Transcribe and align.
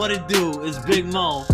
what 0.00 0.10
it 0.10 0.26
do? 0.28 0.62
It's 0.64 0.78
Big 0.86 1.04
Mo, 1.12 1.44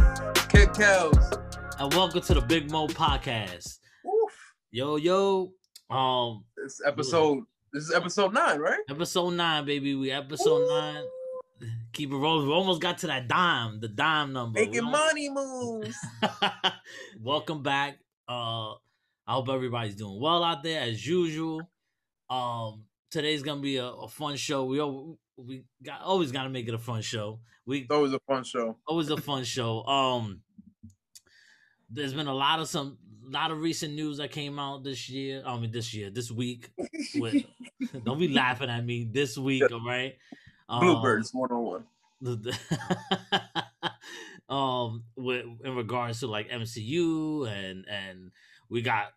Kid 0.49 0.69
Kels. 0.69 1.81
and 1.81 1.93
welcome 1.95 2.21
to 2.21 2.35
the 2.35 2.41
Big 2.41 2.71
Mo 2.71 2.87
Podcast. 2.87 3.81
Oof. 4.07 4.55
Yo, 4.71 4.95
yo, 4.95 5.53
um, 5.91 6.45
This 6.57 6.81
episode. 6.87 7.43
This 7.73 7.89
is 7.89 7.93
episode 7.93 8.33
nine, 8.33 8.61
right? 8.61 8.79
episode 8.89 9.31
nine, 9.31 9.65
baby. 9.65 9.97
We 9.97 10.13
episode 10.13 10.69
nine. 10.69 11.03
Keep 11.93 12.13
it 12.13 12.17
rolling. 12.17 12.47
We 12.47 12.53
almost 12.53 12.81
got 12.81 12.99
to 12.99 13.09
that 13.09 13.27
dime, 13.27 13.81
the 13.81 13.89
dime 13.89 14.33
number. 14.33 14.61
Making 14.61 14.85
money 14.85 15.29
moves. 15.29 15.97
welcome 17.21 17.65
back. 17.65 17.99
Uh, 18.29 18.75
I 18.75 19.33
hope 19.33 19.49
everybody's 19.49 19.97
doing 19.97 20.21
well 20.21 20.45
out 20.45 20.63
there 20.63 20.83
as 20.83 21.05
usual. 21.05 21.69
Um, 22.31 22.85
today's 23.11 23.43
gonna 23.43 23.61
be 23.61 23.79
a, 23.79 23.87
a 23.87 24.07
fun 24.07 24.37
show. 24.37 24.67
We 24.67 24.79
al- 24.79 25.19
we 25.37 25.65
got 25.83 26.01
always 26.03 26.33
got 26.33 26.45
to 26.45 26.51
make 26.51 26.69
it 26.69 26.75
a 26.75 26.79
fun 26.79 27.03
show. 27.03 27.41
We 27.67 27.81
It's 27.81 27.91
always 27.91 28.13
a 28.13 28.21
fun 28.21 28.45
show. 28.45 28.79
always 28.87 29.11
a 29.11 29.17
fun 29.17 29.45
show. 29.45 29.85
Um, 29.87 30.43
there's 31.91 32.15
been 32.15 32.27
a 32.27 32.35
lot 32.35 32.61
of 32.61 32.69
some, 32.69 32.99
lot 33.23 33.51
of 33.51 33.61
recent 33.61 33.95
news 33.95 34.19
that 34.19 34.31
came 34.31 34.59
out 34.59 34.83
this 34.85 35.09
year. 35.09 35.43
I 35.47 35.59
mean, 35.59 35.71
this 35.71 35.95
year, 35.95 36.11
this 36.11 36.31
week. 36.31 36.71
With, 37.15 37.45
don't 38.05 38.19
be 38.19 38.29
laughing 38.29 38.71
at 38.71 38.85
me. 38.85 39.09
This 39.11 39.37
week, 39.39 39.71
all 39.71 39.85
right. 39.85 40.17
Um, 40.69 40.81
Bluebirds 40.81 41.31
one 41.33 41.51
on 41.53 41.63
one. 41.65 41.85
the, 42.21 42.37
the 42.37 42.59
um 44.53 45.05
with 45.17 45.45
in 45.65 45.75
regards 45.77 46.21
to 46.21 46.27
like 46.27 46.49
MCU 46.49 47.49
and 47.49 47.85
and 47.89 48.31
we 48.69 48.83
got 48.83 49.13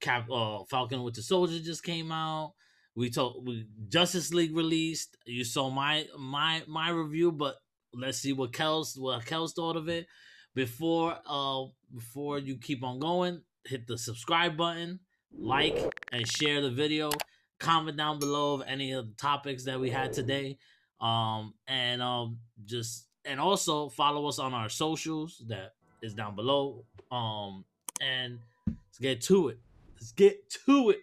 Cap 0.00 0.30
uh 0.30 0.64
Falcon 0.64 1.02
with 1.02 1.14
the 1.14 1.22
Soldier 1.22 1.58
just 1.60 1.82
came 1.82 2.12
out. 2.12 2.54
We 2.96 3.10
told 3.10 3.46
we 3.46 3.66
Justice 3.88 4.32
League 4.32 4.56
released. 4.56 5.16
You 5.26 5.44
saw 5.44 5.70
my 5.70 6.06
my 6.18 6.62
my 6.66 6.90
review, 6.90 7.30
but 7.30 7.56
let's 7.92 8.18
see 8.18 8.32
what 8.32 8.52
Kels 8.52 8.98
what 8.98 9.24
Kels 9.24 9.54
thought 9.54 9.76
of 9.76 9.88
it. 9.88 10.06
Before 10.54 11.16
uh 11.26 11.64
before 11.94 12.38
you 12.38 12.56
keep 12.56 12.82
on 12.82 12.98
going, 12.98 13.42
hit 13.64 13.86
the 13.86 13.98
subscribe 13.98 14.56
button, 14.56 15.00
like 15.32 15.78
and 16.12 16.26
share 16.26 16.62
the 16.62 16.70
video. 16.70 17.10
Comment 17.58 17.96
down 17.96 18.18
below 18.18 18.54
of 18.54 18.62
any 18.66 18.92
of 18.92 19.06
the 19.06 19.14
topics 19.14 19.64
that 19.64 19.78
we 19.80 19.90
had 19.90 20.12
today 20.12 20.58
um 21.00 21.52
and 21.68 22.00
um 22.00 22.38
just 22.64 23.08
and 23.24 23.38
also 23.38 23.88
follow 23.88 24.26
us 24.28 24.38
on 24.38 24.54
our 24.54 24.68
socials 24.68 25.42
that 25.48 25.74
is 26.02 26.14
down 26.14 26.34
below 26.34 26.84
um 27.10 27.64
and 28.00 28.38
let's 28.66 28.98
get 29.00 29.20
to 29.20 29.48
it 29.48 29.58
let's 29.94 30.12
get 30.12 30.48
to 30.48 30.90
it 30.90 31.00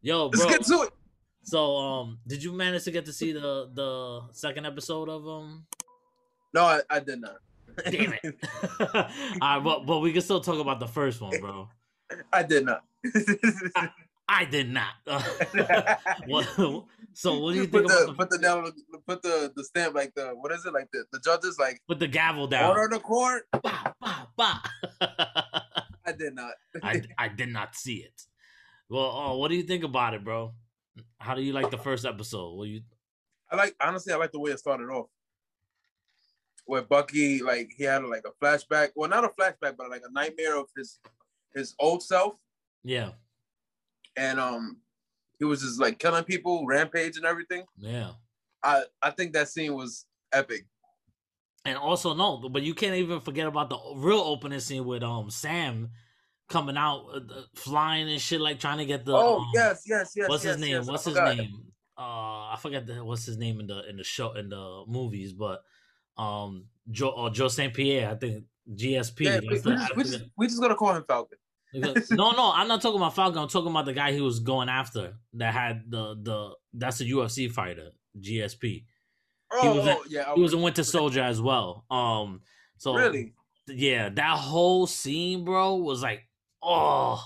yo 0.00 0.28
bro. 0.30 0.46
Let's 0.46 0.58
get 0.58 0.66
to 0.76 0.82
it. 0.84 0.90
So 1.44 1.76
um 1.76 2.18
did 2.26 2.42
you 2.42 2.52
manage 2.52 2.84
to 2.84 2.90
get 2.90 3.04
to 3.04 3.12
see 3.12 3.32
the 3.32 3.70
the 3.74 4.22
second 4.32 4.66
episode 4.66 5.08
of 5.08 5.26
um 5.28 5.66
No, 6.52 6.64
I, 6.64 6.80
I 6.90 7.00
did 7.00 7.20
not. 7.20 7.36
damn 7.90 8.14
it 8.22 8.36
all 8.80 9.08
right 9.42 9.64
but 9.64 9.86
but 9.86 9.98
we 10.00 10.12
can 10.12 10.22
still 10.22 10.40
talk 10.40 10.58
about 10.60 10.80
the 10.80 10.88
first 10.88 11.20
one 11.20 11.38
bro 11.40 11.68
I 12.32 12.42
did 12.42 12.64
not. 12.64 12.82
i 14.28 14.44
did 14.44 14.70
not 14.70 14.94
what, 16.26 16.46
so 17.12 17.38
what 17.40 17.52
do 17.52 17.60
you 17.60 17.68
put 17.68 17.86
think 17.88 17.92
about 17.92 18.00
the 18.00 18.06
the, 18.06 18.14
put 18.14 18.30
the 18.30 18.38
down 18.38 18.72
put 19.06 19.22
the 19.22 19.52
the 19.54 19.64
stamp 19.64 19.94
like 19.94 20.14
the 20.14 20.28
what 20.40 20.50
is 20.52 20.64
it 20.64 20.72
like 20.72 20.88
the 20.92 21.04
the 21.12 21.20
judges 21.20 21.58
like 21.58 21.80
put 21.88 21.98
the 21.98 22.08
gavel 22.08 22.46
down 22.46 22.70
order 22.70 22.88
the 22.94 23.00
court. 23.00 23.46
bah, 23.62 23.92
bah, 24.00 24.26
bah. 24.36 24.60
I 26.06 26.12
did 26.12 26.34
not. 26.34 26.52
I, 26.82 27.02
I 27.16 27.28
did 27.28 27.48
not 27.48 27.74
see 27.74 27.96
it. 27.96 28.12
Well, 28.90 29.10
oh, 29.14 29.38
what 29.38 29.48
do 29.48 29.56
you 29.56 29.62
think 29.62 29.84
about 29.84 30.12
it, 30.14 30.22
bro? 30.22 30.52
How 31.18 31.34
do 31.34 31.42
you 31.42 31.52
like 31.52 31.70
the 31.70 31.78
first 31.78 32.04
episode? 32.04 32.54
Well, 32.54 32.66
you 32.66 32.82
I 33.50 33.56
like 33.56 33.74
honestly, 33.80 34.12
I 34.12 34.16
like 34.16 34.32
the 34.32 34.40
way 34.40 34.50
it 34.52 34.58
started 34.58 34.88
off. 34.90 35.08
Where 36.66 36.82
Bucky, 36.82 37.42
like, 37.42 37.72
he 37.76 37.84
had 37.84 38.04
like 38.04 38.24
a 38.26 38.44
flashback. 38.44 38.90
Well, 38.96 39.10
not 39.10 39.24
a 39.24 39.28
flashback, 39.28 39.76
but 39.76 39.90
like 39.90 40.02
a 40.08 40.12
nightmare 40.12 40.58
of 40.58 40.66
his 40.76 40.98
his 41.54 41.74
old 41.78 42.02
self, 42.02 42.34
yeah, 42.82 43.10
and 44.16 44.40
um, 44.40 44.78
he 45.38 45.44
was 45.44 45.60
just 45.60 45.78
like 45.78 45.98
killing 45.98 46.24
people, 46.24 46.66
rampage 46.66 47.16
and 47.16 47.26
everything. 47.26 47.64
yeah, 47.76 48.12
I 48.62 48.84
I 49.02 49.10
think 49.10 49.34
that 49.34 49.48
scene 49.48 49.74
was 49.74 50.06
epic. 50.32 50.66
and 51.66 51.76
also 51.76 52.14
no, 52.14 52.38
but 52.48 52.62
you 52.62 52.74
can't 52.74 52.96
even 52.96 53.20
forget 53.20 53.46
about 53.46 53.68
the 53.68 53.78
real 53.96 54.20
opening 54.20 54.60
scene 54.60 54.84
with 54.84 55.02
um 55.02 55.30
Sam 55.30 55.90
coming 56.48 56.76
out, 56.76 57.06
uh, 57.14 57.20
flying 57.54 58.10
and 58.10 58.20
shit, 58.20 58.40
like 58.40 58.58
trying 58.60 58.78
to 58.78 58.86
get 58.86 59.04
the. 59.04 59.14
oh 59.14 59.38
um, 59.40 59.46
yes, 59.54 59.82
yes, 59.86 60.12
yes. 60.16 60.28
what's 60.28 60.44
yes, 60.44 60.54
his 60.54 60.60
name? 60.64 60.72
yes, 60.72 60.88
I 60.88 60.90
what's 60.90 61.04
his 61.04 61.14
forgot. 61.14 61.36
name? 61.36 61.50
Uh, 61.96 62.00
I 62.52 62.56
forget 62.60 62.86
the, 62.86 63.04
what's 63.04 63.24
his 63.24 63.38
name 63.38 63.60
in 63.60 63.66
the 63.66 63.88
in 63.88 63.96
the 63.96 64.04
show 64.04 64.32
in 64.32 64.48
the 64.48 64.84
movies, 64.86 65.32
but 65.32 65.62
um, 66.16 66.66
Joe 66.90 67.08
or 67.10 67.30
Joe 67.30 67.48
Saint 67.48 67.72
Pierre, 67.74 68.10
I 68.10 68.14
think 68.14 68.44
GSP. 68.72 69.20
Yeah, 69.20 69.40
we, 69.40 69.58
the- 69.58 69.70
we 69.70 69.76
just, 69.76 69.96
we, 69.96 70.02
just, 70.04 70.24
we 70.36 70.46
just 70.46 70.60
gonna 70.60 70.74
call 70.74 70.94
him 70.94 71.04
Falcon. 71.06 71.38
Because- 71.72 72.10
no, 72.10 72.32
no, 72.32 72.52
I'm 72.54 72.68
not 72.68 72.82
talking 72.82 73.00
about 73.00 73.14
Falcon. 73.14 73.38
I'm 73.38 73.48
talking 73.48 73.70
about 73.70 73.84
the 73.84 73.92
guy 73.92 74.12
he 74.12 74.20
was 74.20 74.40
going 74.40 74.68
after 74.68 75.14
that 75.34 75.52
had 75.52 75.82
the 75.88 76.16
the 76.20 76.50
that's 76.72 77.00
a 77.00 77.04
UFC 77.04 77.50
fighter, 77.50 77.90
GSP. 78.20 78.84
Oh, 79.52 79.76
was 79.76 79.86
a- 79.86 79.96
oh, 79.96 80.04
yeah. 80.08 80.34
He 80.34 80.40
was 80.40 80.52
a 80.52 80.58
Winter 80.58 80.84
Soldier 80.84 81.22
as 81.22 81.40
well. 81.40 81.84
Um, 81.90 82.40
so 82.76 82.94
really. 82.94 83.34
yeah, 83.68 84.08
that 84.08 84.36
whole 84.38 84.86
scene, 84.86 85.44
bro, 85.44 85.76
was 85.76 86.02
like, 86.02 86.23
oh, 86.64 87.22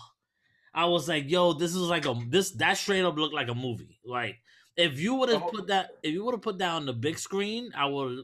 I 0.74 0.84
was 0.86 1.08
like, 1.08 1.30
yo, 1.30 1.52
this 1.54 1.70
is 1.74 1.82
like 1.82 2.06
a 2.06 2.14
this 2.28 2.50
that 2.52 2.76
straight 2.76 3.02
up 3.04 3.16
looked 3.16 3.34
like 3.34 3.48
a 3.48 3.54
movie. 3.54 3.98
Like 4.04 4.36
if 4.76 4.98
you 5.00 5.14
would 5.14 5.28
have 5.30 5.42
Oh. 5.42 5.50
put 5.50 5.66
that, 5.68 5.90
if 6.02 6.12
you 6.12 6.24
would 6.24 6.34
have 6.34 6.42
put 6.42 6.58
that 6.58 6.70
on 6.70 6.86
the 6.86 6.92
big 6.92 7.18
screen, 7.18 7.70
I 7.76 7.86
would, 7.86 8.20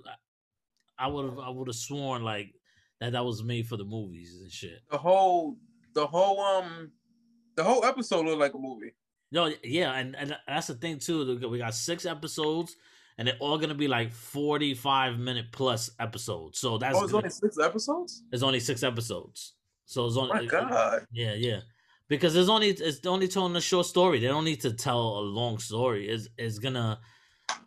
I 0.99 1.07
would 1.09 1.25
have, 1.31 1.39
I 1.39 1.49
would 1.51 1.69
have 1.69 1.75
sworn 1.77 2.23
like 2.23 2.55
that 3.01 3.13
that 3.13 3.25
was 3.25 3.43
made 3.43 3.67
for 3.67 3.77
the 3.77 3.85
movies 3.85 4.39
and 4.41 4.51
shit. 4.51 4.79
The 4.91 4.99
whole, 4.99 5.57
the 5.95 6.07
whole, 6.07 6.41
um, 6.41 6.93
the 7.57 7.65
whole 7.65 7.85
episode 7.85 8.25
looked 8.27 8.39
like 8.41 8.55
a 8.55 8.59
movie. 8.59 8.95
No, 9.33 9.53
yeah, 9.65 9.93
and, 9.95 10.15
and 10.15 10.37
that's 10.47 10.69
the 10.69 10.75
thing 10.75 11.01
too. 11.01 11.49
We 11.49 11.59
got 11.59 11.75
six 11.75 12.07
episodes, 12.07 12.77
and 13.19 13.27
they're 13.27 13.37
all 13.41 13.59
gonna 13.59 13.75
be 13.75 13.89
like 13.89 14.13
forty-five 14.13 15.19
minute 15.19 15.47
plus 15.51 15.91
episodes. 15.99 16.61
So 16.61 16.79
that's 16.79 16.97
Oh, 16.97 17.03
it's 17.05 17.13
only 17.15 17.31
six 17.31 17.59
episodes. 17.59 18.23
it's 18.31 18.45
only 18.45 18.61
six 18.61 18.85
episodes. 18.85 19.55
So 19.87 20.07
it's 20.07 20.17
Oh 20.17 20.23
only 20.23 20.47
my 20.47 20.47
god. 20.47 21.07
yeah, 21.13 21.35
yeah. 21.35 21.61
Because 22.09 22.35
there's 22.35 22.49
only 22.49 22.69
it's 22.71 23.07
only 23.07 23.29
telling 23.29 23.57
a 23.57 23.61
short 23.61 23.87
story. 23.87 24.21
They 24.21 24.27
don't 24.29 24.45
need 24.45 24.61
to 24.63 24.73
tell 24.73 25.19
a 25.19 25.21
long 25.21 25.59
story. 25.59 26.09
It's 26.09 26.29
it's 26.37 26.59
gonna 26.59 27.01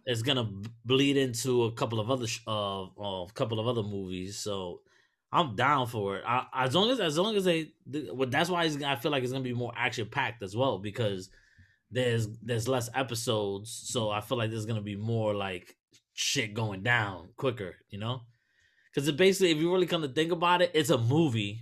it's 0.06 0.22
gonna 0.22 0.50
bleed 0.86 1.18
into 1.18 1.64
a 1.66 1.72
couple 1.72 2.00
of 2.00 2.10
other 2.12 2.28
sh- 2.28 2.42
uh, 2.48 2.84
uh 2.84 3.24
a 3.26 3.32
couple 3.34 3.60
of 3.60 3.68
other 3.68 3.84
movies. 3.84 4.38
So 4.40 4.82
I'm 5.32 5.56
down 5.56 5.88
for 5.88 6.18
it. 6.18 6.24
I, 6.26 6.46
as 6.54 6.76
long 6.76 6.90
as 6.92 7.00
as 7.00 7.18
long 7.18 7.36
as 7.36 7.46
they, 7.46 7.72
th- 7.92 8.12
well, 8.14 8.30
that's 8.30 8.50
why 8.50 8.64
it's, 8.66 8.82
I 8.82 8.96
feel 8.96 9.12
like 9.12 9.24
it's 9.24 9.32
gonna 9.32 9.44
be 9.44 9.54
more 9.54 9.74
action 9.76 10.08
packed 10.10 10.44
as 10.44 10.56
well 10.56 10.80
because 10.80 11.30
there's 11.92 12.28
there's 12.42 12.68
less 12.68 12.90
episodes. 12.96 13.72
So 13.72 14.10
I 14.10 14.22
feel 14.22 14.38
like 14.38 14.50
there's 14.52 14.66
gonna 14.66 14.82
be 14.82 14.96
more 14.96 15.34
like 15.34 15.76
shit 16.14 16.54
going 16.54 16.84
down 16.84 17.30
quicker. 17.38 17.76
You 17.90 18.00
know, 18.00 18.22
because 18.94 19.08
it 19.08 19.18
basically, 19.18 19.52
if 19.52 19.58
you 19.58 19.72
really 19.72 19.88
come 19.88 20.02
to 20.04 20.08
think 20.08 20.32
about 20.32 20.62
it, 20.62 20.72
it's 20.74 20.90
a 20.90 20.98
movie 20.98 21.62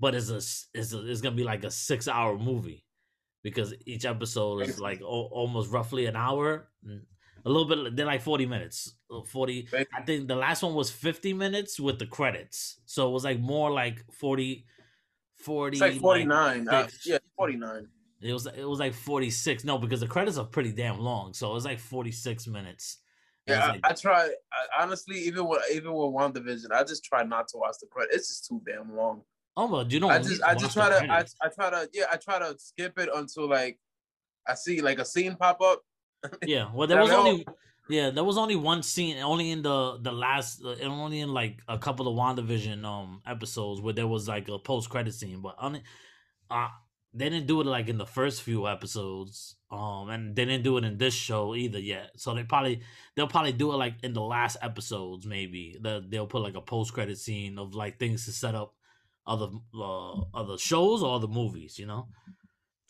but 0.00 0.14
it's 0.14 0.30
a 0.30 0.36
it's 0.78 0.92
a, 0.92 1.10
it's 1.10 1.20
gonna 1.20 1.36
be 1.36 1.44
like 1.44 1.64
a 1.64 1.70
six 1.70 2.08
hour 2.08 2.38
movie 2.38 2.84
because 3.42 3.74
each 3.86 4.04
episode 4.04 4.62
is 4.68 4.80
like 4.80 5.00
o- 5.02 5.28
almost 5.32 5.70
roughly 5.70 6.06
an 6.06 6.16
hour, 6.16 6.68
a 7.44 7.48
little 7.48 7.66
bit. 7.66 7.96
They're 7.96 8.06
like 8.06 8.22
forty 8.22 8.46
minutes, 8.46 8.94
uh, 9.10 9.22
forty. 9.22 9.68
I 9.94 10.02
think 10.02 10.28
the 10.28 10.36
last 10.36 10.62
one 10.62 10.74
was 10.74 10.90
fifty 10.90 11.32
minutes 11.32 11.78
with 11.78 11.98
the 11.98 12.06
credits, 12.06 12.80
so 12.86 13.08
it 13.08 13.12
was 13.12 13.24
like 13.24 13.38
more 13.40 13.70
like 13.70 14.04
40, 14.12 14.64
40 15.36 15.76
It's 15.76 15.80
like 15.80 16.00
forty 16.00 16.24
nine. 16.24 16.68
Uh, 16.68 16.88
yeah, 17.04 17.18
forty 17.36 17.56
nine. 17.56 17.88
It 18.20 18.32
was 18.32 18.46
it 18.46 18.64
was 18.64 18.78
like 18.78 18.94
forty 18.94 19.30
six. 19.30 19.64
No, 19.64 19.76
because 19.78 20.00
the 20.00 20.06
credits 20.06 20.38
are 20.38 20.46
pretty 20.46 20.72
damn 20.72 20.98
long, 20.98 21.34
so 21.34 21.50
it 21.50 21.54
was 21.54 21.64
like 21.66 21.78
forty 21.78 22.12
six 22.12 22.46
minutes. 22.46 22.98
Yeah, 23.46 23.68
like- 23.72 23.80
I, 23.84 23.90
I 23.90 23.92
try. 23.92 24.30
I, 24.52 24.82
honestly, 24.82 25.18
even 25.18 25.46
with 25.46 25.60
even 25.70 25.92
with 25.92 26.08
WandaVision, 26.14 26.70
I 26.72 26.82
just 26.84 27.04
try 27.04 27.22
not 27.24 27.48
to 27.48 27.58
watch 27.58 27.76
the 27.80 27.86
credits. 27.88 28.16
It's 28.16 28.28
just 28.28 28.46
too 28.48 28.62
damn 28.66 28.96
long. 28.96 29.20
Oh, 29.56 29.68
but 29.68 29.90
you 29.90 30.00
don't. 30.00 30.10
I 30.10 30.18
just 30.18 30.42
I 30.42 30.54
just 30.54 30.74
try 30.74 30.88
to 30.88 31.12
I. 31.12 31.24
I 31.42 31.48
try 31.48 31.70
to 31.70 31.88
yeah 31.92 32.04
I 32.12 32.16
try 32.16 32.38
to 32.38 32.56
skip 32.58 32.98
it 32.98 33.08
until 33.14 33.48
like 33.48 33.78
I 34.46 34.54
see 34.54 34.80
like 34.80 34.98
a 34.98 35.04
scene 35.04 35.36
pop 35.36 35.60
up. 35.60 35.82
Yeah, 36.46 36.70
well, 36.72 36.88
there 36.88 37.00
was 37.00 37.10
only 37.10 37.46
yeah, 37.88 38.10
there 38.10 38.24
was 38.24 38.38
only 38.38 38.56
one 38.56 38.82
scene, 38.82 39.18
only 39.18 39.50
in 39.50 39.62
the 39.62 39.98
the 40.00 40.10
last, 40.10 40.62
uh, 40.64 40.74
only 40.82 41.20
in 41.20 41.34
like 41.34 41.60
a 41.68 41.78
couple 41.78 42.08
of 42.08 42.16
WandaVision 42.16 42.82
um 42.84 43.20
episodes 43.26 43.80
where 43.80 43.92
there 43.92 44.06
was 44.06 44.26
like 44.26 44.48
a 44.48 44.58
post 44.58 44.88
credit 44.88 45.14
scene, 45.14 45.40
but 45.40 45.54
only 45.60 45.82
uh 46.50 46.68
they 47.12 47.28
didn't 47.28 47.46
do 47.46 47.60
it 47.60 47.66
like 47.66 47.88
in 47.88 47.96
the 47.98 48.06
first 48.06 48.42
few 48.42 48.66
episodes, 48.66 49.54
um, 49.70 50.08
and 50.08 50.34
they 50.34 50.44
didn't 50.46 50.64
do 50.64 50.78
it 50.78 50.84
in 50.84 50.98
this 50.98 51.14
show 51.14 51.54
either 51.54 51.78
yet. 51.78 52.10
So 52.16 52.34
they 52.34 52.42
probably 52.42 52.80
they'll 53.14 53.28
probably 53.28 53.52
do 53.52 53.72
it 53.72 53.76
like 53.76 54.02
in 54.02 54.14
the 54.14 54.22
last 54.22 54.56
episodes, 54.62 55.26
maybe 55.26 55.76
that 55.82 56.10
they'll 56.10 56.26
put 56.26 56.42
like 56.42 56.56
a 56.56 56.60
post 56.60 56.92
credit 56.92 57.18
scene 57.18 57.58
of 57.58 57.74
like 57.74 57.98
things 57.98 58.24
to 58.24 58.32
set 58.32 58.54
up 58.54 58.74
other 59.26 59.48
uh, 59.74 60.20
other 60.34 60.58
shows 60.58 61.02
or 61.02 61.14
other 61.14 61.28
movies, 61.28 61.78
you 61.78 61.86
know. 61.86 62.08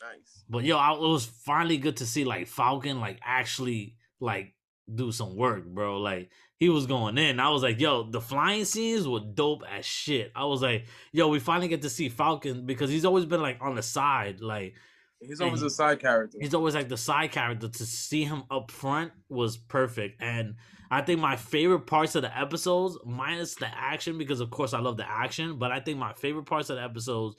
Nice. 0.01 0.43
But 0.49 0.63
yo, 0.63 0.77
I, 0.77 0.93
it 0.93 0.99
was 0.99 1.25
finally 1.25 1.77
good 1.77 1.97
to 1.97 2.05
see 2.05 2.25
like 2.25 2.47
Falcon 2.47 2.99
like 2.99 3.19
actually 3.23 3.95
like 4.19 4.53
do 4.93 5.11
some 5.11 5.35
work, 5.35 5.65
bro. 5.65 5.97
Like 5.99 6.29
he 6.57 6.69
was 6.69 6.85
going 6.85 7.17
in. 7.17 7.39
I 7.39 7.49
was 7.49 7.63
like, 7.63 7.79
yo, 7.79 8.09
the 8.09 8.21
flying 8.21 8.65
scenes 8.65 9.07
were 9.07 9.19
dope 9.19 9.63
as 9.69 9.85
shit. 9.85 10.31
I 10.35 10.45
was 10.45 10.61
like, 10.61 10.85
yo, 11.11 11.27
we 11.27 11.39
finally 11.39 11.67
get 11.67 11.81
to 11.81 11.89
see 11.89 12.09
Falcon 12.09 12.65
because 12.65 12.89
he's 12.89 13.05
always 13.05 13.25
been 13.25 13.41
like 13.41 13.57
on 13.61 13.75
the 13.75 13.83
side, 13.83 14.41
like 14.41 14.75
He's 15.21 15.41
always 15.41 15.61
a 15.61 15.69
side 15.69 15.99
character. 16.01 16.37
he's 16.39 16.53
always 16.53 16.75
like 16.75 16.89
the 16.89 16.97
side 16.97 17.31
character. 17.31 17.67
To 17.67 17.85
see 17.85 18.25
him 18.25 18.43
up 18.51 18.69
front 18.69 19.11
was 19.29 19.57
perfect, 19.57 20.21
and 20.21 20.55
I 20.95 21.01
think 21.01 21.19
my 21.19 21.35
favorite 21.35 21.87
parts 21.87 22.15
of 22.15 22.21
the 22.21 22.37
episodes, 22.37 22.97
minus 23.03 23.55
the 23.55 23.67
action, 23.67 24.17
because 24.17 24.39
of 24.39 24.49
course 24.49 24.73
I 24.73 24.79
love 24.79 24.95
the 24.95 25.05
action, 25.05 25.59
but 25.59 25.69
I 25.69 25.81
think 25.81 25.99
my 25.99 26.13
favorite 26.13 26.45
parts 26.45 26.69
of 26.69 26.77
the 26.77 26.83
episodes 26.83 27.35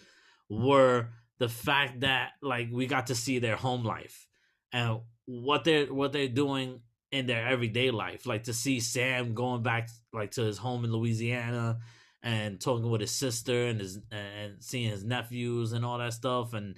were 0.50 1.08
the 1.38 1.48
fact 1.48 2.00
that 2.00 2.32
like 2.42 2.68
we 2.70 2.86
got 2.86 3.06
to 3.06 3.14
see 3.14 3.38
their 3.38 3.56
home 3.56 3.82
life 3.82 4.26
and 4.74 5.00
what 5.24 5.64
they're 5.64 5.86
what 5.86 6.12
they're 6.12 6.28
doing 6.28 6.80
in 7.10 7.26
their 7.26 7.46
everyday 7.46 7.90
life. 7.90 8.26
Like 8.26 8.42
to 8.42 8.52
see 8.52 8.78
Sam 8.78 9.32
going 9.32 9.62
back 9.62 9.88
like 10.12 10.32
to 10.32 10.42
his 10.42 10.58
home 10.58 10.84
in 10.84 10.92
Louisiana 10.92 11.78
and 12.22 12.60
talking 12.60 12.90
with 12.90 13.00
his 13.00 13.12
sister 13.12 13.68
and 13.68 13.80
his 13.80 13.98
and 14.12 14.62
seeing 14.62 14.90
his 14.90 15.02
nephews 15.02 15.72
and 15.72 15.82
all 15.82 15.96
that 15.96 16.12
stuff 16.12 16.52
and 16.52 16.76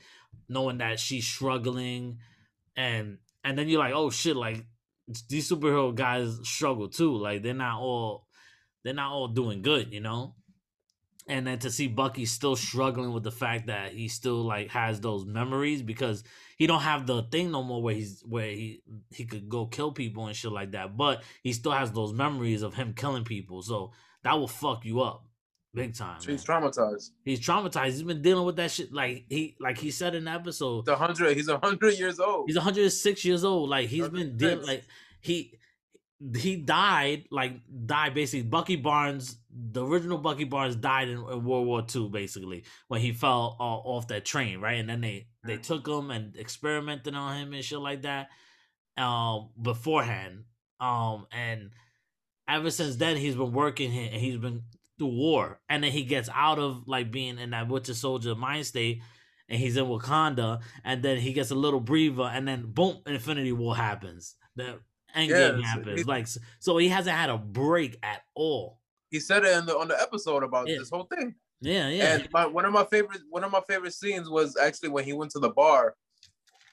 knowing 0.48 0.78
that 0.78 1.00
she's 1.00 1.26
struggling 1.26 2.18
and 2.76 3.18
and 3.42 3.58
then 3.58 3.68
you're 3.68 3.80
like, 3.80 3.94
oh 3.94 4.10
shit, 4.10 4.36
like 4.36 4.64
these 5.28 5.50
superhero 5.50 5.94
guys 5.94 6.38
struggle 6.42 6.88
too. 6.88 7.16
Like 7.16 7.42
they're 7.42 7.54
not 7.54 7.80
all 7.80 8.26
they're 8.84 8.94
not 8.94 9.12
all 9.12 9.28
doing 9.28 9.62
good, 9.62 9.92
you 9.92 10.00
know? 10.00 10.34
And 11.28 11.46
then 11.46 11.58
to 11.58 11.70
see 11.70 11.88
Bucky 11.88 12.24
still 12.24 12.56
struggling 12.56 13.12
with 13.12 13.22
the 13.22 13.30
fact 13.30 13.66
that 13.66 13.92
he 13.92 14.08
still 14.08 14.42
like 14.44 14.70
has 14.70 15.00
those 15.00 15.26
memories 15.26 15.82
because 15.82 16.24
he 16.56 16.66
don't 16.66 16.80
have 16.80 17.06
the 17.06 17.22
thing 17.24 17.50
no 17.50 17.62
more 17.62 17.82
where 17.82 17.94
he's 17.94 18.22
where 18.26 18.50
he 18.50 18.82
he 19.10 19.26
could 19.26 19.48
go 19.48 19.66
kill 19.66 19.92
people 19.92 20.26
and 20.26 20.34
shit 20.34 20.52
like 20.52 20.72
that. 20.72 20.96
But 20.96 21.22
he 21.42 21.52
still 21.52 21.72
has 21.72 21.92
those 21.92 22.12
memories 22.12 22.62
of 22.62 22.74
him 22.74 22.94
killing 22.94 23.24
people. 23.24 23.62
So 23.62 23.92
that 24.22 24.38
will 24.38 24.48
fuck 24.48 24.84
you 24.84 25.02
up 25.02 25.27
big 25.74 25.94
time. 25.94 26.20
So 26.20 26.32
he's 26.32 26.44
traumatized. 26.44 27.10
He's 27.24 27.40
traumatized. 27.40 27.90
He's 27.90 28.02
been 28.02 28.22
dealing 28.22 28.44
with 28.44 28.56
that 28.56 28.70
shit. 28.70 28.92
Like 28.92 29.26
he 29.28 29.56
like 29.60 29.78
he 29.78 29.90
said 29.90 30.14
in 30.14 30.24
the 30.24 30.30
episode, 30.30 30.82
He's 30.86 30.88
a 30.88 30.96
hundred. 30.96 31.36
He's 31.36 31.48
a 31.48 31.58
hundred 31.58 31.98
years 31.98 32.20
old. 32.20 32.44
He's 32.46 32.56
106 32.56 33.24
years 33.24 33.44
old. 33.44 33.68
Like 33.68 33.88
he's 33.88 34.08
been 34.08 34.36
dealing 34.36 34.66
like 34.66 34.84
he 35.20 35.58
he 36.36 36.56
died 36.56 37.24
like 37.30 37.60
died 37.86 38.14
basically. 38.14 38.48
Bucky 38.48 38.76
Barnes, 38.76 39.38
the 39.50 39.84
original 39.84 40.18
Bucky 40.18 40.44
Barnes, 40.44 40.76
died 40.76 41.08
in, 41.08 41.18
in 41.18 41.44
World 41.44 41.66
War 41.66 41.84
II 41.94 42.08
basically 42.08 42.64
when 42.88 43.00
he 43.00 43.12
fell 43.12 43.56
uh, 43.60 43.62
off 43.62 44.08
that 44.08 44.24
train, 44.24 44.60
right? 44.60 44.78
And 44.78 44.88
then 44.88 45.00
they 45.00 45.28
they 45.44 45.56
took 45.56 45.86
him 45.86 46.10
and 46.10 46.36
experimented 46.36 47.14
on 47.14 47.36
him 47.36 47.52
and 47.52 47.64
shit 47.64 47.78
like 47.78 48.02
that, 48.02 48.28
um, 48.96 49.50
beforehand. 49.60 50.44
Um, 50.80 51.26
and 51.32 51.70
ever 52.48 52.70
since 52.70 52.96
then 52.96 53.16
he's 53.16 53.34
been 53.34 53.52
working 53.52 53.90
here 53.90 54.08
and 54.10 54.20
he's 54.20 54.36
been 54.36 54.62
through 54.98 55.08
war, 55.16 55.60
and 55.68 55.82
then 55.82 55.92
he 55.92 56.04
gets 56.04 56.28
out 56.34 56.58
of 56.58 56.86
like 56.86 57.10
being 57.10 57.38
in 57.38 57.50
that 57.50 57.68
Winter 57.68 57.94
Soldier 57.94 58.34
mind 58.34 58.66
state 58.66 59.00
and 59.48 59.58
he's 59.58 59.76
in 59.76 59.86
Wakanda, 59.86 60.60
and 60.84 61.02
then 61.02 61.16
he 61.18 61.32
gets 61.32 61.50
a 61.50 61.54
little 61.54 61.80
breather, 61.80 62.24
and 62.24 62.46
then 62.46 62.66
boom, 62.66 62.98
Infinity 63.06 63.52
War 63.52 63.74
happens. 63.74 64.34
The 64.56 64.80
Endgame 65.16 65.62
happens. 65.62 66.06
like 66.06 66.26
so, 66.26 66.40
so 66.58 66.76
he 66.76 66.88
hasn't 66.88 67.16
had 67.16 67.30
a 67.30 67.38
break 67.38 67.98
at 68.02 68.22
all. 68.34 68.80
He 69.10 69.20
said 69.20 69.44
it 69.44 69.56
in 69.56 69.64
the, 69.64 69.74
on 69.78 69.88
the 69.88 69.98
episode 69.98 70.42
about 70.42 70.68
Yeah. 70.68 70.76
this 70.78 70.90
whole 70.90 71.04
thing. 71.04 71.34
Yeah, 71.62 71.88
yeah. 71.88 72.14
And 72.16 72.28
my, 72.30 72.44
one 72.46 72.66
of 72.66 72.72
my 72.72 72.84
favorite 72.84 73.22
one 73.30 73.42
of 73.42 73.50
my 73.50 73.62
favorite 73.66 73.94
scenes 73.94 74.28
was 74.28 74.56
actually 74.56 74.90
when 74.90 75.04
he 75.04 75.14
went 75.14 75.30
to 75.32 75.38
the 75.38 75.48
bar, 75.50 75.94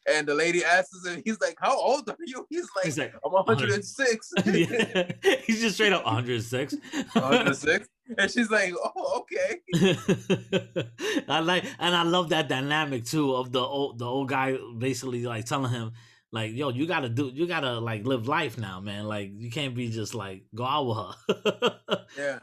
and 0.07 0.27
the 0.27 0.35
lady 0.35 0.63
asks 0.63 1.05
him, 1.05 1.21
he's 1.25 1.39
like, 1.39 1.55
"How 1.59 1.75
old 1.79 2.09
are 2.09 2.17
you?" 2.25 2.45
He's 2.49 2.67
like, 2.75 2.85
He's 2.85 2.97
like, 2.97 3.13
"I'm 3.25 3.31
106." 3.31 4.33
yeah. 4.45 5.11
he's 5.45 5.61
just 5.61 5.75
straight 5.75 5.93
up 5.93 6.03
106. 6.05 6.75
106, 7.13 7.87
and 8.17 8.31
she's 8.31 8.49
like, 8.49 8.73
"Oh, 8.83 9.23
okay." 9.23 9.61
I 11.27 11.39
like, 11.39 11.65
and 11.79 11.95
I 11.95 12.03
love 12.03 12.29
that 12.29 12.47
dynamic 12.47 13.05
too 13.05 13.33
of 13.35 13.51
the 13.51 13.59
old 13.59 13.99
the 13.99 14.05
old 14.05 14.29
guy 14.29 14.57
basically 14.77 15.25
like 15.25 15.45
telling 15.45 15.71
him 15.71 15.93
like, 16.31 16.53
"Yo, 16.53 16.69
you 16.69 16.85
gotta 16.87 17.09
do, 17.09 17.31
you 17.33 17.47
gotta 17.47 17.79
like 17.79 18.05
live 18.05 18.27
life 18.27 18.57
now, 18.57 18.79
man. 18.79 19.05
Like, 19.05 19.31
you 19.35 19.49
can't 19.49 19.75
be 19.75 19.89
just 19.89 20.13
like 20.13 20.43
go 20.53 20.65
out 20.65 20.85
with 20.85 20.97
her." 20.97 21.79
Yeah, 22.17 22.39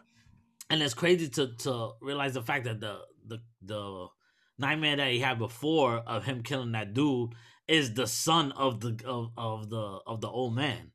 and 0.68 0.82
it's 0.82 0.94
crazy 0.94 1.28
to 1.30 1.54
to 1.58 1.92
realize 2.00 2.34
the 2.34 2.42
fact 2.42 2.64
that 2.64 2.80
the 2.80 3.00
the 3.26 3.38
the 3.62 4.08
nightmare 4.58 4.96
that 4.96 5.10
he 5.10 5.18
had 5.18 5.38
before 5.38 5.98
of 5.98 6.24
him 6.24 6.42
killing 6.42 6.72
that 6.72 6.92
dude 6.94 7.34
is 7.68 7.94
the 7.94 8.06
son 8.06 8.52
of 8.52 8.80
the 8.80 9.00
of, 9.06 9.30
of 9.36 9.70
the 9.70 10.00
of 10.06 10.20
the 10.20 10.28
old 10.28 10.54
man. 10.54 10.92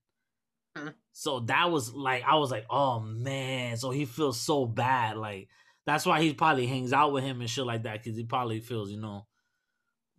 Hmm. 0.76 0.90
So 1.20 1.40
that 1.40 1.72
was 1.72 1.96
like 1.96 2.24
I 2.28 2.36
was 2.36 2.52
like, 2.52 2.68
oh 2.70 3.00
man. 3.00 3.76
So 3.78 3.90
he 3.90 4.06
feels 4.06 4.40
so 4.40 4.68
bad. 4.68 5.18
Like 5.18 5.48
that's 5.84 6.06
why 6.06 6.22
he 6.22 6.32
probably 6.36 6.68
hangs 6.68 6.94
out 6.94 7.12
with 7.12 7.24
him 7.24 7.42
and 7.42 7.50
shit 7.50 7.66
like 7.66 7.84
that 7.84 8.04
because 8.04 8.16
he 8.16 8.24
probably 8.24 8.60
feels 8.60 8.92
you 8.92 9.00
know 9.02 9.26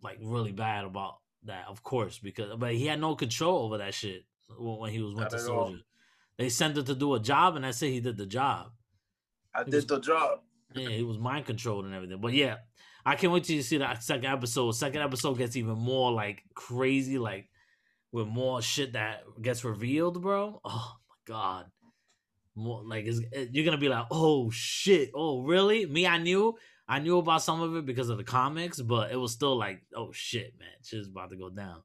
like 0.01 0.17
really 0.21 0.51
bad 0.51 0.83
about 0.83 1.19
that. 1.45 1.67
Of 1.69 1.83
course, 1.83 2.19
because 2.19 2.51
but 2.57 2.73
he 2.73 2.85
had 2.87 2.99
no 2.99 3.15
control 3.15 3.63
over 3.63 3.77
that 3.77 3.93
shit 3.93 4.23
when, 4.57 4.91
he 4.91 4.99
was 4.99 5.13
Not 5.13 5.31
Winter 5.31 5.37
at 5.37 5.49
all. 5.49 5.67
Soldier. 5.67 5.81
They 6.37 6.49
sent 6.49 6.77
him 6.77 6.83
to 6.83 6.95
do 6.95 7.13
a 7.15 7.19
job, 7.21 7.55
and 7.55 7.65
I 7.65 7.69
it. 7.69 7.79
He 7.79 8.01
did 8.01 8.17
the 8.17 8.25
job. 8.25 8.67
I 9.55 9.63
He 9.63 9.71
did 9.71 9.77
was- 9.77 9.85
the 9.87 9.99
job. 10.01 10.39
Yeah, 10.75 10.89
he 10.89 11.03
was 11.03 11.17
mind 11.17 11.45
controlled 11.45 11.85
and 11.85 11.95
everything. 11.95 12.19
But 12.19 12.33
yeah, 12.33 12.57
I 13.05 13.15
can't 13.15 13.31
wait 13.31 13.45
till 13.45 13.55
you 13.55 13.61
see 13.61 13.77
that 13.77 14.03
second 14.03 14.25
episode. 14.25 14.71
Second 14.71 15.01
episode 15.01 15.37
gets 15.37 15.55
even 15.55 15.77
more 15.77 16.11
like 16.11 16.43
crazy, 16.55 17.17
like 17.17 17.48
with 18.11 18.27
more 18.27 18.61
shit 18.61 18.93
that 18.93 19.23
gets 19.41 19.63
revealed, 19.63 20.21
bro. 20.21 20.59
Oh 20.63 20.95
my 21.09 21.15
god, 21.25 21.65
more 22.55 22.83
like 22.83 23.07
you're 23.51 23.65
gonna 23.65 23.77
be 23.77 23.89
like, 23.89 24.05
oh 24.11 24.49
shit, 24.51 25.11
oh 25.15 25.43
really? 25.43 25.85
Me, 25.85 26.07
I 26.07 26.17
knew, 26.17 26.57
I 26.87 26.99
knew 26.99 27.17
about 27.17 27.43
some 27.43 27.61
of 27.61 27.75
it 27.75 27.85
because 27.85 28.09
of 28.09 28.17
the 28.17 28.23
comics, 28.23 28.81
but 28.81 29.11
it 29.11 29.17
was 29.17 29.31
still 29.31 29.57
like, 29.57 29.81
oh 29.95 30.11
shit, 30.11 30.53
man, 30.59 30.69
shit's 30.83 31.07
about 31.07 31.29
to 31.31 31.37
go 31.37 31.49
down. 31.49 31.83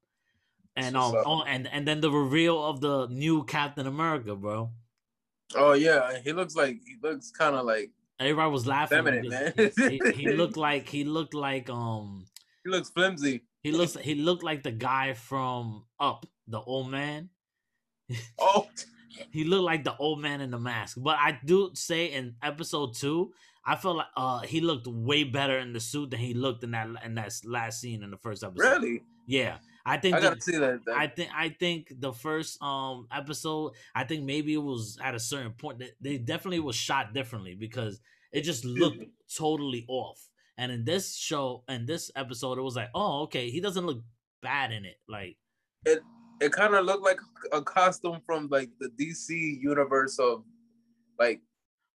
And 0.76 0.96
um, 0.96 1.14
oh, 1.24 1.42
and 1.42 1.68
and 1.68 1.86
then 1.86 2.00
the 2.00 2.10
reveal 2.10 2.64
of 2.64 2.80
the 2.80 3.06
new 3.08 3.44
Captain 3.44 3.86
America, 3.86 4.34
bro. 4.34 4.72
Oh 5.54 5.72
yeah, 5.74 6.18
he 6.24 6.32
looks 6.32 6.56
like 6.56 6.80
he 6.84 6.96
looks 7.02 7.30
kind 7.30 7.54
of 7.54 7.64
like 7.64 7.90
Everybody 8.18 8.50
was 8.50 8.66
laughing. 8.66 8.98
feminine, 8.98 9.28
man. 9.28 9.52
he, 9.56 10.00
he 10.14 10.28
looked 10.32 10.56
like 10.56 10.88
he 10.88 11.04
looked 11.04 11.34
like 11.34 11.68
um 11.68 12.26
he 12.64 12.70
looks 12.70 12.90
flimsy. 12.90 13.42
He 13.64 13.72
looks 13.72 13.94
he 13.96 14.14
looked 14.14 14.44
like 14.44 14.62
the 14.62 14.70
guy 14.70 15.14
from 15.14 15.84
Up, 15.98 16.26
the 16.46 16.60
old 16.60 16.90
man. 16.90 17.30
Oh, 18.38 18.68
He 19.32 19.44
looked 19.44 19.64
like 19.64 19.82
the 19.84 19.96
old 19.96 20.20
man 20.20 20.40
in 20.40 20.50
the 20.50 20.58
mask. 20.58 20.98
But 21.00 21.16
I 21.18 21.38
do 21.44 21.70
say 21.74 22.06
in 22.12 22.34
episode 22.42 22.94
two, 22.94 23.32
I 23.64 23.76
felt 23.76 23.96
like 23.96 24.06
uh 24.16 24.40
he 24.40 24.60
looked 24.60 24.86
way 24.86 25.24
better 25.24 25.58
in 25.58 25.72
the 25.72 25.80
suit 25.80 26.10
than 26.10 26.20
he 26.20 26.34
looked 26.34 26.62
in 26.64 26.72
that 26.72 26.88
in 27.04 27.14
that 27.16 27.32
last 27.44 27.80
scene 27.80 28.02
in 28.02 28.10
the 28.10 28.18
first 28.18 28.44
episode. 28.44 28.60
really? 28.62 29.02
Yeah, 29.26 29.56
I 29.86 29.96
think 29.96 30.16
I 30.16 30.20
the- 30.20 30.28
gotta 30.28 30.40
see 30.42 30.58
that. 30.58 30.80
that- 30.84 30.96
I 30.98 31.06
think 31.06 31.30
I 31.34 31.48
think 31.48 31.92
the 31.98 32.12
first 32.12 32.60
um 32.62 33.06
episode, 33.10 33.72
I 33.94 34.04
think 34.04 34.24
maybe 34.24 34.52
it 34.52 34.62
was 34.62 34.98
at 35.02 35.14
a 35.14 35.20
certain 35.20 35.52
point 35.52 35.78
that 35.78 35.92
they 36.00 36.18
definitely 36.18 36.60
was 36.60 36.76
shot 36.76 37.14
differently 37.14 37.54
because 37.54 38.00
it 38.32 38.42
just 38.42 38.64
looked 38.66 39.02
totally 39.34 39.86
off. 39.88 40.18
And 40.56 40.70
in 40.70 40.84
this 40.84 41.16
show, 41.16 41.64
in 41.68 41.86
this 41.86 42.10
episode, 42.14 42.58
it 42.58 42.62
was 42.62 42.76
like, 42.76 42.90
oh, 42.94 43.22
okay, 43.22 43.50
he 43.50 43.60
doesn't 43.60 43.84
look 43.86 44.02
bad 44.42 44.70
in 44.72 44.84
it. 44.84 44.96
Like, 45.08 45.36
it 45.84 46.00
it 46.40 46.52
kind 46.52 46.74
of 46.74 46.84
looked 46.84 47.02
like 47.04 47.18
a 47.52 47.62
costume 47.62 48.20
from 48.26 48.48
like 48.50 48.68
the 48.80 48.88
DC 48.90 49.60
universe 49.60 50.18
of 50.18 50.44
like 51.18 51.40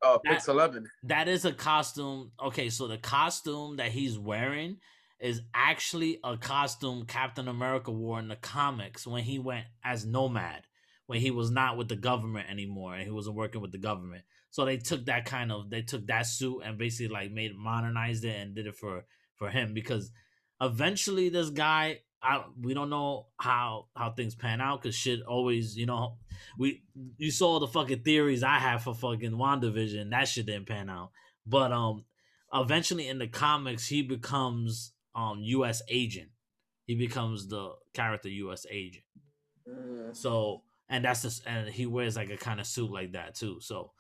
uh 0.03 0.19
That- 0.25 0.33
Pix 0.35 0.49
Eleven. 0.49 0.89
that 1.05 1.29
is 1.29 1.45
a 1.45 1.53
costume. 1.53 2.31
Okay, 2.43 2.69
so 2.71 2.87
the 2.87 2.99
costume 2.99 3.77
that 3.77 3.91
he's 3.91 4.19
wearing 4.19 4.79
is 5.21 5.41
actually 5.55 6.19
a 6.25 6.37
costume 6.37 7.07
Captain 7.07 7.49
America 7.49 7.91
wore 7.91 8.19
in 8.19 8.29
the 8.29 8.37
comics 8.37 9.07
when 9.07 9.23
he 9.23 9.39
went 9.39 9.65
as 9.85 10.05
Nomad, 10.05 10.63
when 11.07 11.21
he 11.21 11.31
was 11.31 11.51
not 11.51 11.77
with 11.77 11.89
the 11.89 11.97
government 11.97 12.49
anymore 12.51 12.95
and 12.95 13.05
he 13.05 13.11
wasn't 13.11 13.37
working 13.37 13.61
with 13.61 13.73
the 13.73 13.79
government. 13.79 14.23
So 14.55 14.65
they 14.65 14.77
took 14.77 15.07
that 15.07 15.25
kind 15.25 15.51
of 15.51 15.69
they 15.69 15.83
took 15.83 16.07
that 16.07 16.29
suit 16.29 16.61
and 16.65 16.79
basically 16.79 17.13
like 17.13 17.33
made 17.33 17.57
modernized 17.57 18.25
it 18.25 18.37
and 18.39 18.55
did 18.55 18.69
it 18.69 18.77
for 18.77 19.05
for 19.35 19.51
him 19.51 19.75
because 19.75 20.13
eventually 20.61 21.29
this 21.29 21.51
guy 21.51 22.03
I 22.23 22.45
we 22.63 22.73
don't 22.73 22.89
know 22.89 23.27
how 23.37 23.89
how 23.97 24.13
things 24.13 24.37
pan 24.37 24.61
out 24.61 24.81
because 24.81 24.95
shit 24.95 25.23
always 25.23 25.77
you 25.77 25.87
know 25.87 26.19
we 26.57 26.85
you 27.19 27.33
saw 27.33 27.59
the 27.59 27.67
fucking 27.67 28.05
theories 28.05 28.45
I 28.45 28.61
have 28.61 28.85
for 28.85 28.95
fucking 28.95 29.33
WandaVision 29.33 30.11
that 30.11 30.29
shit 30.29 30.47
didn't 30.47 30.69
pan 30.69 30.89
out 30.89 31.11
but 31.45 31.73
um 31.73 32.05
eventually 32.55 33.09
in 33.09 33.19
the 33.19 33.27
comics 33.27 33.89
he 33.89 34.03
becomes 34.03 34.93
um 35.17 35.41
U.S. 35.41 35.83
agent 35.89 36.29
he 36.87 36.95
becomes 36.95 37.49
the 37.49 37.73
character 37.93 38.29
U.S. 38.29 38.67
agent 38.71 39.03
Mm. 39.69 40.15
so 40.15 40.63
and 40.89 41.05
that's 41.05 41.23
just 41.23 41.45
and 41.45 41.69
he 41.69 41.87
wears 41.87 42.15
like 42.15 42.31
a 42.31 42.37
kind 42.37 42.61
of 42.61 42.67
suit 42.67 42.91
like 42.91 43.13
that 43.15 43.35
too. 43.35 43.59
So 43.61 43.93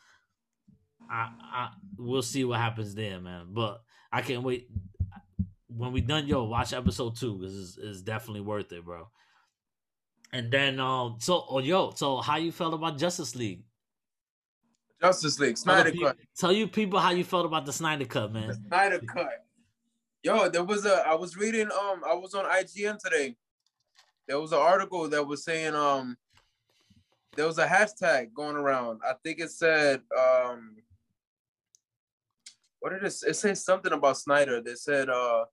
I 1.11 1.30
I 1.40 1.68
we'll 1.99 2.23
see 2.23 2.44
what 2.44 2.61
happens 2.61 2.94
there, 2.94 3.20
man. 3.20 3.46
But 3.50 3.82
I 4.12 4.23
can't 4.23 4.42
wait 4.42 4.68
when 5.68 5.92
we 5.92 6.00
done. 6.00 6.26
Yo, 6.26 6.44
watch 6.44 6.73
episode 6.73 7.16
two 7.16 7.38
because 7.38 7.58
it's, 7.58 7.78
it's 7.78 8.02
definitely 8.02 8.42
worth 8.42 8.73
it, 8.73 8.84
bro. 8.84 9.08
And 10.32 10.50
then 10.50 10.80
um, 10.80 11.16
so 11.20 11.44
oh 11.49 11.58
yo, 11.61 11.92
so 11.94 12.18
how 12.20 12.37
you 12.37 12.52
felt 12.52 12.75
about 12.75 12.99
Justice 12.99 13.37
League? 13.37 13.62
Justice 15.00 15.38
League, 15.38 15.56
Tell, 15.56 15.62
Snyder 15.64 15.92
pe- 15.92 15.99
Cut. 15.99 16.16
tell 16.37 16.52
you 16.52 16.66
people 16.66 16.99
how 16.99 17.11
you 17.11 17.25
felt 17.25 17.44
about 17.44 17.66
the 17.66 17.73
Snyder 17.73 18.04
cut, 18.06 18.32
The 18.32 18.40
man. 18.40 18.66
Snyder 18.68 18.99
Cut. 19.00 19.44
Yo, 20.23 20.49
there 20.49 20.64
was 20.64 20.87
a. 20.87 21.06
I 21.06 21.14
was 21.14 21.37
reading. 21.37 21.66
Um, 21.66 22.02
I 22.08 22.14
was 22.14 22.34
on 22.34 22.46
IGN 22.46 22.99
today. 22.99 23.37
There 24.26 24.40
was 24.40 24.52
an 24.52 24.58
article 24.58 25.08
that 25.11 25.26
was 25.26 25.44
saying. 25.44 25.75
Um, 25.75 26.16
there 27.37 27.46
was 27.46 27.58
a 27.58 27.66
hashtag 27.66 28.32
going 28.32 28.56
around. 28.56 29.00
I 29.06 29.14
think 29.23 29.40
it 29.40 29.50
said. 29.50 30.00
Um, 30.18 30.76
what 32.84 32.92
did 32.92 33.02
it? 33.02 33.14
It 33.26 33.56
something 33.56 33.92
about 33.94 34.18
Snyder. 34.18 34.60
They 34.60 34.74
said. 34.74 35.08
Uh. 35.08 35.46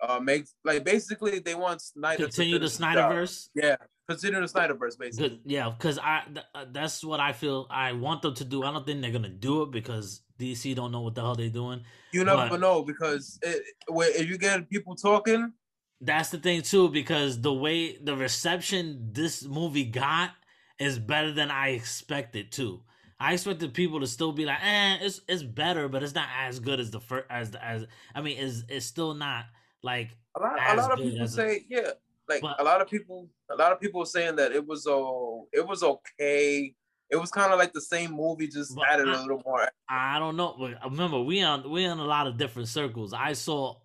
Uh, 0.00 0.18
make 0.20 0.44
like 0.64 0.84
basically 0.84 1.38
they 1.38 1.54
want 1.54 1.80
Snyder 1.80 2.24
Continue 2.24 2.58
to 2.58 2.58
the. 2.58 2.66
Snyderverse. 2.66 3.48
Yeah, 3.54 3.76
continue 4.08 4.40
the 4.40 4.46
Snyderverse 4.46 4.98
basically. 4.98 5.28
Good, 5.30 5.40
yeah, 5.46 5.70
because 5.70 5.98
I 5.98 6.22
th- 6.26 6.44
uh, 6.54 6.66
that's 6.70 7.02
what 7.04 7.20
I 7.20 7.32
feel 7.32 7.66
I 7.70 7.92
want 7.92 8.20
them 8.20 8.34
to 8.34 8.44
do. 8.44 8.64
I 8.64 8.72
don't 8.72 8.84
think 8.84 9.00
they're 9.00 9.12
gonna 9.12 9.28
do 9.30 9.62
it 9.62 9.70
because 9.70 10.22
DC 10.38 10.74
don't 10.74 10.92
know 10.92 11.00
what 11.00 11.14
the 11.14 11.22
hell 11.22 11.36
they're 11.36 11.48
doing. 11.48 11.84
You 12.12 12.24
never 12.24 12.48
But- 12.50 12.60
know 12.60 12.82
because 12.82 13.38
it, 13.42 13.62
if 13.88 14.28
you 14.28 14.36
get 14.36 14.68
people 14.68 14.94
talking, 14.94 15.52
That's 16.00 16.28
the 16.28 16.38
thing 16.38 16.62
too, 16.62 16.88
because 16.90 17.40
the 17.40 17.54
way 17.54 17.96
the 17.96 18.16
reception 18.16 19.08
this 19.12 19.44
movie 19.44 19.84
got 19.86 20.32
is 20.78 20.98
better 20.98 21.32
than 21.32 21.50
I 21.50 21.68
expected 21.68 22.50
too. 22.52 22.82
I 23.24 23.32
expected 23.32 23.72
people 23.72 24.00
to 24.00 24.06
still 24.06 24.32
be 24.32 24.44
like, 24.44 24.58
"eh, 24.62 24.98
it's 25.00 25.22
it's 25.28 25.42
better, 25.42 25.88
but 25.88 26.02
it's 26.02 26.14
not 26.14 26.28
as 26.38 26.60
good 26.60 26.78
as 26.78 26.90
the 26.90 27.00
first 27.00 27.24
as 27.30 27.50
the 27.50 27.64
as 27.64 27.86
I 28.14 28.20
mean, 28.20 28.36
is 28.36 28.64
it's 28.68 28.84
still 28.84 29.14
not 29.14 29.46
like 29.82 30.10
a 30.36 30.40
lot, 30.40 30.58
a 30.58 30.76
lot 30.76 30.92
of 30.92 30.98
people 30.98 31.22
as 31.22 31.32
a- 31.32 31.36
say, 31.36 31.64
yeah, 31.68 31.90
like 32.28 32.42
But- 32.42 32.60
a 32.60 32.64
lot 32.64 32.82
of 32.82 32.88
people, 32.88 33.28
a 33.50 33.56
lot 33.56 33.72
of 33.72 33.80
people 33.80 34.00
were 34.00 34.06
saying 34.06 34.36
that 34.36 34.52
it 34.52 34.66
was 34.66 34.86
oh, 34.86 35.48
it 35.54 35.66
was 35.66 35.82
okay. 35.82 36.74
It 37.08 37.16
was 37.16 37.30
kind 37.30 37.50
of 37.50 37.58
like 37.58 37.72
the 37.72 37.80
same 37.80 38.10
movie, 38.12 38.46
just 38.46 38.76
added 38.90 39.08
I- 39.08 39.14
a 39.18 39.22
little 39.22 39.42
more. 39.46 39.70
I 39.88 40.18
don't 40.18 40.36
know. 40.36 40.56
but 40.58 40.84
Remember, 40.84 41.20
we 41.20 41.40
on 41.42 41.70
we 41.70 41.84
in 41.84 41.98
a 41.98 42.04
lot 42.04 42.26
of 42.26 42.36
different 42.36 42.68
circles. 42.68 43.14
I 43.14 43.32
saw 43.32 43.76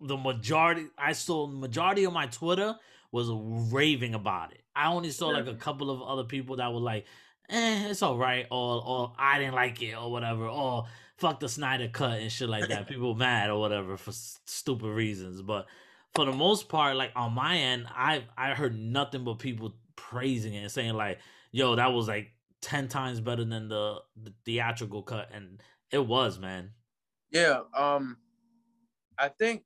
the 0.00 0.16
majority. 0.16 0.86
I 0.96 1.14
saw 1.14 1.48
majority 1.48 2.04
of 2.04 2.12
my 2.12 2.26
Twitter 2.26 2.76
was 3.10 3.28
raving 3.72 4.14
about 4.14 4.52
it. 4.52 4.62
I 4.76 4.92
only 4.92 5.10
saw 5.10 5.28
like 5.28 5.48
a 5.48 5.54
couple 5.54 5.90
of 5.90 6.00
other 6.02 6.22
people 6.24 6.54
that 6.56 6.72
were 6.72 6.78
like, 6.78 7.06
"Eh, 7.48 7.88
it's 7.90 8.02
all 8.02 8.16
right," 8.18 8.46
or 8.50 8.82
"or 8.84 9.12
I 9.18 9.38
didn't 9.38 9.54
like 9.54 9.80
it," 9.82 9.94
or 9.94 10.10
whatever, 10.10 10.46
or 10.46 10.86
"fuck 11.16 11.40
the 11.40 11.48
Snyder 11.48 11.88
cut" 11.88 12.18
and 12.20 12.30
shit 12.30 12.48
like 12.48 12.68
that. 12.68 12.88
people 12.88 13.14
mad 13.14 13.50
or 13.50 13.60
whatever 13.60 13.96
for 13.96 14.10
s- 14.10 14.40
stupid 14.46 14.88
reasons. 14.90 15.42
But 15.42 15.66
for 16.14 16.24
the 16.24 16.32
most 16.32 16.68
part, 16.68 16.96
like 16.96 17.12
on 17.16 17.32
my 17.32 17.56
end, 17.56 17.86
I 17.90 18.24
I 18.36 18.54
heard 18.54 18.78
nothing 18.78 19.24
but 19.24 19.38
people 19.38 19.74
praising 19.96 20.54
it 20.54 20.62
and 20.62 20.70
saying 20.72 20.94
like, 20.94 21.18
"Yo, 21.52 21.74
that 21.76 21.92
was 21.92 22.08
like." 22.08 22.32
10 22.60 22.88
times 22.88 23.20
better 23.20 23.44
than 23.44 23.68
the, 23.68 24.00
the 24.20 24.34
theatrical 24.44 25.00
cut 25.04 25.28
and 25.32 25.62
it 25.92 26.04
was 26.04 26.40
man 26.40 26.72
Yeah, 27.30 27.60
um, 27.72 28.16
I 29.16 29.28
think 29.28 29.62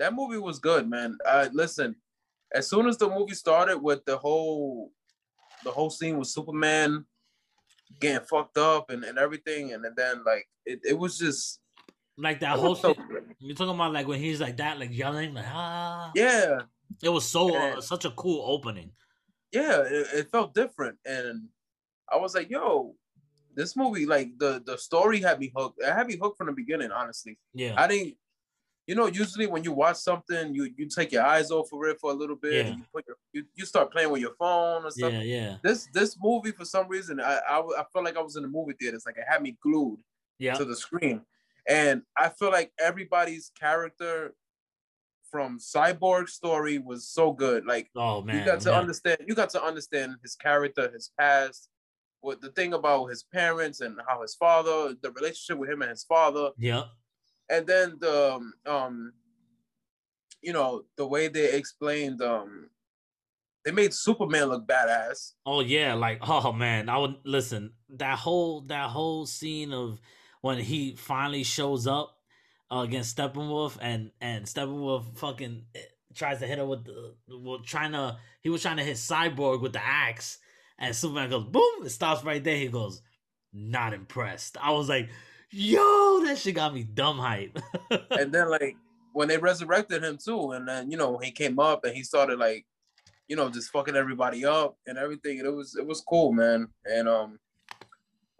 that 0.00 0.12
movie 0.12 0.38
was 0.38 0.58
good, 0.58 0.88
man. 0.88 1.18
Uh, 1.24 1.48
listen, 1.52 1.94
as 2.52 2.68
soon 2.68 2.86
as 2.88 2.98
the 2.98 3.08
movie 3.08 3.34
started 3.34 3.78
with 3.78 4.04
the 4.06 4.18
whole, 4.18 4.90
the 5.66 5.72
whole 5.72 5.90
scene 5.90 6.16
with 6.16 6.28
Superman 6.28 7.04
getting 8.00 8.26
fucked 8.26 8.56
up 8.56 8.90
and, 8.90 9.04
and 9.04 9.18
everything, 9.18 9.72
and 9.72 9.84
and 9.84 9.96
then 9.96 10.22
like 10.24 10.46
it, 10.64 10.80
it 10.82 10.98
was 10.98 11.18
just 11.18 11.60
like 12.16 12.40
that 12.40 12.58
whole 12.58 12.74
so 12.74 12.94
you're 13.40 13.54
talking 13.54 13.74
about 13.74 13.92
like 13.92 14.08
when 14.08 14.18
he's 14.18 14.40
like 14.40 14.56
that 14.56 14.78
like 14.78 14.96
yelling 14.96 15.34
like 15.34 15.44
ah 15.48 16.10
yeah, 16.14 16.60
it 17.02 17.10
was 17.10 17.28
so 17.28 17.54
uh, 17.54 17.80
such 17.80 18.06
a 18.06 18.10
cool 18.12 18.42
opening 18.46 18.90
yeah, 19.52 19.82
it, 19.82 20.06
it 20.12 20.30
felt 20.30 20.54
different, 20.54 20.98
and 21.04 21.48
I 22.12 22.16
was 22.16 22.34
like, 22.34 22.50
yo, 22.50 22.94
this 23.54 23.76
movie, 23.76 24.06
like 24.06 24.30
the 24.38 24.62
the 24.64 24.76
story 24.76 25.20
had 25.20 25.38
me 25.38 25.52
hooked. 25.56 25.80
It 25.80 25.92
had 25.92 26.06
me 26.06 26.16
hooked 26.20 26.38
from 26.38 26.48
the 26.48 26.52
beginning, 26.52 26.90
honestly. 26.90 27.38
yeah 27.54 27.74
I 27.76 27.86
didn't, 27.86 28.16
you 28.86 28.94
know, 28.94 29.06
usually 29.06 29.46
when 29.46 29.64
you 29.64 29.72
watch 29.72 29.96
something, 29.96 30.54
you 30.54 30.70
you 30.76 30.86
take 30.88 31.10
your 31.12 31.24
eyes 31.24 31.50
off 31.50 31.72
of 31.72 31.80
it 31.84 31.98
for 32.00 32.10
a 32.10 32.14
little 32.14 32.36
bit, 32.36 32.52
Yeah. 32.54 32.60
and 32.70 32.78
you 32.78 32.84
put 32.94 33.04
your 33.06 33.16
you, 33.32 33.44
you 33.54 33.64
start 33.66 33.90
playing 33.92 34.10
with 34.10 34.20
your 34.20 34.34
phone 34.38 34.82
or 34.84 34.90
yeah 34.96 35.08
something. 35.08 35.28
yeah 35.28 35.56
This 35.62 35.88
this 35.92 36.16
movie, 36.20 36.52
for 36.52 36.64
some 36.64 36.86
reason, 36.88 37.20
I 37.20 37.40
I 37.48 37.84
felt 37.92 38.04
like 38.04 38.16
I 38.16 38.22
was 38.22 38.36
in 38.36 38.42
the 38.42 38.48
movie 38.48 38.74
theater. 38.78 38.96
It's 38.96 39.06
Like 39.06 39.18
it 39.18 39.24
had 39.28 39.42
me 39.42 39.56
glued 39.62 39.98
yeah 40.38 40.54
to 40.54 40.64
the 40.64 40.76
screen, 40.76 41.22
and 41.68 42.02
I 42.16 42.28
feel 42.28 42.50
like 42.50 42.72
everybody's 42.78 43.50
character 43.58 44.34
from 45.30 45.58
Cyborg's 45.58 46.34
story 46.34 46.78
was 46.78 47.08
so 47.08 47.32
good. 47.32 47.66
Like 47.66 47.90
oh 47.96 48.22
man 48.22 48.38
you 48.38 48.44
got 48.44 48.60
to 48.60 48.70
yeah. 48.70 48.78
understand 48.78 49.18
you 49.26 49.34
got 49.34 49.50
to 49.50 49.62
understand 49.62 50.16
his 50.22 50.36
character 50.36 50.90
his 50.92 51.10
past 51.18 51.68
what 52.20 52.40
the 52.40 52.50
thing 52.50 52.72
about 52.72 53.06
his 53.06 53.24
parents 53.24 53.80
and 53.80 53.98
how 54.08 54.22
his 54.22 54.34
father 54.36 54.94
the 55.02 55.10
relationship 55.10 55.58
with 55.58 55.68
him 55.70 55.82
and 55.82 55.90
his 55.90 56.04
father 56.04 56.50
yeah 56.58 56.84
and 57.48 57.66
then 57.66 57.96
the 58.00 58.34
um, 58.34 58.52
um 58.66 59.12
you 60.42 60.52
know 60.52 60.82
the 60.96 61.06
way 61.06 61.28
they 61.28 61.52
explained 61.52 62.22
um 62.22 62.70
they 63.64 63.72
made 63.72 63.92
superman 63.92 64.46
look 64.46 64.66
badass. 64.66 65.32
Oh 65.44 65.60
yeah 65.60 65.94
like 65.94 66.18
oh 66.28 66.52
man 66.52 66.88
i 66.88 66.96
would 66.98 67.16
listen 67.24 67.72
that 67.90 68.18
whole 68.18 68.62
that 68.62 68.90
whole 68.90 69.26
scene 69.26 69.72
of 69.72 70.00
when 70.40 70.58
he 70.58 70.94
finally 70.94 71.42
shows 71.42 71.86
up 71.86 72.16
uh, 72.70 72.78
against 72.78 73.16
steppenwolf 73.16 73.76
and 73.80 74.10
and 74.20 74.44
steppenwolf 74.46 75.16
fucking 75.18 75.64
eh, 75.74 75.80
tries 76.14 76.38
to 76.38 76.46
hit 76.46 76.58
her 76.58 76.66
with 76.66 76.84
the 76.84 77.14
well, 77.28 77.60
trying 77.60 77.92
to 77.92 78.16
he 78.40 78.48
was 78.48 78.62
trying 78.62 78.76
to 78.76 78.84
hit 78.84 78.96
cyborg 78.96 79.60
with 79.60 79.72
the 79.72 79.84
axe 79.84 80.38
and 80.78 80.94
superman 80.94 81.30
goes 81.30 81.44
boom 81.44 81.84
it 81.84 81.90
stops 81.90 82.24
right 82.24 82.42
there. 82.42 82.56
He 82.56 82.68
goes 82.68 83.02
not 83.52 83.94
impressed. 83.94 84.56
I 84.60 84.72
was 84.72 84.88
like 84.88 85.08
yo 85.50 86.22
that 86.24 86.38
shit 86.38 86.54
got 86.54 86.74
me 86.74 86.84
dumb 86.84 87.18
hype. 87.18 87.58
And 88.10 88.32
then 88.32 88.50
like 88.50 88.76
when 89.12 89.28
they 89.28 89.38
resurrected 89.38 90.04
him 90.04 90.18
too 90.22 90.52
and 90.52 90.68
then 90.68 90.90
you 90.90 90.96
know 90.96 91.18
he 91.18 91.30
came 91.30 91.58
up 91.58 91.84
and 91.84 91.94
he 91.94 92.02
started 92.02 92.38
like 92.38 92.66
you 93.28 93.36
know 93.36 93.48
just 93.48 93.70
fucking 93.70 93.96
everybody 93.96 94.44
up 94.44 94.76
and 94.86 94.98
everything 94.98 95.38
and 95.38 95.48
it 95.48 95.54
was 95.54 95.76
it 95.76 95.86
was 95.86 96.00
cool 96.00 96.32
man. 96.32 96.68
And 96.84 97.08
um 97.08 97.38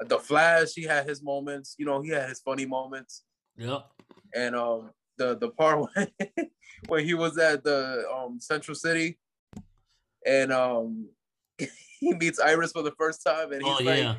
the 0.00 0.18
flash 0.18 0.72
he 0.74 0.82
had 0.82 1.08
his 1.08 1.22
moments 1.22 1.74
you 1.78 1.86
know 1.86 2.02
he 2.02 2.10
had 2.10 2.28
his 2.28 2.40
funny 2.40 2.66
moments. 2.66 3.24
Yeah. 3.56 3.80
and 4.34 4.54
um 4.54 4.90
the 5.16 5.36
the 5.36 5.50
part 5.50 5.88
when, 5.94 6.08
when 6.88 7.04
he 7.04 7.14
was 7.14 7.38
at 7.38 7.64
the 7.64 8.04
um 8.14 8.38
Central 8.40 8.74
City 8.74 9.18
and 10.26 10.52
um 10.52 11.08
he 11.58 12.12
meets 12.14 12.38
Iris 12.38 12.72
for 12.72 12.82
the 12.82 12.92
first 12.98 13.22
time 13.24 13.52
and 13.52 13.62
he's 13.62 13.80
oh 13.80 13.84
like 13.84 13.98
yeah 13.98 14.16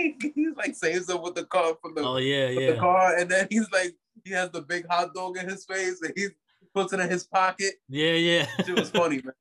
he's 0.34 0.56
like 0.56 0.74
saves 0.74 1.08
him 1.08 1.22
with 1.22 1.34
the 1.34 1.44
car 1.44 1.74
from 1.80 1.94
the, 1.94 2.02
oh 2.02 2.16
yeah 2.16 2.48
with 2.48 2.56
the 2.56 2.62
yeah 2.74 2.80
car 2.80 3.16
and 3.16 3.30
then 3.30 3.46
he's 3.50 3.70
like 3.70 3.94
he 4.24 4.30
has 4.32 4.50
the 4.50 4.62
big 4.62 4.86
hot 4.88 5.14
dog 5.14 5.36
in 5.38 5.48
his 5.48 5.64
face 5.64 6.00
and 6.02 6.12
he 6.16 6.28
puts 6.74 6.92
it 6.92 7.00
in 7.00 7.08
his 7.10 7.24
pocket. 7.24 7.74
yeah 7.88 8.12
yeah 8.12 8.46
It 8.58 8.78
was 8.78 8.90
funny, 8.90 9.16
man. 9.22 9.34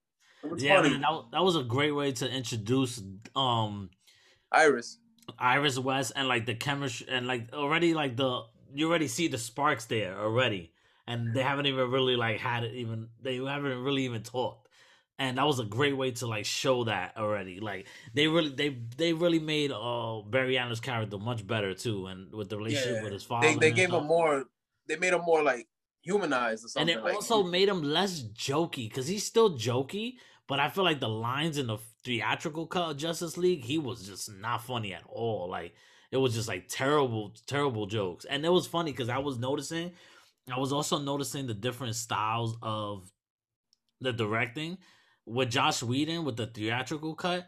It 0.43 0.49
was 0.51 0.63
yeah 0.63 0.75
funny. 0.77 0.89
man, 0.91 1.01
that, 1.01 1.23
that 1.33 1.43
was 1.43 1.55
a 1.55 1.63
great 1.63 1.91
way 1.91 2.11
to 2.13 2.29
introduce 2.29 3.01
um 3.35 3.89
Iris. 4.51 4.97
Iris 5.37 5.77
West 5.77 6.13
and 6.15 6.27
like 6.27 6.45
the 6.45 6.55
chemistry 6.55 7.07
and 7.09 7.27
like 7.27 7.53
already 7.53 7.93
like 7.93 8.15
the 8.15 8.43
you 8.73 8.87
already 8.89 9.07
see 9.07 9.27
the 9.27 9.37
sparks 9.37 9.85
there 9.85 10.17
already, 10.19 10.71
and 11.07 11.33
they 11.35 11.43
haven't 11.43 11.65
even 11.65 11.91
really 11.91 12.15
like 12.15 12.39
had 12.39 12.63
it 12.63 12.73
even 12.75 13.09
they 13.21 13.35
haven't 13.37 13.83
really 13.83 14.05
even 14.05 14.23
talked, 14.23 14.68
and 15.19 15.37
that 15.37 15.45
was 15.45 15.59
a 15.59 15.65
great 15.65 15.95
way 15.95 16.11
to 16.11 16.25
like 16.27 16.45
show 16.45 16.85
that 16.85 17.15
already. 17.17 17.59
Like 17.59 17.87
they 18.13 18.27
really 18.27 18.49
they 18.49 18.69
they 18.97 19.13
really 19.13 19.39
made 19.39 19.71
uh 19.71 20.21
Barry 20.21 20.57
Allen's 20.57 20.79
character 20.79 21.17
much 21.19 21.45
better 21.45 21.73
too, 21.75 22.07
and 22.07 22.33
with 22.33 22.49
the 22.49 22.57
relationship 22.57 22.95
Yeah. 22.97 23.03
with 23.03 23.13
his 23.13 23.23
father. 23.23 23.47
They 23.47 23.55
they 23.55 23.71
gave 23.71 23.89
stuff. 23.89 24.01
him 24.01 24.07
more 24.07 24.45
they 24.87 24.95
made 24.95 25.13
him 25.13 25.21
more 25.21 25.43
like 25.43 25.67
humanized 26.01 26.63
or 26.63 26.65
and 26.81 26.89
something. 26.89 26.97
it 26.97 27.03
like, 27.03 27.13
also 27.15 27.43
made 27.43 27.67
him 27.69 27.83
less 27.83 28.23
jokey 28.23 28.87
because 28.89 29.05
he's 29.07 29.25
still 29.25 29.57
jokey 29.57 30.13
but 30.47 30.57
i 30.57 30.69
feel 30.69 30.85
like 30.85 31.01
the 31.01 31.09
lines 31.09 31.57
in 31.57 31.67
the 31.67 31.77
theatrical 32.05 32.65
cut 32.65 32.91
of 32.91 32.97
justice 32.97 33.35
league 33.37 33.65
he 33.65 33.77
was 33.77 34.07
just 34.07 34.31
not 34.31 34.63
funny 34.63 34.93
at 34.93 35.03
all 35.09 35.49
like 35.49 35.73
it 36.11 36.17
was 36.17 36.33
just 36.33 36.47
like 36.47 36.69
terrible 36.69 37.33
terrible 37.45 37.85
jokes 37.85 38.23
and 38.23 38.45
it 38.45 38.49
was 38.49 38.65
funny 38.65 38.91
because 38.91 39.09
i 39.09 39.17
was 39.17 39.37
noticing 39.37 39.91
i 40.51 40.57
was 40.57 40.71
also 40.71 40.97
noticing 40.97 41.45
the 41.47 41.53
different 41.53 41.93
styles 41.95 42.55
of 42.61 43.11
the 43.99 44.13
directing 44.13 44.77
with 45.29 45.51
Joss 45.51 45.81
Whedon 45.83 46.25
with 46.25 46.37
the 46.37 46.47
theatrical 46.47 47.15
cut 47.15 47.47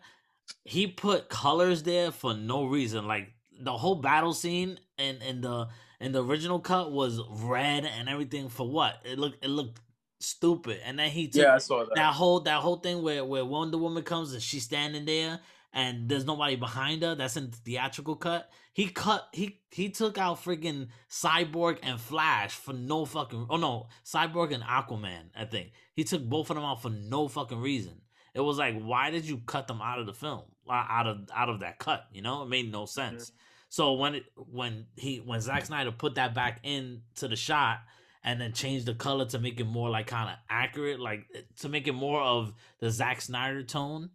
he 0.66 0.88
put 0.88 1.30
colors 1.30 1.84
there 1.84 2.12
for 2.12 2.34
no 2.34 2.66
reason 2.66 3.08
like 3.08 3.34
the 3.60 3.78
whole 3.78 3.96
battle 3.96 4.34
scene 4.34 4.80
and 4.98 5.22
in 5.22 5.42
the 5.42 5.68
and 6.00 6.16
the 6.16 6.24
original 6.24 6.60
cut 6.60 6.92
was 6.92 7.22
red 7.30 7.86
and 7.86 8.10
everything 8.10 8.50
for 8.50 8.68
what? 8.68 9.00
It 9.06 9.20
looked 9.20 9.46
it 9.46 9.50
looked 9.50 9.80
stupid. 10.20 10.80
And 10.84 10.98
then 10.98 11.10
he 11.10 11.28
took 11.28 11.44
yeah, 11.44 11.56
I 11.56 11.58
saw 11.60 11.86
that. 11.86 11.96
that 11.96 12.14
whole 12.14 12.40
that 12.42 12.62
whole 12.62 12.78
thing 12.78 13.04
where 13.04 13.24
where 13.24 13.46
Wonder 13.46 13.78
Woman 13.78 14.04
comes 14.04 14.34
and 14.34 14.42
she's 14.42 14.64
standing 14.64 15.06
there 15.06 15.40
and 15.74 16.10
there's 16.10 16.26
nobody 16.26 16.56
behind 16.56 17.04
her. 17.04 17.16
That's 17.16 17.38
in 17.38 17.52
the 17.52 17.58
theatrical 17.58 18.16
cut. 18.16 18.50
He 18.74 18.88
cut 18.88 19.28
he 19.34 19.62
he 19.72 19.90
took 19.90 20.18
out 20.18 20.44
freaking 20.44 20.88
Cyborg 21.10 21.80
and 21.84 22.00
Flash 22.00 22.52
for 22.54 22.74
no 22.74 23.06
fucking 23.06 23.48
oh 23.50 23.58
no 23.58 23.88
Cyborg 24.06 24.54
and 24.54 24.64
Aquaman. 24.64 25.30
I 25.36 25.46
think 25.46 25.72
he 25.94 26.04
took 26.04 26.24
both 26.24 26.50
of 26.50 26.56
them 26.56 26.66
out 26.66 26.82
for 26.82 26.90
no 26.90 27.28
fucking 27.28 27.60
reason. 27.60 28.02
it 28.34 28.40
was 28.40 28.58
like, 28.58 28.80
why 28.82 29.10
did 29.12 29.26
you 29.26 29.42
cut 29.46 29.68
them 29.68 29.82
out 29.82 30.00
of 30.00 30.06
the 30.06 30.14
film, 30.14 30.44
out 30.70 31.08
of 31.08 31.30
out 31.36 31.50
of 31.50 31.60
that 31.60 31.80
cut? 31.80 32.06
You 32.14 32.22
know, 32.22 32.44
it 32.44 32.50
made 32.50 32.72
no 32.72 32.86
sense. 32.86 33.26
Mm-hmm. 33.26 33.36
So 33.70 33.94
when 33.94 34.16
it 34.16 34.26
when 34.36 34.88
he 34.96 35.18
when 35.18 35.42
Zack 35.42 35.66
Snyder 35.66 35.92
put 35.92 36.16
that 36.16 36.34
back 36.34 36.60
into 36.64 37.28
the 37.28 37.36
shot 37.36 37.80
and 38.24 38.40
then 38.40 38.54
changed 38.54 38.86
the 38.86 38.94
color 38.94 39.26
to 39.26 39.40
make 39.40 39.60
it 39.60 39.66
more 39.66 39.90
like 39.90 40.08
kind 40.08 40.30
of 40.30 40.36
accurate, 40.50 41.00
like 41.00 41.26
to 41.60 41.70
make 41.70 41.88
it 41.88 41.94
more 41.94 42.22
of 42.22 42.54
the 42.80 42.90
Zack 42.92 43.22
Snyder 43.22 43.64
tone, 43.64 44.12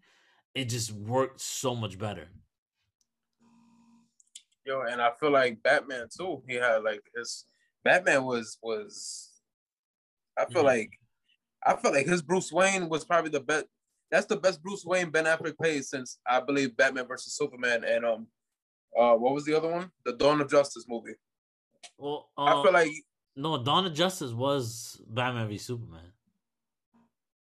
it 0.54 0.66
just 0.66 0.92
worked 0.92 1.40
so 1.40 1.74
much 1.74 1.98
better. 1.98 2.28
Yo, 4.66 4.82
and 4.82 5.00
I 5.00 5.10
feel 5.20 5.30
like 5.30 5.62
Batman 5.62 6.08
too. 6.16 6.42
He 6.48 6.54
had 6.56 6.82
like 6.82 7.02
his 7.16 7.44
Batman 7.84 8.24
was 8.24 8.58
was. 8.62 9.30
I 10.36 10.44
feel 10.46 10.62
yeah. 10.62 10.68
like, 10.68 10.90
I 11.64 11.76
feel 11.76 11.92
like 11.92 12.06
his 12.06 12.20
Bruce 12.20 12.52
Wayne 12.52 12.88
was 12.88 13.04
probably 13.04 13.30
the 13.30 13.40
best. 13.40 13.66
That's 14.10 14.26
the 14.26 14.36
best 14.36 14.62
Bruce 14.62 14.84
Wayne 14.84 15.10
Ben 15.10 15.24
Affleck 15.24 15.56
played 15.56 15.84
since 15.84 16.18
I 16.26 16.40
believe 16.40 16.76
Batman 16.76 17.06
versus 17.06 17.36
Superman 17.36 17.84
and 17.84 18.04
um, 18.04 18.26
uh, 18.98 19.14
what 19.14 19.34
was 19.34 19.44
the 19.44 19.54
other 19.54 19.68
one? 19.68 19.90
The 20.04 20.12
Dawn 20.12 20.40
of 20.40 20.50
Justice 20.50 20.84
movie. 20.88 21.14
Well, 21.98 22.28
uh, 22.36 22.44
I 22.44 22.62
feel 22.62 22.72
like 22.72 22.92
no, 23.36 23.62
Dawn 23.62 23.86
of 23.86 23.94
Justice 23.94 24.32
was 24.32 25.00
Batman 25.08 25.48
v 25.48 25.58
Superman. 25.58 26.12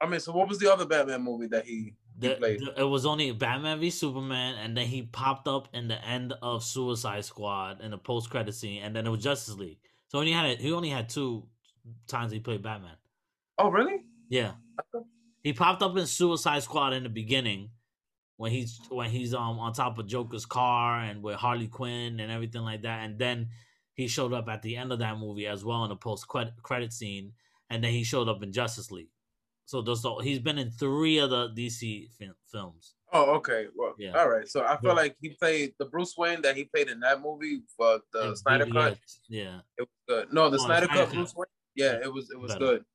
I 0.01 0.07
mean, 0.07 0.19
so 0.19 0.33
what 0.33 0.49
was 0.49 0.59
the 0.59 0.71
other 0.71 0.85
Batman 0.85 1.21
movie 1.21 1.47
that 1.47 1.65
he 1.65 1.93
the, 2.23 2.35
the, 2.39 2.73
it 2.77 2.83
was 2.83 3.05
only 3.05 3.31
Batman 3.31 3.79
v 3.79 3.89
Superman, 3.89 4.55
and 4.55 4.75
then 4.75 4.87
he 4.87 5.03
popped 5.03 5.47
up 5.47 5.67
in 5.73 5.87
the 5.87 6.03
end 6.05 6.33
of 6.41 6.63
Suicide 6.63 7.25
Squad 7.25 7.81
in 7.81 7.91
the 7.91 7.97
post 7.97 8.29
credit 8.29 8.53
scene, 8.53 8.81
and 8.83 8.95
then 8.95 9.05
it 9.05 9.09
was 9.09 9.23
Justice 9.23 9.55
League. 9.55 9.79
So 10.07 10.21
he 10.21 10.31
had 10.31 10.59
he 10.59 10.71
only 10.71 10.89
had 10.89 11.09
two 11.09 11.47
times 12.07 12.31
he 12.31 12.39
played 12.39 12.63
Batman. 12.63 12.95
Oh, 13.57 13.69
really? 13.69 14.03
Yeah. 14.29 14.53
He 15.43 15.53
popped 15.53 15.83
up 15.83 15.97
in 15.97 16.07
Suicide 16.07 16.63
Squad 16.63 16.93
in 16.93 17.03
the 17.03 17.09
beginning 17.09 17.69
when 18.37 18.51
he's 18.51 18.79
when 18.89 19.09
he's 19.09 19.33
um 19.33 19.59
on 19.59 19.73
top 19.73 19.97
of 19.97 20.07
Joker's 20.07 20.45
car 20.45 20.99
and 20.99 21.21
with 21.21 21.35
Harley 21.35 21.67
Quinn 21.67 22.19
and 22.19 22.31
everything 22.31 22.61
like 22.61 22.81
that, 22.83 23.05
and 23.05 23.19
then 23.19 23.49
he 23.93 24.07
showed 24.07 24.33
up 24.33 24.47
at 24.49 24.61
the 24.61 24.75
end 24.75 24.91
of 24.91 24.99
that 24.99 25.17
movie 25.19 25.47
as 25.47 25.63
well 25.63 25.83
in 25.83 25.89
the 25.89 25.95
post 25.95 26.27
credit 26.27 26.93
scene, 26.93 27.33
and 27.69 27.83
then 27.83 27.91
he 27.91 28.03
showed 28.03 28.27
up 28.27 28.41
in 28.41 28.51
Justice 28.51 28.91
League. 28.91 29.09
So 29.65 29.81
those 29.81 30.05
he's 30.21 30.39
been 30.39 30.57
in 30.57 30.71
three 30.71 31.19
of 31.19 31.29
the 31.29 31.49
DC 31.49 32.09
films. 32.51 32.95
Oh, 33.13 33.35
okay. 33.35 33.67
Well, 33.75 33.93
yeah. 33.97 34.17
All 34.17 34.29
right. 34.29 34.47
So 34.47 34.63
I 34.63 34.77
feel 34.77 34.89
yeah. 34.89 34.93
like 34.93 35.15
he 35.21 35.29
played 35.29 35.73
the 35.79 35.85
Bruce 35.85 36.15
Wayne 36.17 36.41
that 36.41 36.57
he 36.57 36.65
played 36.65 36.89
in 36.89 36.99
that 37.01 37.21
movie 37.21 37.61
but 37.77 38.01
the 38.11 38.29
and 38.29 38.37
Snyder 38.37 38.65
Cut. 38.65 38.97
Yeah, 39.29 39.59
it 39.77 39.81
was 39.81 39.87
good. 40.07 40.33
No, 40.33 40.49
the 40.49 40.57
oh, 40.57 40.65
Snyder, 40.65 40.87
Cut 40.87 41.11
Bruce 41.11 41.33
Wayne. 41.35 41.45
Yeah, 41.75 41.99
it 42.03 42.11
was 42.11 42.29
it 42.31 42.39
was 42.39 42.53
better. 42.53 42.65
good. 42.65 42.85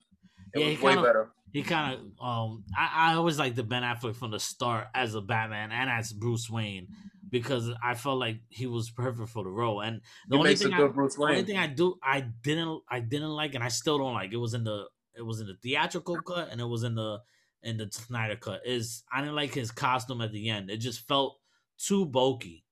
It 0.54 0.60
yeah, 0.60 0.66
was 0.66 0.82
way 0.82 0.92
kinda, 0.92 1.02
better. 1.02 1.30
He 1.52 1.62
kind 1.62 1.94
of 1.94 2.00
um, 2.24 2.64
I, 2.76 3.12
I 3.12 3.14
always 3.14 3.38
like 3.38 3.54
the 3.54 3.62
Ben 3.62 3.82
Affleck 3.82 4.16
from 4.16 4.30
the 4.30 4.40
start 4.40 4.88
as 4.94 5.14
a 5.14 5.20
Batman 5.20 5.72
and 5.72 5.88
as 5.88 6.12
Bruce 6.12 6.50
Wayne 6.50 6.88
because 7.30 7.70
I 7.82 7.94
felt 7.94 8.18
like 8.18 8.40
he 8.48 8.66
was 8.66 8.90
perfect 8.90 9.30
for 9.30 9.44
the 9.44 9.50
role. 9.50 9.80
And 9.80 10.00
the 10.28 10.36
he 10.36 10.40
only 10.40 10.56
thing 10.56 10.72
I, 10.72 10.78
the 10.78 11.16
only 11.20 11.44
thing 11.44 11.58
I 11.58 11.66
do 11.66 11.96
I 12.02 12.24
didn't 12.42 12.82
I 12.90 13.00
didn't 13.00 13.30
like 13.30 13.54
and 13.54 13.64
I 13.64 13.68
still 13.68 13.98
don't 13.98 14.14
like 14.14 14.32
it 14.32 14.36
was 14.36 14.54
in 14.54 14.64
the 14.64 14.86
it 15.18 15.26
was 15.26 15.40
in 15.40 15.46
the 15.48 15.56
theatrical 15.62 16.20
cut 16.22 16.48
and 16.50 16.60
it 16.60 16.66
was 16.66 16.84
in 16.84 16.94
the 16.94 17.18
in 17.62 17.76
the 17.76 17.88
Snyder 17.90 18.36
cut. 18.36 18.62
Is 18.64 19.02
I 19.12 19.20
didn't 19.20 19.36
like 19.36 19.52
his 19.52 19.70
costume 19.70 20.20
at 20.20 20.32
the 20.32 20.48
end. 20.48 20.70
It 20.70 20.78
just 20.78 21.06
felt 21.06 21.38
too 21.78 22.06
bulky. 22.06 22.64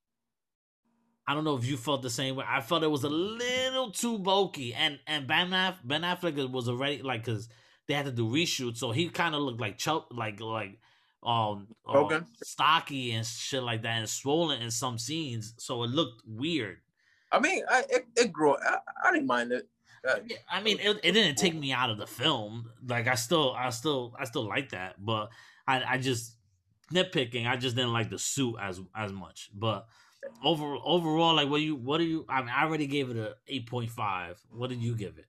I 1.27 1.35
don't 1.35 1.45
know 1.45 1.57
if 1.57 1.65
you 1.65 1.77
felt 1.77 2.03
the 2.03 2.11
same 2.11 2.37
way. 2.37 2.45
I 2.47 2.61
felt 2.61 2.85
it 2.85 2.91
was 2.91 3.03
a 3.03 3.09
little 3.09 3.91
too 3.91 4.19
bulky, 4.19 4.73
and 4.75 5.01
and 5.07 5.27
Ben 5.27 5.53
Aff- 5.53 5.81
Ben 5.85 6.03
Affleck 6.03 6.51
was 6.51 6.69
already 6.69 7.03
like 7.03 7.25
because 7.25 7.49
they 7.89 7.95
had 7.95 8.07
to 8.07 8.13
do 8.13 8.29
reshoots, 8.29 8.79
so 8.79 8.93
he 8.93 9.09
kind 9.09 9.35
of 9.35 9.43
looked 9.43 9.61
like 9.61 9.77
choke, 9.77 10.07
like 10.13 10.41
like 10.41 10.79
um, 11.25 11.67
um 11.89 12.27
stocky 12.43 13.11
and 13.13 13.27
shit 13.27 13.63
like 13.63 13.83
that, 13.83 13.99
and 13.99 14.09
swollen 14.09 14.63
in 14.63 14.71
some 14.71 14.99
scenes, 14.99 15.55
so 15.59 15.83
it 15.83 15.91
looked 15.91 16.23
weird. 16.25 16.79
I 17.33 17.41
mean, 17.41 17.65
I 17.69 17.85
it, 17.91 18.07
it 18.17 18.33
grew. 18.33 18.55
I, 18.55 18.79
I 19.05 19.13
didn't 19.13 19.27
mind 19.27 19.51
it. 19.51 19.69
Yeah, 20.27 20.37
I 20.51 20.63
mean, 20.63 20.79
it, 20.81 21.01
it 21.03 21.13
didn't 21.13 21.37
take 21.37 21.55
me 21.55 21.73
out 21.73 21.91
of 21.91 21.99
the 21.99 22.07
film. 22.07 22.71
Like 22.87 23.09
I 23.09 23.15
still, 23.15 23.55
I 23.57 23.71
still, 23.71 24.15
I 24.19 24.25
still 24.25 24.47
like 24.47 24.71
that, 24.71 25.05
but 25.05 25.31
I, 25.67 25.83
I 25.83 25.99
just 25.99 26.37
nitpicking. 26.93 27.47
I 27.47 27.57
just 27.57 27.77
didn't 27.77 27.93
like 27.93 28.11
the 28.11 28.19
suit 28.19 28.57
as 28.61 28.81
as 28.95 29.13
much. 29.13 29.51
But 29.55 29.87
over 30.45 30.77
overall, 30.85 31.35
like 31.35 31.49
what 31.49 31.61
you, 31.61 31.75
what 31.75 31.99
do 31.99 32.05
you? 32.05 32.25
I 32.29 32.41
mean, 32.41 32.51
I 32.57 32.65
already 32.65 32.87
gave 32.87 33.11
it 33.11 33.17
a 33.17 33.35
eight 33.49 33.69
point 33.69 33.91
five. 33.91 34.41
What 34.51 34.71
did 34.71 34.81
you 34.81 34.95
give 34.95 35.19
it? 35.19 35.27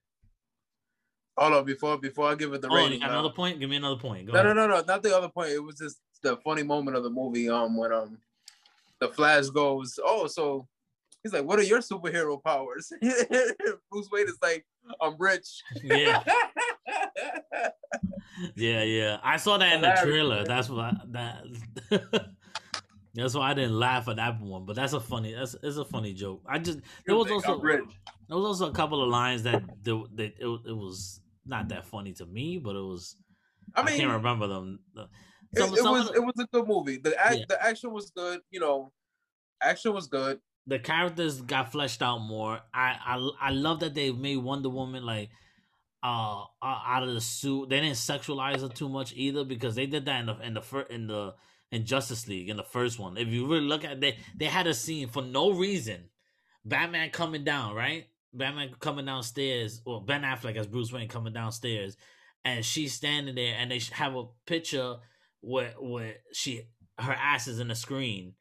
Hold 1.36 1.54
on, 1.54 1.64
before 1.64 1.98
before 1.98 2.30
I 2.30 2.34
give 2.34 2.52
it 2.52 2.62
the 2.62 2.68
oh, 2.68 2.74
rating. 2.74 3.02
Uh, 3.02 3.08
another 3.08 3.30
point? 3.30 3.60
Give 3.60 3.70
me 3.70 3.76
another 3.76 4.00
point. 4.00 4.26
Go 4.26 4.32
no, 4.32 4.40
ahead. 4.40 4.56
no, 4.56 4.66
no, 4.66 4.76
no, 4.76 4.84
not 4.86 5.02
the 5.02 5.16
other 5.16 5.28
point. 5.28 5.50
It 5.50 5.62
was 5.62 5.76
just 5.76 5.98
the 6.22 6.36
funny 6.38 6.62
moment 6.62 6.96
of 6.96 7.04
the 7.04 7.10
movie. 7.10 7.48
Um, 7.48 7.76
when 7.76 7.92
um, 7.92 8.18
the 8.98 9.08
Flash 9.08 9.46
goes, 9.46 9.98
oh, 10.04 10.26
so 10.26 10.66
He's 11.22 11.32
like, 11.32 11.44
"What 11.44 11.58
are 11.58 11.64
your 11.64 11.80
superhero 11.80 12.42
powers?" 12.42 12.92
Bruce 13.00 14.08
Wayne 14.12 14.28
is 14.28 14.38
like, 14.40 14.64
"I'm 15.00 15.16
rich." 15.18 15.62
Yeah. 15.82 16.22
yeah, 18.54 18.84
yeah. 18.84 19.18
I 19.22 19.36
saw 19.36 19.58
that 19.58 19.72
in 19.72 19.80
the 19.80 19.98
trailer. 20.02 20.44
That's 20.44 20.68
why 20.68 20.94
that. 21.08 21.44
that's 23.14 23.34
why 23.34 23.50
I 23.50 23.54
didn't 23.54 23.78
laugh 23.78 24.06
at 24.08 24.16
that 24.16 24.40
one. 24.40 24.64
But 24.64 24.76
that's 24.76 24.92
a 24.92 25.00
funny. 25.00 25.34
That's 25.34 25.56
it's 25.62 25.76
a 25.76 25.84
funny 25.84 26.14
joke. 26.14 26.42
I 26.48 26.60
just 26.60 26.80
there 27.04 27.16
was 27.16 27.30
also 27.30 27.60
there 27.60 27.82
was 28.28 28.46
also 28.46 28.70
a 28.70 28.72
couple 28.72 29.02
of 29.02 29.08
lines 29.08 29.42
that 29.42 29.64
that 29.84 30.06
it, 30.18 30.34
it 30.38 30.76
was 30.76 31.20
not 31.44 31.68
that 31.70 31.84
funny 31.84 32.12
to 32.14 32.26
me, 32.26 32.58
but 32.58 32.76
it 32.76 32.82
was. 32.82 33.16
I 33.74 33.82
mean, 33.82 33.94
I 33.94 33.98
can't 33.98 34.12
remember 34.12 34.46
them. 34.46 34.78
Some, 34.94 35.74
it, 35.74 35.78
it 35.78 35.82
was 35.82 36.08
the, 36.08 36.14
it 36.14 36.24
was 36.24 36.34
a 36.38 36.46
good 36.52 36.68
movie. 36.68 36.98
The 36.98 37.18
act, 37.18 37.38
yeah. 37.38 37.44
the 37.48 37.62
action 37.62 37.92
was 37.92 38.10
good. 38.10 38.40
You 38.50 38.60
know, 38.60 38.92
action 39.60 39.92
was 39.92 40.06
good 40.06 40.38
the 40.68 40.78
characters 40.78 41.40
got 41.40 41.72
fleshed 41.72 42.02
out 42.02 42.18
more. 42.18 42.60
I 42.72 42.96
I 43.04 43.30
I 43.40 43.50
love 43.50 43.80
that 43.80 43.94
they 43.94 44.12
made 44.12 44.36
Wonder 44.36 44.68
Woman 44.68 45.04
like 45.04 45.30
uh, 46.02 46.42
uh 46.42 46.44
out 46.62 47.02
of 47.02 47.14
the 47.14 47.20
suit. 47.20 47.70
They 47.70 47.80
didn't 47.80 47.96
sexualize 47.96 48.60
her 48.60 48.68
too 48.68 48.88
much 48.88 49.14
either 49.16 49.44
because 49.44 49.74
they 49.74 49.86
did 49.86 50.04
that 50.04 50.20
in 50.20 50.26
the 50.26 50.38
in 50.40 50.54
the 50.54 50.62
fir- 50.62 50.82
in 50.82 51.06
the 51.06 51.34
in 51.72 51.86
Justice 51.86 52.28
League 52.28 52.50
in 52.50 52.58
the 52.58 52.62
first 52.62 52.98
one. 52.98 53.16
If 53.16 53.28
you 53.28 53.46
really 53.46 53.66
look 53.66 53.84
at 53.84 54.00
they 54.00 54.18
they 54.36 54.44
had 54.44 54.66
a 54.66 54.74
scene 54.74 55.08
for 55.08 55.22
no 55.22 55.50
reason. 55.50 56.10
Batman 56.64 57.10
coming 57.10 57.44
down, 57.44 57.74
right? 57.74 58.06
Batman 58.34 58.74
coming 58.78 59.06
downstairs, 59.06 59.80
or 59.86 60.04
Ben 60.04 60.22
Affleck 60.22 60.56
as 60.56 60.66
Bruce 60.66 60.92
Wayne 60.92 61.08
coming 61.08 61.32
downstairs, 61.32 61.96
and 62.44 62.62
she's 62.62 62.92
standing 62.92 63.36
there, 63.36 63.54
and 63.58 63.70
they 63.70 63.80
have 63.92 64.14
a 64.14 64.24
picture 64.46 64.96
where 65.40 65.72
where 65.78 66.16
she 66.34 66.64
her 66.98 67.12
ass 67.12 67.46
is 67.48 67.58
in 67.58 67.68
the 67.68 67.74
screen, 67.74 68.34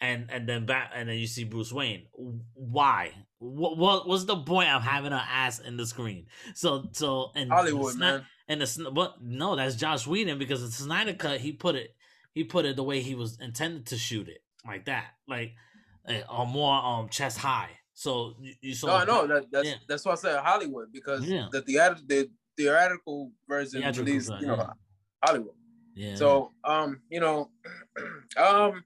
and 0.00 0.30
and 0.30 0.48
then 0.48 0.66
back 0.66 0.92
and 0.94 1.08
then 1.08 1.16
you 1.16 1.26
see 1.26 1.44
Bruce 1.44 1.72
Wayne. 1.72 2.06
Why? 2.54 3.12
What 3.38 3.76
what 3.76 4.08
was 4.08 4.26
the 4.26 4.36
point 4.36 4.70
of 4.70 4.82
having 4.82 5.12
an 5.12 5.20
ass 5.28 5.58
in 5.58 5.76
the 5.76 5.86
screen? 5.86 6.26
So 6.54 6.88
so 6.92 7.32
and 7.34 7.50
Hollywood 7.50 7.96
man. 7.96 8.24
And 8.48 8.60
the 8.60 8.90
but 8.90 9.22
no, 9.22 9.54
that's 9.54 9.76
Joss 9.76 10.06
Whedon 10.06 10.38
because 10.38 10.62
the 10.62 10.70
Snyder 10.70 11.14
cut 11.14 11.40
he 11.40 11.52
put 11.52 11.76
it 11.76 11.94
he 12.34 12.44
put 12.44 12.64
it 12.64 12.76
the 12.76 12.82
way 12.82 13.00
he 13.00 13.14
was 13.14 13.38
intended 13.40 13.86
to 13.86 13.96
shoot 13.96 14.28
it 14.28 14.42
like 14.66 14.86
that 14.86 15.06
like 15.28 15.52
or 16.28 16.46
more 16.46 16.74
um 16.74 17.08
chest 17.08 17.38
high. 17.38 17.70
So 17.94 18.34
you, 18.40 18.54
you 18.60 18.74
saw. 18.74 19.04
No, 19.04 19.26
no, 19.26 19.26
that, 19.26 19.52
that's 19.52 19.68
yeah. 19.68 19.74
that's 19.86 20.04
why 20.04 20.12
I 20.12 20.14
said 20.14 20.38
Hollywood 20.40 20.92
because 20.92 21.24
yeah. 21.28 21.48
the 21.52 21.60
theatrical 21.62 22.04
the 22.08 22.30
theoretical 22.56 23.30
version 23.48 23.82
theatrical 23.82 24.06
released, 24.06 24.32
you 24.40 24.46
know, 24.46 24.56
yeah. 24.56 24.70
Hollywood. 25.22 25.54
Yeah. 25.94 26.14
So 26.14 26.52
um, 26.64 27.00
you 27.10 27.20
know, 27.20 27.50
um, 28.36 28.84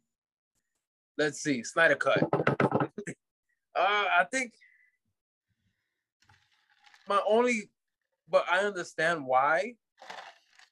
let's 1.19 1.41
see, 1.41 1.63
Snyder 1.63 1.97
Cut. 1.97 2.23
uh, 2.33 3.15
I 3.77 4.25
think 4.31 4.53
my 7.09 7.21
only, 7.29 7.71
but 8.29 8.45
I 8.51 8.61
understand 8.61 9.27
why. 9.27 9.75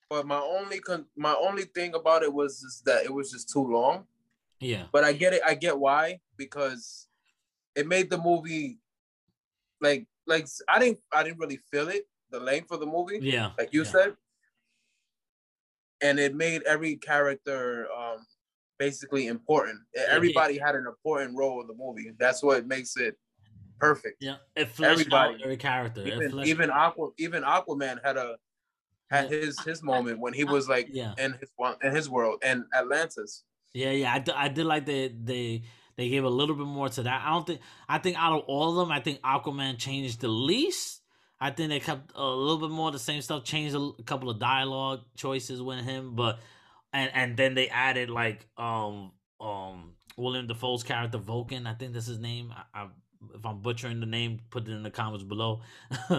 But 0.09 0.27
my 0.27 0.39
only 0.39 0.79
con- 0.79 1.07
my 1.17 1.35
only 1.41 1.65
thing 1.65 1.95
about 1.95 2.23
it 2.23 2.33
was 2.33 2.61
just 2.61 2.85
that 2.85 3.05
it 3.05 3.13
was 3.13 3.31
just 3.31 3.51
too 3.51 3.67
long. 3.67 4.05
Yeah. 4.61 4.85
But 4.93 5.05
I 5.05 5.13
get 5.13 5.33
it. 5.33 5.43
I 5.47 5.55
get 5.55 5.79
why 5.79 6.21
because 6.37 7.09
it 7.75 7.87
made 7.87 8.11
the 8.11 8.19
movie 8.19 8.79
like 9.81 10.07
like 10.27 10.47
I 10.69 10.79
didn't 10.79 10.99
I 11.13 11.23
didn't 11.23 11.39
really 11.39 11.61
feel 11.71 11.89
it 11.89 12.07
the 12.31 12.41
length 12.41 12.71
of 12.71 12.81
the 12.81 12.87
movie. 12.87 13.21
Yeah. 13.23 13.51
Like 13.59 13.73
you 13.73 13.85
yeah. 13.85 13.91
said. 13.91 14.17
And 16.03 16.19
it 16.19 16.35
made 16.35 16.63
every 16.65 16.97
character 16.97 17.87
um 17.97 18.27
basically 18.83 19.29
important. 19.29 19.79
Everybody 20.09 20.59
had 20.59 20.75
an 20.75 20.87
important 20.87 21.37
role 21.37 21.61
in 21.61 21.67
the 21.69 21.75
movie. 21.75 22.11
That's 22.19 22.43
what 22.43 22.67
makes 22.67 22.97
it 22.97 23.17
perfect. 23.79 24.17
Yeah, 24.21 24.37
it 24.57 24.69
everybody, 24.83 25.43
every 25.43 25.57
character. 25.57 26.03
Even 26.07 26.41
even 26.41 26.71
Aqua, 26.71 27.11
even 27.19 27.43
Aquaman 27.45 27.99
had 28.05 28.17
a 28.17 28.37
had 29.11 29.31
yeah. 29.31 29.39
his 29.39 29.61
his 29.61 29.83
moment 29.83 30.19
when 30.19 30.33
he 30.33 30.45
was 30.45 30.69
like 30.69 30.89
yeah. 30.91 31.15
in 31.19 31.33
his 31.41 31.51
in 31.83 31.95
his 31.95 32.09
world 32.11 32.43
and 32.43 32.65
Atlantis. 32.77 33.45
Yeah, 33.73 33.93
yeah, 33.93 34.13
I, 34.13 34.19
did, 34.19 34.35
I 34.35 34.49
did 34.49 34.67
like 34.67 34.85
they 34.85 35.15
they 35.31 35.63
they 35.97 36.09
gave 36.09 36.25
a 36.25 36.29
little 36.29 36.57
bit 36.57 36.67
more 36.67 36.89
to 36.89 37.03
that. 37.05 37.23
I 37.25 37.31
don't 37.31 37.47
think 37.47 37.61
I 37.89 37.99
think 37.99 38.17
out 38.19 38.33
of 38.39 38.45
all 38.47 38.71
of 38.71 38.77
them, 38.77 38.93
I 38.93 39.01
think 39.01 39.21
Aquaman 39.23 39.79
changed 39.79 40.21
the 40.21 40.29
least. 40.29 41.01
I 41.41 41.51
think 41.51 41.71
they 41.71 41.81
kept 41.81 42.13
a 42.15 42.25
little 42.25 42.59
bit 42.59 42.71
more 42.71 42.89
of 42.89 42.93
the 42.93 43.01
same 43.01 43.21
stuff, 43.21 43.45
changed 43.45 43.75
a, 43.75 43.81
a 43.99 44.03
couple 44.05 44.31
of 44.31 44.39
dialogue 44.39 45.01
choices 45.17 45.61
with 45.61 45.85
him, 45.85 46.15
but 46.15 46.39
and 46.93 47.11
and 47.15 47.37
then 47.37 47.55
they 47.55 47.69
added 47.69 48.11
like 48.11 48.47
um 48.57 49.13
um 49.41 49.95
William 50.17 50.47
Dafoe's 50.47 50.83
character 50.83 51.19
Vulcan. 51.19 51.67
I 51.67 51.75
think 51.75 51.93
that's 51.95 52.07
his 52.07 52.19
name. 52.19 52.53
I, 52.55 52.83
I 52.83 52.89
if 53.35 53.47
I'm 53.47 53.61
butchering 53.61 54.01
the 54.01 54.07
name, 54.07 54.41
put 54.51 54.69
it 54.69 54.73
in 54.73 54.83
the 54.83 54.91
comments 54.91 55.25
below. 55.25 55.61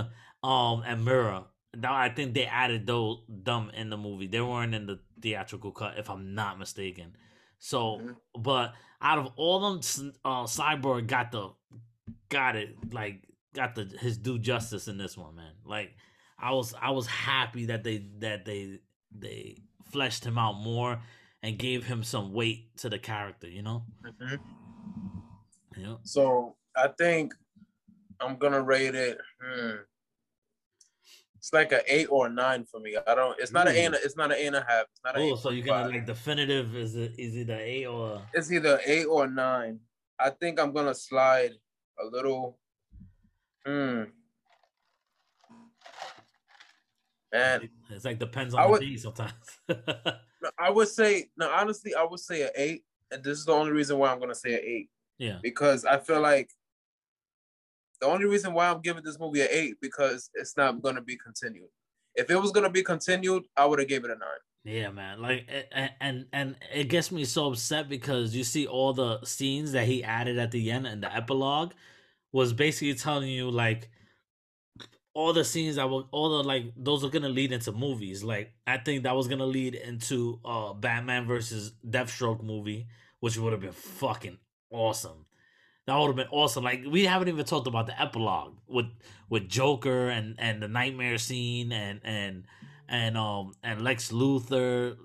um, 0.43 0.83
and 0.86 1.03
Mera. 1.03 1.45
Now 1.75 1.95
I 1.95 2.09
think 2.09 2.33
they 2.33 2.45
added 2.45 2.86
those 2.86 3.19
them 3.27 3.71
in 3.75 3.89
the 3.89 3.97
movie. 3.97 4.27
They 4.27 4.41
weren't 4.41 4.75
in 4.75 4.86
the 4.86 4.99
theatrical 5.21 5.71
cut, 5.71 5.97
if 5.97 6.09
I'm 6.09 6.36
not 6.36 6.59
mistaken. 6.59 7.15
So, 7.57 7.97
mm-hmm. 7.97 8.41
but 8.41 8.73
out 9.01 9.17
of 9.17 9.31
all 9.38 9.59
them, 9.59 10.13
uh, 10.23 10.43
Cyborg 10.43 11.07
got 11.07 11.31
the 11.31 11.49
got 12.29 12.55
it 12.55 12.93
like 12.93 13.23
got 13.53 13.75
the 13.75 13.86
his 13.99 14.17
due 14.17 14.38
justice 14.38 14.88
in 14.88 14.97
this 14.97 15.17
one, 15.17 15.36
man. 15.36 15.53
Like 15.65 15.95
I 16.38 16.51
was 16.51 16.73
I 16.79 16.91
was 16.91 17.07
happy 17.07 17.67
that 17.67 17.83
they 17.83 18.05
that 18.19 18.45
they 18.45 18.79
they 19.17 19.57
fleshed 19.93 20.25
him 20.25 20.38
out 20.38 20.56
more 20.56 20.99
and 21.43 21.58
gave 21.58 21.86
him 21.86 22.03
some 22.03 22.34
weight 22.34 22.75
to 22.77 22.89
the 22.89 22.99
character, 22.99 23.47
you 23.47 23.62
know. 23.62 23.84
Mm-hmm. 24.03 24.36
Yeah. 25.77 25.95
So 26.03 26.56
I 26.75 26.89
think 26.97 27.34
I'm 28.19 28.38
gonna 28.38 28.62
rate 28.62 28.95
it. 28.95 29.19
Hmm, 29.41 29.75
it's 31.38 31.51
like 31.51 31.71
an 31.73 31.82
eight 31.88 32.08
or 32.10 32.27
a 32.27 32.29
nine 32.29 32.65
for 32.65 32.79
me. 32.79 32.95
I 33.06 33.15
don't. 33.15 33.38
It's 33.39 33.51
not 33.51 33.67
an 33.67 33.75
eight. 33.75 33.86
And 33.86 33.95
it's 33.95 34.15
not 34.15 34.32
an 34.32 34.38
eight 34.38 34.47
and 34.47 34.56
a 34.56 34.65
half. 34.67 34.86
It's 34.91 35.01
not 35.03 35.17
oh, 35.17 35.36
so 35.36 35.49
you're 35.49 35.65
gonna 35.65 35.89
like 35.89 36.06
definitive? 36.06 36.75
Is 36.75 36.95
it 36.95 37.13
is 37.17 37.36
it 37.36 37.49
an 37.49 37.60
eight 37.60 37.86
or? 37.86 38.21
It's 38.34 38.51
either 38.51 38.79
eight 38.86 39.06
or 39.06 39.27
nine. 39.27 39.79
I 40.19 40.29
think 40.29 40.60
I'm 40.60 40.73
gonna 40.73 40.95
slide 40.95 41.51
a 41.99 42.06
little. 42.06 42.58
Hmm. 43.65 44.03
And 47.34 47.67
it's 47.89 48.06
like 48.06 48.19
depends 48.19 48.54
on 48.54 48.69
would, 48.69 48.82
the 48.82 48.91
day 48.91 48.98
sometimes. 48.98 49.34
I 50.60 50.69
would 50.69 50.88
say 50.88 51.30
no. 51.36 51.50
Honestly, 51.50 51.96
I 51.96 52.04
would 52.04 52.19
say 52.19 52.43
an 52.43 52.50
eight, 52.56 52.84
and 53.12 53.24
this 53.24 53.39
is 53.39 53.46
the 53.46 53.54
only 53.54 53.72
reason 53.72 53.98
why 53.98 54.12
I'm 54.12 54.19
gonna 54.19 54.36
say 54.36 54.54
an 54.54 54.62
eight. 54.63 54.89
Yeah. 55.17 55.39
Because 55.41 55.84
I 55.84 55.98
feel 55.98 56.22
like 56.22 56.52
the 58.00 58.08
only 58.08 58.26
reason 58.26 58.54
why 58.54 58.69
I'm 58.69 58.82
giving 58.82 59.04
this 59.04 59.19
movie 59.19 59.41
an 59.41 59.48
eight 59.50 59.76
because 59.82 60.30
it's 60.36 60.56
not 60.56 60.82
gonna 60.82 61.02
be 61.02 61.17
continued. 61.17 61.69
If 62.15 62.30
it 62.30 62.36
was 62.36 62.52
gonna 62.52 62.69
be 62.69 62.84
continued, 62.84 63.46
I 63.58 63.65
would 63.65 63.80
have 63.80 63.88
gave 63.88 64.06
it 64.06 64.12
a 64.12 64.15
nine. 64.15 64.30
Yeah, 64.63 64.91
man. 64.91 65.22
Like, 65.22 65.50
and 66.00 66.26
and 66.32 66.56
it 66.74 66.86
gets 66.86 67.12
me 67.12 67.26
so 67.26 67.48
upset 67.48 67.89
because 67.89 68.36
you 68.36 68.43
see 68.43 68.67
all 68.67 68.93
the 68.93 69.24
scenes 69.26 69.72
that 69.72 69.88
he 69.88 70.04
added 70.04 70.38
at 70.38 70.52
the 70.52 70.69
end 70.69 70.86
and 70.86 71.02
the 71.02 71.13
epilogue 71.13 71.74
was 72.32 72.54
basically 72.54 72.93
telling 72.93 73.30
you 73.30 73.50
like 73.50 73.89
all 75.13 75.34
the 75.34 75.43
scenes 75.43 75.76
that 75.76 75.89
were 75.89 76.04
all 76.12 76.38
the 76.38 76.43
like 76.43 76.65
those 76.76 77.04
are 77.04 77.10
gonna 77.10 77.30
lead 77.30 77.52
into 77.52 77.71
movies. 77.71 78.23
Like 78.23 78.54
I 78.65 78.78
think 78.78 79.04
that 79.04 79.15
was 79.15 79.28
gonna 79.28 79.45
lead 79.45 79.76
into 79.76 80.39
uh 80.43 80.73
Batman 80.73 81.28
versus 81.28 81.73
Deathstroke 81.88 82.43
movie, 82.43 82.88
which 83.19 83.38
would 83.38 83.54
have 83.54 83.62
been 83.62 83.71
fucking 83.71 84.38
awesome. 84.71 85.26
That 85.86 85.97
would 85.97 86.08
have 86.08 86.15
been 86.15 86.28
awesome. 86.32 86.63
Like 86.63 86.84
we 86.89 87.06
haven't 87.06 87.28
even 87.28 87.45
talked 87.45 87.67
about 87.67 87.88
the 87.88 88.02
epilogue 88.02 88.58
with 88.67 88.88
with 89.30 89.47
Joker 89.47 90.10
and 90.10 90.36
and 90.39 90.62
the 90.62 90.67
nightmare 90.67 91.17
scene 91.17 91.71
and 91.71 91.99
and 92.04 92.45
and 92.89 93.17
um 93.17 93.54
and 93.63 93.84
Lex 93.84 94.12
Luthor 94.12 94.97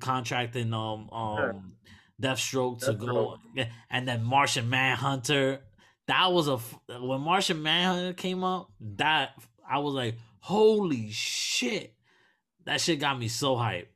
contracting 0.00 0.72
um 0.72 1.10
um 1.10 1.72
Deathstroke 2.20 2.80
to 2.84 2.94
go 2.94 3.38
and 3.90 4.06
then 4.06 4.22
Martian 4.22 4.68
Manhunter 4.68 5.60
that 6.08 6.32
was 6.32 6.48
a 6.48 6.56
when 6.98 7.20
Martian 7.20 7.62
Manhunter 7.62 8.14
came 8.14 8.42
up. 8.42 8.70
That 8.96 9.34
I 9.68 9.78
was 9.78 9.94
like, 9.94 10.16
holy 10.40 11.10
shit! 11.10 11.94
That 12.64 12.80
shit 12.80 12.98
got 12.98 13.18
me 13.18 13.28
so 13.28 13.54
hyped 13.54 13.88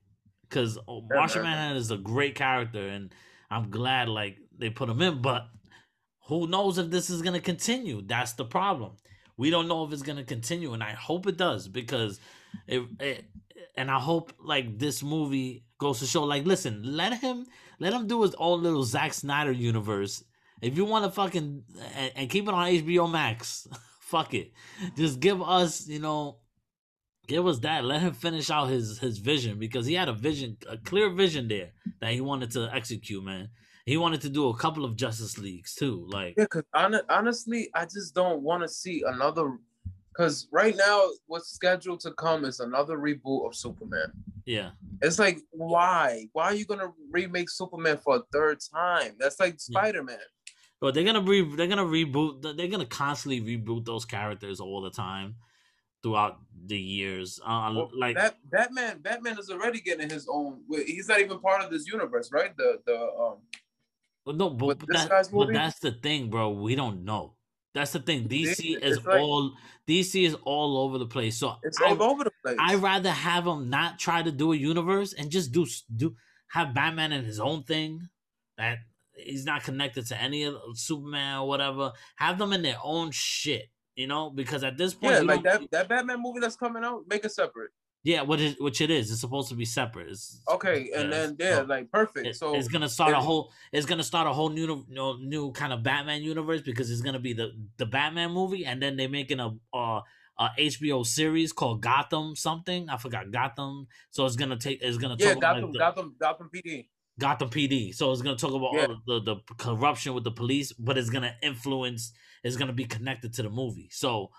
because 0.48 0.79
oh, 0.87 1.03
Martian 1.11 1.42
Manhunter 1.42 1.79
is 1.79 1.90
a 1.90 1.96
great 1.96 2.35
character, 2.35 2.87
and 2.87 3.12
I'm 3.51 3.70
glad 3.70 4.09
like 4.09 4.37
they 4.57 4.68
put 4.70 4.90
him 4.90 5.01
in. 5.01 5.22
But 5.22 5.46
who 6.27 6.46
knows 6.46 6.77
if 6.77 6.90
this 6.90 7.09
is 7.09 7.22
gonna 7.22 7.40
continue? 7.40 8.03
That's 8.03 8.35
the 8.35 8.44
problem. 8.44 8.92
We 9.38 9.48
don't 9.48 9.66
know 9.66 9.85
if 9.85 9.92
it's 9.92 10.03
gonna 10.03 10.22
continue, 10.22 10.75
and 10.75 10.83
I 10.83 10.92
hope 10.92 11.27
it 11.27 11.38
does 11.38 11.66
because 11.66 12.20
it, 12.66 12.83
it 13.01 13.25
eh, 13.57 13.62
and 13.77 13.90
I 13.90 13.98
hope 13.98 14.35
like 14.38 14.79
this 14.79 15.03
movie 15.03 15.64
goes 15.79 16.01
to 16.01 16.07
show 16.07 16.25
like 16.25 16.44
listen, 16.44 16.83
let 16.85 17.18
him 17.20 17.46
let 17.81 17.94
him 17.94 18.07
do 18.07 18.20
his 18.20 18.35
own 18.35 18.62
little 18.62 18.85
Zack 18.85 19.14
Snyder 19.14 19.53
universe 19.53 20.22
if 20.62 20.77
you 20.77 20.85
want 20.85 21.05
to 21.05 21.11
fucking 21.11 21.64
and, 21.96 22.12
and 22.14 22.31
keep 22.31 22.46
it 22.48 22.55
on 22.55 22.70
HBO 22.70 23.11
Max, 23.11 23.66
fuck 24.01 24.33
it. 24.33 24.53
Just 24.96 25.20
give 25.20 25.42
us, 25.42 25.88
you 25.88 25.98
know, 25.98 26.38
give 27.27 27.46
us 27.46 27.59
that. 27.61 27.85
Let 27.85 28.01
him 28.01 28.14
finish 28.14 28.48
out 28.48 28.66
his 28.66 28.98
his 28.98 29.18
vision 29.18 29.59
because 29.59 29.87
he 29.87 29.94
had 29.94 30.09
a 30.09 30.12
vision, 30.12 30.57
a 30.68 30.79
clear 30.79 31.11
vision 31.11 31.48
there 31.48 31.72
that 32.01 32.12
he 32.12 32.20
wanted 32.20 32.53
to 32.53 32.70
execute, 32.72 33.22
man. 33.22 33.48
He 33.85 33.96
wanted 33.96 34.20
to 34.20 34.29
do 34.29 34.48
a 34.48 34.57
couple 34.57 34.85
of 34.85 34.94
Justice 34.94 35.38
Leagues 35.38 35.75
too, 35.75 36.07
like 36.09 36.35
yeah. 36.38 36.44
Because 36.44 36.64
honestly, 37.09 37.68
I 37.75 37.85
just 37.85 38.14
don't 38.14 38.42
want 38.42 38.62
to 38.62 38.68
see 38.68 39.03
another. 39.07 39.59
Because 40.12 40.46
right 40.53 40.77
now, 40.77 41.09
what's 41.27 41.51
scheduled 41.51 42.01
to 42.01 42.12
come 42.12 42.44
is 42.44 42.61
another 42.61 42.98
reboot 42.98 43.46
of 43.46 43.57
Superman. 43.57 44.12
Yeah, 44.44 44.70
it's 45.01 45.18
like 45.18 45.40
why? 45.51 46.29
Why 46.33 46.44
are 46.44 46.55
you 46.55 46.66
gonna 46.66 46.92
remake 47.11 47.51
Superman 47.51 47.98
for 47.98 48.16
a 48.16 48.22
third 48.33 48.59
time? 48.72 49.16
That's 49.18 49.40
like 49.40 49.59
Spider 49.59 50.05
Man. 50.05 50.18
But 50.83 50.95
they're 50.95 51.05
gonna 51.05 51.21
re- 51.21 51.55
they're 51.55 51.68
gonna 51.68 51.85
reboot. 51.85 52.42
They're 52.57 52.66
gonna 52.66 52.85
constantly 52.85 53.40
reboot 53.40 53.85
those 53.85 54.05
characters 54.05 54.59
all 54.59 54.81
the 54.81 54.90
time 54.90 55.37
throughout 56.03 56.40
the 56.66 56.77
years. 56.77 57.38
Uh, 57.40 57.73
well, 57.73 57.90
like 57.97 58.16
that 58.16 58.35
Batman, 58.51 58.99
Batman 58.99 59.38
is 59.38 59.49
already 59.49 59.81
getting 59.81 60.11
his 60.11 60.27
own. 60.29 60.62
He's 60.68 61.07
not 61.07 61.21
even 61.21 61.38
part 61.38 61.62
of 61.62 61.71
this 61.71 61.87
universe, 61.87 62.33
right? 62.33 62.57
The 62.57 62.81
the 62.85 62.97
um. 62.97 63.37
Well, 64.27 64.35
no, 64.35 64.51
but, 64.51 64.81
but, 64.81 64.88
that, 64.88 65.29
but 65.33 65.53
that's 65.53 65.79
the 65.79 65.92
thing, 65.92 66.31
bro. 66.31 66.51
We 66.51 66.75
don't 66.75 67.05
know. 67.05 67.35
That's 67.75 67.92
the 67.92 68.01
thing. 68.01 68.29
DC 68.29 68.83
is 68.83 69.05
like, 69.07 69.21
all 69.21 69.53
DC 69.88 70.27
is 70.27 70.35
all 70.45 70.79
over 70.79 70.99
the 70.99 71.07
place. 71.07 71.37
So 71.37 71.55
it's 71.62 71.81
I, 71.81 71.90
all 71.90 72.03
over 72.03 72.25
the 72.25 72.33
place. 72.45 72.57
I'd 72.59 72.83
rather 72.83 73.11
have 73.11 73.47
him 73.47 73.71
not 73.71 74.01
try 74.01 74.21
to 74.21 74.33
do 74.33 74.53
a 74.53 74.57
universe 74.57 75.12
and 75.12 75.31
just 75.31 75.53
do 75.53 75.64
do 75.95 76.16
have 76.49 76.75
Batman 76.75 77.12
in 77.12 77.25
his 77.25 77.38
own 77.38 77.62
thing. 77.62 78.09
That 78.59 78.79
he's 79.14 79.44
not 79.44 79.62
connected 79.62 80.07
to 80.07 80.20
any 80.20 80.44
of 80.44 80.57
Superman 80.75 81.40
or 81.40 81.48
whatever. 81.48 81.92
Have 82.16 82.38
them 82.38 82.53
in 82.53 82.62
their 82.62 82.79
own 82.83 83.11
shit, 83.11 83.68
you 83.96 84.07
know, 84.07 84.31
because 84.31 84.64
at 84.64 84.77
this 84.77 84.94
point, 84.94 85.14
yeah, 85.14 85.20
like 85.20 85.42
that 85.42 85.62
that 85.70 85.88
Batman 85.88 86.22
movie 86.22 86.40
that's 86.40 86.57
coming 86.57 86.85
out, 86.85 87.05
make 87.09 87.25
it 87.25 87.33
separate. 87.33 87.70
Yeah, 88.05 88.22
what 88.22 88.40
is 88.40 88.57
which 88.59 88.81
it 88.81 88.90
is. 88.90 89.12
It's 89.12 89.20
supposed 89.20 89.48
to 89.51 89.55
be 89.55 89.64
separate. 89.64 90.09
It's, 90.09 90.40
okay, 90.48 90.90
and 90.94 91.12
then 91.12 91.37
yeah, 91.38 91.59
so 91.59 91.62
like 91.64 91.90
perfect. 91.92 92.27
It, 92.27 92.37
so 92.37 92.57
it's 92.57 92.66
gonna 92.66 92.88
start 92.88 93.12
a 93.12 93.20
whole. 93.20 93.53
It's 93.72 93.87
gonna 93.87 94.03
start 94.03 94.27
a 94.27 94.33
whole 94.33 94.48
new, 94.48 94.85
new, 94.88 95.18
new 95.20 95.53
kind 95.53 95.72
of 95.72 95.85
Batman 95.85 96.22
universe 96.22 96.62
because 96.62 96.90
it's 96.90 97.01
gonna 97.01 97.20
be 97.20 97.33
the 97.33 97.53
the 97.77 97.87
Batman 97.87 98.33
movie, 98.33 98.66
and 98.66 98.83
then 98.83 98.96
they're 98.96 99.09
making 99.09 99.38
a 99.38 99.55
uh, 99.72 100.01
a 100.38 100.48
HBO 100.59 101.07
series 101.07 101.53
called 101.53 101.81
Gotham 101.81 102.35
something. 102.35 102.88
I 102.88 102.96
forgot 102.96 103.31
Gotham. 103.31 103.87
So 104.11 104.27
it's 104.27 104.37
gonna 104.37 104.57
take. 104.57 104.83
It's 104.83 104.98
gonna 104.98 105.16
yeah, 105.18 105.35
Gotham, 105.35 105.64
like 105.64 105.72
the, 105.72 105.79
Gotham, 105.79 106.16
Gotham 106.18 106.51
PD. 106.53 106.88
Gotham 107.18 107.51
PD. 107.51 107.94
So 107.94 108.12
it's 108.12 108.22
gonna 108.22 108.37
talk 108.37 108.55
about 108.55 108.75
yeah. 108.75 108.87
the, 109.07 109.20
the 109.20 109.37
corruption 109.59 110.14
with 110.14 110.25
the 110.25 110.31
police, 110.31 110.72
but 110.72 110.96
it's 110.98 111.11
gonna 111.11 111.35
influence. 111.42 112.12
It's 112.44 112.57
gonna 112.57 112.72
be 112.72 112.85
connected 112.85 113.33
to 113.35 113.42
the 113.42 113.51
movie. 113.51 113.88
So, 113.92 114.31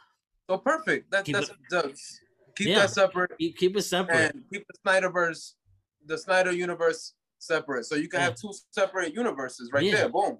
so 0.50 0.58
perfect. 0.58 1.12
That, 1.12 1.26
keep 1.26 1.36
that's 1.36 1.50
it, 1.50 2.00
keep 2.56 2.68
yeah, 2.68 2.80
that 2.80 2.90
separate. 2.90 3.32
Keep, 3.40 3.58
keep, 3.58 3.78
it 3.78 3.82
separate. 3.84 4.34
And 4.34 4.44
keep 4.52 4.66
the 4.68 4.90
Snyderverse, 4.90 5.54
the 6.06 6.18
Snyder 6.18 6.52
universe 6.52 7.14
separate. 7.40 7.86
So 7.86 7.96
you 7.96 8.10
can 8.10 8.20
yeah. 8.20 8.26
have 8.28 8.36
two 8.36 8.54
separate 8.72 9.14
universes 9.14 9.70
right 9.72 9.90
there. 9.92 10.10
Boom. 10.10 10.40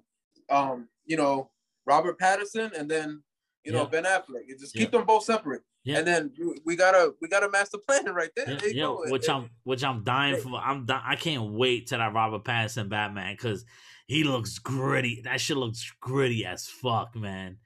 Um, 0.50 0.88
you 1.06 1.16
know, 1.16 1.50
Robert 1.86 2.18
Pattinson 2.18 2.72
and 2.78 2.90
then 2.90 3.22
you 3.64 3.72
know 3.72 3.86
Ben 3.86 4.04
Affleck. 4.04 4.46
You 4.46 4.56
just 4.58 4.74
keep 4.74 4.90
them 4.90 5.04
both 5.04 5.24
separate. 5.24 5.62
Yeah. 5.84 5.98
And 5.98 6.06
then 6.06 6.32
we 6.64 6.76
got 6.76 6.94
a 6.94 7.12
we 7.20 7.28
got 7.28 7.44
a 7.44 7.50
master 7.50 7.76
plan 7.76 8.06
right 8.06 8.30
there. 8.34 8.50
Yeah, 8.50 8.56
there 8.58 8.70
yeah 8.70 8.88
which 8.88 9.28
I'm 9.28 9.50
which 9.64 9.84
I'm 9.84 10.02
dying 10.02 10.36
for. 10.40 10.56
I'm 10.56 10.86
di- 10.86 11.02
I 11.04 11.16
can't 11.16 11.52
wait 11.52 11.88
till 11.88 11.98
that 11.98 12.14
Robert 12.14 12.42
Pattinson 12.42 12.88
Batman 12.88 13.34
because 13.34 13.66
he 14.06 14.24
looks 14.24 14.58
gritty. 14.58 15.20
That 15.24 15.40
shit 15.40 15.58
looks 15.58 15.92
gritty 16.00 16.46
as 16.46 16.66
fuck, 16.66 17.14
man. 17.14 17.58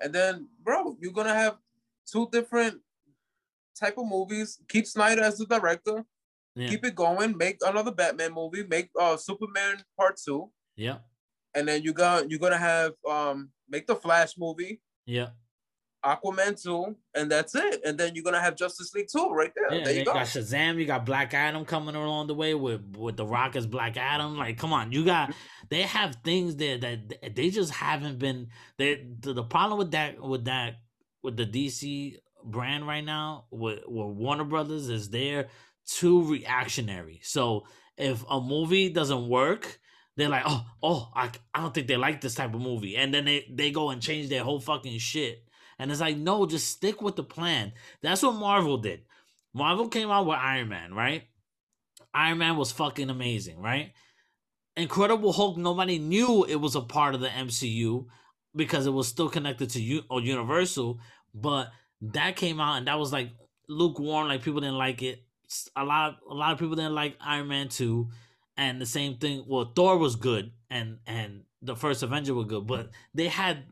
And 0.00 0.14
then, 0.14 0.48
bro, 0.62 0.96
you're 1.00 1.12
gonna 1.12 1.34
have 1.34 1.56
two 2.10 2.28
different 2.30 2.80
type 3.78 3.96
of 3.96 4.06
movies. 4.06 4.58
Keep 4.68 4.86
Snyder 4.86 5.22
as 5.22 5.38
the 5.38 5.46
director. 5.46 6.04
Yeah. 6.54 6.68
Keep 6.68 6.84
it 6.84 6.94
going. 6.94 7.36
Make 7.36 7.58
another 7.66 7.92
Batman 7.92 8.34
movie. 8.34 8.64
Make 8.64 8.90
uh 8.98 9.16
Superman 9.16 9.82
Part 9.96 10.18
Two. 10.22 10.50
Yeah. 10.76 10.98
And 11.54 11.66
then 11.66 11.82
you 11.82 11.94
got 11.94 12.30
you're 12.30 12.38
gonna 12.40 12.58
have 12.58 12.92
um 13.08 13.52
make 13.70 13.86
the 13.86 13.96
Flash 13.96 14.34
movie. 14.36 14.82
Yeah. 15.06 15.30
Aquaman 16.04 16.60
2, 16.60 16.96
and 17.14 17.30
that's 17.30 17.54
it. 17.54 17.80
And 17.84 17.98
then 17.98 18.14
you're 18.14 18.24
gonna 18.24 18.40
have 18.40 18.56
Justice 18.56 18.94
League 18.94 19.08
2 19.12 19.30
right 19.30 19.52
there. 19.54 19.78
Yeah, 19.78 19.84
there 19.84 19.92
you, 19.92 19.98
you 20.00 20.04
go. 20.04 20.14
got 20.14 20.26
Shazam, 20.26 20.78
you 20.78 20.86
got 20.86 21.04
Black 21.04 21.34
Adam 21.34 21.64
coming 21.64 21.94
along 21.94 22.28
the 22.28 22.34
way 22.34 22.54
with 22.54 22.80
with 22.96 23.16
the 23.16 23.26
Rock 23.26 23.56
as 23.56 23.66
Black 23.66 23.96
Adam. 23.96 24.36
Like, 24.36 24.58
come 24.58 24.72
on, 24.72 24.92
you 24.92 25.04
got 25.04 25.34
they 25.68 25.82
have 25.82 26.16
things 26.24 26.56
there 26.56 26.78
that 26.78 27.34
they 27.34 27.50
just 27.50 27.72
haven't 27.72 28.18
been 28.18 28.48
they 28.78 29.06
the, 29.20 29.34
the 29.34 29.44
problem 29.44 29.78
with 29.78 29.90
that 29.90 30.20
with 30.20 30.44
that 30.46 30.76
with 31.22 31.36
the 31.36 31.46
DC 31.46 32.16
brand 32.44 32.86
right 32.86 33.04
now 33.04 33.44
with, 33.50 33.80
with 33.86 34.16
Warner 34.16 34.44
Brothers 34.44 34.88
is 34.88 35.10
they're 35.10 35.48
too 35.86 36.22
reactionary. 36.24 37.20
So 37.22 37.66
if 37.96 38.24
a 38.30 38.40
movie 38.40 38.88
doesn't 38.88 39.28
work, 39.28 39.78
they're 40.16 40.28
like, 40.28 40.44
oh, 40.46 40.64
oh, 40.82 41.08
I, 41.14 41.30
I 41.54 41.60
don't 41.60 41.74
think 41.74 41.86
they 41.86 41.96
like 41.96 42.20
this 42.20 42.34
type 42.34 42.54
of 42.54 42.60
movie, 42.60 42.96
and 42.96 43.12
then 43.12 43.24
they 43.24 43.46
they 43.52 43.70
go 43.70 43.90
and 43.90 44.02
change 44.02 44.28
their 44.28 44.42
whole 44.44 44.60
fucking 44.60 44.98
shit. 44.98 45.44
And 45.80 45.90
it's 45.90 46.00
like, 46.00 46.18
no, 46.18 46.44
just 46.44 46.68
stick 46.68 47.00
with 47.00 47.16
the 47.16 47.22
plan. 47.22 47.72
That's 48.02 48.22
what 48.22 48.34
Marvel 48.34 48.76
did. 48.76 49.00
Marvel 49.54 49.88
came 49.88 50.10
out 50.10 50.26
with 50.26 50.36
Iron 50.36 50.68
Man, 50.68 50.92
right? 50.92 51.22
Iron 52.12 52.36
Man 52.38 52.56
was 52.56 52.70
fucking 52.70 53.08
amazing, 53.08 53.62
right? 53.62 53.92
Incredible 54.76 55.32
Hulk, 55.32 55.56
nobody 55.56 55.98
knew 55.98 56.44
it 56.44 56.56
was 56.56 56.76
a 56.76 56.82
part 56.82 57.14
of 57.14 57.22
the 57.22 57.28
MCU 57.28 58.04
because 58.54 58.86
it 58.86 58.92
was 58.92 59.08
still 59.08 59.30
connected 59.30 59.70
to 59.70 59.80
U- 59.80 60.04
or 60.10 60.20
Universal, 60.20 61.00
but 61.34 61.70
that 62.02 62.36
came 62.36 62.60
out 62.60 62.76
and 62.76 62.86
that 62.86 62.98
was 62.98 63.10
like 63.10 63.30
lukewarm, 63.66 64.28
like 64.28 64.42
people 64.42 64.60
didn't 64.60 64.78
like 64.78 65.02
it. 65.02 65.22
A 65.76 65.84
lot, 65.84 66.18
a 66.28 66.34
lot 66.34 66.52
of 66.52 66.58
people 66.58 66.76
didn't 66.76 66.94
like 66.94 67.16
Iron 67.20 67.48
Man 67.48 67.68
two, 67.68 68.10
and 68.56 68.80
the 68.80 68.86
same 68.86 69.16
thing. 69.16 69.44
Well, 69.48 69.72
Thor 69.74 69.96
was 69.96 70.14
good, 70.16 70.52
and 70.68 70.98
and 71.06 71.44
the 71.62 71.74
first 71.74 72.02
Avenger 72.02 72.34
was 72.34 72.46
good, 72.46 72.66
but 72.66 72.90
they 73.14 73.28
had 73.28 73.64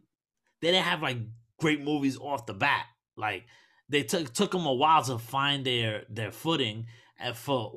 they 0.61 0.73
didn't 0.73 0.87
have 0.87 1.03
like 1.03 1.18
great 1.59 1.83
movies 1.83 2.16
off 2.18 2.47
the 2.47 2.55
bat. 2.55 2.87
Like 3.16 3.44
they 3.88 4.03
took 4.03 4.33
took 4.33 4.53
them 4.53 4.66
a 4.66 4.73
while 4.73 5.03
to 5.05 5.18
find 5.18 5.64
their 5.64 6.05
their 6.09 6.33
footing, 6.33 6.87
and 7.18 7.37
for 7.37 7.73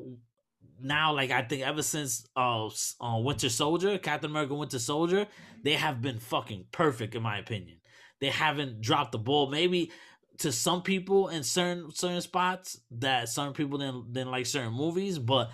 now, 0.79 1.13
like 1.13 1.31
I 1.31 1.41
think 1.41 1.63
ever 1.63 1.83
since 1.83 2.27
uh, 2.35 2.67
uh 2.67 3.17
Winter 3.19 3.49
Soldier, 3.49 3.97
Captain 3.97 4.29
America 4.29 4.53
Winter 4.53 4.79
Soldier, 4.79 5.27
they 5.63 5.73
have 5.73 6.01
been 6.01 6.19
fucking 6.19 6.65
perfect 6.71 7.15
in 7.15 7.23
my 7.23 7.37
opinion. 7.37 7.77
They 8.19 8.29
haven't 8.29 8.81
dropped 8.81 9.11
the 9.11 9.17
ball. 9.17 9.49
Maybe 9.49 9.91
to 10.39 10.51
some 10.51 10.81
people 10.81 11.29
in 11.29 11.43
certain 11.43 11.91
certain 11.91 12.21
spots 12.21 12.79
that 12.91 13.29
certain 13.29 13.53
people 13.53 13.77
didn't 13.77 14.13
didn't 14.13 14.31
like 14.31 14.45
certain 14.45 14.73
movies, 14.73 15.17
but 15.19 15.49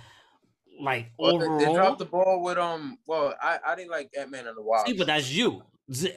like 0.80 1.12
Well, 1.18 1.36
overall, 1.36 1.60
they, 1.60 1.74
dropped 1.74 2.00
the 2.00 2.06
ball 2.06 2.42
with 2.44 2.58
um. 2.58 2.98
Well, 3.06 3.34
I, 3.42 3.60
I 3.66 3.76
didn't 3.76 3.92
like 3.92 4.10
Ant 4.18 4.32
Man 4.32 4.48
and 4.48 4.58
the 4.58 4.62
Wild. 4.62 4.88
See, 4.88 4.94
but 4.94 5.08
that's 5.08 5.32
you. 5.32 5.62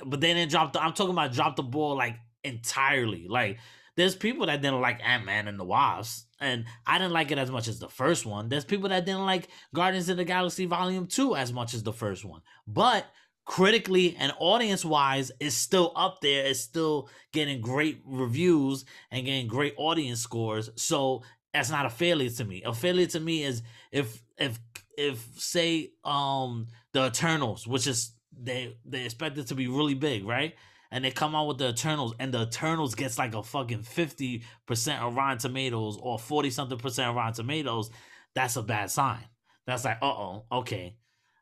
But 0.05 0.21
they 0.21 0.35
didn't 0.35 0.51
drop 0.51 0.73
the. 0.73 0.83
I'm 0.83 0.93
talking 0.93 1.13
about 1.13 1.33
drop 1.33 1.57
the 1.57 1.63
ball 1.63 1.97
like 1.97 2.17
entirely. 2.45 3.27
Like 3.29 3.59
there's 3.97 4.15
people 4.15 4.47
that 4.47 4.63
didn't 4.63 4.81
like 4.81 5.01
Ant 5.05 5.25
Man 5.25 5.47
and 5.47 5.59
the 5.59 5.65
Wasp, 5.65 6.27
and 6.41 6.65
I 6.87 6.99
didn't 6.99 7.13
like 7.13 7.31
it 7.31 7.39
as 7.39 7.51
much 7.51 7.69
as 7.69 7.79
the 7.79 7.89
first 7.89 8.27
one. 8.27 8.49
There's 8.49 8.65
people 8.65 8.89
that 8.89 9.05
didn't 9.05 9.27
like 9.27 9.49
Guardians 9.75 10.09
of 10.09 10.17
the 10.17 10.25
Galaxy 10.25 10.67
Volume 10.67 11.07
Two 11.07 11.37
as 11.37 11.53
much 11.53 11.75
as 11.75 11.83
the 11.83 11.93
first 11.93 12.25
one. 12.25 12.41
But 12.67 13.07
critically 13.45 14.17
and 14.19 14.33
audience 14.39 14.85
wise, 14.85 15.33
it's 15.41 15.57
still 15.57 15.93
up 15.97 16.21
there. 16.21 16.47
It's 16.47 16.61
still 16.61 17.09
getting 17.33 17.61
great 17.61 18.01
reviews 18.05 18.85
and 19.11 19.25
getting 19.25 19.49
great 19.49 19.75
audience 19.77 20.21
scores. 20.21 20.71
So 20.77 21.23
that's 21.53 21.71
not 21.71 21.87
a 21.87 21.91
failure 21.91 22.31
to 22.31 22.45
me. 22.45 22.63
A 22.65 22.73
failure 22.73 23.07
to 23.07 23.21
me 23.21 23.43
is 23.45 23.63
if 23.93 24.23
if 24.39 24.59
if 24.97 25.27
say 25.37 25.91
um 26.05 26.69
the 26.93 27.07
Eternals, 27.07 27.67
which 27.67 27.87
is 27.87 28.13
they 28.42 28.76
they 28.85 29.05
expect 29.05 29.38
it 29.38 29.48
to 29.48 29.55
be 29.55 29.68
really 29.68 29.94
big, 29.94 30.24
right? 30.24 30.55
And 30.90 31.05
they 31.05 31.12
come 31.12 31.37
out 31.37 31.46
with 31.46 31.59
the 31.59 31.68
Eternals, 31.68 32.14
and 32.18 32.35
the 32.35 32.42
Eternals 32.42 32.94
gets 32.96 33.16
like 33.18 33.35
a 33.35 33.42
fucking 33.42 33.83
fifty 33.83 34.42
percent 34.66 35.03
of 35.03 35.14
Rotten 35.14 35.38
Tomatoes 35.38 35.98
or 36.00 36.18
forty 36.18 36.50
something 36.50 36.79
percent 36.79 37.11
of 37.11 37.16
Rotten 37.16 37.35
Tomatoes. 37.35 37.90
That's 38.35 38.57
a 38.57 38.62
bad 38.62 38.90
sign. 38.90 39.24
That's 39.66 39.85
like, 39.85 39.98
uh 40.03 40.07
oh, 40.07 40.44
okay, 40.50 40.96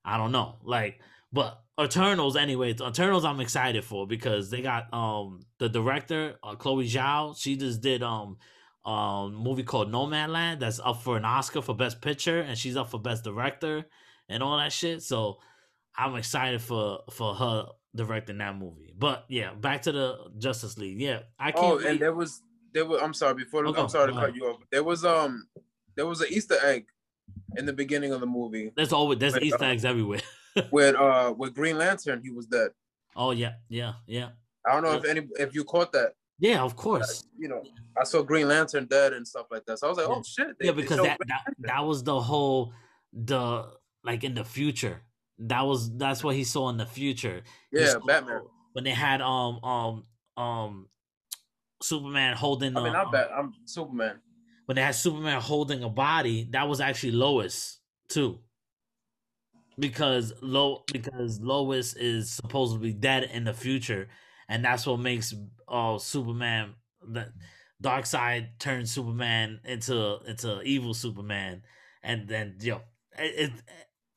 I 0.05 0.19
don't 0.19 0.33
know, 0.33 0.57
like, 0.63 1.01
but 1.33 1.63
Eternals 1.81 2.37
anyway. 2.37 2.75
Eternals 2.75 3.25
I'm 3.25 3.41
excited 3.41 3.85
for 3.85 4.07
because 4.07 4.51
they 4.51 4.61
got 4.61 4.93
um 4.93 5.41
the 5.59 5.69
director 5.69 6.35
uh, 6.43 6.57
Chloe 6.57 6.89
Zhao. 6.89 7.39
She 7.41 7.57
just 7.57 7.81
did 7.81 8.03
um 8.03 8.37
um 8.85 9.35
movie 9.35 9.63
called 9.63 9.93
Nomadland 9.93 10.61
that's 10.61 10.81
up 10.81 11.03
for 11.03 11.17
an 11.17 11.25
Oscar 11.25 11.63
for 11.63 11.75
Best 11.75 12.01
Picture, 12.03 12.41
and 12.41 12.59
she's 12.59 12.77
up 12.77 12.91
for 12.91 13.01
Best 13.01 13.25
Director 13.25 13.87
and 14.29 14.43
all 14.43 14.59
that 14.59 14.73
shit. 14.73 15.03
So 15.03 15.39
I'm 15.99 16.15
excited 16.17 16.63
for 16.63 17.01
for 17.11 17.35
her 17.35 17.67
directing 17.95 18.39
that 18.39 18.57
movie. 18.57 18.93
But 18.97 19.25
yeah, 19.29 19.53
back 19.55 19.83
to 19.83 19.93
the 19.93 20.17
Justice 20.39 20.79
League. 20.79 21.01
Yeah, 21.01 21.21
I 21.39 21.51
can't. 21.53 21.65
Oh, 21.65 21.77
wait. 21.79 21.87
and 21.87 22.01
there 22.01 22.15
was 22.15 22.43
there 22.73 22.85
was. 22.87 23.01
I'm 23.03 23.13
sorry. 23.15 23.35
Before 23.35 23.67
Oh, 23.67 23.75
I'm 23.75 23.89
sorry 23.89 24.13
to 24.13 24.19
cut 24.19 24.35
you 24.35 24.45
off. 24.47 24.61
There 24.71 24.85
was 24.85 25.05
um 25.05 25.49
there 25.97 26.07
was 26.07 26.21
an 26.21 26.29
Easter 26.31 26.57
egg 26.63 26.87
in 27.57 27.67
the 27.67 27.73
beginning 27.73 28.13
of 28.13 28.21
the 28.21 28.27
movie 28.27 28.73
there's 28.75 28.93
always 28.93 29.19
there's 29.19 29.35
But, 29.35 29.43
Easter 29.43 29.65
uh, 29.65 29.69
eggs 29.69 29.85
everywhere. 29.85 30.21
with 30.71 30.95
uh 30.95 31.35
with 31.37 31.55
Green 31.55 31.77
Lantern. 31.77 32.23
He 32.23 32.31
was 32.31 32.47
dead. 32.47 32.71
oh 33.17 33.33
yeah, 33.33 33.55
yeah, 33.69 33.95
yeah, 34.07 34.29
I 34.67 34.73
don't 34.73 34.83
know 34.85 34.93
if 34.93 35.05
any 35.05 35.27
if 35.39 35.55
you 35.55 35.65
caught 35.65 35.93
that. 35.93 36.13
yeah. 36.39 36.63
Of 36.63 36.77
course. 36.77 37.25
You 37.39 37.49
know, 37.49 37.63
I 38.01 38.05
saw 38.05 38.23
Green 38.23 38.49
Lantern 38.49 38.87
dead 38.87 39.13
and 39.13 39.27
stuff 39.27 39.47
like 39.51 39.65
that. 39.67 39.79
So 39.79 39.87
I 39.89 39.91
was 39.91 39.99
like, 39.99 40.09
Yeah. 40.09 40.15
oh 40.15 40.23
shit. 40.23 40.59
they- 40.59 40.67
yeah, 40.67 40.73
because 40.73 40.99
that, 40.99 41.19
that 41.27 41.45
that 41.59 41.85
was 41.85 42.03
the 42.05 42.19
whole 42.21 42.73
the 43.13 43.67
like 44.05 44.25
in 44.25 44.35
the 44.35 44.45
future. 44.45 45.03
That 45.39 45.63
was 45.63 45.97
that's 45.97 46.25
what 46.25 46.35
he 46.35 46.45
saw 46.45 46.69
in 46.71 46.77
the 46.77 46.87
future. 46.87 47.43
Yeah, 47.73 47.93
saw- 47.93 48.01
Batman. 48.01 48.43
when 48.73 48.85
they 48.85 48.91
had 48.91 49.21
um 49.21 49.63
um 49.63 50.05
um 50.37 50.89
Superman 51.83 52.37
holding 52.37 52.77
I 52.77 52.83
mean, 52.83 52.93
not 52.93 53.13
Bat. 53.13 53.31
I'm 53.37 53.55
Superman. 53.65 54.21
when 54.67 54.77
they 54.77 54.83
had 54.83 54.95
Superman 54.95 55.41
holding 55.41 55.83
a 55.85 55.89
body, 55.89 56.49
that 56.51 56.69
was 56.69 56.81
actually 56.81 57.13
Lois 57.13 57.79
too. 58.09 58.41
Because 59.79 60.33
Lo 60.43 60.83
because 60.93 61.41
Lois 61.41 61.95
is 61.95 62.33
supposedly 62.33 62.93
dead 62.93 63.23
in 63.33 63.45
the 63.45 63.55
future, 63.55 64.09
and 64.49 64.65
that's 64.65 64.87
what 64.87 64.99
makes 64.99 65.33
uh 65.69 65.99
Superman 65.99 66.75
the 67.01 67.33
Darkseid 67.81 68.59
turns 68.59 68.91
Superman 68.91 69.61
into 69.65 70.19
into 70.27 70.61
evil 70.63 70.95
Superman, 70.95 71.63
and 72.03 72.27
then 72.27 72.57
yo, 72.61 72.81
it, 73.17 73.53
it 73.53 73.53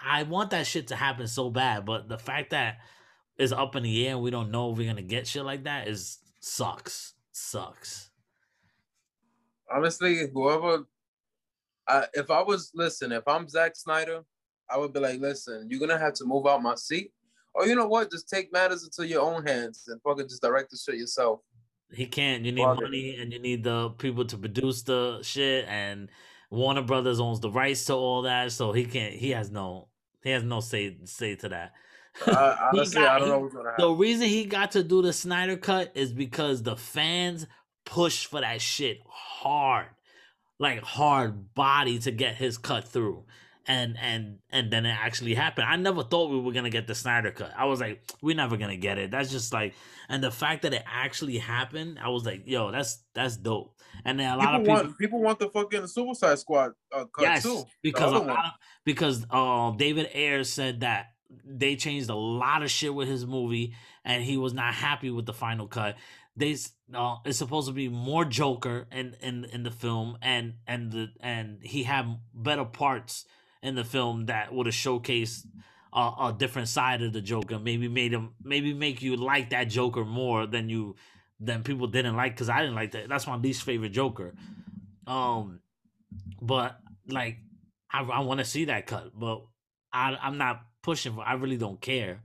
I 0.03 0.23
want 0.23 0.51
that 0.51 0.67
shit 0.67 0.87
to 0.87 0.95
happen 0.95 1.27
so 1.27 1.49
bad, 1.49 1.85
but 1.85 2.09
the 2.09 2.17
fact 2.17 2.51
that 2.51 2.79
it's 3.37 3.51
up 3.51 3.75
in 3.75 3.83
the 3.83 4.07
air 4.07 4.15
and 4.15 4.23
we 4.23 4.31
don't 4.31 4.51
know 4.51 4.71
if 4.71 4.77
we're 4.77 4.87
gonna 4.87 5.01
get 5.01 5.27
shit 5.27 5.45
like 5.45 5.63
that 5.63 5.87
is 5.87 6.19
sucks 6.39 7.13
sucks. 7.31 8.09
honestly, 9.71 10.27
whoever, 10.33 10.85
I, 11.87 12.05
if 12.13 12.29
I 12.29 12.41
was 12.41 12.71
listen, 12.75 13.11
if 13.11 13.27
I'm 13.27 13.47
Zack 13.47 13.75
Snyder, 13.75 14.21
I 14.69 14.77
would 14.77 14.93
be 14.93 14.99
like, 14.99 15.19
listen, 15.19 15.67
you're 15.69 15.79
gonna 15.79 15.99
have 15.99 16.13
to 16.15 16.25
move 16.25 16.45
out 16.47 16.61
my 16.61 16.75
seat, 16.75 17.11
or 17.53 17.65
you 17.65 17.75
know 17.75 17.87
what, 17.87 18.11
just 18.11 18.29
take 18.29 18.51
matters 18.51 18.83
into 18.83 19.07
your 19.07 19.21
own 19.21 19.45
hands 19.45 19.85
and 19.87 20.01
fucking 20.01 20.27
just 20.27 20.41
direct 20.41 20.71
the 20.71 20.77
shit 20.77 20.99
yourself. 20.99 21.41
He 21.93 22.05
can't. 22.05 22.45
You 22.45 22.51
need 22.53 22.63
money, 22.63 23.17
and 23.19 23.33
you 23.33 23.39
need 23.39 23.63
the 23.63 23.89
people 23.89 24.25
to 24.25 24.37
produce 24.37 24.83
the 24.83 25.19
shit. 25.23 25.65
And 25.67 26.09
Warner 26.49 26.83
Brothers 26.83 27.19
owns 27.19 27.39
the 27.39 27.49
rights 27.49 27.85
to 27.85 27.93
all 27.93 28.21
that, 28.23 28.51
so 28.51 28.71
he 28.71 28.85
can't. 28.85 29.13
He 29.13 29.31
has 29.31 29.51
no. 29.51 29.87
He 30.23 30.29
has 30.31 30.43
no 30.43 30.59
say 30.59 30.97
say 31.05 31.35
to 31.35 31.49
that. 31.49 31.73
I, 32.27 32.69
honestly, 32.73 33.01
got- 33.01 33.15
I 33.15 33.19
don't 33.19 33.29
know 33.29 33.39
what's 33.39 33.53
gonna 33.55 33.69
happen. 33.71 33.85
The 33.85 33.91
reason 33.93 34.27
he 34.27 34.45
got 34.45 34.71
to 34.71 34.83
do 34.83 35.01
the 35.01 35.13
Snyder 35.13 35.57
cut 35.57 35.91
is 35.95 36.11
because 36.13 36.63
the 36.63 36.75
fans 36.75 37.47
pushed 37.85 38.27
for 38.27 38.41
that 38.41 38.61
shit 38.61 38.99
hard, 39.07 39.87
like 40.59 40.81
hard 40.83 41.53
body 41.53 41.99
to 41.99 42.11
get 42.11 42.35
his 42.35 42.57
cut 42.57 42.87
through. 42.87 43.25
And 43.67 43.95
and 44.01 44.39
and 44.49 44.71
then 44.71 44.85
it 44.87 44.97
actually 44.99 45.35
happened. 45.35 45.67
I 45.67 45.75
never 45.75 46.03
thought 46.03 46.31
we 46.31 46.39
were 46.39 46.51
gonna 46.51 46.71
get 46.71 46.87
the 46.87 46.95
Snyder 46.95 47.31
cut. 47.31 47.53
I 47.55 47.65
was 47.65 47.79
like, 47.79 48.01
we're 48.21 48.35
never 48.35 48.57
gonna 48.57 48.75
get 48.75 48.97
it. 48.97 49.11
That's 49.11 49.29
just 49.31 49.53
like, 49.53 49.75
and 50.09 50.23
the 50.23 50.31
fact 50.31 50.63
that 50.63 50.73
it 50.73 50.83
actually 50.85 51.37
happened, 51.37 51.99
I 52.01 52.09
was 52.09 52.25
like, 52.25 52.41
yo, 52.47 52.71
that's 52.71 53.03
that's 53.13 53.37
dope. 53.37 53.75
And 54.05 54.19
then 54.19 54.31
a 54.31 54.37
lot 54.37 54.59
People, 54.59 54.59
of 54.59 54.63
people, 54.63 54.73
want 54.73 54.97
people 54.97 55.21
want 55.21 55.39
the 55.39 55.49
fucking 55.49 55.87
Suicide 55.87 56.39
Squad 56.39 56.73
uh, 56.91 57.05
cut 57.05 57.21
yes, 57.21 57.43
too. 57.43 57.65
Because 57.81 58.13
a 58.13 58.19
lot 58.19 58.45
of, 58.45 58.51
because 58.83 59.25
uh, 59.29 59.71
David 59.71 60.09
Ayers 60.13 60.49
said 60.49 60.81
that 60.81 61.07
they 61.45 61.75
changed 61.75 62.09
a 62.09 62.15
lot 62.15 62.63
of 62.63 62.71
shit 62.71 62.93
with 62.93 63.07
his 63.07 63.25
movie, 63.25 63.75
and 64.03 64.23
he 64.23 64.37
was 64.37 64.53
not 64.53 64.73
happy 64.73 65.09
with 65.09 65.25
the 65.25 65.33
final 65.33 65.67
cut. 65.67 65.95
They 66.35 66.57
uh, 66.93 67.17
it's 67.25 67.37
supposed 67.37 67.67
to 67.67 67.73
be 67.73 67.89
more 67.89 68.25
Joker 68.25 68.87
in 68.91 69.15
in 69.21 69.45
in 69.45 69.63
the 69.63 69.71
film, 69.71 70.17
and 70.21 70.55
and 70.67 70.91
the 70.91 71.09
and 71.19 71.59
he 71.61 71.83
had 71.83 72.17
better 72.33 72.65
parts 72.65 73.25
in 73.61 73.75
the 73.75 73.83
film 73.83 74.25
that 74.25 74.53
would 74.53 74.65
have 74.65 74.75
showcased 74.75 75.45
a, 75.93 75.99
a 75.99 76.35
different 76.37 76.67
side 76.67 77.01
of 77.01 77.13
the 77.13 77.21
Joker. 77.21 77.59
Maybe 77.59 77.87
made 77.87 78.13
him 78.13 78.33
maybe 78.43 78.73
make 78.73 79.01
you 79.01 79.15
like 79.17 79.49
that 79.51 79.65
Joker 79.65 80.05
more 80.05 80.47
than 80.47 80.69
you 80.69 80.95
than 81.43 81.63
people 81.63 81.87
didn't 81.87 82.15
like 82.15 82.33
because 82.33 82.49
I 82.49 82.59
didn't 82.61 82.75
like 82.75 82.91
that. 82.91 83.09
That's 83.09 83.25
my 83.27 83.35
least 83.35 83.63
favorite 83.63 83.89
Joker. 83.89 84.35
Um, 85.07 85.59
but 86.41 86.77
like 87.07 87.37
I, 87.91 88.03
I 88.03 88.19
want 88.19 88.39
to 88.39 88.45
see 88.45 88.65
that 88.65 88.85
cut, 88.85 89.11
but 89.19 89.43
I 89.91 90.15
I'm 90.21 90.37
not 90.37 90.61
pushing 90.83 91.13
for. 91.15 91.21
I 91.27 91.33
really 91.33 91.57
don't 91.57 91.81
care 91.81 92.21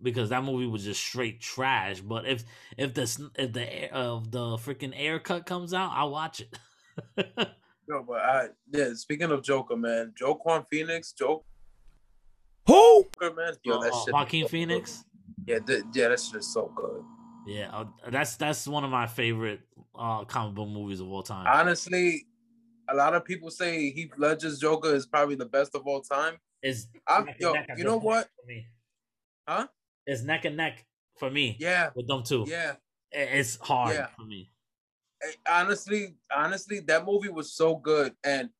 because 0.00 0.30
that 0.30 0.44
movie 0.44 0.66
was 0.66 0.84
just 0.84 1.00
straight 1.00 1.40
trash. 1.40 2.00
But 2.00 2.26
if 2.26 2.44
if 2.78 2.94
the 2.94 3.30
if 3.34 3.52
the 3.52 3.60
Ayer- 3.84 3.90
of 3.92 4.30
the 4.30 4.56
freaking 4.56 4.96
Ayer 4.96 5.18
cut 5.18 5.44
comes 5.46 5.74
out, 5.74 5.90
I'll 5.92 6.10
watch 6.10 6.40
it. 6.40 7.48
No, 7.88 8.04
but 8.06 8.20
I 8.20 8.48
yeah. 8.72 8.94
Speaking 8.94 9.32
of 9.32 9.42
Joker, 9.42 9.76
man, 9.76 10.14
Joaquin 10.20 10.64
Phoenix, 10.70 11.10
Joker, 11.12 11.42
Who? 12.68 13.04
man, 13.20 13.54
yo, 13.64 13.80
that 13.82 13.92
Uh, 13.92 14.04
shit. 14.04 14.14
Joaquin 14.14 14.46
Phoenix. 14.46 15.04
Yeah, 15.44 15.58
th- 15.58 15.82
yeah, 15.92 16.08
that's 16.08 16.28
shit 16.28 16.36
is 16.38 16.52
so 16.52 16.72
good. 16.76 17.02
Yeah, 17.50 17.70
uh, 17.72 17.84
that's 18.10 18.36
that's 18.36 18.66
one 18.68 18.84
of 18.84 18.90
my 18.90 19.06
favorite 19.06 19.60
uh 19.94 20.24
comic 20.24 20.54
book 20.54 20.68
movies 20.68 21.00
of 21.00 21.08
all 21.08 21.22
time. 21.22 21.46
Honestly, 21.48 22.26
a 22.88 22.94
lot 22.94 23.14
of 23.14 23.24
people 23.24 23.50
say 23.50 23.90
Heath 23.90 24.12
Ledger's 24.16 24.58
Joker 24.58 24.94
is 24.94 25.06
probably 25.06 25.34
the 25.34 25.46
best 25.46 25.74
of 25.74 25.82
all 25.86 26.00
time. 26.00 26.36
Is 26.62 26.88
yo, 27.40 27.54
you 27.76 27.84
know 27.84 27.96
what? 27.98 28.28
For 28.40 28.46
me. 28.46 28.66
Huh? 29.48 29.66
It's 30.06 30.22
neck 30.22 30.44
and 30.44 30.56
neck 30.56 30.86
for 31.18 31.30
me. 31.30 31.56
Yeah, 31.58 31.90
With 31.94 32.06
them 32.06 32.22
two. 32.22 32.44
yeah. 32.46 32.74
It's 33.12 33.56
hard 33.60 33.94
Yeah. 33.96 34.06
for 34.16 34.22
me. 34.24 34.52
Eh, 35.22 35.32
Honestly, 35.50 36.14
honestly, 36.34 36.80
that 36.80 37.04
movie 37.04 37.28
was 37.30 37.52
so 37.52 37.74
good, 37.76 38.14
and 38.22 38.50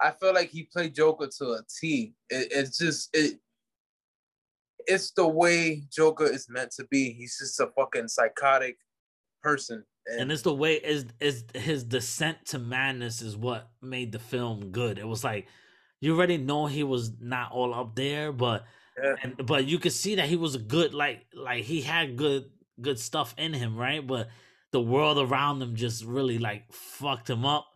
I 0.00 0.12
feel 0.12 0.32
like 0.32 0.48
he 0.48 0.62
played 0.62 0.94
Joker 0.94 1.28
to 1.38 1.44
a 1.52 1.60
T. 1.80 2.14
It, 2.30 2.48
it's 2.50 2.78
just 2.78 3.10
it. 3.12 3.38
It's 4.88 5.10
the 5.12 5.28
way 5.28 5.82
Joker 5.92 6.26
is 6.26 6.48
meant 6.48 6.72
to 6.72 6.84
be. 6.90 7.12
He's 7.12 7.38
just 7.38 7.60
a 7.60 7.68
fucking 7.76 8.08
psychotic 8.08 8.78
person, 9.42 9.84
and, 10.06 10.22
and 10.22 10.32
it's 10.32 10.42
the 10.42 10.54
way 10.54 10.74
is 10.74 11.06
is 11.20 11.44
his 11.54 11.84
descent 11.84 12.38
to 12.46 12.58
madness 12.58 13.22
is 13.22 13.36
what 13.36 13.70
made 13.82 14.12
the 14.12 14.18
film 14.18 14.70
good. 14.70 14.98
It 14.98 15.06
was 15.06 15.22
like 15.22 15.46
you 16.00 16.16
already 16.16 16.38
know 16.38 16.66
he 16.66 16.82
was 16.84 17.12
not 17.20 17.52
all 17.52 17.74
up 17.74 17.94
there, 17.94 18.32
but 18.32 18.64
Yeah. 19.02 19.14
and, 19.22 19.46
but 19.46 19.66
you 19.66 19.78
could 19.78 19.92
see 19.92 20.16
that 20.16 20.28
he 20.28 20.36
was 20.36 20.54
a 20.54 20.58
good 20.58 20.94
like 20.94 21.26
like 21.34 21.64
he 21.64 21.82
had 21.82 22.16
good 22.16 22.50
good 22.80 22.98
stuff 22.98 23.34
in 23.36 23.52
him, 23.52 23.76
right? 23.76 24.04
But 24.06 24.28
the 24.72 24.80
world 24.80 25.18
around 25.18 25.62
him 25.62 25.74
just 25.76 26.04
really 26.04 26.38
like 26.38 26.72
fucked 26.72 27.28
him 27.28 27.44
up 27.44 27.66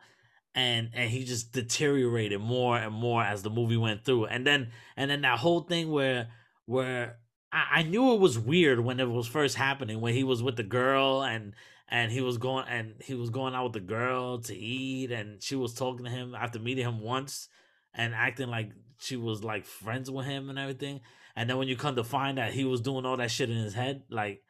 and 0.55 0.91
and 0.95 1.11
he 1.11 1.25
just 1.25 1.53
deteriorated 1.53 2.41
more 2.41 2.77
and 2.77 2.95
more 2.95 3.23
as 3.23 3.43
the 3.43 3.51
movie 3.51 3.77
went 3.77 4.05
through. 4.05 4.27
And 4.27 4.47
then 4.47 4.71
and 4.97 5.11
then 5.11 5.23
that 5.23 5.39
whole 5.39 5.63
thing 5.63 5.91
where 5.91 6.29
where 6.73 7.19
I, 7.53 7.67
I 7.77 7.83
knew 7.83 8.15
it 8.15 8.21
was 8.21 8.39
weird 8.39 8.81
when 8.81 8.99
it 8.99 9.09
was 9.09 9.27
first 9.29 9.57
happening 9.57 10.01
when 10.01 10.15
he 10.15 10.25
was 10.25 10.43
with 10.43 10.57
the 10.57 10.63
girl 10.63 11.23
and 11.23 11.55
and 11.89 12.11
he 12.11 12.23
was 12.23 12.39
going 12.39 12.67
and 12.69 12.95
he 13.01 13.15
was 13.15 13.31
going 13.31 13.55
out 13.55 13.65
with 13.65 13.73
the 13.75 13.81
girl 13.81 14.39
to 14.39 14.57
eat 14.57 15.13
and 15.13 15.43
she 15.43 15.55
was 15.55 15.75
talking 15.75 16.05
to 16.05 16.11
him 16.11 16.35
after 16.35 16.59
meeting 16.59 16.85
him 16.85 17.01
once 17.01 17.49
and 17.95 18.15
acting 18.15 18.49
like 18.49 18.73
she 18.99 19.17
was 19.17 19.45
like 19.45 19.67
friends 19.67 20.11
with 20.11 20.25
him 20.25 20.49
and 20.49 20.59
everything 20.59 21.01
and 21.37 21.49
then 21.49 21.59
when 21.59 21.69
you 21.69 21.77
come 21.77 21.95
to 21.95 22.05
find 22.05 22.39
that 22.39 22.53
he 22.53 22.65
was 22.65 22.81
doing 22.81 23.05
all 23.05 23.19
that 23.19 23.31
shit 23.31 23.51
in 23.51 23.57
his 23.57 23.75
head 23.75 24.03
like 24.09 24.43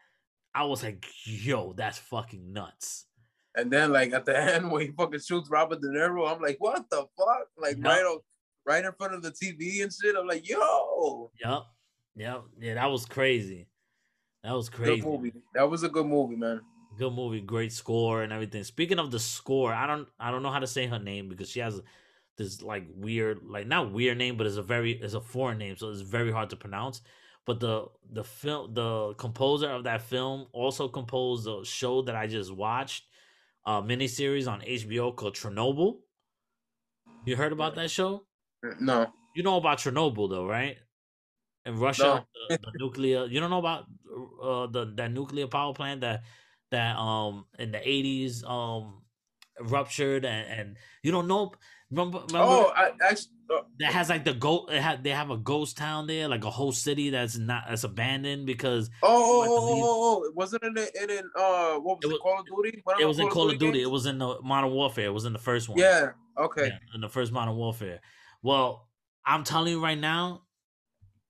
i 0.55 0.65
was 0.65 0.83
like 0.83 1.05
yo 1.25 1.73
that's 1.73 1.99
fucking 1.99 2.53
nuts 2.53 3.07
and 3.57 3.71
then 3.71 3.93
like 3.93 4.13
at 4.13 4.25
the 4.25 4.39
end 4.55 4.71
when 4.71 4.83
he 4.83 4.93
fucking 4.93 5.21
shoots 5.21 5.51
Robert 5.51 5.83
De 5.83 5.89
Niro, 5.89 6.27
I'm 6.27 6.41
like, 6.41 6.57
what 6.59 6.89
the 6.89 7.05
fuck? 7.19 7.49
Like 7.59 7.77
right 7.81 8.03
on, 8.03 8.21
right 8.65 8.83
in 8.83 8.93
front 8.93 9.13
of 9.13 9.23
the 9.23 9.31
TV 9.31 9.83
and 9.83 9.93
shit. 9.93 10.17
I'm 10.17 10.27
like, 10.27 10.49
yo, 10.49 11.31
yep 11.39 11.65
yep. 12.17 12.43
Yeah 12.59 12.75
that 12.75 12.91
was 12.91 13.07
crazy. 13.07 13.69
That 14.45 14.53
was 14.53 14.69
crazy. 14.69 15.01
good 15.01 15.09
movie. 15.09 15.33
That 15.55 15.71
was 15.71 15.83
a 15.85 15.89
good 15.89 16.07
movie, 16.07 16.37
man. 16.37 16.61
good 16.99 17.13
movie. 17.13 17.41
Great 17.41 17.73
score 17.73 18.23
and 18.23 18.33
everything. 18.33 18.65
Speaking 18.65 18.99
of 18.99 19.11
the 19.11 19.19
score 19.19 19.73
i 19.73 19.87
don't 19.87 20.09
i 20.19 20.31
don't 20.31 20.43
know 20.43 20.51
how 20.51 20.59
to 20.59 20.67
say 20.67 20.87
her 20.87 20.99
name 20.99 21.29
because 21.29 21.49
she 21.51 21.61
has 21.61 21.81
this 22.39 22.63
like 22.63 22.87
weird 22.95 23.41
like 23.47 23.67
not 23.67 23.93
weird 23.93 24.19
name 24.19 24.37
but 24.37 24.47
it's 24.47 24.57
a 24.57 24.63
very 24.63 24.93
it's 24.93 25.15
a 25.15 25.21
foreign 25.21 25.59
name 25.59 25.77
so 25.77 25.91
it's 25.91 26.01
very 26.01 26.33
hard 26.33 26.51
to 26.51 26.57
pronounce. 26.57 27.01
But 27.45 27.59
the 27.59 27.87
the 28.11 28.25
film 28.25 28.75
the 28.75 29.15
composer 29.15 29.71
of 29.71 29.85
that 29.85 30.03
film 30.03 30.47
also 30.53 30.89
composed 30.89 31.49
a 31.49 31.65
show 31.65 32.03
that 32.03 32.15
i 32.15 32.27
just 32.27 32.55
watched 32.55 33.05
a 33.67 33.83
miniseries 33.83 34.49
on 34.51 34.61
hbo 34.61 35.15
called 35.15 35.35
chernobyl. 35.35 35.99
You 37.25 37.37
heard 37.37 37.53
about 37.53 37.77
that 37.77 37.91
show? 37.91 38.25
No, 38.81 39.13
you 39.35 39.43
know 39.43 39.57
about 39.57 39.79
chernobyl 39.79 40.31
though 40.31 40.47
right 40.47 40.77
in 41.67 41.77
russia 41.79 42.03
No. 42.03 42.27
the, 42.49 42.59
the 42.59 42.73
nuclear 42.79 43.27
you 43.27 43.41
don't 43.41 43.51
know 43.51 43.59
about 43.59 43.85
uh 44.43 44.67
the 44.67 44.93
that 44.97 45.13
nuclear 45.13 45.47
power 45.47 45.73
plant 45.75 46.01
that 46.01 46.23
that 46.71 46.97
um 46.97 47.45
in 47.59 47.73
the 47.73 47.79
80s 47.79 48.45
um 48.49 49.03
ruptured 49.61 50.25
and, 50.25 50.61
and 50.61 50.77
you 51.03 51.13
don't 51.13 51.29
know 51.29 51.53
remember, 51.91 52.19
remember 52.21 52.39
oh, 52.39 52.73
I 52.75 52.91
actually, 53.03 53.33
uh, 53.55 53.61
that 53.79 53.93
has 53.93 54.09
like 54.09 54.25
the 54.25 54.33
go 54.33 54.65
it 54.67 54.81
had, 54.81 55.05
they 55.05 55.11
have 55.11 55.31
a 55.31 55.37
ghost 55.37 55.77
town 55.77 56.07
there 56.07 56.27
like 56.27 56.45
a 56.45 56.51
whole 56.51 56.73
city 56.73 57.11
that's 57.11 57.37
not 57.37 57.65
that's 57.69 57.85
abandoned 57.85 58.47
because 58.47 58.89
oh, 59.03 59.09
oh, 59.09 59.39
Like, 59.41 59.51
oh, 59.51 59.83
oh, 59.85 60.25
oh, 60.27 60.33
wasn't 60.35 60.65
it 60.65 60.91
in, 61.01 61.11
in 61.11 61.25
uh, 61.37 61.75
what 61.75 61.99
was 61.99 62.05
It 62.05 62.07
was- 62.09 62.19
Call 62.23 62.41
of 62.41 62.47
Duty? 62.47 62.81
One 62.83 63.01
it 63.01 63.05
was 63.05 63.19
in 63.19 63.29
call 63.29 63.51
of 63.51 63.59
duty 63.59 63.83
it 63.83 63.91
was 63.91 64.07
in 64.07 64.19
the 64.19 64.39
modern 64.43 64.73
warfare 64.73 65.07
it 65.07 65.13
was 65.13 65.27
in 65.27 65.33
the 65.35 65.39
first 65.39 65.69
one 65.69 65.79
Yeah. 65.79 66.13
Okay. 66.39 66.69
Yeah, 66.69 66.79
in 66.95 67.03
the 67.03 67.09
first 67.11 67.31
modern 67.31 67.55
warfare 67.55 68.01
well 68.43 68.89
i'm 69.27 69.45
telling 69.45 69.71
you 69.73 69.83
right 69.83 69.99
now 69.99 70.43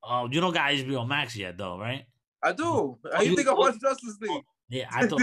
uh 0.04 0.26
you 0.30 0.40
don't 0.40 0.52
got 0.52 0.70
hbo 0.70 1.06
max 1.06 1.36
yet 1.36 1.56
though 1.58 1.78
right 1.78 2.04
I 2.44 2.52
do. 2.52 2.64
How 2.64 2.98
Oh, 3.18 3.22
you 3.22 3.36
think 3.36 3.46
I 3.46 3.52
oh, 3.52 3.54
watched 3.54 3.80
Justice 3.80 4.18
League? 4.20 4.42
yeah 4.68 4.88
i 4.90 5.06
thought 5.06 5.22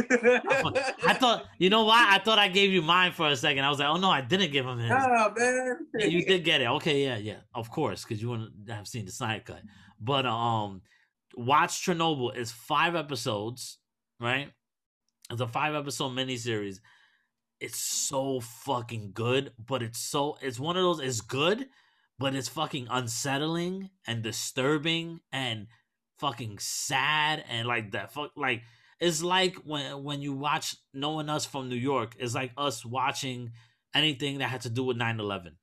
I 1.05 1.13
thought 1.15 1.45
you 1.57 1.69
know 1.69 1.83
why 1.83 2.07
I 2.09 2.19
thought 2.19 2.39
I 2.39 2.47
gave 2.47 2.71
you 2.71 2.81
mine 2.81 3.11
for 3.11 3.27
a 3.27 3.35
second. 3.35 3.63
I 3.65 3.69
was 3.69 3.79
like, 3.79 3.89
oh 3.89 3.97
no, 3.97 4.09
I 4.09 4.21
didn't 4.21 4.51
give 4.51 4.65
him 4.65 4.77
his. 4.77 4.89
Nah, 4.89 5.29
man. 5.35 5.77
Yeah, 5.97 6.05
you 6.05 6.23
did 6.25 6.43
get 6.43 6.61
it. 6.61 6.67
Okay, 6.67 7.03
yeah, 7.03 7.17
yeah, 7.17 7.37
of 7.53 7.69
course, 7.71 8.03
because 8.03 8.21
you 8.21 8.29
wouldn't 8.29 8.69
have 8.69 8.87
seen 8.87 9.05
the 9.05 9.11
Snyder 9.11 9.43
cut. 9.43 9.61
But 9.99 10.25
um, 10.25 10.81
watch 11.35 11.83
Chernobyl. 11.85 12.35
It's 12.37 12.51
five 12.51 12.95
episodes, 12.95 13.79
right? 14.19 14.51
It's 15.31 15.41
a 15.41 15.47
five 15.47 15.75
episode 15.75 16.11
miniseries. 16.11 16.79
It's 17.59 17.79
so 17.79 18.39
fucking 18.39 19.11
good, 19.13 19.51
but 19.57 19.81
it's 19.83 19.99
so 19.99 20.37
it's 20.41 20.59
one 20.59 20.77
of 20.77 20.83
those. 20.83 20.99
It's 21.01 21.21
good, 21.21 21.67
but 22.19 22.35
it's 22.35 22.47
fucking 22.49 22.87
unsettling 22.91 23.89
and 24.05 24.21
disturbing 24.21 25.21
and 25.31 25.67
fucking 26.19 26.59
sad 26.59 27.43
and 27.49 27.67
like 27.67 27.91
that. 27.93 28.11
Fuck, 28.13 28.31
like 28.35 28.63
it's 28.99 29.23
like 29.23 29.55
when 29.63 30.03
when 30.03 30.21
you 30.21 30.33
watch 30.33 30.75
knowing 30.93 31.29
us 31.29 31.45
from 31.45 31.69
New 31.69 31.75
York. 31.75 32.15
It's 32.19 32.35
like 32.35 32.51
us 32.57 32.85
watching 32.85 33.51
anything 33.95 34.37
that 34.39 34.49
had 34.49 34.61
to 34.61 34.69
do 34.69 34.83
with 34.83 34.97
9-11 34.97 35.53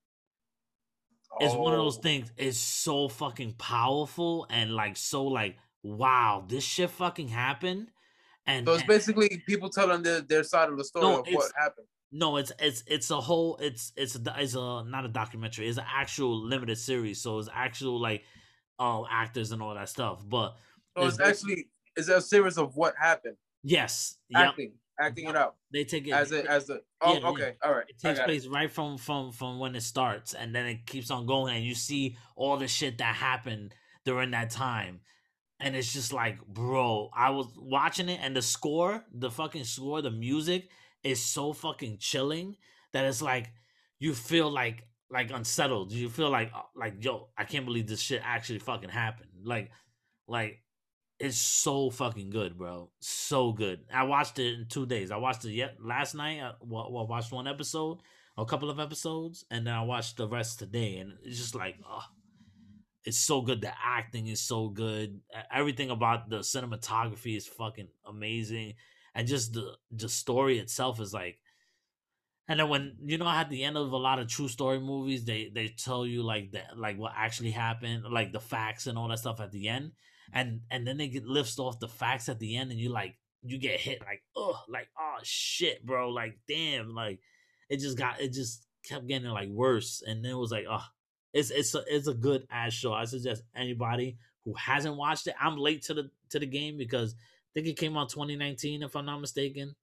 it's 1.41 1.55
one 1.55 1.73
of 1.75 1.79
those 1.79 1.99
Oh. 1.99 2.01
things 2.01 2.33
it's 2.37 2.59
so 2.59 3.09
fucking 3.09 3.53
powerful 3.55 4.47
and 4.51 4.75
like 4.75 4.97
so 4.97 5.25
like 5.27 5.57
wow 5.83 6.45
this 6.49 6.65
shit 6.65 6.91
fucking 6.91 7.29
happened 7.29 7.89
and, 8.47 8.67
So 8.67 8.73
it's 8.73 8.83
and- 8.83 8.89
basically 8.89 9.43
people 9.47 9.69
telling 9.69 10.03
their, 10.03 10.23
their 10.23 10.43
side 10.45 10.71
of 10.71 10.79
the 10.79 10.85
story 10.85 11.05
No, 11.05 11.21
of 11.21 11.27
what 11.29 11.53
happened. 11.57 11.87
No 12.13 12.37
it's 12.37 12.53
it's 12.61 12.83
it's 12.87 13.11
a 13.11 13.21
whole 13.21 13.57
it's 13.57 13.93
it's 13.97 14.15
a, 14.17 14.35
it's 14.39 14.55
a 14.55 14.85
not 14.85 15.05
a 15.05 15.09
documentary 15.09 15.69
it's 15.69 15.79
an 15.79 15.85
actual 15.93 16.41
limited 16.41 16.79
series 16.79 17.21
so 17.21 17.39
it's 17.39 17.49
actual 17.53 18.01
like 18.01 18.23
uh 18.79 19.03
actors 19.11 19.53
and 19.53 19.61
all 19.63 19.75
that 19.75 19.89
stuff 19.89 20.23
but 20.29 20.57
So 20.97 21.07
it's 21.07 21.19
it's 21.19 21.29
actually 21.29 21.69
it's 21.97 22.09
a 22.09 22.21
series 22.21 22.59
of 22.59 22.77
what 22.77 22.95
happened. 22.99 23.37
yes 23.65 24.19
yep, 24.29 24.51
Acting, 24.51 24.73
acting 25.01 25.29
it 25.29 25.37
out 25.37 25.57
they 25.73 25.85
take 25.85 26.07
it 26.07 26.13
as 26.13 26.31
a 26.33 26.49
as 26.51 26.71
a. 26.71 26.79
Oh, 27.01 27.15
Yeah, 27.15 27.19
yeah. 27.21 27.29
okay, 27.29 27.55
all 27.65 27.73
right. 27.75 27.85
it 27.89 27.99
takes 27.99 28.19
got 28.19 28.25
it. 28.29 28.33
place 28.33 28.47
right 28.47 28.71
from 28.71 28.99
from 28.99 29.33
from 29.33 29.59
when 29.59 29.75
it 29.75 29.83
starts 29.83 30.33
and 30.35 30.55
then 30.55 30.67
it 30.67 30.87
keeps 30.87 31.11
on 31.11 31.27
going 31.27 31.57
and 31.57 31.65
you 31.65 31.75
see 31.75 32.17
all 32.37 32.57
the 32.57 32.69
shit 32.69 32.99
that 32.99 33.15
happened 33.17 33.75
during 34.05 34.31
that 34.31 34.51
time 34.51 35.01
and 35.59 35.75
it's 35.75 35.93
just 35.93 36.13
like 36.13 36.39
bro 36.47 37.11
i 37.15 37.31
was 37.31 37.47
watching 37.59 38.09
it 38.09 38.21
and 38.23 38.37
the 38.37 38.43
score 38.43 39.03
the 39.13 39.31
fucking 39.31 39.65
score 39.65 40.01
the 40.03 40.11
music 40.11 40.69
is 41.11 41.25
so 41.25 41.53
fucking 41.53 41.99
chilling 41.99 42.57
that 42.93 43.05
it's 43.05 43.23
like 43.23 43.51
you 43.99 44.15
feel 44.15 44.51
like 44.51 44.85
like 45.11 45.31
unsettled 45.31 45.93
you 45.93 46.09
feel 46.09 46.31
like 46.31 46.51
uh, 46.55 46.63
like 46.75 47.05
yo 47.05 47.29
i 47.39 47.45
can't 47.45 47.65
believe 47.65 47.87
this 47.87 48.01
shit 48.01 48.21
actually 48.25 48.59
fucking 48.59 48.89
happened 48.89 49.31
like 49.45 49.71
like 50.27 50.63
it's 51.19 51.39
so 51.39 51.91
fucking 51.91 52.31
good, 52.31 52.59
bro. 52.59 52.91
So 53.01 53.53
good. 53.53 53.81
I 53.93 54.05
watched 54.05 54.39
it 54.39 54.55
in 54.55 54.67
two 54.69 54.87
days. 54.87 55.11
I 55.11 55.17
watched 55.17 55.45
it 55.45 55.53
yet 55.53 55.77
last 55.81 56.15
night. 56.15 56.41
I, 56.41 56.53
well, 56.61 56.93
well, 56.93 57.07
watched 57.07 57.33
one 57.33 57.47
episode, 57.47 57.99
a 58.37 58.45
couple 58.45 58.71
of 58.71 58.79
episodes, 58.79 59.45
and 59.51 59.67
then 59.67 59.75
I 59.75 59.83
watched 59.83 60.19
the 60.19 60.29
rest 60.29 60.59
today. 60.59 60.99
And 60.99 61.15
it's 61.25 61.39
just 61.39 61.55
like, 61.55 61.77
oh, 61.89 62.05
it's 63.05 63.19
so 63.19 63.41
good. 63.41 63.63
The 63.63 63.73
acting 63.83 64.27
is 64.27 64.43
so 64.43 64.69
good. 64.69 65.21
Everything 65.53 65.91
about 65.91 66.29
the 66.29 66.41
cinematography 66.41 67.37
is 67.37 67.47
fucking 67.47 67.89
amazing, 68.07 68.75
and 69.17 69.27
just 69.27 69.55
the 69.55 69.73
the 69.91 70.09
story 70.09 70.59
itself 70.59 71.01
is 71.01 71.13
like. 71.13 71.41
And 72.49 72.61
then 72.61 72.69
when 72.69 72.97
you 73.03 73.19
know 73.19 73.27
at 73.27 73.51
the 73.51 73.65
end 73.65 73.77
of 73.77 73.91
a 73.91 73.97
lot 73.97 74.21
of 74.21 74.29
true 74.29 74.47
story 74.47 74.79
movies, 74.79 75.25
they 75.25 75.51
they 75.53 75.67
tell 75.67 76.07
you 76.07 76.23
like 76.23 76.53
that 76.53 76.79
like 76.79 76.97
what 76.97 77.13
actually 77.17 77.51
happened, 77.51 78.05
like 78.09 78.33
the 78.33 78.39
facts 78.39 78.87
and 78.87 78.97
all 78.97 79.09
that 79.09 79.19
stuff 79.19 79.41
at 79.41 79.51
the 79.51 79.67
end 79.67 79.91
and 80.33 80.61
and 80.71 80.87
then 80.87 80.97
they 80.97 81.09
get 81.09 81.27
lifts 81.27 81.59
off 81.59 81.79
the 81.79 81.89
facts 81.89 82.29
at 82.29 82.39
the 82.39 82.57
end 82.57 82.71
and 82.71 82.81
you 82.81 82.91
like 82.91 83.17
you 83.43 83.59
get 83.59 83.81
hit 83.81 84.01
like 84.01 84.23
oh 84.35 84.59
like 84.69 84.89
oh 84.99 85.17
shit 85.23 85.85
bro 85.85 86.11
like 86.11 86.39
damn 86.49 86.95
like 86.95 87.21
it 87.69 87.79
just 87.79 87.99
got 87.99 88.21
it 88.21 88.33
just 88.33 88.67
kept 88.85 89.07
getting 89.07 89.29
like 89.29 89.49
worse 89.49 90.03
and 90.07 90.25
then 90.25 90.33
it 90.33 90.39
was 90.39 90.51
like 90.51 90.67
oh 90.69 90.85
it's 91.33 91.51
it's 91.51 91.75
a, 91.75 91.83
it's 91.89 92.09
a 92.09 92.15
good 92.15 92.47
ass 92.51 92.73
show 92.73 92.93
i 92.93 93.05
suggest 93.05 93.43
anybody 93.55 94.17
who 94.45 94.55
hasn't 94.55 94.97
watched 94.97 95.27
it 95.27 95.35
i'm 95.41 95.57
late 95.57 95.83
to 95.83 95.95
the 95.95 96.11
to 96.31 96.39
the 96.39 96.47
game 96.47 96.77
because 96.77 97.15
think 97.57 97.67
it 97.67 97.79
came 97.79 97.97
out 97.97 98.09
2019 98.09 98.83
if 98.83 98.95
i'm 98.95 99.07
not 99.07 99.21
mistaken 99.21 99.75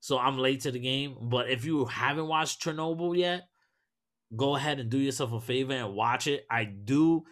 so 0.00 0.18
i'm 0.18 0.38
late 0.38 0.60
to 0.60 0.70
the 0.70 0.78
game 0.78 1.16
but 1.20 1.50
if 1.50 1.64
you 1.64 1.84
haven't 1.84 2.28
watched 2.28 2.62
chernobyl 2.62 3.16
yet 3.16 3.42
go 4.34 4.56
ahead 4.56 4.80
and 4.80 4.90
do 4.90 4.98
yourself 4.98 5.32
a 5.32 5.40
favor 5.40 5.72
and 5.72 5.94
watch 5.94 6.26
it 6.26 6.46
i 6.50 6.64
do 6.64 7.22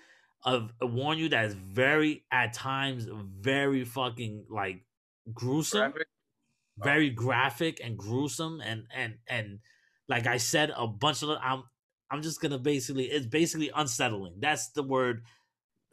uh, 0.45 0.61
warn 0.83 1.17
you 1.17 1.31
that 1.31 1.47
it's 1.47 1.55
very 1.55 2.25
at 2.31 2.53
times 2.53 3.07
very 3.41 3.85
fucking 3.85 4.45
like 4.51 4.85
gruesome 5.33 5.93
Graphic? 5.93 6.09
very 6.79 7.11
graphic 7.11 7.81
and 7.83 7.97
gruesome 7.97 8.61
and 8.61 8.85
and 8.95 9.15
and 9.29 9.61
like 10.09 10.27
I 10.27 10.39
said 10.39 10.73
a 10.77 10.87
bunch 10.87 11.23
of 11.23 11.31
I'm 11.43 11.65
I'm 12.11 12.23
just 12.23 12.41
gonna 12.41 12.59
basically 12.59 13.05
it's 13.05 13.27
basically 13.27 13.71
unsettling. 13.75 14.35
That's 14.41 14.71
the 14.71 14.83
word 14.83 15.23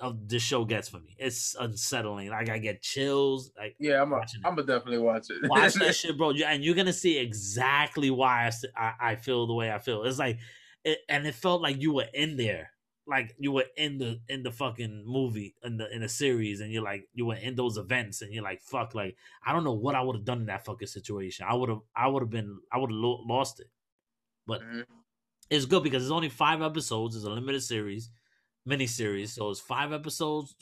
of 0.01 0.27
the 0.27 0.39
show 0.39 0.65
gets 0.65 0.89
for 0.89 0.99
me. 0.99 1.15
It's 1.17 1.55
unsettling. 1.59 2.29
Like 2.29 2.49
I 2.49 2.57
get 2.57 2.81
chills. 2.81 3.51
Like 3.57 3.75
Yeah, 3.79 4.01
I'm 4.01 4.11
a, 4.11 4.17
watching 4.17 4.41
it. 4.41 4.47
I'm 4.47 4.55
gonna 4.55 4.67
definitely 4.67 4.97
watch 4.99 5.29
it. 5.29 5.49
watch 5.49 5.75
that 5.75 5.95
shit, 5.99 6.17
bro. 6.17 6.31
And 6.31 6.63
you're 6.63 6.75
gonna 6.75 6.91
see 6.93 7.17
exactly 7.17 8.09
why 8.11 8.51
I, 8.75 8.93
I 8.99 9.15
feel 9.15 9.47
the 9.47 9.53
way 9.53 9.71
I 9.71 9.79
feel. 9.79 10.03
It's 10.03 10.19
like, 10.19 10.39
it, 10.83 10.99
and 11.07 11.25
it 11.25 11.35
felt 11.35 11.61
like 11.61 11.81
you 11.81 11.93
were 11.93 12.07
in 12.13 12.37
there, 12.37 12.71
like 13.07 13.35
you 13.37 13.51
were 13.51 13.65
in 13.77 13.97
the 13.99 14.19
in 14.27 14.43
the 14.43 14.51
fucking 14.51 15.03
movie 15.05 15.55
in 15.63 15.77
the 15.77 15.93
in 15.93 16.01
the 16.01 16.09
series, 16.09 16.59
and 16.61 16.71
you're 16.71 16.83
like 16.83 17.07
you 17.13 17.25
were 17.27 17.35
in 17.35 17.55
those 17.55 17.77
events, 17.77 18.21
and 18.21 18.33
you're 18.33 18.43
like, 18.43 18.61
fuck, 18.61 18.95
like 18.95 19.15
I 19.45 19.53
don't 19.53 19.63
know 19.63 19.73
what 19.73 19.95
I 19.95 20.01
would 20.01 20.15
have 20.15 20.25
done 20.25 20.39
in 20.41 20.45
that 20.47 20.65
fucking 20.65 20.87
situation. 20.87 21.45
I 21.47 21.53
would 21.55 21.69
have 21.69 21.81
I 21.95 22.07
would 22.07 22.23
have 22.23 22.29
been 22.29 22.59
I 22.71 22.77
would 22.79 22.89
have 22.89 22.97
lo- 22.97 23.23
lost 23.27 23.59
it. 23.59 23.67
But 24.47 24.61
Mhm. 24.61 24.85
it's 25.49 25.65
good 25.65 25.83
because 25.83 26.03
it's 26.03 26.11
only 26.11 26.29
five 26.29 26.61
episodes. 26.61 27.15
It's 27.15 27.25
a 27.25 27.29
limited 27.29 27.61
series, 27.61 28.09
mini 28.65 28.87
series. 28.87 29.33
So 29.33 29.49
it's 29.49 29.59
five 29.59 29.91
episodes, 29.91 30.55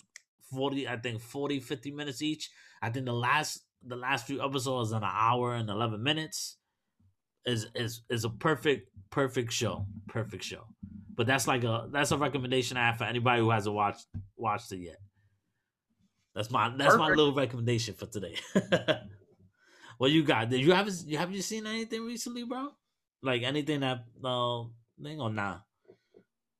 40, 0.51 0.87
I 0.87 0.97
think 0.97 1.21
40, 1.21 1.59
50 1.59 1.91
minutes 1.91 2.21
each. 2.21 2.49
I 2.81 2.89
think 2.89 3.05
the 3.05 3.13
last 3.13 3.61
the 3.85 3.95
last 3.95 4.27
few 4.27 4.43
episodes 4.43 4.91
an 4.91 5.03
hour 5.03 5.55
and 5.55 5.69
11 5.69 6.01
minutes. 6.03 6.57
Is 7.45 7.67
is 7.73 8.01
is 8.09 8.25
a 8.25 8.29
perfect 8.29 8.89
perfect 9.09 9.53
show. 9.53 9.85
Perfect 10.07 10.43
show. 10.43 10.65
But 11.15 11.25
that's 11.25 11.47
like 11.47 11.63
a 11.63 11.87
that's 11.91 12.11
a 12.11 12.17
recommendation 12.17 12.75
I 12.75 12.87
have 12.87 12.97
for 12.97 13.05
anybody 13.05 13.41
who 13.41 13.49
hasn't 13.49 13.73
watched 13.73 14.05
watched 14.35 14.71
it 14.73 14.79
yet. 14.79 14.97
That's 16.35 16.51
my 16.51 16.69
that's 16.77 16.95
my 16.95 17.07
little 17.07 17.33
recommendation 17.33 17.95
for 17.95 18.05
today. 18.05 18.35
what 19.97 20.11
you 20.11 20.23
got? 20.23 20.49
Did 20.49 20.61
you 20.61 20.73
have 20.73 20.89
you 21.05 21.17
have 21.17 21.31
you 21.31 21.41
seen 21.41 21.65
anything 21.65 22.05
recently, 22.05 22.43
bro? 22.43 22.69
Like 23.23 23.41
anything 23.43 23.79
that 23.79 24.05
uh 24.23 24.63
thing 25.01 25.19
or 25.19 25.29
nah? 25.29 25.59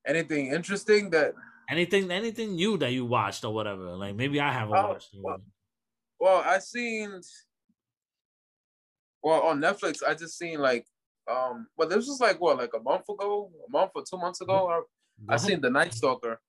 Anything 0.10 0.48
interesting 0.52 1.12
that? 1.12 1.34
Anything 1.70 2.10
anything 2.10 2.56
new 2.56 2.78
that 2.78 2.92
you 2.92 3.06
watched 3.06 3.46
or 3.46 3.54
whatever? 3.54 3.96
Like 3.96 4.16
maybe 4.16 4.40
I 4.42 4.52
haven't 4.52 4.76
Oh, 4.76 4.88
watched. 4.90 5.14
well, 5.22 5.38
Well, 6.20 6.44
I 6.46 6.58
seen. 6.60 7.22
Well, 9.22 9.42
on 9.44 9.60
Netflix, 9.60 9.98
I 10.08 10.14
just 10.16 10.38
seen 10.38 10.60
like, 10.60 10.86
um, 11.30 11.68
well, 11.78 11.88
this 11.88 12.08
was 12.08 12.20
like 12.20 12.40
what, 12.42 12.58
like 12.58 12.72
a 12.74 12.80
month 12.82 13.08
ago, 13.10 13.52
a 13.68 13.72
month 13.72 13.92
or 13.96 14.04
two 14.10 14.18
months 14.18 14.42
ago. 14.42 14.68
I, 14.68 14.80
Go 14.80 15.34
I 15.34 15.38
seen 15.38 15.62
The 15.62 15.70
Night 15.70 15.94
Stalker. 15.94 16.40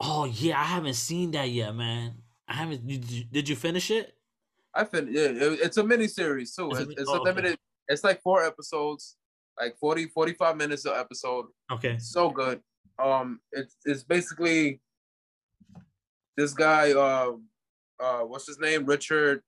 Oh 0.00 0.24
yeah, 0.26 0.60
I 0.60 0.64
haven't 0.64 0.94
seen 0.94 1.30
that 1.30 1.48
yet, 1.48 1.74
man. 1.74 2.16
I 2.46 2.54
haven't. 2.54 2.86
Did 2.86 3.10
you, 3.10 3.24
did 3.24 3.48
you 3.48 3.56
finish 3.56 3.90
it? 3.90 4.12
I 4.74 4.84
finished. 4.84 5.16
yeah, 5.16 5.28
it- 5.46 5.60
it's 5.62 5.76
a 5.78 5.84
mini 5.84 6.08
series 6.08 6.54
too. 6.54 6.68
It's 6.72 6.78
a 6.80 6.82
It's, 6.82 6.88
mi- 6.88 6.94
it's 6.98 7.08
oh, 7.10 7.14
a 7.14 7.20
okay. 7.20 7.30
limited. 7.30 7.58
It's 7.88 8.04
like 8.04 8.20
four 8.20 8.44
episodes, 8.44 9.16
like 9.60 9.76
40, 9.78 10.06
45 10.06 10.56
minutes 10.56 10.84
of 10.84 10.96
episode. 10.96 11.46
Okay. 11.72 11.98
So 11.98 12.30
good. 12.30 12.60
Um, 12.98 13.40
it's 13.52 13.76
it's 13.84 14.02
basically 14.04 14.80
this 16.36 16.52
guy. 16.54 16.92
Uh, 16.92 17.32
uh, 18.00 18.20
what's 18.20 18.46
his 18.46 18.58
name? 18.58 18.84
Richard. 18.84 19.42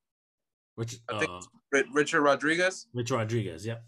Rich, 0.76 0.98
I 1.11 1.18
think 1.18 1.30
uh, 1.30 1.40
Ri- 1.72 1.84
Richard 1.92 2.22
Rodriguez. 2.22 2.86
Richard 2.94 3.16
Rodriguez. 3.16 3.66
Yep. 3.66 3.84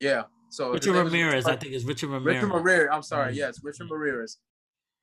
Yeah. 0.00 0.22
So 0.50 0.72
Richard 0.72 0.94
name 0.94 1.06
is 1.06 1.12
Ramirez. 1.12 1.46
I 1.46 1.56
think 1.56 1.74
it's 1.74 1.84
Richard 1.84 2.08
Ramirez. 2.10 2.42
Richard 2.42 2.54
Ramirez. 2.54 2.88
I'm 2.92 3.02
sorry. 3.02 3.32
Mm. 3.32 3.36
Yes, 3.36 3.60
Richard 3.62 3.90
Ramirez. 3.90 4.38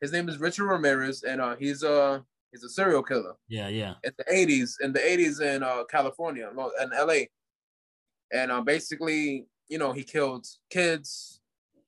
His 0.01 0.11
name 0.11 0.27
is 0.29 0.39
Richard 0.39 0.65
Ramirez, 0.65 1.23
and 1.23 1.39
uh, 1.41 1.55
he's 1.55 1.83
uh 1.83 2.19
he's 2.51 2.63
a 2.63 2.69
serial 2.69 3.03
killer 3.03 3.33
Yeah, 3.47 3.67
yeah. 3.67 3.95
in 4.03 4.11
the 4.17 4.23
80s 4.25 4.75
in 4.81 4.93
the 4.93 4.99
80s 4.99 5.41
in 5.41 5.61
uh 5.63 5.83
California 5.89 6.49
in 6.49 6.89
LA. 6.91 7.25
And 8.33 8.51
uh, 8.51 8.61
basically, 8.61 9.45
you 9.67 9.77
know, 9.77 9.91
he 9.91 10.03
killed 10.03 10.45
kids, 10.69 11.41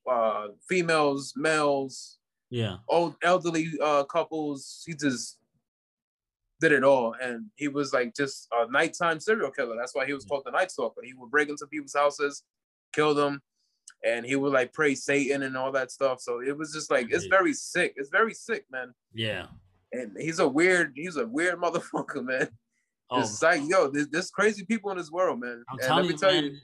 uh 0.09 0.47
females, 0.69 1.33
males, 1.35 2.17
Yeah. 2.49 2.77
old 2.87 3.15
elderly 3.23 3.67
uh 3.81 4.03
couples. 4.05 4.83
He 4.85 4.93
just 4.93 5.37
did 6.59 6.71
it 6.71 6.83
all. 6.83 7.13
And 7.21 7.45
he 7.55 7.67
was 7.67 7.93
like 7.93 8.15
just 8.15 8.47
a 8.51 8.69
nighttime 8.71 9.19
serial 9.19 9.51
killer. 9.51 9.75
That's 9.77 9.93
why 9.93 10.05
he 10.05 10.13
was 10.13 10.25
called 10.25 10.43
the 10.45 10.51
Night 10.51 10.71
Stalker. 10.71 11.01
He 11.03 11.13
would 11.13 11.29
break 11.29 11.49
into 11.49 11.67
people's 11.67 11.93
houses, 11.93 12.43
kill 12.93 13.13
them, 13.13 13.41
and 14.03 14.25
he 14.25 14.35
would 14.35 14.53
like 14.53 14.73
pray 14.73 14.95
Satan 14.95 15.43
and 15.43 15.55
all 15.55 15.71
that 15.73 15.91
stuff. 15.91 16.19
So 16.21 16.41
it 16.41 16.57
was 16.57 16.73
just 16.73 16.89
like 16.89 17.07
it's 17.11 17.25
Yeah. 17.25 17.37
very 17.37 17.53
sick. 17.53 17.93
It's 17.95 18.09
very 18.09 18.33
sick, 18.33 18.65
man. 18.71 18.93
Yeah. 19.13 19.47
And 19.93 20.17
he's 20.19 20.39
a 20.39 20.47
weird, 20.47 20.93
he's 20.95 21.15
a 21.17 21.27
weird 21.27 21.59
motherfucker, 21.61 22.23
man. 22.23 22.49
Oh, 23.09 23.21
It's 23.21 23.41
like, 23.41 23.61
yo, 23.69 23.89
there's, 23.89 24.09
there's 24.09 24.29
crazy 24.31 24.65
people 24.65 24.91
in 24.91 24.97
this 24.97 25.09
world, 25.11 25.39
man. 25.39 25.63
I'm 25.69 25.77
and 25.79 25.87
telling 25.87 26.05
let 26.05 26.07
me 26.07 26.13
you, 26.13 26.17
tell 26.19 26.31
man. 26.33 26.43
you, 26.43 26.57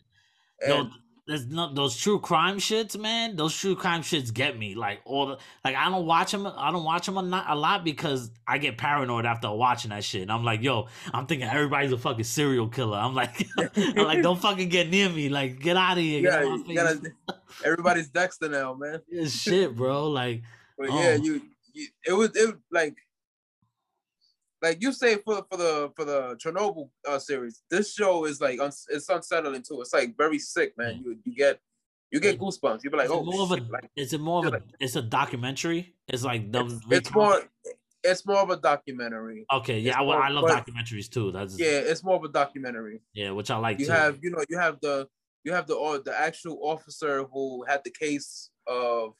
Yo, 0.67 0.81
and- 0.81 0.91
there's 1.25 1.47
not 1.47 1.73
those 1.73 1.95
true 1.95 2.19
crime 2.19 2.57
shits, 2.57 2.99
man. 2.99 3.35
Those 3.37 3.55
true 3.57 3.75
crime 3.75 4.01
shits 4.01 4.33
get 4.33 4.57
me. 4.57 4.75
Like 4.75 4.99
all 5.05 5.27
the 5.27 5.37
like, 5.63 5.75
I 5.75 5.89
don't 5.89 6.05
watch 6.05 6.31
them. 6.31 6.45
I 6.45 6.69
don't 6.71 6.83
watch 6.83 7.05
them 7.05 7.17
a, 7.17 7.21
not, 7.21 7.45
a 7.49 7.55
lot 7.55 7.85
because 7.85 8.29
I 8.45 8.57
get 8.57 8.77
paranoid 8.77 9.25
after 9.25 9.49
watching 9.51 9.91
that 9.91 10.03
shit. 10.03 10.23
And 10.23 10.31
I'm 10.31 10.43
like, 10.43 10.61
yo, 10.61 10.87
I'm 11.13 11.25
thinking 11.25 11.47
everybody's 11.47 11.93
a 11.93 11.97
fucking 11.97 12.25
serial 12.25 12.67
killer. 12.67 12.97
I'm 12.97 13.13
like, 13.15 13.47
I'm 13.77 13.95
like, 13.95 14.21
don't 14.21 14.41
fucking 14.41 14.67
get 14.67 14.89
near 14.89 15.09
me. 15.09 15.29
Like, 15.29 15.59
get 15.59 15.77
out 15.77 15.97
of 15.97 16.03
here. 16.03 16.21
Yeah, 16.21 16.43
you 16.43 16.75
gotta, 16.75 17.01
everybody's 17.65 18.09
Dexter 18.09 18.49
now, 18.49 18.73
man. 18.73 18.99
It's 19.09 19.31
shit, 19.33 19.75
bro. 19.75 20.09
Like, 20.09 20.43
But 20.77 20.89
yeah, 20.89 21.17
Oh. 21.19 21.23
you, 21.23 21.41
you 21.73 21.87
it 22.05 22.13
was 22.13 22.35
it 22.35 22.53
like 22.69 22.95
like 24.63 24.81
you 24.81 24.93
say 24.93 25.17
for 25.17 25.45
for 25.51 25.57
the 25.57 25.91
for 25.95 26.05
the 26.05 26.35
Chernobyl 26.43 26.89
uh, 27.07 27.19
series. 27.19 27.61
This 27.69 27.93
show 27.93 28.25
is 28.25 28.39
like 28.39 28.59
uns 28.59 28.85
it's 28.89 29.09
unsettling 29.09 29.61
too. 29.61 29.81
It's 29.81 29.93
like 29.93 30.15
very 30.17 30.39
sick, 30.39 30.73
man. 30.77 31.03
You 31.03 31.17
you 31.25 31.35
get 31.35 31.59
you 32.09 32.19
get 32.21 32.39
goosebumps. 32.39 32.79
You 32.83 32.89
be 32.89 32.97
like, 32.97 33.05
is 33.05 33.11
oh, 33.11 33.23
more 33.23 33.43
of 33.43 33.49
shit. 33.49 33.59
a, 33.67 33.71
like 33.71 33.89
is 33.97 34.13
it 34.13 34.21
more 34.21 34.47
of 34.47 34.53
a, 34.53 34.63
it's 34.79 34.95
a 34.95 35.01
documentary. 35.01 35.93
It's 36.07 36.23
like 36.23 36.51
them. 36.51 36.67
it's, 36.67 36.85
it's 36.89 37.13
more 37.13 37.41
it's 38.03 38.25
more 38.25 38.37
of 38.39 38.49
a 38.49 38.57
documentary. 38.57 39.45
Okay, 39.53 39.79
yeah, 39.79 39.99
I, 39.99 40.03
more- 40.03 40.23
I 40.23 40.29
love 40.29 40.45
but- 40.47 40.65
documentaries 40.65 41.09
too. 41.09 41.31
That's 41.33 41.59
Yeah, 41.59 41.91
it's 41.91 42.03
more 42.03 42.15
of 42.15 42.23
a 42.23 42.29
documentary. 42.29 43.01
yeah, 43.13 43.31
which 43.31 43.51
I 43.51 43.57
like 43.57 43.79
You 43.79 43.87
too. 43.87 43.91
have 43.91 44.19
you 44.23 44.31
know 44.31 44.43
you 44.49 44.57
have 44.57 44.79
the 44.81 45.07
you 45.43 45.51
have 45.51 45.67
the 45.67 45.77
uh, 45.77 45.99
the 46.03 46.17
actual 46.17 46.57
officer 46.63 47.25
who 47.25 47.65
had 47.67 47.81
the 47.83 47.91
case 47.91 48.49
of 48.65 49.13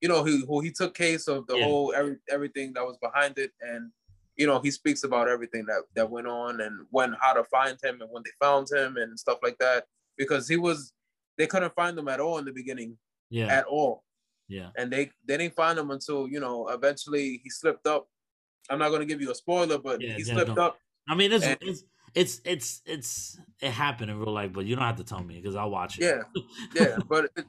you 0.00 0.08
know 0.08 0.24
who 0.24 0.44
who 0.46 0.58
he 0.60 0.72
took 0.72 0.94
case 0.94 1.28
of 1.28 1.46
the 1.46 1.56
Yeah. 1.56 1.64
whole 1.64 1.94
every, 1.94 2.16
everything 2.28 2.72
that 2.72 2.84
was 2.84 2.96
behind 2.98 3.38
it 3.38 3.52
and 3.60 3.92
you 4.40 4.46
know 4.46 4.58
he 4.60 4.70
speaks 4.70 5.04
about 5.04 5.28
everything 5.28 5.64
that 5.66 5.82
that 5.94 6.08
went 6.10 6.26
on 6.26 6.60
and 6.62 6.74
when 6.90 7.14
how 7.20 7.32
to 7.34 7.44
find 7.44 7.76
him 7.84 8.00
and 8.00 8.10
when 8.10 8.22
they 8.24 8.30
found 8.46 8.66
him 8.72 8.96
and 8.96 9.18
stuff 9.24 9.38
like 9.42 9.58
that 9.58 9.84
because 10.16 10.48
he 10.48 10.56
was 10.56 10.92
they 11.38 11.46
couldn't 11.46 11.74
find 11.74 11.98
him 11.98 12.08
at 12.08 12.20
all 12.20 12.38
in 12.38 12.44
the 12.46 12.52
beginning 12.52 12.96
yeah, 13.28 13.46
at 13.58 13.64
all 13.66 14.02
yeah, 14.48 14.70
and 14.78 14.90
they 14.90 15.10
they 15.26 15.36
didn't 15.36 15.54
find 15.54 15.78
him 15.78 15.90
until 15.90 16.26
you 16.34 16.40
know 16.40 16.68
eventually 16.68 17.40
he 17.44 17.50
slipped 17.50 17.86
up 17.86 18.08
i'm 18.70 18.78
not 18.78 18.88
going 18.88 19.00
to 19.00 19.06
give 19.06 19.20
you 19.20 19.30
a 19.30 19.34
spoiler 19.34 19.78
but 19.78 20.00
Yeah, 20.00 20.16
he 20.16 20.22
yeah, 20.24 20.32
slipped 20.34 20.54
don't. 20.56 20.58
up 20.66 20.78
I 21.08 21.14
mean, 21.16 21.32
it's 21.32 21.44
And- 21.44 21.58
it's 21.60 21.82
it's 22.14 22.40
it's 22.44 22.82
it's 22.94 23.38
it 23.60 23.70
happened 23.70 24.10
in 24.10 24.18
real 24.18 24.32
life, 24.32 24.52
but 24.52 24.64
you 24.66 24.74
don't 24.76 24.84
have 24.84 24.96
to 24.96 25.04
tell 25.04 25.22
me 25.22 25.36
because 25.40 25.56
I'll 25.56 25.70
watch 25.70 25.98
it. 25.98 26.02
Yeah, 26.04 26.22
yeah, 26.74 26.98
but 27.08 27.22
it, 27.36 27.44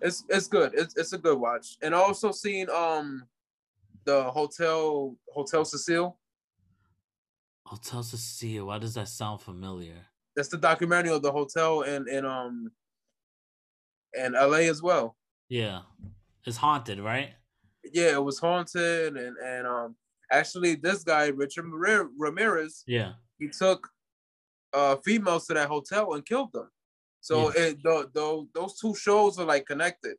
it's 0.00 0.24
it's 0.28 0.48
good. 0.48 0.72
It's 0.74 0.96
it's 0.96 1.12
a 1.14 1.18
good 1.18 1.38
watch. 1.38 1.76
And 1.82 1.94
also 1.94 2.30
seen 2.32 2.68
um 2.70 3.22
the 4.04 4.24
hotel 4.24 5.16
Hotel 5.34 5.64
Cecile. 5.64 6.18
Hotel 7.66 8.02
Cecile. 8.02 8.66
Why 8.66 8.78
does 8.78 8.94
that 8.94 9.08
sound 9.08 9.40
familiar? 9.40 10.06
That's 10.36 10.48
the 10.48 10.58
documentary 10.58 11.12
of 11.12 11.22
the 11.22 11.32
hotel 11.32 11.82
in 11.82 12.08
in 12.08 12.24
um 12.24 12.70
in 14.14 14.32
LA 14.32 14.68
as 14.70 14.82
well. 14.82 15.16
Yeah, 15.48 15.80
it's 16.44 16.56
haunted, 16.56 17.00
right? 17.00 17.34
Yeah, 17.92 18.12
it 18.12 18.22
was 18.24 18.38
haunted 18.38 19.16
and 19.16 19.36
and 19.36 19.66
um 19.66 19.96
actually 20.30 20.76
this 20.76 21.02
guy 21.02 21.26
Richard 21.28 21.66
Ramirez 22.18 22.84
Yeah, 22.86 23.14
he 23.38 23.48
took 23.48 23.88
uh 24.72 24.96
females 25.04 25.46
to 25.46 25.54
that 25.54 25.68
hotel 25.68 26.14
and 26.14 26.24
killed 26.24 26.52
them. 26.52 26.70
So 27.20 27.48
it 27.48 27.82
the, 27.82 28.08
the, 28.14 28.46
those 28.54 28.78
two 28.78 28.94
shows 28.94 29.38
are 29.40 29.44
like 29.46 29.66
connected. 29.66 30.16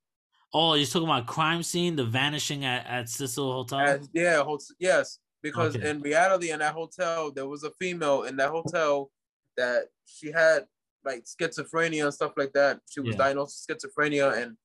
Oh, 0.53 0.73
you're 0.73 0.85
talking 0.85 1.07
about 1.07 1.25
crime 1.27 1.63
scene, 1.63 1.95
the 1.95 2.03
vanishing 2.03 2.65
at 2.65 2.85
at 2.85 3.09
Cecil 3.09 3.53
Hotel. 3.53 3.79
As- 3.79 4.09
yeah, 4.13 4.43
yes, 4.79 5.19
because 5.51 5.75
Okay. 5.75 5.89
in 5.89 6.01
reality, 6.01 6.51
in 6.51 6.59
that 6.59 6.73
hotel, 6.73 7.31
there 7.31 7.47
was 7.47 7.63
a 7.63 7.71
female 7.71 8.23
in 8.23 8.35
that 8.37 8.49
hotel 8.51 9.11
that 9.57 9.89
she 10.05 10.31
had 10.31 10.67
like 11.05 11.23
schizophrenia 11.25 12.03
and 12.05 12.13
stuff 12.13 12.33
like 12.37 12.53
that. 12.53 12.81
She 12.89 12.99
was 12.99 13.15
Yeah. 13.15 13.23
diagnosed 13.23 13.69
with 13.69 13.79
schizophrenia, 13.79 14.41
and 14.41 14.57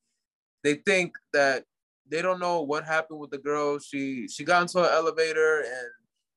they 0.63 0.75
think 0.75 1.17
that 1.33 1.65
they 2.09 2.21
don't 2.21 2.39
know 2.39 2.61
what 2.61 2.83
happened 2.85 3.19
with 3.19 3.31
the 3.31 3.37
girl. 3.37 3.79
She 3.79 4.27
she 4.27 4.43
got 4.43 4.61
into 4.63 4.79
an 4.79 4.91
elevator 4.91 5.61
and 5.61 5.89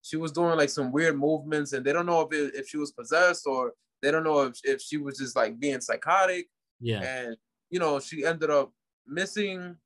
she 0.03 0.17
was 0.17 0.33
doing 0.33 0.57
like 0.57 0.71
some 0.71 0.93
weird 0.93 1.19
movements, 1.19 1.73
and 1.73 1.85
they 1.85 1.93
don't 1.93 2.07
know 2.07 2.21
if 2.23 2.33
it, 2.33 2.55
if 2.55 2.69
she 2.69 2.77
was 2.77 2.93
possessed 2.93 3.47
or 3.47 3.75
they 4.03 4.11
don't 4.11 4.25
know 4.25 4.43
if 4.43 4.61
if 4.65 4.81
she 4.81 4.99
was 4.99 5.19
just 5.19 5.37
like 5.37 5.59
being 5.59 5.81
psychotic 5.81 6.49
yeah, 6.81 7.01
and 7.03 7.37
you 7.71 7.79
know 7.81 7.99
she 7.99 8.25
ended 8.25 8.51
up 8.51 8.73
missing 9.07 9.77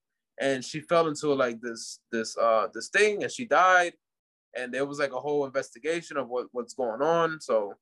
and 0.41 0.65
she 0.65 0.81
fell 0.81 1.07
into 1.09 1.33
like 1.35 1.61
this 1.61 2.01
this 2.13 2.37
uh 2.39 2.67
this 2.75 2.89
thing 2.89 3.23
and 3.23 3.31
she 3.33 3.45
died 3.47 3.93
and 4.57 4.73
there 4.73 4.87
was 4.87 4.99
like 4.99 5.13
a 5.13 5.21
whole 5.21 5.45
investigation 5.47 6.17
of 6.17 6.29
what 6.29 6.47
what's 6.53 6.75
going 6.75 7.03
on 7.03 7.41
so 7.41 7.75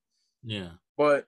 yeah. 0.44 0.70
but 0.96 1.26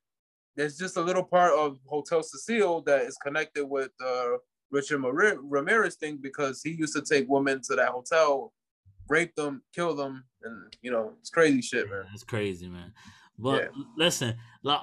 there's 0.57 0.77
just 0.77 0.97
a 0.97 1.01
little 1.01 1.23
part 1.23 1.53
of 1.55 1.79
Hotel 1.87 2.23
Cecile 2.23 2.83
that 2.83 3.03
is 3.03 3.17
connected 3.17 3.65
with 3.65 3.91
uh, 4.05 4.37
Richard 4.71 5.03
Ramirez 5.03 5.97
thing 5.97 6.19
because 6.21 6.63
he 6.63 6.71
used 6.71 6.95
to 6.95 7.03
take 7.03 7.27
women 7.29 7.61
to 7.63 7.77
that 7.77 7.89
hotel, 7.89 8.53
rape 9.09 9.35
them, 9.37 9.63
kill 9.75 9.95
them, 9.95 10.25
and 10.43 10.77
you 10.83 10.91
know 10.91 11.13
it's 11.21 11.31
crazy 11.31 11.63
shit, 11.63 11.91
man. 11.91 12.05
It's 12.13 12.25
crazy, 12.25 12.69
man. 12.69 12.93
But 13.39 13.71
yeah. 13.75 13.83
listen, 13.97 14.37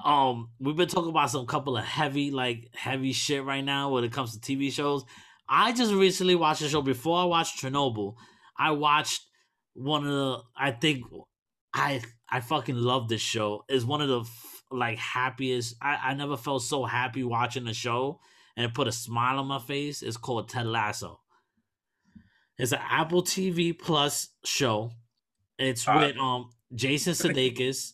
um, 0.04 0.50
we've 0.58 0.76
been 0.76 0.88
talking 0.88 1.10
about 1.10 1.30
some 1.30 1.46
couple 1.46 1.76
of 1.76 1.84
heavy, 1.84 2.32
like 2.32 2.70
heavy 2.74 3.12
shit 3.12 3.44
right 3.44 3.64
now 3.64 3.90
when 3.90 4.04
it 4.04 4.12
comes 4.12 4.36
to 4.36 4.40
TV 4.40 4.72
shows. 4.72 5.04
I 5.48 5.72
just 5.72 5.94
recently 5.94 6.34
watched 6.34 6.62
a 6.62 6.68
show 6.68 6.82
before 6.82 7.20
I 7.20 7.24
watched 7.24 7.62
Chernobyl. 7.62 8.16
I 8.58 8.72
watched 8.72 9.27
one 9.78 10.06
of 10.06 10.12
the. 10.12 10.42
I 10.56 10.72
think 10.72 11.04
I 11.72 12.02
I 12.28 12.40
fucking 12.40 12.76
love 12.76 13.08
this 13.08 13.20
show. 13.20 13.64
Is 13.68 13.84
one 13.84 14.00
of 14.00 14.08
the 14.08 14.24
like 14.70 14.98
happiest. 14.98 15.76
I 15.80 15.98
I 16.02 16.14
never 16.14 16.36
felt 16.36 16.62
so 16.62 16.84
happy 16.84 17.24
watching 17.24 17.64
the 17.64 17.74
show 17.74 18.20
and 18.58 18.66
it 18.66 18.74
put 18.74 18.88
a 18.88 18.92
smile 18.92 19.38
on 19.38 19.46
my 19.46 19.60
face. 19.60 20.02
It's 20.02 20.16
called 20.16 20.48
Ted 20.48 20.66
Lasso. 20.66 21.20
It's 22.58 22.72
an 22.72 22.80
Apple 22.82 23.22
TV 23.22 23.78
Plus 23.78 24.30
show. 24.44 24.90
It's 25.58 25.86
uh, 25.86 25.94
with 25.96 26.16
um 26.18 26.50
Jason 26.74 27.12
Sudeikis. 27.12 27.92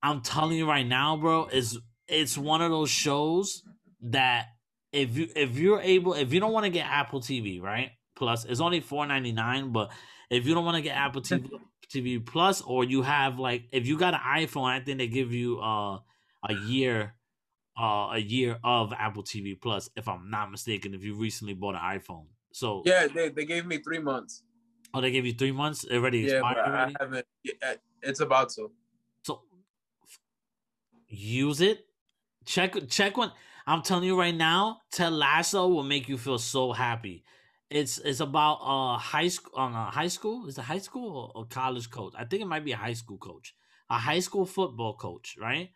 I'm 0.00 0.20
telling 0.20 0.56
you 0.56 0.68
right 0.68 0.86
now, 0.86 1.16
bro, 1.16 1.46
is 1.46 1.78
it's 2.06 2.38
one 2.38 2.62
of 2.62 2.70
those 2.70 2.90
shows 2.90 3.62
that 4.02 4.46
if 4.92 5.18
you 5.18 5.28
if 5.34 5.58
you're 5.58 5.80
able 5.80 6.14
if 6.14 6.32
you 6.32 6.38
don't 6.38 6.52
want 6.52 6.64
to 6.64 6.70
get 6.70 6.86
Apple 6.86 7.20
TV, 7.20 7.60
right? 7.60 7.90
Plus 8.14 8.44
it's 8.44 8.60
only 8.60 8.78
four 8.78 9.04
ninety 9.06 9.32
nine, 9.32 9.72
but 9.72 9.90
if 10.30 10.46
you 10.46 10.54
don't 10.54 10.64
want 10.64 10.76
to 10.76 10.82
get 10.82 10.96
Apple 10.96 11.22
TV 11.22 11.48
TV 11.92 12.24
Plus 12.24 12.60
or 12.62 12.84
you 12.84 13.02
have 13.02 13.38
like 13.38 13.64
if 13.72 13.86
you 13.86 13.98
got 13.98 14.14
an 14.14 14.20
iPhone, 14.20 14.68
I 14.68 14.80
think 14.80 14.98
they 14.98 15.06
give 15.06 15.32
you 15.32 15.60
uh 15.60 15.98
a 16.48 16.54
year 16.66 17.14
uh 17.78 18.10
a 18.12 18.18
year 18.18 18.58
of 18.64 18.92
Apple 18.92 19.22
TV 19.22 19.60
Plus, 19.60 19.90
if 19.96 20.08
I'm 20.08 20.30
not 20.30 20.50
mistaken, 20.50 20.94
if 20.94 21.04
you 21.04 21.14
recently 21.14 21.54
bought 21.54 21.74
an 21.74 21.80
iPhone. 21.80 22.26
So 22.52 22.82
Yeah, 22.84 23.06
they, 23.12 23.30
they 23.30 23.44
gave 23.44 23.66
me 23.66 23.78
three 23.78 23.98
months. 23.98 24.42
Oh, 24.92 25.00
they 25.00 25.10
gave 25.10 25.26
you 25.26 25.32
three 25.32 25.50
months? 25.52 25.84
It 25.84 25.96
already 25.96 26.20
yeah, 26.20 26.34
expired 26.34 26.58
already? 26.58 26.94
I 26.94 27.04
haven't 27.04 27.26
it's 28.02 28.20
about 28.20 28.50
to. 28.50 28.70
So 29.24 29.42
use 31.08 31.60
it. 31.60 31.86
Check 32.44 32.76
check 32.88 33.16
when 33.16 33.32
I'm 33.66 33.82
telling 33.82 34.04
you 34.04 34.18
right 34.18 34.34
now, 34.34 34.80
Ted 34.92 35.12
Lasso 35.12 35.66
will 35.68 35.82
make 35.82 36.08
you 36.08 36.18
feel 36.18 36.38
so 36.38 36.72
happy. 36.72 37.24
It's 37.74 37.98
it's 37.98 38.20
about 38.20 38.60
a 38.62 38.96
high 38.96 39.26
school 39.26 39.52
on 39.56 39.72
a 39.72 39.90
high 39.90 40.06
school. 40.06 40.46
Is 40.46 40.56
it 40.56 40.62
high 40.62 40.78
school 40.78 41.32
or, 41.34 41.42
or 41.42 41.46
college 41.46 41.90
coach? 41.90 42.12
I 42.16 42.24
think 42.24 42.40
it 42.40 42.46
might 42.46 42.64
be 42.64 42.70
a 42.70 42.76
high 42.76 42.92
school 42.92 43.18
coach, 43.18 43.52
a 43.90 43.98
high 43.98 44.20
school 44.20 44.46
football 44.46 44.94
coach, 44.94 45.36
right? 45.40 45.70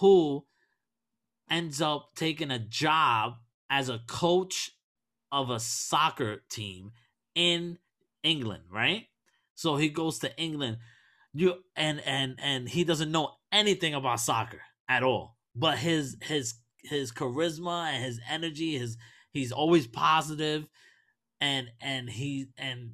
Who 0.00 0.44
ends 1.50 1.80
up 1.80 2.10
taking 2.14 2.50
a 2.50 2.58
job 2.58 3.36
as 3.70 3.88
a 3.88 4.00
coach 4.06 4.72
of 5.32 5.48
a 5.48 5.58
soccer 5.58 6.42
team 6.50 6.92
in 7.34 7.78
England, 8.22 8.64
right? 8.70 9.06
So 9.54 9.76
he 9.76 9.88
goes 9.88 10.18
to 10.18 10.36
England. 10.36 10.76
You 11.32 11.64
and 11.74 12.02
and 12.04 12.38
and 12.42 12.68
he 12.68 12.84
doesn't 12.84 13.10
know 13.10 13.36
anything 13.50 13.94
about 13.94 14.20
soccer 14.20 14.60
at 14.86 15.02
all. 15.02 15.38
But 15.56 15.78
his 15.78 16.18
his 16.20 16.56
his 16.82 17.10
charisma 17.10 17.90
and 17.90 18.04
his 18.04 18.20
energy, 18.28 18.76
his 18.76 18.98
he's 19.30 19.50
always 19.50 19.86
positive, 19.86 20.66
and 21.40 21.68
and 21.80 22.08
he 22.08 22.48
and 22.56 22.92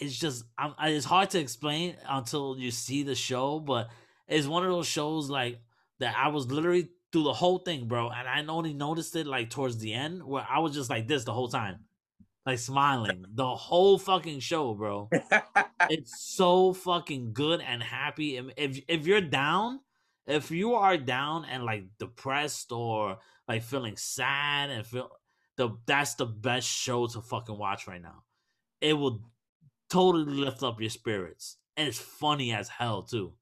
it's 0.00 0.18
just 0.18 0.44
I'm, 0.58 0.74
it's 0.80 1.04
hard 1.04 1.30
to 1.30 1.38
explain 1.38 1.96
until 2.08 2.56
you 2.58 2.70
see 2.70 3.02
the 3.02 3.14
show. 3.14 3.60
But 3.60 3.90
it's 4.28 4.46
one 4.46 4.64
of 4.64 4.70
those 4.70 4.86
shows 4.86 5.30
like 5.30 5.60
that. 5.98 6.16
I 6.16 6.28
was 6.28 6.50
literally 6.50 6.88
through 7.12 7.24
the 7.24 7.32
whole 7.32 7.58
thing, 7.58 7.86
bro, 7.86 8.10
and 8.10 8.28
I 8.28 8.44
only 8.52 8.72
noticed 8.72 9.14
it 9.16 9.26
like 9.26 9.50
towards 9.50 9.78
the 9.78 9.92
end 9.92 10.24
where 10.24 10.46
I 10.48 10.60
was 10.60 10.74
just 10.74 10.90
like 10.90 11.08
this 11.08 11.24
the 11.24 11.32
whole 11.32 11.48
time, 11.48 11.80
like 12.46 12.58
smiling 12.58 13.24
the 13.34 13.54
whole 13.54 13.98
fucking 13.98 14.40
show, 14.40 14.74
bro. 14.74 15.10
it's 15.90 16.20
so 16.20 16.72
fucking 16.72 17.32
good 17.32 17.60
and 17.60 17.82
happy. 17.82 18.36
If 18.56 18.80
if 18.88 19.06
you're 19.06 19.20
down 19.20 19.80
if 20.26 20.50
you 20.50 20.74
are 20.74 20.96
down 20.96 21.44
and 21.44 21.64
like 21.64 21.84
depressed 21.98 22.72
or 22.72 23.18
like 23.48 23.62
feeling 23.62 23.96
sad 23.96 24.70
and 24.70 24.86
feel 24.86 25.10
the 25.56 25.70
that's 25.86 26.14
the 26.14 26.26
best 26.26 26.66
show 26.68 27.06
to 27.06 27.20
fucking 27.20 27.58
watch 27.58 27.86
right 27.86 28.02
now. 28.02 28.24
It 28.80 28.94
will 28.94 29.22
totally 29.90 30.32
lift 30.32 30.62
up 30.62 30.80
your 30.80 30.90
spirits. 30.90 31.56
And 31.76 31.88
it's 31.88 31.98
funny 31.98 32.52
as 32.52 32.68
hell 32.68 33.02
too. 33.02 33.32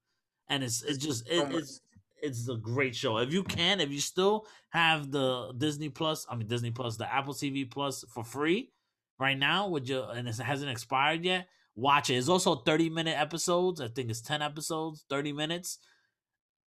And 0.49 0.63
it's 0.63 0.83
it's 0.83 0.97
just 0.97 1.27
it, 1.27 1.47
it's 1.51 1.81
it's 2.21 2.47
a 2.49 2.55
great 2.55 2.95
show. 2.95 3.17
If 3.17 3.33
you 3.33 3.43
can, 3.43 3.79
if 3.79 3.89
you 3.89 3.99
still 3.99 4.45
have 4.69 5.11
the 5.11 5.53
Disney 5.57 5.89
Plus, 5.89 6.25
I 6.29 6.35
mean 6.35 6.47
Disney 6.47 6.71
Plus, 6.71 6.97
the 6.97 7.11
Apple 7.11 7.33
TV 7.33 7.69
Plus 7.69 8.05
for 8.13 8.23
free 8.23 8.71
right 9.19 9.37
now, 9.37 9.67
with 9.67 9.87
your 9.87 10.11
and 10.11 10.27
it 10.27 10.35
hasn't 10.37 10.71
expired 10.71 11.23
yet, 11.25 11.47
watch 11.75 12.09
it. 12.09 12.15
It's 12.15 12.29
also 12.29 12.55
30 12.55 12.89
minute 12.89 13.17
episodes. 13.17 13.81
I 13.81 13.87
think 13.87 14.09
it's 14.09 14.21
10 14.21 14.41
episodes, 14.41 15.05
30 15.09 15.33
minutes 15.33 15.79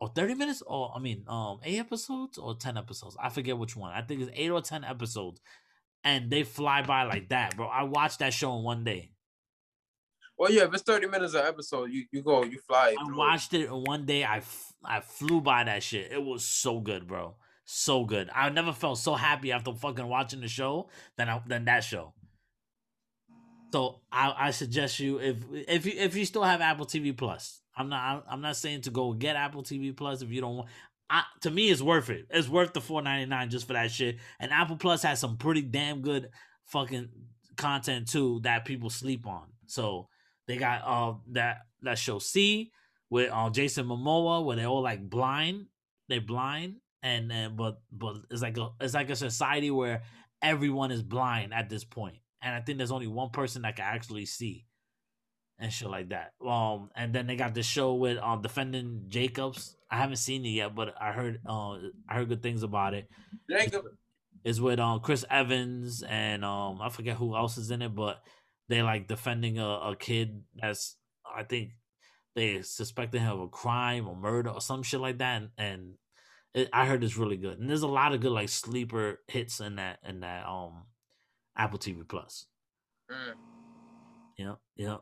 or 0.01 0.09
30 0.09 0.35
minutes 0.35 0.63
or 0.67 0.93
I 0.95 0.99
mean 0.99 1.25
um 1.29 1.61
8 1.63 1.79
episodes 1.79 2.39
or 2.39 2.55
10 2.55 2.77
episodes. 2.77 3.17
I 3.21 3.29
forget 3.29 3.59
which 3.59 3.77
one. 3.77 3.93
I 3.93 4.03
think 4.03 4.21
it's 4.21 4.31
8 4.35 4.51
or 4.51 4.61
10 4.61 4.85
episodes. 4.85 5.41
And 6.03 6.31
they 6.31 6.43
fly 6.43 6.83
by 6.83 7.05
like 7.05 7.31
that, 7.31 7.57
bro. 7.57 7.67
I 7.67 7.85
watched 7.85 8.19
that 8.19 8.35
show 8.35 8.57
in 8.59 8.63
one 8.63 8.85
day. 8.85 9.13
Well, 10.37 10.53
yeah, 10.53 10.65
if 10.65 10.75
it's 10.75 10.83
30 10.83 11.07
minutes 11.07 11.35
an 11.35 11.47
episode, 11.47 11.91
you, 11.91 12.05
you 12.11 12.23
go, 12.23 12.45
you 12.45 12.59
fly. 12.67 12.95
I 12.99 13.17
watched 13.17 13.55
it 13.55 13.67
in 13.67 13.85
one 13.85 14.05
day. 14.05 14.25
I, 14.25 14.39
f- 14.39 14.73
I 14.85 15.01
flew 15.01 15.41
by 15.41 15.65
that 15.65 15.83
shit. 15.83 16.11
It 16.11 16.23
was 16.23 16.45
so 16.45 16.81
good, 16.81 17.07
bro. 17.07 17.37
So 17.65 18.05
good. 18.05 18.29
I 18.35 18.51
never 18.51 18.73
felt 18.73 18.99
so 18.99 19.15
happy 19.15 19.53
after 19.53 19.73
fucking 19.73 20.07
watching 20.07 20.41
the 20.41 20.49
show 20.49 20.91
than 21.17 21.29
I, 21.29 21.41
than 21.47 21.65
that 21.67 21.85
show. 21.85 22.13
So 23.73 24.03
I, 24.13 24.35
I 24.37 24.51
suggest 24.51 25.01
you 25.01 25.19
if 25.19 25.39
if 25.53 25.87
you 25.87 25.93
if 25.97 26.15
you 26.15 26.25
still 26.27 26.45
have 26.45 26.61
Apple 26.61 26.87
TV 26.87 27.17
Plus, 27.17 27.61
I'm 27.77 27.89
not. 27.89 28.25
I'm 28.29 28.41
not 28.41 28.57
saying 28.57 28.83
to 28.83 28.91
go 28.91 29.13
get 29.13 29.37
Apple 29.37 29.63
TV 29.63 29.97
Plus 29.97 30.23
if 30.23 30.31
you 30.31 30.41
don't 30.41 30.57
want. 30.57 30.69
I, 31.11 31.23
to 31.43 31.51
me, 31.51 31.71
it's 31.71 31.83
worth 31.83 32.11
it. 32.11 32.27
It's 32.31 32.49
worth 32.49 32.73
the 32.73 32.81
four 32.81 33.03
ninety 33.03 33.27
nine 33.27 33.51
just 33.51 33.67
for 33.67 33.73
that 33.75 33.91
shit. 33.91 34.19
And 34.41 34.53
Apple 34.53 34.77
Plus 34.77 35.03
has 35.03 35.21
some 35.21 35.37
pretty 35.37 35.63
damn 35.63 36.01
good 36.01 36.29
fucking 36.67 37.09
content 37.57 38.09
too 38.09 38.41
that 38.43 38.65
people 38.65 38.91
sleep 38.91 39.27
on. 39.27 39.49
So 39.67 40.09
they 40.47 40.57
got 40.57 40.83
uh 40.85 41.15
that 41.33 41.59
that 41.83 41.99
show 41.99 42.19
See 42.19 42.71
with 43.11 43.31
uh, 43.33 43.51
Jason 43.51 43.87
Momoa 43.87 44.45
where 44.45 44.57
they're 44.57 44.67
all 44.67 44.83
like 44.83 45.09
blind. 45.09 45.67
They're 46.09 46.21
blind 46.21 46.77
and 47.03 47.31
and 47.31 47.57
but 47.57 47.81
but 47.93 48.17
it's 48.31 48.43
like 48.43 48.57
a 48.57 48.71
it's 48.81 48.95
like 48.95 49.11
a 49.11 49.17
society 49.17 49.71
where 49.71 50.03
everyone 50.43 50.91
is 50.91 51.03
blind 51.03 51.53
at 51.55 51.69
this 51.69 51.85
point. 51.85 52.17
And 52.43 52.55
I 52.55 52.61
think 52.61 52.79
there's 52.79 52.91
only 52.91 53.07
one 53.07 53.31
person 53.31 53.63
that 53.63 53.77
can 53.77 53.85
actually 53.87 54.27
see 54.27 54.67
and 55.59 55.73
shit 55.73 55.89
like 55.89 56.11
that. 56.11 56.33
Um, 56.45 56.91
and 56.97 57.15
then 57.15 57.27
they 57.27 57.37
got 57.37 57.55
the 57.55 57.63
show 57.63 57.95
with 57.95 58.19
um 58.19 58.43
defending 58.43 59.05
Jacobs. 59.09 59.77
I 59.91 59.97
haven't 59.97 60.17
seen 60.17 60.45
it 60.45 60.51
yet, 60.51 60.75
but 60.75 60.95
I 61.01 61.13
heard 61.13 61.41
uh 61.49 61.79
I 62.09 62.15
heard 62.15 62.29
good 62.29 62.43
things 62.43 62.63
about 62.63 62.95
it. 62.95 63.09
Jacob 63.51 63.85
is 64.45 64.61
with 64.61 64.79
um 64.79 65.01
Chris 65.01 65.25
Evans 65.31 66.03
and 66.03 66.45
um 66.45 66.81
I 66.81 66.89
forget 66.89 67.17
who 67.17 67.37
else 67.37 67.57
is 67.57 67.71
in 67.71 67.83
it, 67.83 67.95
but 67.95 68.23
they 68.69 68.83
like 68.83 69.09
defending 69.09 69.59
a, 69.59 69.67
a 69.67 69.97
kid 69.99 70.43
that's 70.55 70.97
I 71.25 71.45
think 71.45 71.71
they 72.35 72.63
suspecting 72.63 73.21
him 73.23 73.33
of 73.33 73.41
a 73.41 73.49
crime 73.49 74.09
or 74.09 74.17
murder 74.17 74.51
or 74.51 74.61
some 74.61 74.83
shit 74.83 75.01
like 75.01 75.19
that, 75.19 75.43
and, 75.43 75.51
and 75.57 75.95
it, 76.53 76.69
I 76.73 76.87
heard 76.87 77.05
it's 77.05 77.17
really 77.17 77.37
good. 77.37 77.59
And 77.59 77.71
there's 77.71 77.83
a 77.83 77.89
lot 77.89 78.13
of 78.13 78.21
good 78.21 78.33
like 78.33 78.49
sleeper 78.49 79.21
hits 79.29 79.61
in 79.61 79.77
that 79.77 79.99
in 80.07 80.21
that 80.21 80.47
um 80.47 80.85
Apple 81.57 81.79
TV 81.79 82.07
Plus. 82.07 82.47
Mm. 83.11 83.35
Yeah, 84.37 84.55
yeah. 84.77 84.97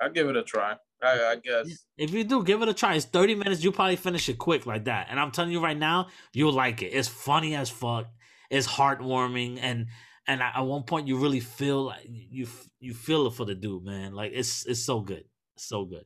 I'll 0.00 0.10
give 0.10 0.28
it 0.28 0.36
a 0.36 0.42
try. 0.42 0.76
I, 1.02 1.24
I, 1.24 1.36
guess. 1.36 1.84
If 1.96 2.12
you 2.12 2.24
do, 2.24 2.42
give 2.44 2.62
it 2.62 2.68
a 2.68 2.74
try. 2.74 2.94
It's 2.94 3.06
30 3.06 3.34
minutes. 3.34 3.64
You 3.64 3.72
probably 3.72 3.96
finish 3.96 4.28
it 4.28 4.38
quick 4.38 4.66
like 4.66 4.84
that. 4.84 5.06
And 5.10 5.18
I'm 5.18 5.30
telling 5.30 5.50
you 5.50 5.62
right 5.62 5.76
now, 5.76 6.08
you'll 6.32 6.52
like 6.52 6.82
it. 6.82 6.88
It's 6.88 7.08
funny 7.08 7.54
as 7.54 7.70
fuck. 7.70 8.06
It's 8.50 8.66
heartwarming. 8.66 9.58
And 9.62 9.86
and 10.26 10.42
at 10.42 10.60
one 10.60 10.82
point 10.82 11.08
you 11.08 11.16
really 11.16 11.40
feel 11.40 11.84
like 11.84 12.06
you 12.06 12.46
you 12.78 12.94
feel 12.94 13.26
it 13.26 13.34
for 13.34 13.44
the 13.44 13.54
dude, 13.54 13.84
man. 13.84 14.14
Like 14.14 14.32
it's 14.34 14.66
it's 14.66 14.84
so 14.84 15.00
good. 15.00 15.24
so 15.56 15.84
good. 15.84 16.04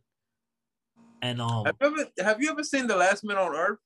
And 1.22 1.40
um 1.40 1.64
have 1.64 1.76
you, 1.80 1.86
ever, 1.86 2.10
have 2.18 2.42
you 2.42 2.50
ever 2.50 2.62
seen 2.62 2.86
The 2.86 2.96
Last 2.96 3.24
Man 3.24 3.36
on 3.36 3.54
Earth? 3.54 3.78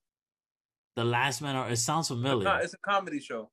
The 0.96 1.04
Last 1.04 1.40
Man 1.40 1.56
on 1.56 1.66
Earth. 1.66 1.72
It 1.72 1.76
sounds 1.76 2.08
familiar. 2.08 2.58
It's 2.62 2.74
a 2.74 2.78
comedy 2.78 3.20
show. 3.20 3.50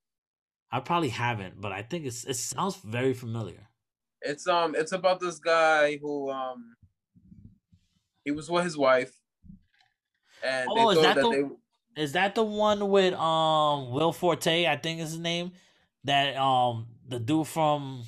I 0.71 0.79
probably 0.79 1.09
haven't, 1.09 1.61
but 1.61 1.71
I 1.71 1.83
think 1.83 2.05
it's 2.05 2.25
it 2.25 2.35
sounds 2.35 2.75
very 2.75 3.13
familiar. 3.13 3.69
It's 4.25 4.47
um 4.47 4.75
it's 4.75 4.91
about 4.91 5.19
this 5.19 5.39
guy 5.39 5.97
who 5.97 6.31
um 6.31 6.75
he 8.23 8.31
was 8.31 8.49
with 8.49 8.63
his 8.63 8.77
wife. 8.77 9.13
And 10.43 10.67
oh, 10.69 10.89
is 10.89 11.01
that, 11.01 11.15
that 11.15 11.21
the, 11.21 11.57
they... 11.95 12.01
is 12.01 12.11
that 12.13 12.35
the 12.35 12.43
one 12.43 12.89
with 12.89 13.13
um 13.13 13.91
Will 13.91 14.11
Forte, 14.11 14.67
I 14.67 14.75
think 14.77 14.99
is 14.99 15.11
his 15.11 15.19
name? 15.19 15.51
That 16.03 16.35
um 16.37 16.87
the 17.07 17.19
dude 17.19 17.47
from 17.47 18.03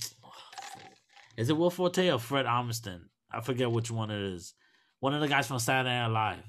is 1.38 1.50
it 1.50 1.58
Will 1.58 1.70
Forte 1.70 2.10
or 2.10 2.20
Fred 2.20 2.46
Armisen? 2.46 3.02
I 3.32 3.42
forget 3.42 3.72
which 3.72 3.92
one 3.92 4.10
it 4.10 4.22
is. 4.34 4.54
One 5.00 5.14
of 5.14 5.22
the 5.22 5.28
guys 5.28 5.48
from 5.48 5.60
Saturday 5.60 5.96
Night 5.96 6.08
Live. 6.08 6.44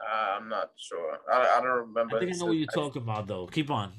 Uh, 0.00 0.36
I'm 0.38 0.48
not 0.48 0.72
sure. 0.76 1.18
I, 1.32 1.58
I 1.58 1.60
don't 1.60 1.88
remember. 1.88 2.16
I 2.16 2.20
think 2.20 2.34
I 2.34 2.38
know 2.38 2.46
what 2.46 2.56
you're 2.56 2.66
talking 2.66 3.02
about 3.02 3.26
though. 3.26 3.46
Keep 3.46 3.70
on. 3.70 3.92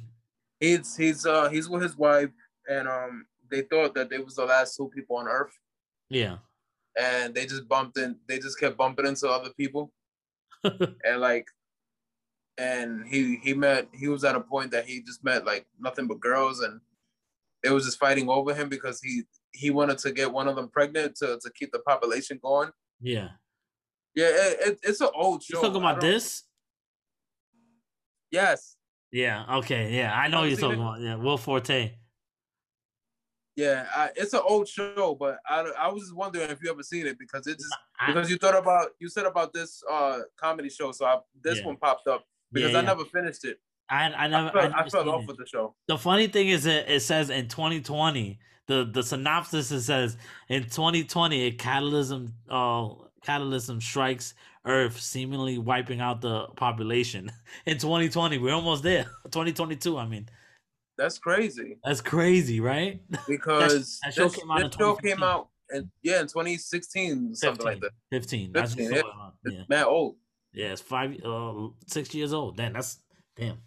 He's 0.59 0.95
he's 0.95 1.25
uh 1.25 1.49
he's 1.49 1.69
with 1.69 1.81
his 1.81 1.97
wife, 1.97 2.29
and 2.69 2.87
um 2.87 3.25
they 3.49 3.61
thought 3.61 3.93
that 3.95 4.09
they 4.09 4.19
was 4.19 4.35
the 4.35 4.45
last 4.45 4.75
two 4.75 4.89
people 4.93 5.17
on 5.17 5.27
Earth, 5.27 5.57
Yeah. 6.09 6.37
and 6.99 7.33
they 7.35 7.45
just 7.45 7.67
bumped 7.67 7.97
in. 7.97 8.17
They 8.27 8.39
just 8.39 8.59
kept 8.59 8.77
bumping 8.77 9.05
into 9.07 9.27
other 9.29 9.51
people, 9.57 9.91
and 10.63 11.19
like, 11.19 11.47
and 12.57 13.05
he 13.07 13.37
he 13.43 13.53
met. 13.53 13.87
He 13.93 14.07
was 14.07 14.23
at 14.23 14.35
a 14.35 14.41
point 14.41 14.71
that 14.71 14.85
he 14.85 15.01
just 15.01 15.23
met 15.23 15.45
like 15.45 15.65
nothing 15.79 16.07
but 16.07 16.19
girls, 16.19 16.61
and 16.61 16.81
they 17.63 17.69
was 17.71 17.85
just 17.85 17.99
fighting 17.99 18.29
over 18.29 18.53
him 18.53 18.69
because 18.69 19.01
he 19.01 19.23
he 19.53 19.69
wanted 19.71 19.97
to 19.99 20.11
get 20.11 20.31
one 20.31 20.47
of 20.47 20.55
them 20.55 20.69
pregnant 20.69 21.15
to 21.17 21.39
to 21.41 21.51
keep 21.51 21.71
the 21.71 21.79
population 21.79 22.39
going. 22.43 22.69
yeah. 23.01 23.29
Yeah, 24.15 24.29
it, 24.31 24.57
it, 24.67 24.79
it's 24.81 24.99
an 25.01 25.09
old 25.13 25.43
show. 25.43 25.57
You 25.57 25.61
talking 25.63 25.77
about 25.81 26.01
this? 26.01 26.41
Yes. 28.31 28.75
Yeah. 29.11 29.57
Okay. 29.57 29.95
Yeah. 29.95 30.11
I 30.13 30.27
know 30.27 30.43
you're 30.43 30.57
talking 30.57 30.79
it? 30.79 30.81
about. 30.81 31.01
Yeah. 31.01 31.15
Will 31.15 31.37
Forte. 31.37 31.93
Yeah, 33.57 33.87
I, 33.95 34.11
it's 34.15 34.33
an 34.33 34.41
old 34.47 34.67
show, 34.67 35.17
but 35.19 35.39
I, 35.49 35.61
I 35.79 35.87
was 35.91 36.03
just 36.03 36.15
wondering 36.15 36.49
if 36.51 36.61
you 36.63 36.69
ever 36.69 36.83
seen 36.83 37.07
it 37.07 37.17
because 37.17 37.47
it 37.47 37.57
just 37.57 37.75
I- 37.99 38.13
because 38.13 38.29
you 38.29 38.37
thought 38.37 38.55
about 38.55 38.89
you 38.99 39.09
said 39.09 39.25
about 39.25 39.51
this 39.51 39.83
uh 39.91 40.19
comedy 40.39 40.69
show, 40.69 40.91
so 40.91 41.05
I, 41.05 41.17
this 41.43 41.57
Yeah. 41.59 41.65
one 41.65 41.77
popped 41.77 42.07
up 42.07 42.23
because 42.53 42.71
Yeah, 42.71 42.79
I 42.79 42.81
never 42.83 43.03
finished 43.05 43.43
it. 43.45 43.59
I, 43.89 44.03
I 44.13 44.27
never. 44.27 44.49
I 44.49 44.51
fell, 44.51 44.61
I 44.61 44.65
I 44.65 44.69
never 44.77 44.89
fell 44.91 45.09
off 45.09 45.21
it. 45.23 45.27
with 45.27 45.37
the 45.37 45.45
show. 45.47 45.73
The 45.87 45.97
funny 45.97 46.27
thing 46.27 46.49
is, 46.49 46.65
it, 46.67 46.87
it 46.87 46.99
says 47.01 47.29
in 47.31 47.47
2020, 47.47 48.37
the 48.67 48.89
the 48.93 49.01
synopsis 49.01 49.71
it 49.71 49.81
says 49.81 50.17
in 50.49 50.63
2020, 50.63 51.41
a 51.45 51.51
catalysm 51.53 52.31
uh 52.49 52.89
catalysm 53.25 53.81
strikes 53.81 54.35
Earth, 54.65 54.99
seemingly 54.99 55.57
wiping 55.57 56.01
out 56.01 56.19
the 56.19 56.45
population. 56.57 57.31
In 57.65 57.77
2020, 57.77 58.37
we're 58.37 58.53
almost 58.53 58.83
there. 58.83 59.03
2022, 59.31 59.97
I 59.97 60.05
mean, 60.05 60.27
That's 60.97 61.17
crazy 61.17 61.77
that's 61.83 62.01
crazy, 62.01 62.59
right? 62.59 63.01
because 63.27 63.99
that 64.03 64.13
show 64.13 64.27
this, 64.27 64.35
came 64.35 64.51
out 64.51 64.61
in 64.61 64.67
this 64.67 64.75
show 64.75 64.95
came 64.95 65.23
out 65.23 65.49
and 65.69 65.89
yeah 66.01 66.21
in 66.21 66.27
2016 66.27 67.35
something 67.35 67.65
like 67.65 67.81
that. 67.81 67.91
15. 68.11 68.51
That's 68.51 68.73
15, 68.73 68.93
just 68.93 69.05
yeah. 69.05 69.29
It's 69.45 69.55
yeah. 69.55 69.63
mad 69.69 69.85
old. 69.85 70.15
Yeah, 70.53 70.71
it's 70.71 70.81
five, 70.81 71.19
uh, 71.23 71.67
six 71.85 72.13
years 72.15 72.33
old. 72.33 72.57
Damn, 72.57 72.73
that's 72.73 72.99
damn. 73.35 73.57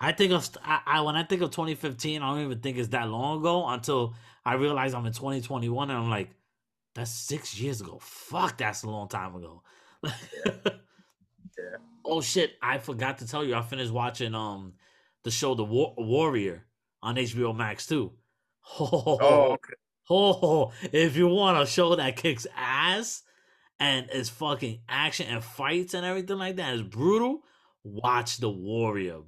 I 0.00 0.12
think 0.12 0.32
of 0.32 0.48
I, 0.62 0.80
I 0.86 1.00
when 1.00 1.16
I 1.16 1.24
think 1.24 1.42
of 1.42 1.50
2015, 1.50 2.22
I 2.22 2.34
don't 2.34 2.44
even 2.44 2.60
think 2.60 2.78
it's 2.78 2.88
that 2.88 3.08
long 3.08 3.40
ago 3.40 3.66
until 3.68 4.14
I 4.44 4.54
realize 4.54 4.94
I'm 4.94 5.06
in 5.06 5.12
2021 5.12 5.90
and 5.90 5.98
I'm 5.98 6.10
like, 6.10 6.30
that's 6.94 7.10
six 7.10 7.58
years 7.58 7.80
ago. 7.80 7.98
Fuck, 8.00 8.58
that's 8.58 8.82
a 8.82 8.90
long 8.90 9.08
time 9.08 9.34
ago. 9.34 9.62
Yeah. 10.02 10.52
Oh 12.04 12.20
shit! 12.20 12.56
I 12.60 12.78
forgot 12.78 13.18
to 13.18 13.26
tell 13.26 13.44
you. 13.44 13.54
I 13.54 13.62
finished 13.62 13.90
watching 13.90 14.34
um 14.34 14.74
the 15.24 15.30
show 15.30 15.54
The 15.54 15.64
War- 15.64 15.94
Warrior 15.96 16.64
on 17.02 17.16
HBO 17.16 17.54
Max 17.56 17.86
too. 17.86 18.12
Oh, 18.80 19.18
Oh, 19.20 19.52
okay. 19.52 19.74
Oh, 20.10 20.72
if 20.92 21.16
you 21.16 21.28
want 21.28 21.62
a 21.62 21.66
show 21.66 21.96
that 21.96 22.16
kicks 22.16 22.46
ass 22.56 23.22
and 23.80 24.08
is 24.10 24.28
fucking 24.28 24.80
action 24.88 25.26
and 25.28 25.42
fights 25.42 25.94
and 25.94 26.04
everything 26.04 26.38
like 26.38 26.56
that 26.56 26.74
is 26.74 26.82
brutal, 26.82 27.42
watch 27.82 28.38
The 28.38 28.50
Warrior. 28.50 29.20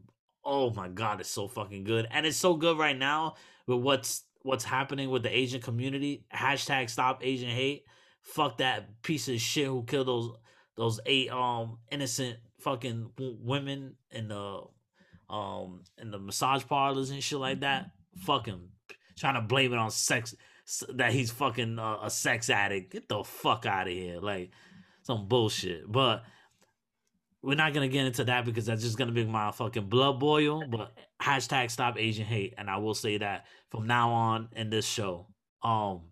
Oh 0.45 0.71
my 0.71 0.89
god, 0.89 1.21
it's 1.21 1.31
so 1.31 1.49
fucking 1.49 1.85
good. 1.85 2.07
And 2.11 2.25
it's 2.27 2.37
so 2.37 2.55
good 2.57 2.79
right 2.79 2.97
now 2.97 3.35
with 3.67 3.81
what's 3.81 4.25
what's 4.43 4.65
happening 4.65 5.11
with 5.11 5.23
the 5.23 5.35
Asian 5.37 5.61
community. 5.61 6.25
Hashtag 6.33 6.89
stop 6.89 7.25
Asian 7.25 7.51
hate. 7.51 7.85
Fuck 8.23 8.59
that 8.59 9.03
piece 9.03 9.29
of 9.29 9.41
shit 9.41 9.67
who 9.67 9.83
killed 9.85 10.07
those 10.09 10.31
those 10.77 11.01
eight 11.07 11.31
um 11.31 11.79
innocent 11.91 12.37
fucking 12.61 13.11
w- 13.17 13.39
women 13.41 13.97
in 14.11 14.29
the 14.29 14.61
um 15.29 15.83
in 15.99 16.11
the 16.11 16.19
massage 16.19 16.65
parlors 16.67 17.11
and 17.11 17.23
shit 17.23 17.39
like 17.39 17.61
that. 17.61 17.91
Fuck 18.19 18.47
him. 18.47 18.71
Trying 19.19 19.35
to 19.35 19.41
blame 19.41 19.73
it 19.73 19.79
on 19.79 19.91
sex 19.91 20.35
that 20.95 21.13
he's 21.13 21.31
fucking 21.31 21.79
uh, 21.79 21.99
a 22.03 22.11
sex 22.11 22.51
addict. 22.51 22.93
Get 22.93 23.09
the 23.09 23.23
fuck 23.25 23.67
out 23.67 23.87
of 23.87 23.93
here. 23.93 24.21
Like 24.21 24.51
some 25.03 25.29
bullshit. 25.29 25.91
But 25.91 26.25
we're 27.43 27.55
not 27.55 27.73
gonna 27.73 27.89
get 27.89 28.07
into 28.07 28.25
that 28.25 28.45
because 28.45 28.67
that's 28.67 28.83
just 28.83 28.99
gonna 28.99 29.13
make 29.13 29.29
my 29.29 29.53
fucking 29.53 29.89
blood 29.89 30.19
boil. 30.19 30.67
But 30.67 30.93
hashtag 31.23 31.71
stop 31.71 31.99
Asian 31.99 32.27
hate, 32.27 32.55
and 32.59 32.69
I 32.69 32.79
will 32.79 32.95
say 32.95 33.19
that 33.19 33.47
from 33.71 33.87
now 33.87 34.11
on 34.11 34.49
in 34.53 34.71
this 34.71 34.87
show. 34.87 35.29
Um, 35.63 36.03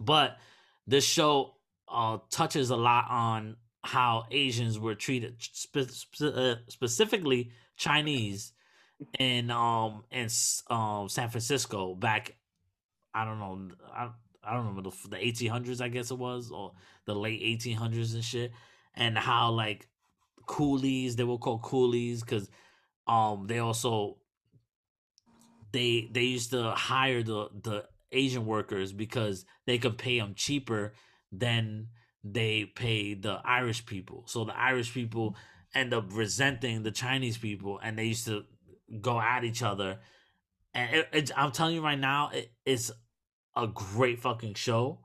but 0.00 0.38
this 0.86 1.04
show 1.04 1.54
uh 1.88 2.18
touches 2.30 2.70
a 2.70 2.76
lot 2.76 3.06
on 3.10 3.56
how 3.84 4.24
Asians 4.30 4.78
were 4.78 4.94
treated, 4.94 5.36
spe- 5.38 5.90
spe- 5.90 6.22
uh, 6.22 6.56
specifically 6.68 7.50
Chinese, 7.76 8.52
in 9.18 9.50
um 9.50 10.04
in 10.10 10.28
um 10.70 11.08
San 11.08 11.28
Francisco 11.30 11.94
back. 11.94 12.36
I 13.14 13.24
don't 13.24 13.38
know. 13.38 13.70
I 13.94 14.10
I 14.44 14.54
don't 14.54 14.66
remember 14.66 14.90
the 14.90 15.08
the 15.08 15.24
eighteen 15.24 15.50
hundreds. 15.50 15.80
I 15.80 15.88
guess 15.88 16.10
it 16.10 16.18
was 16.18 16.50
or 16.50 16.72
the 17.04 17.14
late 17.14 17.40
eighteen 17.42 17.76
hundreds 17.76 18.14
and 18.14 18.24
shit, 18.24 18.52
and 18.94 19.16
how 19.16 19.50
like 19.50 19.88
coolies 20.46 21.16
they 21.16 21.24
were 21.24 21.38
called 21.38 21.62
coolies 21.62 22.22
because 22.22 22.48
um 23.08 23.46
they 23.48 23.58
also 23.58 24.16
they 25.72 26.08
they 26.12 26.22
used 26.22 26.50
to 26.50 26.70
hire 26.70 27.22
the 27.22 27.48
the 27.62 27.84
Asian 28.12 28.46
workers 28.46 28.92
because 28.92 29.44
they 29.66 29.78
could 29.78 29.98
pay 29.98 30.18
them 30.18 30.34
cheaper 30.34 30.94
than 31.32 31.88
they 32.22 32.64
pay 32.64 33.14
the 33.14 33.40
Irish 33.44 33.84
people. 33.84 34.24
So 34.26 34.44
the 34.44 34.56
Irish 34.56 34.92
people 34.94 35.36
end 35.76 35.94
up 35.94 36.06
resenting 36.10 36.82
the 36.82 36.90
Chinese 36.90 37.36
people, 37.38 37.78
and 37.82 37.98
they 37.98 38.04
used 38.04 38.26
to 38.26 38.44
go 39.00 39.20
at 39.20 39.44
each 39.44 39.62
other. 39.62 39.98
And 40.74 40.96
it, 40.96 41.08
it, 41.12 41.30
I'm 41.36 41.52
telling 41.52 41.74
you 41.74 41.82
right 41.82 41.98
now, 41.98 42.30
it, 42.32 42.50
it's 42.64 42.90
a 43.54 43.66
great 43.66 44.20
fucking 44.20 44.54
show, 44.54 45.00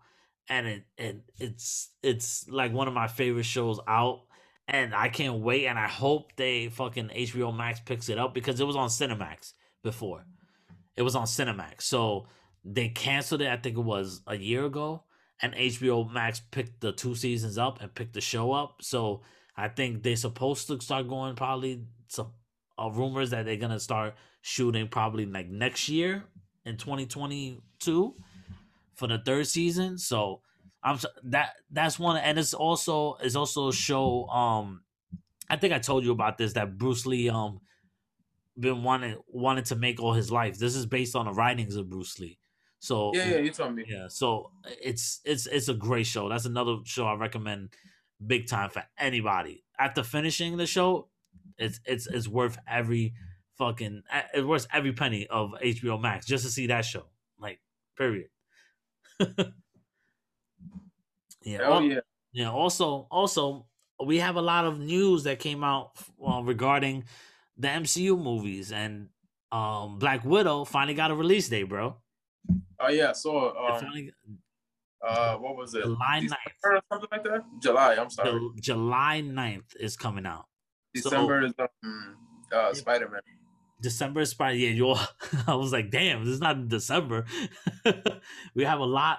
and 0.50 0.68
it, 0.68 0.84
it 0.98 1.22
it's 1.38 1.90
it's 2.02 2.48
like 2.50 2.74
one 2.74 2.88
of 2.88 2.94
my 2.94 3.08
favorite 3.08 3.46
shows 3.46 3.80
out. 3.88 4.22
And 4.68 4.96
I 4.96 5.10
can't 5.10 5.40
wait, 5.40 5.66
and 5.66 5.78
I 5.78 5.88
hope 5.88 6.36
they 6.38 6.70
fucking 6.70 7.10
HBO 7.10 7.56
Max 7.56 7.82
picks 7.82 8.08
it 8.08 8.18
up 8.18 8.34
because 8.34 8.60
it 8.60 8.68
was 8.68 8.78
on 8.78 8.88
Cinemax 8.88 9.54
before. 9.84 10.26
It 10.96 11.02
was 11.02 11.16
on 11.16 11.26
Cinemax, 11.26 11.82
so 11.82 12.28
they 12.64 12.90
canceled 12.90 13.42
it. 13.42 13.50
I 13.50 13.58
think 13.58 13.78
it 13.78 13.82
was 13.82 14.22
a 14.28 14.36
year 14.38 14.66
ago, 14.66 15.04
and 15.42 15.54
HBO 15.54 16.10
Max 16.10 16.40
picked 16.52 16.80
the 16.80 16.94
two 16.94 17.16
seasons 17.16 17.58
up 17.58 17.82
and 17.82 17.94
picked 17.94 18.14
the 18.14 18.22
show 18.22 18.54
up. 18.54 18.78
So 18.82 19.24
I 19.56 19.68
think 19.68 20.04
they're 20.04 20.16
supposed 20.16 20.68
to 20.68 20.80
start 20.82 21.08
going 21.08 21.36
probably 21.36 21.86
some 22.08 22.34
uh, 22.78 22.90
rumors 22.90 23.30
that 23.32 23.46
they're 23.46 23.58
gonna 23.58 23.80
start 23.80 24.16
shooting 24.42 24.88
probably 24.88 25.26
like 25.26 25.50
next 25.50 25.90
year 25.90 26.24
in 26.66 26.78
2022 26.78 28.16
for 28.94 29.08
the 29.08 29.18
third 29.20 29.48
season. 29.48 29.98
So 29.98 30.42
I'm 30.84 31.00
that 31.24 31.54
that's 31.70 32.00
one, 32.00 32.18
and 32.18 32.40
it's 32.40 32.54
also 32.54 33.16
it's 33.22 33.36
also 33.36 33.68
a 33.70 33.74
show. 33.74 34.28
Um, 34.28 34.84
I 35.50 35.58
think 35.58 35.74
I 35.74 35.80
told 35.80 36.04
you 36.06 36.12
about 36.12 36.38
this 36.38 36.54
that 36.54 36.78
Bruce 36.78 37.06
Lee 37.06 37.30
um 37.30 37.62
been 38.60 38.84
wanting 38.84 39.18
wanted 39.28 39.66
to 39.66 39.76
make 39.76 40.00
all 40.00 40.14
his 40.14 40.32
life. 40.32 40.58
This 40.58 40.76
is 40.76 40.86
based 40.86 41.16
on 41.16 41.26
the 41.26 41.34
writings 41.34 41.76
of 41.76 41.90
Bruce 41.90 42.20
Lee. 42.20 42.38
So 42.80 43.12
Yeah, 43.14 43.30
yeah, 43.30 43.38
you 43.38 43.52
told 43.52 43.76
me. 43.76 43.86
yeah, 43.88 44.08
so 44.08 44.52
it's 44.66 45.22
it's 45.24 45.46
it's 45.46 45.70
a 45.70 45.74
great 45.74 46.08
show. 46.08 46.30
That's 46.30 46.46
another 46.46 46.78
show 46.84 47.06
I 47.06 47.14
recommend 47.14 47.70
big 48.26 48.48
time 48.48 48.70
for 48.70 48.84
anybody. 48.98 49.64
After 49.80 50.04
finishing 50.04 50.58
the 50.58 50.66
show, 50.66 51.10
it's 51.58 51.80
it's 51.86 52.08
it's 52.08 52.28
worth 52.28 52.58
every 52.68 53.14
fucking 53.58 54.04
it's 54.34 54.46
worth 54.46 54.68
every 54.74 54.94
penny 54.94 55.28
of 55.28 55.52
HBO 55.64 56.02
Max 56.02 56.26
just 56.26 56.46
to 56.46 56.52
see 56.52 56.68
that 56.68 56.86
show. 56.86 57.06
Like, 57.40 57.60
period. 57.98 58.28
yeah. 61.44 61.58
Hell 61.58 61.84
yeah. 61.84 62.00
yeah. 62.34 62.52
Also, 62.52 63.08
also, 63.12 63.68
we 64.04 64.18
have 64.18 64.36
a 64.36 64.42
lot 64.42 64.66
of 64.66 64.80
news 64.80 65.24
that 65.24 65.40
came 65.40 65.64
out 65.64 65.92
uh, 66.26 66.42
regarding 66.44 67.04
the 67.58 67.68
MCU 67.68 68.22
movies, 68.22 68.72
and 68.72 69.10
um, 69.52 70.00
Black 70.00 70.26
Widow 70.26 70.66
finally 70.66 70.96
got 70.96 71.12
a 71.12 71.16
release 71.16 71.50
date, 71.50 71.64
bro. 71.64 71.98
Oh 72.80 72.90
yeah, 72.90 73.12
so 73.12 73.56
um, 73.56 73.80
finally, 73.80 74.12
uh, 75.08 75.36
what 75.38 75.56
was 75.56 75.74
it? 75.74 75.84
July 75.84 76.22
9th. 76.24 76.36
Or 76.64 76.82
something 76.92 77.10
like 77.12 77.24
that. 77.24 77.42
July. 77.62 77.96
I'm 77.96 78.10
sorry. 78.10 78.32
Jul- 78.32 78.54
July 78.60 79.22
9th 79.26 79.76
is 79.80 79.98
coming 79.98 80.26
out. 80.26 80.46
so- 80.96 81.10
December 81.10 81.46
is 81.46 81.54
um, 81.84 82.18
uh, 82.54 82.74
Spider 82.74 83.10
Man. 83.10 83.22
December 83.82 84.22
is 84.22 84.34
probably 84.36 84.68
yeah. 84.68 84.70
You, 84.70 84.96
I 85.48 85.56
was 85.56 85.72
like, 85.72 85.90
damn, 85.90 86.24
this 86.24 86.36
is 86.36 86.40
not 86.40 86.56
in 86.56 86.68
December. 86.68 87.26
we 88.56 88.64
have 88.64 88.80
a 88.80 88.86
lot, 88.86 89.18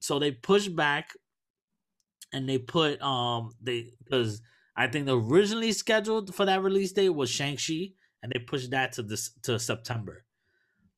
so 0.00 0.18
they 0.18 0.32
pushed 0.32 0.76
back, 0.76 1.10
and 2.32 2.46
they 2.46 2.58
put 2.58 3.00
um 3.00 3.52
they 3.62 3.94
because 4.04 4.42
I 4.76 4.88
think 4.88 5.06
the 5.06 5.18
originally 5.18 5.72
scheduled 5.72 6.34
for 6.34 6.44
that 6.44 6.62
release 6.62 6.92
date 6.92 7.08
was 7.08 7.30
Shang 7.30 7.56
Chi, 7.56 7.92
and 8.22 8.30
they 8.30 8.38
pushed 8.38 8.70
that 8.72 8.92
to 8.92 9.02
this 9.02 9.30
to 9.44 9.58
September. 9.58 10.25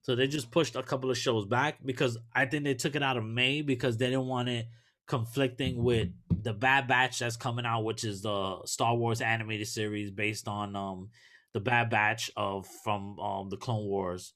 So 0.09 0.14
they 0.14 0.26
just 0.26 0.50
pushed 0.50 0.74
a 0.74 0.82
couple 0.82 1.11
of 1.11 1.18
shows 1.18 1.44
back 1.44 1.80
because 1.84 2.16
I 2.34 2.46
think 2.46 2.64
they 2.64 2.72
took 2.72 2.96
it 2.96 3.02
out 3.02 3.18
of 3.18 3.26
May 3.26 3.61
because 3.61 3.98
they 3.98 4.06
didn't 4.06 4.26
want 4.26 4.48
it 4.48 4.66
conflicting 5.06 5.82
with 5.84 6.09
the 6.30 6.54
Bad 6.54 6.88
Batch 6.88 7.18
that's 7.18 7.36
coming 7.36 7.66
out, 7.66 7.84
which 7.84 8.04
is 8.04 8.22
the 8.22 8.64
Star 8.64 8.96
Wars 8.96 9.20
animated 9.20 9.68
series 9.68 10.11
based 10.11 10.48
on 10.48 10.74
um 10.74 11.11
the 11.52 11.61
Bad 11.61 11.90
Batch 11.90 12.30
of 12.38 12.66
from 12.82 13.18
um 13.18 13.50
the 13.50 13.59
Clone 13.59 13.84
Wars, 13.84 14.32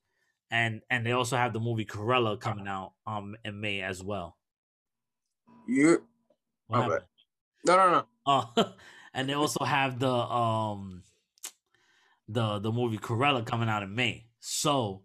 and 0.51 0.83
and 0.91 1.07
they 1.07 1.13
also 1.13 1.39
have 1.39 1.55
the 1.55 1.61
movie 1.61 1.87
Cruella 1.87 2.39
coming 2.39 2.69
out 2.69 2.93
um 3.07 3.35
in 3.43 3.59
May 3.59 3.81
as 3.81 4.05
well. 4.05 4.37
You 5.67 6.05
Okay. 6.71 6.83
happened? 6.83 7.05
no 7.65 7.77
no 7.77 7.91
no. 7.91 8.07
Uh, 8.27 8.65
and 9.15 9.27
they 9.27 9.33
also 9.33 9.65
have 9.65 9.99
the 9.99 10.13
um 10.13 11.03
the 12.29 12.59
the 12.59 12.71
movie 12.71 12.99
Cruella 12.99 13.47
coming 13.47 13.71
out 13.71 13.83
in 13.83 13.95
May. 13.95 14.27
So 14.39 15.05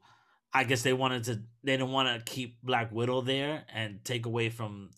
I 0.57 0.63
guess 0.63 0.81
they 0.81 0.93
wanted 0.93 1.23
to 1.25 1.35
they 1.63 1.77
didn't 1.77 1.91
want 1.91 2.25
to 2.25 2.31
keep 2.31 2.61
Black 2.63 2.91
Widow 2.91 3.21
there 3.21 3.63
and 3.71 4.03
take 4.03 4.25
away 4.25 4.49
from 4.49 4.89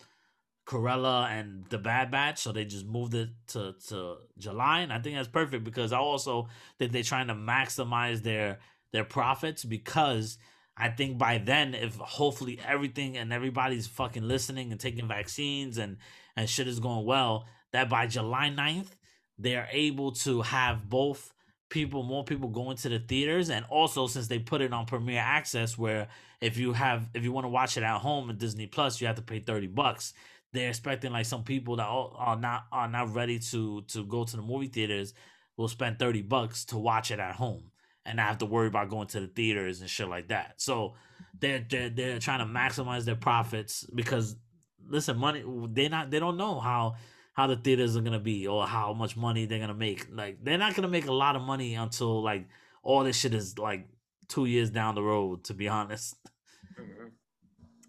Cruella 0.65 1.29
and 1.29 1.65
the 1.69 1.77
Bad 1.77 2.11
Batch, 2.11 2.39
so 2.39 2.53
they 2.53 2.63
just 2.63 2.85
moved 2.85 3.13
it 3.13 3.29
to 3.47 3.75
to 3.89 4.17
July, 4.37 4.81
and 4.81 4.93
I 4.93 4.99
think 4.99 5.17
that's 5.17 5.27
perfect 5.27 5.65
because 5.65 5.91
I 5.91 5.97
also 5.97 6.47
think 6.77 6.93
they're 6.93 7.03
trying 7.03 7.27
to 7.27 7.35
maximize 7.35 8.23
their 8.23 8.59
their 8.93 9.03
profits 9.03 9.65
because 9.65 10.37
I 10.77 10.89
think 10.89 11.17
by 11.17 11.39
then, 11.39 11.73
if 11.73 11.95
hopefully 11.95 12.57
everything 12.65 13.17
and 13.17 13.33
everybody's 13.33 13.85
fucking 13.87 14.25
listening 14.25 14.71
and 14.71 14.79
taking 14.79 15.09
vaccines 15.09 15.77
and 15.77 15.97
and 16.37 16.49
shit 16.49 16.69
is 16.69 16.79
going 16.79 17.05
well, 17.05 17.47
that 17.73 17.89
by 17.89 18.07
July 18.07 18.49
9th, 18.49 18.91
they're 19.37 19.67
able 19.71 20.13
to 20.13 20.41
have 20.41 20.89
both 20.89 21.33
people, 21.69 22.03
more 22.03 22.23
people 22.23 22.49
going 22.49 22.77
to 22.77 22.89
the 22.89 22.99
theaters, 22.99 23.49
and 23.49 23.65
also 23.69 24.07
since 24.07 24.27
they 24.27 24.39
put 24.39 24.61
it 24.61 24.73
on 24.73 24.85
Premiere 24.85 25.21
Access, 25.21 25.77
where 25.77 26.07
if 26.41 26.57
you 26.57 26.73
have 26.73 27.09
if 27.13 27.23
you 27.23 27.31
want 27.31 27.45
to 27.45 27.49
watch 27.49 27.77
it 27.77 27.83
at 27.83 27.99
home 27.99 28.29
at 28.29 28.37
Disney 28.37 28.67
Plus, 28.67 28.99
you 28.99 29.07
have 29.07 29.15
to 29.15 29.21
pay 29.21 29.39
30 29.39 29.67
bucks. 29.67 30.13
They're 30.51 30.69
expecting 30.69 31.11
like 31.11 31.25
some 31.25 31.43
people 31.43 31.75
that 31.77 31.85
are 31.85 32.35
not 32.35 32.65
are 32.71 32.89
not 32.89 33.13
ready 33.13 33.39
to 33.39 33.81
to 33.89 34.03
go 34.03 34.23
to 34.23 34.35
the 34.35 34.41
movie 34.41 34.67
theaters 34.67 35.13
will 35.57 35.67
spend 35.67 35.99
30 35.99 36.23
bucks 36.23 36.65
to 36.65 36.77
watch 36.77 37.11
it 37.11 37.19
at 37.19 37.35
home 37.35 37.71
and 38.05 38.17
not 38.17 38.27
have 38.27 38.37
to 38.39 38.45
worry 38.45 38.67
about 38.67 38.89
going 38.89 39.07
to 39.07 39.19
the 39.19 39.27
theaters 39.27 39.81
and 39.81 39.89
shit 39.89 40.07
like 40.07 40.29
that. 40.29 40.53
So 40.57 40.95
they're 41.39 41.65
they're, 41.69 41.89
they're 41.89 42.19
trying 42.19 42.39
to 42.39 42.45
maximize 42.45 43.05
their 43.05 43.15
profits 43.15 43.85
because 43.93 44.35
listen, 44.87 45.17
money 45.17 45.43
they 45.71 45.89
not 45.89 46.09
they 46.09 46.19
don't 46.19 46.37
know 46.37 46.59
how 46.59 46.95
how 47.39 47.47
the 47.47 47.55
theaters 47.55 47.95
are 47.95 48.01
gonna 48.01 48.19
be 48.19 48.47
or 48.47 48.67
how 48.67 48.91
much 48.91 49.15
money 49.15 49.45
they're 49.45 49.59
gonna 49.59 49.73
make. 49.73 50.07
Like 50.11 50.43
they're 50.43 50.57
not 50.57 50.75
gonna 50.75 50.89
make 50.89 51.07
a 51.07 51.13
lot 51.13 51.37
of 51.37 51.41
money 51.41 51.75
until 51.75 52.21
like 52.21 52.49
all 52.83 53.05
this 53.05 53.17
shit 53.17 53.33
is 53.33 53.57
like 53.57 53.87
two 54.27 54.43
years 54.43 54.69
down 54.69 54.95
the 54.95 55.01
road. 55.01 55.45
To 55.45 55.53
be 55.53 55.69
honest, 55.69 56.17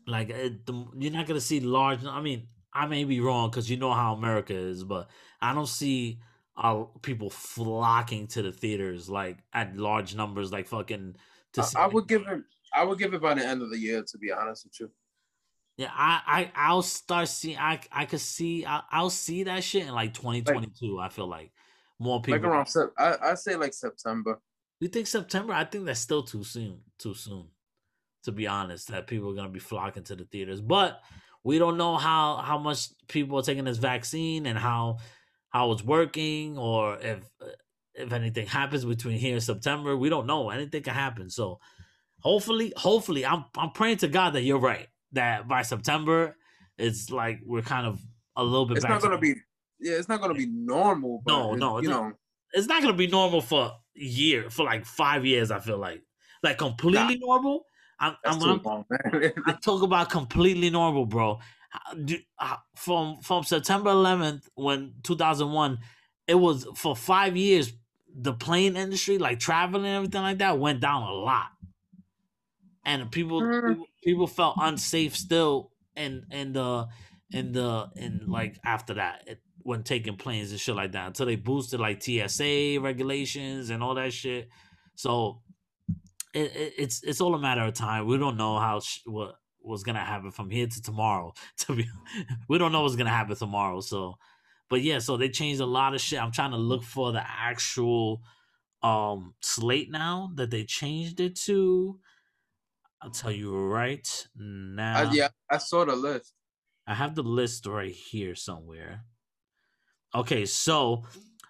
like 0.06 0.30
it, 0.30 0.66
the, 0.66 0.86
you're 0.96 1.12
not 1.12 1.26
gonna 1.26 1.40
see 1.40 1.58
large. 1.58 2.04
I 2.04 2.20
mean, 2.20 2.46
I 2.72 2.86
may 2.86 3.02
be 3.02 3.18
wrong 3.18 3.50
because 3.50 3.68
you 3.68 3.76
know 3.76 3.92
how 3.92 4.14
America 4.14 4.54
is, 4.54 4.84
but 4.84 5.10
I 5.42 5.52
don't 5.52 5.66
see 5.66 6.20
uh, 6.56 6.84
people 7.02 7.28
flocking 7.28 8.28
to 8.28 8.42
the 8.42 8.52
theaters 8.52 9.10
like 9.10 9.38
at 9.52 9.76
large 9.76 10.14
numbers, 10.14 10.52
like 10.52 10.68
fucking. 10.68 11.16
To 11.54 11.68
I 11.76 11.88
would 11.88 12.06
give 12.06 12.22
it. 12.22 12.42
I 12.72 12.84
would 12.84 13.00
give 13.00 13.14
it 13.14 13.20
by 13.20 13.34
the 13.34 13.44
end 13.44 13.62
of 13.62 13.70
the 13.70 13.78
year. 13.78 14.04
To 14.04 14.18
be 14.18 14.30
honest 14.30 14.64
with 14.66 14.78
you. 14.78 14.92
Yeah, 15.80 15.90
I, 15.94 16.20
I 16.26 16.52
I'll 16.54 16.82
start 16.82 17.26
seeing. 17.28 17.56
I 17.56 17.80
I 17.90 18.04
could 18.04 18.20
see. 18.20 18.66
I, 18.66 18.82
I'll 18.90 19.08
see 19.08 19.44
that 19.44 19.64
shit 19.64 19.86
in 19.86 19.94
like 19.94 20.12
2022. 20.12 21.00
I 21.00 21.08
feel 21.08 21.26
like 21.26 21.52
more 21.98 22.20
people. 22.20 22.38
Like 22.38 22.46
around 22.46 22.66
Sep- 22.66 22.92
I 22.98 23.14
I 23.22 23.34
say 23.34 23.56
like 23.56 23.72
September. 23.72 24.42
you 24.80 24.88
think 24.88 25.06
September? 25.06 25.54
I 25.54 25.64
think 25.64 25.86
that's 25.86 25.98
still 26.00 26.22
too 26.22 26.44
soon. 26.44 26.80
Too 26.98 27.14
soon, 27.14 27.46
to 28.24 28.30
be 28.30 28.46
honest. 28.46 28.88
That 28.88 29.06
people 29.06 29.30
are 29.30 29.34
gonna 29.34 29.48
be 29.48 29.58
flocking 29.58 30.02
to 30.04 30.16
the 30.16 30.24
theaters, 30.24 30.60
but 30.60 31.00
we 31.44 31.58
don't 31.58 31.78
know 31.78 31.96
how 31.96 32.36
how 32.36 32.58
much 32.58 32.88
people 33.08 33.38
are 33.38 33.42
taking 33.42 33.64
this 33.64 33.78
vaccine 33.78 34.44
and 34.44 34.58
how 34.58 34.98
how 35.48 35.72
it's 35.72 35.82
working, 35.82 36.58
or 36.58 36.98
if 36.98 37.24
if 37.94 38.12
anything 38.12 38.48
happens 38.48 38.84
between 38.84 39.18
here 39.18 39.32
and 39.32 39.42
September. 39.42 39.96
We 39.96 40.10
don't 40.10 40.26
know. 40.26 40.50
Anything 40.50 40.82
can 40.82 40.92
happen. 40.92 41.30
So 41.30 41.58
hopefully, 42.18 42.74
hopefully, 42.76 43.24
I'm 43.24 43.46
I'm 43.56 43.70
praying 43.70 43.96
to 43.98 44.08
God 44.08 44.34
that 44.34 44.42
you're 44.42 44.58
right. 44.58 44.88
That 45.12 45.48
by 45.48 45.62
September, 45.62 46.36
it's 46.78 47.10
like 47.10 47.40
we're 47.44 47.62
kind 47.62 47.86
of 47.86 48.00
a 48.36 48.44
little 48.44 48.66
bit. 48.66 48.76
It's 48.78 48.86
not 48.86 49.02
gonna 49.02 49.18
be. 49.18 49.34
Yeah, 49.80 49.94
it's 49.94 50.08
not 50.08 50.20
gonna 50.20 50.34
be 50.34 50.46
normal. 50.46 51.22
But 51.24 51.32
No, 51.32 51.54
no, 51.54 51.72
You 51.74 51.78
it's 51.78 51.88
know, 51.88 52.12
it's 52.52 52.66
not 52.66 52.82
gonna 52.82 52.94
be 52.94 53.06
normal 53.06 53.40
for 53.40 53.64
a 53.66 53.72
year 53.94 54.50
for 54.50 54.64
like 54.64 54.84
five 54.86 55.24
years. 55.26 55.50
I 55.50 55.58
feel 55.60 55.78
like 55.78 56.02
like 56.42 56.58
completely 56.58 57.18
normal. 57.18 57.64
I'm, 57.98 58.16
I'm, 58.24 58.40
too 58.40 58.46
I'm, 58.46 58.62
long, 58.62 58.84
man. 58.90 59.32
I 59.46 59.52
talk 59.52 59.82
about 59.82 60.08
completely 60.10 60.70
normal, 60.70 61.04
bro. 61.06 61.38
Do- 62.04 62.18
From 62.76 63.20
from 63.20 63.44
September 63.44 63.90
11th, 63.90 64.48
when 64.54 64.94
2001, 65.02 65.78
it 66.26 66.34
was 66.34 66.66
for 66.76 66.94
five 66.96 67.36
years. 67.36 67.72
The 68.12 68.32
plane 68.32 68.76
industry, 68.76 69.18
like 69.18 69.38
traveling 69.38 69.84
and 69.84 69.94
everything 69.96 70.22
like 70.22 70.38
that, 70.38 70.58
went 70.58 70.80
down 70.80 71.02
a 71.04 71.12
lot, 71.12 71.46
and 72.84 73.10
people 73.12 73.42
Mm. 73.42 73.62
people, 73.62 73.86
felt 74.26 74.56
unsafe 74.60 75.16
still 75.16 75.72
and 75.96 76.24
and 76.30 76.54
the 76.54 76.88
in 77.32 77.52
the 77.52 77.88
in 77.96 78.26
like 78.28 78.58
after 78.64 78.94
that 78.94 79.24
it, 79.28 79.42
when 79.62 79.82
taking 79.84 80.16
planes 80.16 80.50
and 80.52 80.60
shit 80.60 80.76
like 80.76 80.92
that 80.92 81.08
until 81.08 81.26
they 81.26 81.36
boosted 81.36 81.80
like 81.80 82.02
TSA 82.02 82.78
regulations 82.80 83.70
and 83.70 83.82
all 83.82 83.94
that 83.96 84.12
shit. 84.12 84.48
So 84.96 85.42
it, 86.34 86.54
it, 86.56 86.74
it's 86.78 87.02
it's 87.02 87.20
all 87.20 87.34
a 87.34 87.38
matter 87.38 87.62
of 87.62 87.74
time. 87.74 88.06
We 88.06 88.18
don't 88.18 88.36
know 88.36 88.58
how 88.58 88.80
sh- 88.80 89.00
what 89.06 89.36
was 89.62 89.82
gonna 89.82 90.04
happen 90.04 90.30
from 90.30 90.50
here 90.50 90.66
to 90.66 90.82
tomorrow. 90.82 91.34
To 91.58 91.76
be, 91.76 91.88
we 92.48 92.58
don't 92.58 92.72
know 92.72 92.82
what's 92.82 92.96
gonna 92.96 93.10
happen 93.10 93.36
tomorrow. 93.36 93.80
So, 93.80 94.14
but 94.68 94.82
yeah, 94.82 95.00
so 95.00 95.16
they 95.16 95.28
changed 95.28 95.60
a 95.60 95.66
lot 95.66 95.94
of 95.94 96.00
shit. 96.00 96.20
I'm 96.22 96.32
trying 96.32 96.52
to 96.52 96.56
look 96.58 96.84
for 96.84 97.12
the 97.12 97.22
actual 97.26 98.22
um 98.82 99.34
slate 99.42 99.90
now 99.90 100.30
that 100.36 100.50
they 100.50 100.64
changed 100.64 101.20
it 101.20 101.36
to. 101.36 101.98
I'll 103.02 103.10
tell 103.10 103.32
you 103.32 103.56
right 103.56 104.06
now. 104.36 105.08
I, 105.08 105.12
yeah, 105.12 105.28
I 105.50 105.58
saw 105.58 105.84
the 105.84 105.96
list. 105.96 106.34
I 106.86 106.94
have 106.94 107.14
the 107.14 107.22
list 107.22 107.66
right 107.66 107.92
here 107.92 108.34
somewhere. 108.34 109.04
Okay, 110.14 110.44
so 110.44 111.04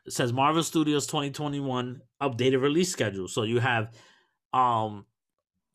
it 0.06 0.12
says 0.12 0.32
Marvel 0.32 0.62
Studios 0.62 1.06
2021 1.06 2.02
updated 2.22 2.60
release 2.60 2.90
schedule. 2.90 3.26
So 3.26 3.42
you 3.42 3.58
have 3.58 3.92
um 4.52 5.06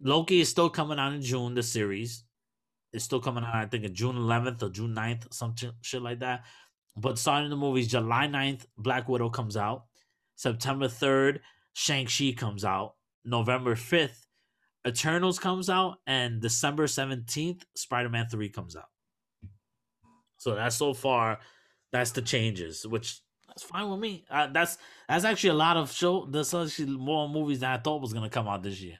Loki 0.01 0.41
is 0.41 0.49
still 0.49 0.69
coming 0.69 0.99
out 0.99 1.13
in 1.13 1.21
June, 1.21 1.55
the 1.55 1.63
series. 1.63 2.23
It's 2.93 3.03
still 3.03 3.19
coming 3.19 3.43
out, 3.43 3.55
I 3.55 3.65
think, 3.65 3.83
in 3.85 3.93
June 3.93 4.15
11th 4.15 4.63
or 4.63 4.69
June 4.69 4.93
9th, 4.93 5.33
some 5.33 5.55
sh- 5.55 5.65
shit 5.81 6.01
like 6.01 6.19
that. 6.19 6.45
But 6.95 7.17
starting 7.17 7.49
the 7.49 7.55
movies, 7.55 7.87
July 7.87 8.27
9th, 8.27 8.65
Black 8.77 9.09
Widow 9.09 9.29
comes 9.29 9.57
out. 9.57 9.85
September 10.35 10.87
3rd, 10.87 11.39
Shang-Chi 11.73 12.33
comes 12.37 12.63
out. 12.63 12.95
November 13.23 13.75
5th, 13.75 14.24
Eternals 14.85 15.39
comes 15.39 15.69
out. 15.69 15.97
And 16.07 16.41
December 16.41 16.85
17th, 16.85 17.63
Spider-Man 17.75 18.27
3 18.29 18.49
comes 18.49 18.75
out. 18.75 18.89
So 20.37 20.55
that's 20.55 20.75
so 20.75 20.93
far, 20.93 21.39
that's 21.91 22.11
the 22.11 22.21
changes, 22.21 22.85
which 22.85 23.21
that's 23.47 23.63
fine 23.63 23.89
with 23.89 23.99
me. 23.99 24.25
Uh, 24.29 24.47
that's 24.51 24.77
that's 25.07 25.23
actually 25.23 25.51
a 25.51 25.55
lot 25.55 25.77
of 25.77 25.91
show. 25.91 26.25
There's 26.25 26.53
actually 26.53 26.97
more 26.97 27.29
movies 27.29 27.61
than 27.61 27.71
I 27.71 27.77
thought 27.77 28.01
was 28.01 28.13
gonna 28.13 28.29
come 28.29 28.47
out 28.47 28.61
this 28.61 28.81
year. 28.81 28.97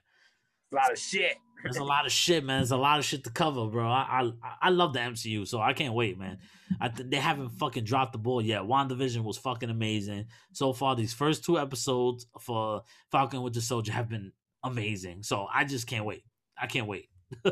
A 0.72 0.76
lot 0.76 0.90
of 0.90 0.98
shit. 0.98 1.36
There's 1.62 1.76
a 1.76 1.84
lot 1.94 2.06
of 2.06 2.12
shit, 2.12 2.42
man. 2.42 2.60
There's 2.60 2.70
a 2.70 2.76
lot 2.76 2.98
of 2.98 3.04
shit 3.04 3.22
to 3.24 3.30
cover, 3.30 3.66
bro. 3.66 3.86
I 3.86 4.32
I, 4.42 4.52
I 4.62 4.70
love 4.70 4.94
the 4.94 5.00
MCU, 5.00 5.46
so 5.46 5.60
I 5.60 5.72
can't 5.72 5.94
wait, 5.94 6.18
man. 6.18 6.38
I 6.80 6.88
th- 6.88 7.10
they 7.10 7.18
haven't 7.18 7.50
fucking 7.50 7.84
dropped 7.84 8.12
the 8.12 8.18
ball 8.18 8.40
yet. 8.40 8.62
WandaVision 8.62 9.22
was 9.22 9.36
fucking 9.38 9.70
amazing. 9.70 10.26
So 10.52 10.72
far, 10.72 10.96
these 10.96 11.12
first 11.12 11.44
two 11.44 11.58
episodes 11.58 12.26
for 12.40 12.82
Falcon 13.12 13.42
with 13.42 13.54
the 13.54 13.60
Soldier 13.60 13.92
have 13.92 14.08
been 14.08 14.32
amazing. 14.64 15.22
So 15.22 15.46
I 15.52 15.64
just 15.64 15.86
can't 15.86 16.04
wait. 16.04 16.24
I 16.60 16.66
can't 16.66 16.86
wait. 16.86 17.08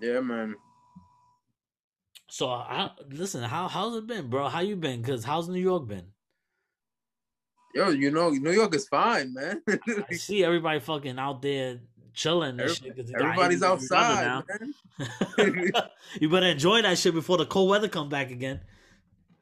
Yeah, 0.00 0.20
man. 0.20 0.54
So 2.30 2.48
I, 2.48 2.90
listen, 3.10 3.42
how 3.42 3.68
how's 3.68 3.96
it 3.96 4.06
been, 4.06 4.28
bro? 4.28 4.48
How 4.48 4.60
you 4.60 4.76
been? 4.76 5.02
Cause 5.02 5.24
how's 5.24 5.48
New 5.48 5.60
York 5.60 5.88
been? 5.88 6.06
Yo, 7.74 7.90
you 7.90 8.10
know, 8.10 8.30
New 8.30 8.52
York 8.52 8.74
is 8.74 8.86
fine, 8.86 9.34
man. 9.34 9.62
I 10.08 10.14
see 10.14 10.44
everybody 10.44 10.78
fucking 10.80 11.18
out 11.18 11.42
there 11.42 11.80
chilling 12.14 12.50
and 12.50 12.60
Every- 12.60 12.74
shit. 12.74 13.10
Everybody's 13.20 13.60
hit 13.60 13.70
with 13.72 13.88
the 13.88 13.94
weather 13.94 14.44
outside, 15.36 15.90
you 16.20 16.28
better 16.28 16.46
enjoy 16.46 16.82
that 16.82 16.98
shit 16.98 17.14
before 17.14 17.38
the 17.38 17.46
cold 17.46 17.70
weather 17.70 17.88
come 17.88 18.08
back 18.08 18.30
again. 18.30 18.60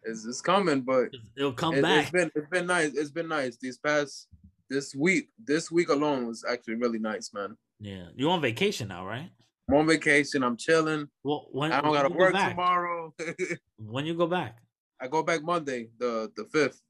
It's, 0.05 0.25
it's 0.25 0.41
coming, 0.41 0.83
but 0.83 1.09
It'll 1.37 1.53
come 1.53 1.75
it, 1.75 1.83
back. 1.83 2.05
has 2.05 2.11
been 2.13 2.31
it's 2.35 2.49
been 2.49 2.67
nice. 2.67 2.93
It's 2.95 3.11
been 3.11 3.29
nice 3.29 3.57
these 3.59 3.77
past 3.79 4.29
this 4.69 4.95
week. 4.95 5.29
This 5.43 5.71
week 5.71 5.89
alone 5.89 6.27
was 6.27 6.45
actually 6.49 6.75
really 6.77 6.99
nice, 6.99 7.33
man. 7.33 7.57
Yeah, 7.81 8.07
you 8.15 8.31
on 8.31 8.41
vacation 8.41 8.89
now, 8.89 9.07
right? 9.07 9.31
I'm 9.69 9.77
on 9.77 9.87
vacation. 9.87 10.43
I'm 10.43 10.57
chilling. 10.57 11.09
Well, 11.25 11.49
when 11.51 11.73
I 11.73 11.81
don't 11.81 11.91
when 11.91 12.01
gotta 12.03 12.09
go 12.15 12.19
work 12.19 12.33
back? 12.33 12.51
tomorrow. 12.51 13.15
When 13.79 14.07
you 14.07 14.15
go 14.15 14.27
back? 14.27 14.59
I 15.01 15.09
go 15.09 15.23
back 15.23 15.43
Monday, 15.43 15.91
the 15.99 16.31
the 16.37 16.45
fifth. 16.47 16.81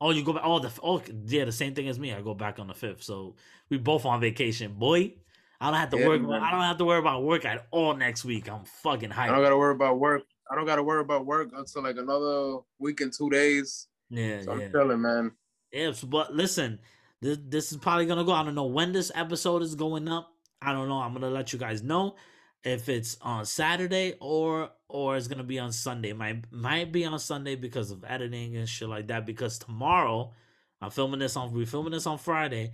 Oh, 0.00 0.10
you 0.10 0.24
go 0.24 0.32
back. 0.32 0.42
Oh, 0.44 0.58
the 0.58 0.72
oh 0.82 1.02
yeah, 1.26 1.44
the 1.44 1.52
same 1.52 1.74
thing 1.74 1.88
as 1.88 1.98
me. 1.98 2.12
I 2.14 2.22
go 2.22 2.32
back 2.34 2.58
on 2.58 2.68
the 2.68 2.74
fifth, 2.74 3.02
so 3.02 3.36
we 3.68 3.76
both 3.78 4.06
on 4.06 4.20
vacation, 4.20 4.72
boy. 4.74 5.14
I 5.60 5.70
don't 5.70 5.78
have 5.78 5.90
to 5.90 5.98
Yeah, 5.98 6.08
work. 6.08 6.22
man. 6.22 6.42
I 6.42 6.50
don't 6.52 6.62
have 6.62 6.78
to 6.78 6.86
worry 6.86 7.00
about 7.00 7.22
work 7.22 7.44
at 7.44 7.66
all 7.70 7.94
next 7.94 8.24
week. 8.24 8.48
I'm 8.48 8.64
fucking 8.64 9.10
hyped. 9.10 9.28
I 9.28 9.32
don't 9.32 9.42
gotta 9.42 9.58
worry 9.58 9.74
about 9.74 9.98
work. 9.98 10.22
I 10.50 10.54
don't 10.54 10.64
gotta 10.64 10.82
worry 10.82 11.02
about 11.02 11.26
work 11.26 11.50
until 11.54 11.82
like 11.82 11.98
another 11.98 12.60
week 12.78 13.02
and 13.02 13.12
two 13.12 13.28
days. 13.28 13.88
Yeah, 14.08 14.40
So 14.40 14.54
yeah. 14.56 14.64
I'm 14.64 14.72
chilling, 14.72 15.02
man. 15.02 15.32
Yes, 15.70 16.02
but 16.02 16.32
listen, 16.34 16.78
this 17.22 17.38
this 17.42 17.72
is 17.72 17.78
probably 17.78 18.06
gonna 18.06 18.24
go. 18.24 18.32
I 18.32 18.44
don't 18.44 18.54
know 18.54 18.66
when 18.66 18.92
this 18.92 19.12
episode 19.14 19.62
is 19.62 19.74
going 19.74 20.08
up. 20.08 20.32
I 20.62 20.72
don't 20.72 20.88
know. 20.88 20.98
I'm 20.98 21.12
gonna 21.12 21.30
let 21.30 21.52
you 21.52 21.58
guys 21.58 21.82
know 21.82 22.16
if 22.64 22.88
it's 22.88 23.16
on 23.20 23.46
Saturday 23.46 24.14
or 24.20 24.70
or 24.88 25.16
it's 25.16 25.28
gonna 25.28 25.44
be 25.44 25.58
on 25.58 25.72
Sunday. 25.72 26.12
Might 26.12 26.50
might 26.50 26.92
be 26.92 27.04
on 27.04 27.18
Sunday 27.18 27.56
because 27.56 27.90
of 27.90 28.04
editing 28.06 28.56
and 28.56 28.68
shit 28.68 28.88
like 28.88 29.08
that. 29.08 29.26
Because 29.26 29.58
tomorrow, 29.58 30.32
I'm 30.80 30.90
filming 30.90 31.20
this 31.20 31.36
on 31.36 31.52
we're 31.52 31.66
filming 31.66 31.92
this 31.92 32.06
on 32.06 32.18
Friday. 32.18 32.72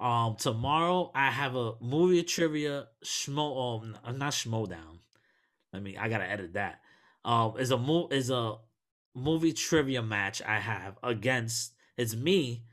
Um, 0.00 0.36
tomorrow 0.36 1.10
I 1.14 1.30
have 1.30 1.56
a 1.56 1.72
movie 1.80 2.22
trivia 2.22 2.86
schmo. 3.04 3.82
Um, 3.82 4.16
not 4.16 4.32
Schmoedown. 4.32 5.00
Let 5.72 5.82
me. 5.82 5.96
I 5.96 6.08
gotta 6.08 6.28
edit 6.28 6.54
that. 6.54 6.80
Um, 7.24 7.54
is 7.58 7.70
a 7.70 7.78
mo 7.78 8.08
is 8.08 8.30
a 8.30 8.56
movie 9.14 9.52
trivia 9.52 10.02
match 10.02 10.40
I 10.42 10.60
have 10.60 10.98
against. 11.02 11.72
It's 11.96 12.14
me, 12.14 12.64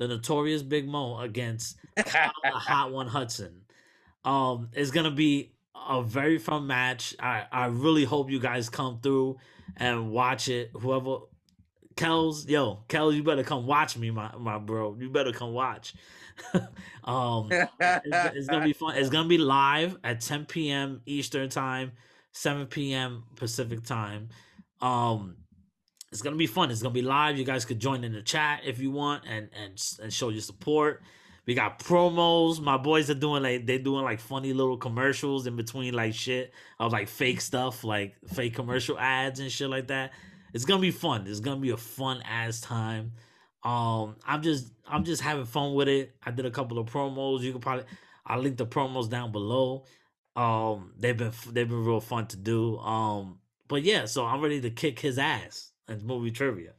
the 0.00 0.08
notorious 0.08 0.62
Big 0.62 0.88
Mo, 0.88 1.20
against 1.20 1.76
Kyle 1.94 2.32
the 2.42 2.50
Hot 2.54 2.90
One 2.90 3.06
Hudson. 3.06 3.60
Um, 4.24 4.70
it's 4.72 4.90
gonna 4.90 5.10
be 5.10 5.52
a 5.74 6.02
very 6.02 6.38
fun 6.38 6.66
match. 6.66 7.14
I 7.20 7.44
I 7.52 7.66
really 7.66 8.04
hope 8.04 8.30
you 8.30 8.40
guys 8.40 8.70
come 8.70 8.98
through 9.02 9.36
and 9.76 10.10
watch 10.10 10.48
it. 10.48 10.70
Whoever 10.72 11.18
Kels, 11.96 12.48
yo, 12.48 12.82
Kels, 12.88 13.14
you 13.14 13.22
better 13.22 13.44
come 13.44 13.66
watch 13.66 13.98
me, 13.98 14.10
my 14.10 14.34
my 14.38 14.58
bro. 14.58 14.96
You 14.98 15.10
better 15.10 15.32
come 15.32 15.52
watch. 15.52 15.94
um, 17.04 17.50
it's, 17.50 18.36
it's 18.36 18.46
gonna 18.48 18.64
be 18.64 18.72
fun. 18.72 18.96
It's 18.96 19.10
gonna 19.10 19.28
be 19.28 19.36
live 19.36 19.98
at 20.02 20.22
10 20.22 20.46
p.m. 20.46 21.02
Eastern 21.04 21.50
time, 21.50 21.92
7 22.32 22.68
p.m. 22.68 23.24
Pacific 23.36 23.84
time. 23.84 24.30
Um, 24.80 25.36
it's 26.12 26.22
gonna 26.22 26.36
be 26.36 26.46
fun. 26.46 26.70
It's 26.70 26.82
gonna 26.82 26.92
be 26.92 27.02
live. 27.02 27.38
You 27.38 27.44
guys 27.44 27.64
could 27.64 27.78
join 27.78 28.02
in 28.02 28.12
the 28.12 28.22
chat 28.22 28.62
if 28.64 28.80
you 28.80 28.90
want 28.90 29.24
and 29.28 29.48
and 29.52 29.80
and 30.02 30.12
show 30.12 30.28
your 30.30 30.40
support. 30.40 31.02
We 31.46 31.54
got 31.54 31.78
promos. 31.78 32.60
My 32.60 32.76
boys 32.76 33.10
are 33.10 33.14
doing 33.14 33.42
like 33.42 33.66
they're 33.66 33.78
doing 33.78 34.04
like 34.04 34.20
funny 34.20 34.52
little 34.52 34.76
commercials 34.76 35.46
in 35.46 35.56
between 35.56 35.94
like 35.94 36.14
shit 36.14 36.52
of 36.78 36.92
like 36.92 37.08
fake 37.08 37.40
stuff, 37.40 37.84
like 37.84 38.16
fake 38.28 38.54
commercial 38.54 38.98
ads 38.98 39.40
and 39.40 39.50
shit 39.50 39.70
like 39.70 39.88
that. 39.88 40.12
It's 40.52 40.64
gonna 40.64 40.80
be 40.80 40.90
fun. 40.90 41.26
It's 41.28 41.40
gonna 41.40 41.60
be 41.60 41.70
a 41.70 41.76
fun 41.76 42.22
ass 42.22 42.60
time. 42.60 43.12
Um, 43.62 44.16
I'm 44.26 44.42
just 44.42 44.72
I'm 44.88 45.04
just 45.04 45.22
having 45.22 45.44
fun 45.44 45.74
with 45.74 45.88
it. 45.88 46.16
I 46.24 46.32
did 46.32 46.44
a 46.44 46.50
couple 46.50 46.78
of 46.78 46.90
promos. 46.90 47.42
You 47.42 47.52
can 47.52 47.60
probably 47.60 47.84
I'll 48.26 48.40
link 48.40 48.56
the 48.56 48.66
promos 48.66 49.08
down 49.08 49.30
below. 49.30 49.84
Um, 50.34 50.92
they've 50.98 51.16
been 51.16 51.32
they've 51.52 51.68
been 51.68 51.84
real 51.84 52.00
fun 52.00 52.26
to 52.28 52.36
do. 52.36 52.78
Um, 52.78 53.38
but 53.68 53.84
yeah, 53.84 54.06
so 54.06 54.26
I'm 54.26 54.40
ready 54.40 54.60
to 54.62 54.70
kick 54.70 54.98
his 54.98 55.16
ass 55.16 55.69
in 55.90 56.06
movie 56.06 56.30
trivia. 56.30 56.72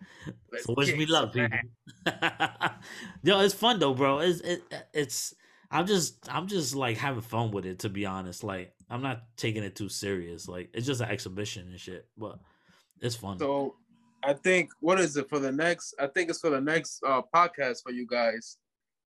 Let's 0.51 0.65
so 0.65 0.73
wish 0.75 0.95
me 0.95 1.05
luck, 1.05 1.33
people. 1.33 1.57
Yo, 3.23 3.41
it's 3.41 3.53
fun 3.53 3.79
though, 3.79 3.93
bro. 3.93 4.19
It's 4.19 4.39
it, 4.41 4.63
it's 4.93 5.35
I'm 5.69 5.85
just 5.85 6.27
I'm 6.33 6.47
just 6.47 6.75
like 6.75 6.97
having 6.97 7.21
fun 7.21 7.51
with 7.51 7.65
it 7.65 7.79
to 7.79 7.89
be 7.89 8.05
honest. 8.05 8.43
Like 8.43 8.73
I'm 8.89 9.01
not 9.01 9.23
taking 9.37 9.63
it 9.63 9.75
too 9.75 9.89
serious. 9.89 10.47
Like 10.47 10.69
it's 10.73 10.87
just 10.87 11.01
an 11.01 11.09
exhibition 11.09 11.67
and 11.69 11.79
shit, 11.79 12.07
but 12.17 12.39
it's 13.01 13.15
fun. 13.15 13.37
So 13.37 13.75
I 14.23 14.33
think 14.33 14.71
what 14.79 14.99
is 14.99 15.17
it 15.17 15.29
for 15.29 15.39
the 15.39 15.51
next? 15.51 15.93
I 15.99 16.07
think 16.07 16.29
it's 16.29 16.39
for 16.39 16.49
the 16.49 16.61
next 16.61 17.03
uh, 17.05 17.21
podcast 17.33 17.83
for 17.83 17.91
you 17.91 18.07
guys. 18.07 18.57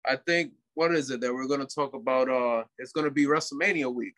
I 0.07 0.17
think 0.17 0.53
what 0.75 0.93
is 0.93 1.11
it 1.11 1.21
that 1.21 1.33
we're 1.33 1.49
gonna 1.49 1.67
talk 1.67 1.95
about? 1.95 2.29
Uh, 2.29 2.65
it's 2.79 2.93
gonna 2.93 3.11
be 3.11 3.27
WrestleMania 3.27 3.93
week. 3.93 4.15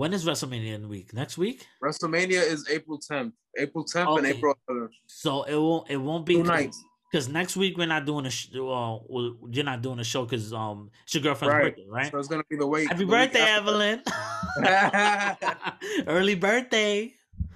When 0.00 0.14
is 0.14 0.24
WrestleMania 0.24 0.76
in 0.76 0.88
week? 0.88 1.12
Next 1.12 1.36
week? 1.36 1.66
WrestleMania 1.84 2.42
is 2.42 2.66
April 2.70 2.98
10th, 2.98 3.32
April 3.58 3.84
10th 3.84 4.16
and 4.16 4.26
April 4.26 4.54
11th. 4.70 4.88
So 5.06 5.42
it 5.42 5.56
won't 5.56 5.90
it 5.90 5.98
won't 5.98 6.24
be 6.24 6.42
because 6.42 7.28
next 7.28 7.54
week 7.54 7.76
we're 7.76 7.86
not 7.86 8.06
doing 8.06 8.24
a 8.24 8.30
sh- 8.30 8.48
uh, 8.54 8.58
well, 8.58 9.36
you're 9.50 9.62
not 9.62 9.82
doing 9.82 9.98
a 9.98 10.04
show 10.04 10.24
because 10.24 10.54
um 10.54 10.90
it's 11.04 11.14
your 11.14 11.22
girlfriend's 11.22 11.52
Right. 11.52 11.76
birthday, 11.76 11.86
right? 11.90 12.10
So 12.10 12.18
it's 12.18 12.28
gonna 12.28 12.44
be 12.48 12.56
the 12.56 12.66
week. 12.66 12.88
Happy 12.88 13.04
the 13.04 13.10
birthday, 13.10 13.42
Evelyn! 13.42 14.02
Early 16.06 16.34
birthday. 16.34 17.12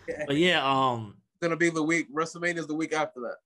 Yeah. 0.07 0.25
But 0.27 0.37
yeah, 0.37 0.71
um, 0.71 1.17
It's 1.33 1.41
gonna 1.41 1.57
be 1.57 1.71
the 1.71 1.83
week. 1.83 2.15
WrestleMania 2.15 2.59
is 2.59 2.67
the 2.67 2.75
week 2.75 2.93
after 2.93 3.21
that. 3.21 3.37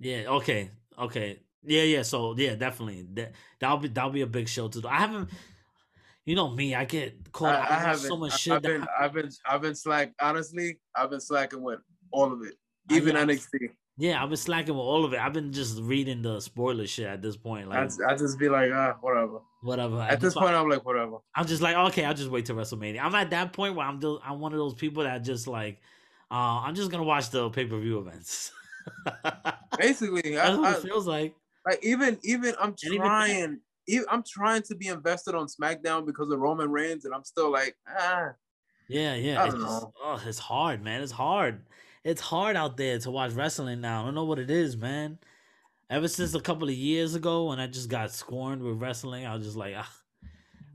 yeah, 0.00 0.22
okay, 0.38 0.72
okay, 0.98 1.38
yeah, 1.62 1.84
yeah. 1.84 2.02
So 2.02 2.34
yeah, 2.36 2.56
definitely 2.56 3.06
that 3.14 3.30
that'll 3.60 3.78
be 3.78 3.86
that'll 3.86 4.10
be 4.10 4.22
a 4.22 4.26
big 4.26 4.48
show 4.48 4.66
too. 4.66 4.82
I 4.88 4.96
haven't, 4.96 5.28
you 6.26 6.34
know 6.36 6.50
me, 6.50 6.74
I 6.74 6.84
get 6.84 7.32
caught. 7.32 7.54
I, 7.54 7.58
I, 7.74 7.76
I 7.76 7.80
have 7.80 7.98
so 7.98 8.16
much 8.16 8.32
I- 8.32 8.36
shit. 8.36 8.52
I've 8.54 8.62
been, 8.62 8.82
I- 8.82 9.04
I've 9.04 9.12
been, 9.12 9.30
I've 9.46 9.62
been 9.62 9.74
slack. 9.74 10.12
Honestly, 10.20 10.78
I've 10.94 11.10
been 11.10 11.20
slacking 11.20 11.62
with 11.62 11.80
all 12.12 12.32
of 12.32 12.42
it, 12.42 12.54
even 12.90 13.14
yeah, 13.16 13.24
NXT. 13.24 13.70
yeah, 13.98 14.22
I've 14.22 14.28
been 14.28 14.36
slacking 14.36 14.74
with 14.74 14.80
all 14.82 15.04
of 15.04 15.12
it. 15.12 15.20
I've 15.20 15.32
been 15.32 15.52
just 15.52 15.80
reading 15.80 16.22
the 16.22 16.40
spoiler 16.40 16.86
shit 16.86 17.06
at 17.06 17.22
this 17.22 17.36
point. 17.36 17.68
Like 17.68 17.86
just- 17.88 18.00
I 18.06 18.16
just 18.16 18.38
be 18.38 18.48
like, 18.48 18.70
ah, 18.72 18.96
whatever. 19.00 19.38
whatever. 19.62 20.00
At 20.00 20.20
this 20.20 20.34
point, 20.34 20.54
I'm 20.54 20.68
like, 20.68 20.84
whatever. 20.84 21.18
I'm 21.34 21.46
just 21.46 21.62
like, 21.62 21.76
okay, 21.76 22.04
I'll 22.04 22.14
just 22.14 22.30
wait 22.30 22.46
till 22.46 22.56
WrestleMania. 22.56 23.00
I'm 23.00 23.14
at 23.14 23.30
that 23.30 23.52
point 23.52 23.74
where 23.76 23.86
I'm 23.86 24.00
just, 24.00 24.20
I'm 24.24 24.40
one 24.40 24.52
of 24.52 24.58
those 24.58 24.74
people 24.74 25.02
that 25.04 25.22
just 25.24 25.46
like, 25.46 25.80
uh, 26.30 26.60
I'm 26.64 26.74
just 26.74 26.90
gonna 26.90 27.02
watch 27.04 27.30
the 27.30 27.48
pay 27.50 27.64
per 27.64 27.78
view 27.80 27.98
events. 27.98 28.52
Basically, 29.78 30.38
I, 30.38 30.46
That's 30.46 30.58
what 30.58 30.74
I, 30.74 30.78
it 30.78 30.82
feels 30.82 31.06
like. 31.06 31.34
like 31.66 31.78
even, 31.84 32.18
even 32.22 32.54
I'm 32.60 32.70
And 32.70 32.78
even 32.84 32.98
that- 32.98 33.04
trying. 33.06 33.30
even, 33.38 33.60
I'm 34.10 34.22
trying 34.22 34.62
to 34.62 34.74
be 34.74 34.88
invested 34.88 35.34
on 35.34 35.46
SmackDown 35.46 36.06
because 36.06 36.30
of 36.30 36.38
Roman 36.38 36.70
Reigns, 36.70 37.04
and 37.04 37.14
I'm 37.14 37.24
still 37.24 37.50
like, 37.50 37.76
ah, 37.88 38.30
Yeah, 38.88 39.14
yeah. 39.14 39.42
I 39.42 39.46
It's, 39.46 39.54
just- 39.54 39.66
know. 39.66 39.92
oh, 40.02 40.22
it's 40.26 40.38
hard, 40.38 40.82
man. 40.82 41.02
It's 41.02 41.12
hard. 41.12 41.64
It's 42.04 42.20
hard 42.20 42.56
out 42.56 42.76
there 42.76 42.98
to 43.00 43.10
watch 43.10 43.32
wrestling 43.32 43.80
now. 43.80 44.02
I 44.02 44.04
don't 44.06 44.14
know 44.14 44.24
what 44.24 44.38
it 44.38 44.50
is, 44.50 44.76
man. 44.76 45.18
Ever 45.90 46.08
since 46.08 46.34
a 46.34 46.40
couple 46.40 46.68
of 46.68 46.74
years 46.74 47.14
ago 47.14 47.48
when 47.48 47.58
I 47.60 47.66
just 47.66 47.88
got 47.88 48.10
scorned 48.12 48.62
with 48.62 48.80
wrestling, 48.80 49.26
I 49.26 49.34
was 49.34 49.44
just 49.44 49.56
like, 49.56 49.74
ah, 49.76 49.92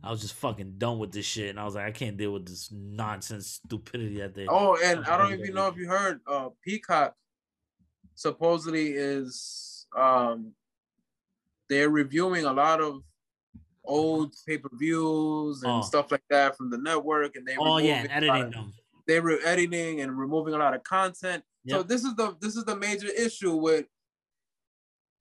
I 0.04 0.12
was 0.12 0.22
just 0.22 0.36
fucking 0.36 0.76
done 0.78 1.00
with 1.00 1.12
this 1.12 1.26
shit. 1.26 1.50
And 1.50 1.60
I 1.60 1.64
was 1.66 1.74
like, 1.76 1.86
I 1.86 1.92
can't 1.92 2.16
deal 2.18 2.32
with 2.34 2.46
this 2.46 2.70
nonsense 2.72 3.60
stupidity 3.66 4.18
that 4.20 4.36
they. 4.36 4.46
Oh, 4.48 4.78
and 4.84 5.04
I 5.08 5.18
don't 5.18 5.34
even 5.34 5.56
know 5.56 5.68
if 5.68 5.78
you 5.78 5.88
heard. 5.88 6.20
Uh, 6.28 6.50
Peacock 6.64 7.16
supposedly 8.14 8.90
is 8.92 9.88
um, 9.98 10.52
they're 11.70 11.90
reviewing 11.90 12.46
a 12.46 12.54
lot 12.54 12.82
of 12.82 13.02
old 13.84 14.34
pay 14.48 14.58
per 14.58 14.70
views 14.74 15.62
and 15.64 15.72
Oh. 15.72 15.82
stuff 15.82 16.12
like 16.12 16.24
that 16.30 16.58
from 16.58 16.70
the 16.70 16.78
network, 16.78 17.36
and 17.36 17.46
they 17.48 17.56
oh 17.60 17.78
yeah, 17.78 18.02
and 18.02 18.12
editing 18.12 18.44
of- 18.44 18.52
them. 18.54 18.74
they 19.08 19.20
were 19.20 19.40
editing 19.46 20.02
and 20.02 20.18
removing 20.18 20.54
a 20.54 20.58
lot 20.58 20.74
of 20.74 20.84
content. 20.84 21.44
So 21.68 21.82
this 21.82 22.04
is 22.04 22.16
the 22.16 22.36
this 22.42 22.56
is 22.56 22.64
the 22.66 22.76
major 22.76 23.08
issue 23.08 23.56
with 23.56 23.86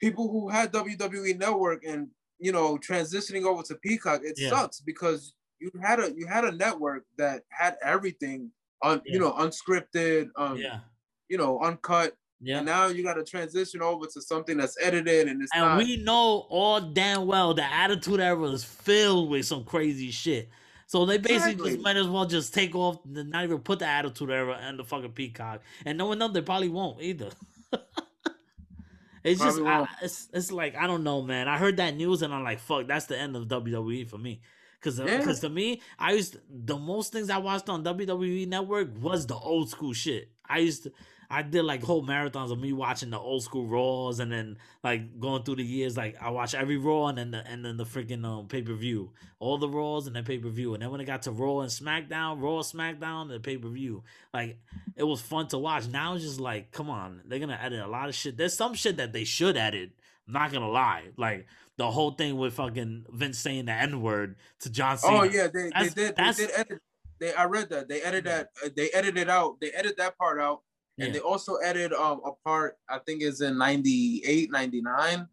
people 0.01 0.31
who 0.31 0.49
had 0.49 0.73
WWE 0.73 1.39
Network 1.39 1.85
and 1.87 2.09
you 2.39 2.53
know 2.53 2.77
transitioning 2.77 3.45
over 3.45 3.63
to 3.63 3.75
Peacock. 3.77 4.21
It 4.25 4.35
Yeah. 4.39 4.51
sucks 4.51 4.81
because 4.81 5.35
you 5.59 5.71
had 5.83 6.01
a 6.01 6.13
you 6.15 6.27
had 6.27 6.45
a 6.45 6.53
network 6.53 7.05
that 7.17 7.45
had 7.51 7.77
everything 7.83 8.51
on 8.83 9.01
Yeah. 9.07 9.13
you 9.15 9.19
know 9.21 9.33
unscripted, 9.33 10.29
um, 10.37 10.59
Yeah, 10.59 10.81
you 11.29 11.39
know 11.39 11.61
uncut, 11.61 12.15
yeah. 12.45 12.59
and 12.59 12.67
now 12.67 12.87
you 12.87 13.03
got 13.03 13.15
to 13.15 13.25
transition 13.25 13.83
over 13.83 14.07
to 14.07 14.21
something 14.21 14.57
that's 14.57 14.77
edited 14.81 15.29
and 15.29 15.43
it's 15.43 15.51
And 15.55 15.63
not. 15.65 15.79
we 15.79 15.97
know 15.97 16.47
all 16.51 16.81
damn 16.81 17.27
well 17.27 17.55
the 17.55 17.65
Attitude 17.65 18.21
Era 18.21 18.45
is 18.51 18.65
filled 18.65 19.31
with 19.31 19.47
some 19.47 19.65
crazy 19.65 20.11
shit. 20.11 20.49
So 20.87 21.07
they 21.07 21.17
basically 21.19 21.53
Exactly. 21.53 21.71
just 21.73 21.83
might 21.83 21.97
as 21.97 22.07
well 22.07 22.27
just 22.27 22.53
take 22.55 22.75
off, 22.75 22.99
the, 23.05 23.25
not 23.25 23.43
even 23.45 23.59
put 23.61 23.79
the 23.81 23.87
Attitude 23.87 24.31
Era 24.31 24.59
and 24.63 24.79
the 24.79 24.85
fucking 24.85 25.13
Peacock. 25.13 25.63
And 25.87 25.97
no 25.99 26.07
one 26.07 26.19
knows 26.19 26.33
they 26.35 26.43
probably 26.43 26.69
won't 26.69 27.01
either. 27.03 27.31
it's 29.25 29.41
just, 29.41 29.59
I, 29.61 29.87
it's 30.03 30.29
it's 30.33 30.53
like 30.53 30.77
I 30.77 30.87
don't 30.87 31.03
know, 31.03 31.23
man. 31.23 31.49
I 31.49 31.57
heard 31.57 31.79
that 31.79 31.97
news 31.97 32.23
and 32.23 32.33
I'm 32.35 32.45
like, 32.45 32.59
fuck, 32.61 32.87
that's 32.87 33.07
the 33.07 33.19
end 33.19 33.35
of 33.37 33.49
WWE 33.49 34.09
for 34.09 34.19
me. 34.19 34.43
Cause, 34.83 35.01
uh, 35.01 35.07
Yeah. 35.07 35.25
cause 35.25 35.41
to 35.41 35.49
me, 35.49 35.81
I 35.99 36.13
used 36.13 36.35
to, 36.35 36.41
the 36.51 36.77
most 36.77 37.11
things 37.11 37.31
I 37.31 37.39
watched 37.39 37.71
on 37.71 37.83
WWE 37.83 38.47
Network 38.47 38.91
was 39.01 39.27
the 39.27 39.35
old 39.35 39.71
school 39.71 39.95
shit. 39.95 40.31
I 40.47 40.59
used 40.59 40.83
to, 40.83 40.93
I 41.31 41.43
did 41.43 41.65
like 41.65 41.83
whole 41.83 42.05
marathons 42.05 42.53
of 42.53 42.59
me 42.59 42.73
watching 42.73 43.11
the 43.11 43.19
old 43.19 43.43
school 43.43 43.67
Raws 43.67 44.21
and 44.21 44.31
then 44.31 44.59
like 44.83 45.19
going 45.21 45.43
through 45.43 45.57
the 45.57 45.65
years. 45.65 45.97
Like 45.97 46.17
I 46.21 46.31
watched 46.31 46.55
every 46.55 46.77
Raw 46.77 47.09
and 47.09 47.19
then 47.19 47.31
the 47.31 47.47
and 47.47 47.65
then 47.65 47.77
the 47.77 47.85
freaking 47.85 48.25
um 48.25 48.49
pay 48.49 48.63
per 48.63 48.75
view, 48.75 49.13
all 49.39 49.59
the 49.59 49.69
Raws 49.69 50.07
and 50.07 50.17
then 50.17 50.25
pay 50.25 50.39
per 50.39 50.49
view. 50.49 50.75
And 50.75 50.83
then 50.83 50.91
when 50.91 51.01
it 51.01 51.07
got 51.07 51.23
to 51.23 51.33
Raw 51.33 51.61
and 51.61 51.71
SmackDown, 51.71 52.41
Raw, 52.43 52.61
SmackDown, 52.61 53.33
and 53.33 53.43
pay 53.43 53.57
per 53.57 53.69
view, 53.69 54.03
like 54.33 54.59
it 54.97 55.05
was 55.05 55.21
fun 55.21 55.49
to 55.49 55.59
watch. 55.59 55.87
Now 55.89 56.15
it's 56.15 56.25
just 56.25 56.41
like, 56.41 56.73
come 56.73 56.91
on, 56.91 57.23
they're 57.27 57.39
gonna 57.39 57.59
edit 57.61 57.81
a 57.81 57.89
lot 57.89 58.09
of 58.09 58.15
shit. 58.15 58.37
There's 58.37 58.57
some 58.57 58.75
shit 58.75 58.97
that 58.99 59.13
they 59.13 59.25
should 59.25 59.57
edit. 59.57 59.93
I'm 60.27 60.33
not 60.33 60.53
gonna 60.53 60.71
lie, 60.71 61.09
like 61.17 61.47
the 61.77 61.91
whole 61.91 62.13
thing 62.13 62.37
with 62.37 62.55
fucking 62.55 63.07
Vince 63.11 63.39
saying 63.39 63.67
the 63.67 63.73
N 63.73 64.01
word 64.01 64.37
to 64.61 64.71
John 64.71 64.97
Cena. 64.99 65.19
oh 65.19 65.23
yeah, 65.25 65.49
they, 65.53 65.71
they 65.71 65.89
did 65.89 66.17
they 66.17 66.33
did 66.33 66.51
edit. 66.57 66.79
They 67.21 67.35
I 67.35 67.45
read 67.45 67.69
that 67.71 67.89
they 67.89 68.01
edited 68.03 68.25
that 68.25 68.49
uh, 68.65 68.69
they 68.75 68.91
edited 68.91 69.29
out 69.29 69.61
they 69.61 69.71
edited 69.71 69.99
that 69.99 70.17
part 70.19 70.41
out 70.41 70.63
and 70.99 71.09
Yeah. 71.09 71.13
they 71.15 71.19
also 71.21 71.57
edited 71.57 71.93
um 71.93 72.21
a 72.25 72.33
part 72.45 72.79
I 72.89 72.99
think 72.99 73.23
is 73.23 73.41
in 73.41 73.59
98 73.59 74.51
99 74.51 75.29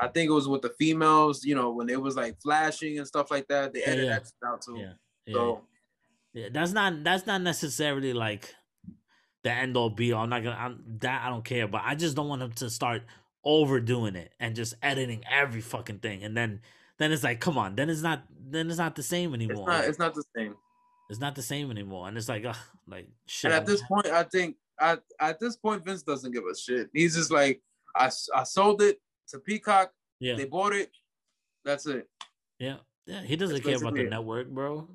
I 0.00 0.08
think 0.08 0.28
it 0.28 0.32
was 0.32 0.48
with 0.48 0.62
the 0.62 0.70
females 0.70 1.44
you 1.44 1.54
know 1.54 1.70
when 1.70 1.88
it 1.88 2.00
was 2.00 2.16
like 2.16 2.40
flashing 2.40 2.98
and 2.98 3.06
stuff 3.06 3.30
like 3.30 3.46
that 3.48 3.72
they 3.72 3.80
Yeah, 3.80 3.88
edited 3.88 4.06
yeah. 4.06 4.18
that 4.18 4.48
out 4.48 4.62
too 4.62 4.76
Yeah, 4.78 4.92
yeah, 5.26 5.34
so 5.34 5.64
yeah. 6.32 6.48
That's 6.52 6.72
not 6.72 7.04
that's 7.04 7.26
not 7.26 7.42
necessarily 7.42 8.12
like 8.12 8.54
the 9.44 9.52
end 9.52 9.76
all 9.76 9.90
be 9.90 10.12
all. 10.12 10.22
I'm 10.22 10.30
not 10.30 10.42
gonna 10.42 10.56
I'm, 10.56 10.82
that 11.00 11.22
I 11.24 11.28
don't 11.28 11.44
care, 11.44 11.68
but 11.68 11.82
I 11.84 11.94
just 11.94 12.16
don't 12.16 12.28
want 12.28 12.42
him 12.42 12.52
to 12.52 12.70
start 12.70 13.02
overdoing 13.44 14.16
it 14.16 14.32
and 14.40 14.56
just 14.56 14.72
editing 14.82 15.22
every 15.30 15.60
fucking 15.60 15.98
thing, 15.98 16.24
and 16.24 16.34
then 16.34 16.62
then 16.98 17.12
it's 17.12 17.22
like, 17.22 17.40
come 17.40 17.58
on, 17.58 17.76
then 17.76 17.90
it's 17.90 18.00
not 18.00 18.22
then 18.50 18.68
it's 18.70 18.78
not 18.78 18.94
the 18.96 19.02
same 19.02 19.34
It's 19.34 19.44
anymore. 19.44 19.66
not. 19.68 19.84
It's 19.84 19.98
not 19.98 20.14
the 20.14 20.24
same. 20.34 20.54
It's 21.10 21.20
not 21.20 21.34
the 21.34 21.42
same 21.42 21.70
anymore, 21.70 22.08
and 22.08 22.16
it's 22.16 22.28
like, 22.28 22.44
ugh, 22.46 22.56
like 22.88 23.06
shit. 23.26 23.50
And 23.52 23.60
at 23.60 23.66
this 23.66 23.82
point, 23.82 24.06
I 24.06 24.22
think 24.22 24.56
at 24.80 25.02
at 25.20 25.38
this 25.40 25.56
point, 25.56 25.84
Vince 25.84 26.02
doesn't 26.02 26.32
give 26.32 26.44
a 26.50 26.56
shit. 26.56 26.88
He's 26.92 27.14
just 27.14 27.30
like, 27.30 27.60
I 27.96 28.10
I 28.34 28.44
sold 28.44 28.82
it 28.82 29.00
to 29.28 29.38
Peacock. 29.38 29.92
yeah, 30.20 30.34
They 30.34 30.44
bought 30.44 30.72
it. 30.74 30.90
That's 31.64 31.86
it. 31.86 32.08
yeah, 32.58 32.76
yeah. 33.06 33.22
He 33.22 33.36
doesn't 33.36 33.56
That's 33.56 33.66
care 33.66 33.76
about 33.76 33.94
the 33.94 34.02
it. 34.06 34.10
network, 34.10 34.48
bro. 34.48 34.88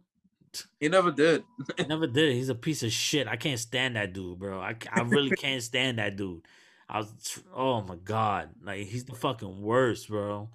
He 0.80 0.90
never 0.90 1.12
did. 1.12 1.44
He 1.78 1.84
never 1.86 2.08
did. 2.08 2.34
He's 2.34 2.50
a 2.50 2.56
piece 2.56 2.82
of 2.84 2.92
shit. 2.92 3.28
I 3.28 3.36
can't 3.36 3.60
stand 3.60 3.96
that 3.96 4.14
dude, 4.14 4.40
bro. 4.40 4.60
I, 4.60 4.76
I 4.92 5.02
really 5.02 5.30
can't 5.36 5.62
stand 5.62 6.00
that 6.00 6.16
dude. 6.16 6.42
I 6.88 6.98
was, 7.00 7.40
oh 7.56 7.82
my 7.82 7.96
god, 7.98 8.50
like 8.64 8.88
he's 8.88 9.06
the 9.06 9.14
fucking 9.16 9.62
worst, 9.62 10.10
bro. 10.10 10.50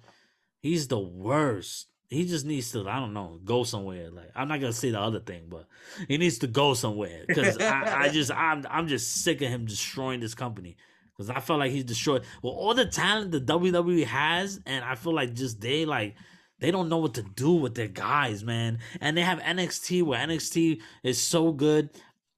He's 0.61 0.87
the 0.89 0.99
worst. 0.99 1.87
He 2.07 2.25
just 2.25 2.45
needs 2.45 2.71
to, 2.71 2.87
I 2.87 2.99
don't 2.99 3.13
know, 3.13 3.39
go 3.43 3.63
somewhere. 3.63 4.11
Like 4.11 4.31
I'm 4.35 4.47
not 4.47 4.59
gonna 4.59 4.73
say 4.73 4.91
the 4.91 4.99
other 4.99 5.19
thing, 5.19 5.47
but 5.49 5.67
he 6.07 6.17
needs 6.17 6.39
to 6.39 6.47
go 6.47 6.73
somewhere 6.73 7.23
because 7.27 7.57
I, 7.57 8.03
I 8.03 8.09
just, 8.13 8.31
I'm, 8.31 8.65
I'm 8.69 8.87
just 8.87 9.23
sick 9.23 9.41
of 9.41 9.49
him 9.49 9.65
destroying 9.65 10.19
this 10.19 10.35
company. 10.35 10.77
Because 11.15 11.29
I 11.29 11.39
feel 11.39 11.57
like 11.57 11.71
he's 11.71 11.85
destroyed. 11.85 12.23
Well, 12.43 12.53
all 12.53 12.73
the 12.73 12.85
talent 12.85 13.31
the 13.31 13.39
WWE 13.39 14.03
has, 14.05 14.59
and 14.65 14.83
I 14.83 14.95
feel 14.95 15.13
like 15.13 15.33
just 15.33 15.61
they 15.61 15.85
like 15.85 16.15
they 16.59 16.71
don't 16.71 16.89
know 16.89 16.97
what 16.97 17.13
to 17.15 17.23
do 17.23 17.53
with 17.53 17.75
their 17.75 17.87
guys, 17.87 18.43
man. 18.43 18.79
And 19.01 19.15
they 19.15 19.21
have 19.21 19.39
NXT 19.39 20.03
where 20.03 20.19
NXT 20.19 20.81
is 21.03 21.21
so 21.21 21.51
good. 21.51 21.89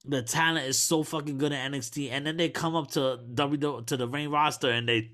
The 0.06 0.22
talent 0.22 0.68
is 0.68 0.78
so 0.78 1.04
fucking 1.04 1.38
good 1.38 1.52
at 1.52 1.72
NXT, 1.72 2.12
and 2.12 2.26
then 2.26 2.38
they 2.38 2.50
come 2.50 2.76
up 2.76 2.92
to 2.92 3.20
W 3.34 3.84
to 3.86 3.98
the 3.98 4.08
main 4.08 4.30
roster 4.30 4.70
and 4.70 4.88
they 4.88 5.12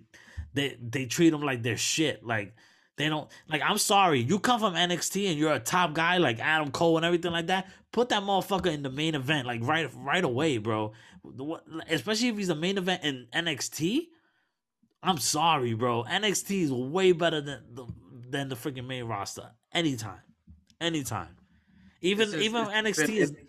they 0.54 0.78
they 0.82 1.06
treat 1.06 1.32
them 1.32 1.42
like 1.42 1.64
they're 1.64 1.78
shit. 1.78 2.24
Like 2.24 2.54
they 2.96 3.10
don't 3.10 3.30
like. 3.50 3.62
I'm 3.64 3.78
sorry, 3.78 4.20
you 4.22 4.40
come 4.40 4.60
from 4.60 4.74
NXT 4.76 5.30
and 5.30 5.40
you're 5.40 5.54
a 5.54 5.60
top 5.60 5.94
guy 5.94 6.18
like 6.18 6.40
Adam 6.40 6.72
Cole 6.72 6.98
and 6.98 7.06
everything 7.06 7.32
like 7.32 7.48
that. 7.48 7.68
Put 7.92 8.10
that 8.10 8.24
motherfucker 8.24 8.72
in 8.74 8.84
the 8.84 8.90
main 8.92 9.16
event 9.16 9.48
like 9.48 9.62
right 9.64 9.90
right 9.96 10.24
away, 10.24 10.58
bro. 10.60 10.94
Especially 11.90 12.28
if 12.30 12.38
he's 12.38 12.48
the 12.50 12.56
main 12.56 12.78
event 12.78 13.04
in 13.04 13.28
NXT. 13.34 14.08
I'm 15.02 15.18
sorry, 15.18 15.74
bro. 15.74 16.04
NXT 16.04 16.62
is 16.64 16.72
way 16.72 17.12
better 17.12 17.42
than 17.42 17.62
the 17.74 17.86
than 18.30 18.50
the 18.50 18.56
freaking 18.56 18.88
main 18.88 19.06
roster. 19.06 19.52
Anytime, 19.74 20.22
anytime. 20.80 21.36
Even 22.02 22.30
just- 22.32 22.44
even 22.44 22.66
NXT 22.66 23.08
been- 23.08 23.16
is. 23.18 23.30
it's- 23.32 23.46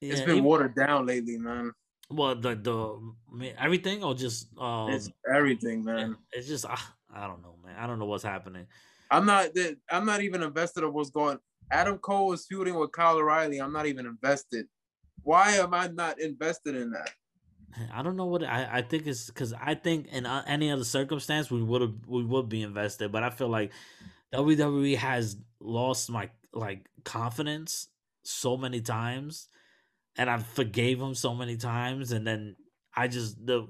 yeah, 0.00 0.14
been 0.26 0.30
even- 0.36 0.44
watered 0.44 0.74
down 0.74 1.06
lately, 1.06 1.38
man. 1.38 1.72
well, 2.10 2.34
the 2.34 2.54
the 2.56 3.52
everything 3.58 4.02
or 4.04 4.14
just 4.14 4.48
uh, 4.58 4.88
It's 4.90 5.08
everything, 5.34 5.84
man. 5.84 6.16
it's 6.32 6.46
just 6.48 6.66
ah, 6.68 6.94
I 7.12 7.26
don't 7.26 7.42
know, 7.42 7.56
man. 7.64 7.76
I 7.78 7.86
don't 7.86 7.98
know 7.98 8.06
what's 8.06 8.24
happening. 8.24 8.66
I'm 9.10 9.26
not. 9.26 9.50
I'm 9.90 10.06
not 10.06 10.22
even 10.22 10.42
invested 10.42 10.84
in 10.84 10.92
what's 10.92 11.10
going. 11.10 11.38
Adam 11.70 11.98
Cole 11.98 12.32
is 12.32 12.46
feuding 12.46 12.74
with 12.74 12.92
Kyle 12.92 13.16
O'Reilly. 13.16 13.58
I'm 13.58 13.72
not 13.72 13.86
even 13.86 14.06
invested. 14.06 14.66
Why 15.22 15.52
am 15.52 15.74
I 15.74 15.88
not 15.88 16.20
invested 16.20 16.74
in 16.74 16.90
that? 16.92 17.10
I 17.94 18.02
don't 18.02 18.16
know 18.16 18.26
what 18.26 18.44
I, 18.44 18.68
I 18.70 18.82
think 18.82 19.06
it's 19.06 19.26
because 19.26 19.52
I 19.52 19.74
think 19.74 20.08
in 20.08 20.26
uh, 20.26 20.42
any 20.46 20.70
other 20.70 20.84
circumstance 20.84 21.50
we 21.50 21.62
would 21.62 21.80
have 21.82 21.94
we 22.06 22.24
would 22.24 22.48
be 22.48 22.62
invested, 22.62 23.12
but 23.12 23.22
I 23.22 23.30
feel 23.30 23.48
like 23.48 23.72
WWE 24.34 24.96
has 24.96 25.36
lost 25.60 26.10
my 26.10 26.30
like 26.52 26.86
confidence 27.04 27.88
so 28.24 28.56
many 28.56 28.80
times, 28.80 29.48
and 30.16 30.28
I 30.28 30.38
forgave 30.38 30.98
them 30.98 31.14
so 31.14 31.34
many 31.34 31.56
times, 31.56 32.12
and 32.12 32.26
then 32.26 32.56
I 32.94 33.08
just 33.08 33.44
the 33.44 33.68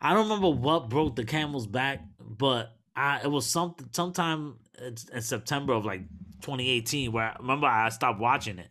I 0.00 0.14
don't 0.14 0.24
remember 0.24 0.48
what 0.48 0.88
broke 0.88 1.16
the 1.16 1.24
camel's 1.24 1.66
back, 1.66 2.02
but 2.20 2.74
I 2.96 3.20
it 3.22 3.30
was 3.30 3.46
something 3.46 3.88
sometime 3.92 4.56
in, 4.80 5.20
September 5.20 5.74
of 5.74 5.84
like 5.84 6.00
2018 6.42 7.12
where 7.12 7.24
I 7.24 7.36
remember 7.38 7.66
I 7.66 7.88
stopped 7.90 8.18
watching 8.18 8.58
it. 8.58 8.68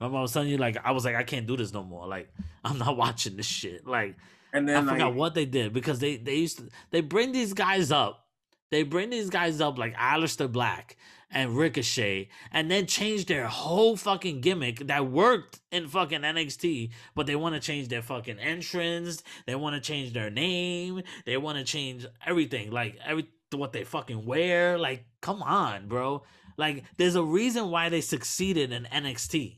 Remember 0.00 0.18
I 0.18 0.22
was 0.22 0.32
telling 0.32 0.48
you 0.48 0.58
like 0.58 0.76
I 0.84 0.92
was 0.92 1.04
like 1.04 1.16
I 1.16 1.24
can't 1.24 1.46
do 1.46 1.56
this 1.56 1.72
no 1.72 1.82
more. 1.82 2.06
Like 2.06 2.32
I'm 2.64 2.78
not 2.78 2.96
watching 2.96 3.36
this 3.36 3.46
shit. 3.46 3.86
Like 3.86 4.16
And 4.52 4.68
then 4.68 4.88
I 4.88 4.92
forgot 4.92 5.08
like, 5.08 5.16
what 5.16 5.34
they 5.34 5.44
did 5.44 5.72
because 5.72 5.98
they 5.98 6.16
they 6.16 6.36
used 6.36 6.58
to 6.58 6.68
they 6.90 7.00
bring 7.00 7.32
these 7.32 7.52
guys 7.52 7.90
up. 7.90 8.26
They 8.70 8.84
bring 8.84 9.10
these 9.10 9.30
guys 9.30 9.60
up 9.60 9.78
like 9.78 9.96
Aleister 9.96 10.50
Black 10.50 10.96
and 11.30 11.56
Ricochet, 11.56 12.28
and 12.52 12.70
then 12.70 12.86
change 12.86 13.26
their 13.26 13.46
whole 13.46 13.96
fucking 13.96 14.40
gimmick 14.40 14.86
that 14.86 15.06
worked 15.06 15.60
in 15.70 15.86
fucking 15.88 16.22
NXT, 16.22 16.90
but 17.14 17.26
they 17.26 17.36
want 17.36 17.54
to 17.54 17.60
change 17.60 17.88
their 17.88 18.02
fucking 18.02 18.38
entrance. 18.38 19.22
They 19.46 19.54
want 19.54 19.74
to 19.74 19.80
change 19.80 20.12
their 20.12 20.30
name. 20.30 21.02
They 21.26 21.36
want 21.36 21.58
to 21.58 21.64
change 21.64 22.06
everything, 22.26 22.70
like 22.70 22.98
every 23.04 23.28
what 23.52 23.72
they 23.72 23.84
fucking 23.84 24.24
wear. 24.24 24.78
Like, 24.78 25.04
come 25.20 25.42
on, 25.42 25.88
bro. 25.88 26.22
Like, 26.56 26.84
there's 26.96 27.16
a 27.16 27.22
reason 27.22 27.70
why 27.70 27.88
they 27.88 28.00
succeeded 28.00 28.72
in 28.72 28.84
NXT. 28.84 29.56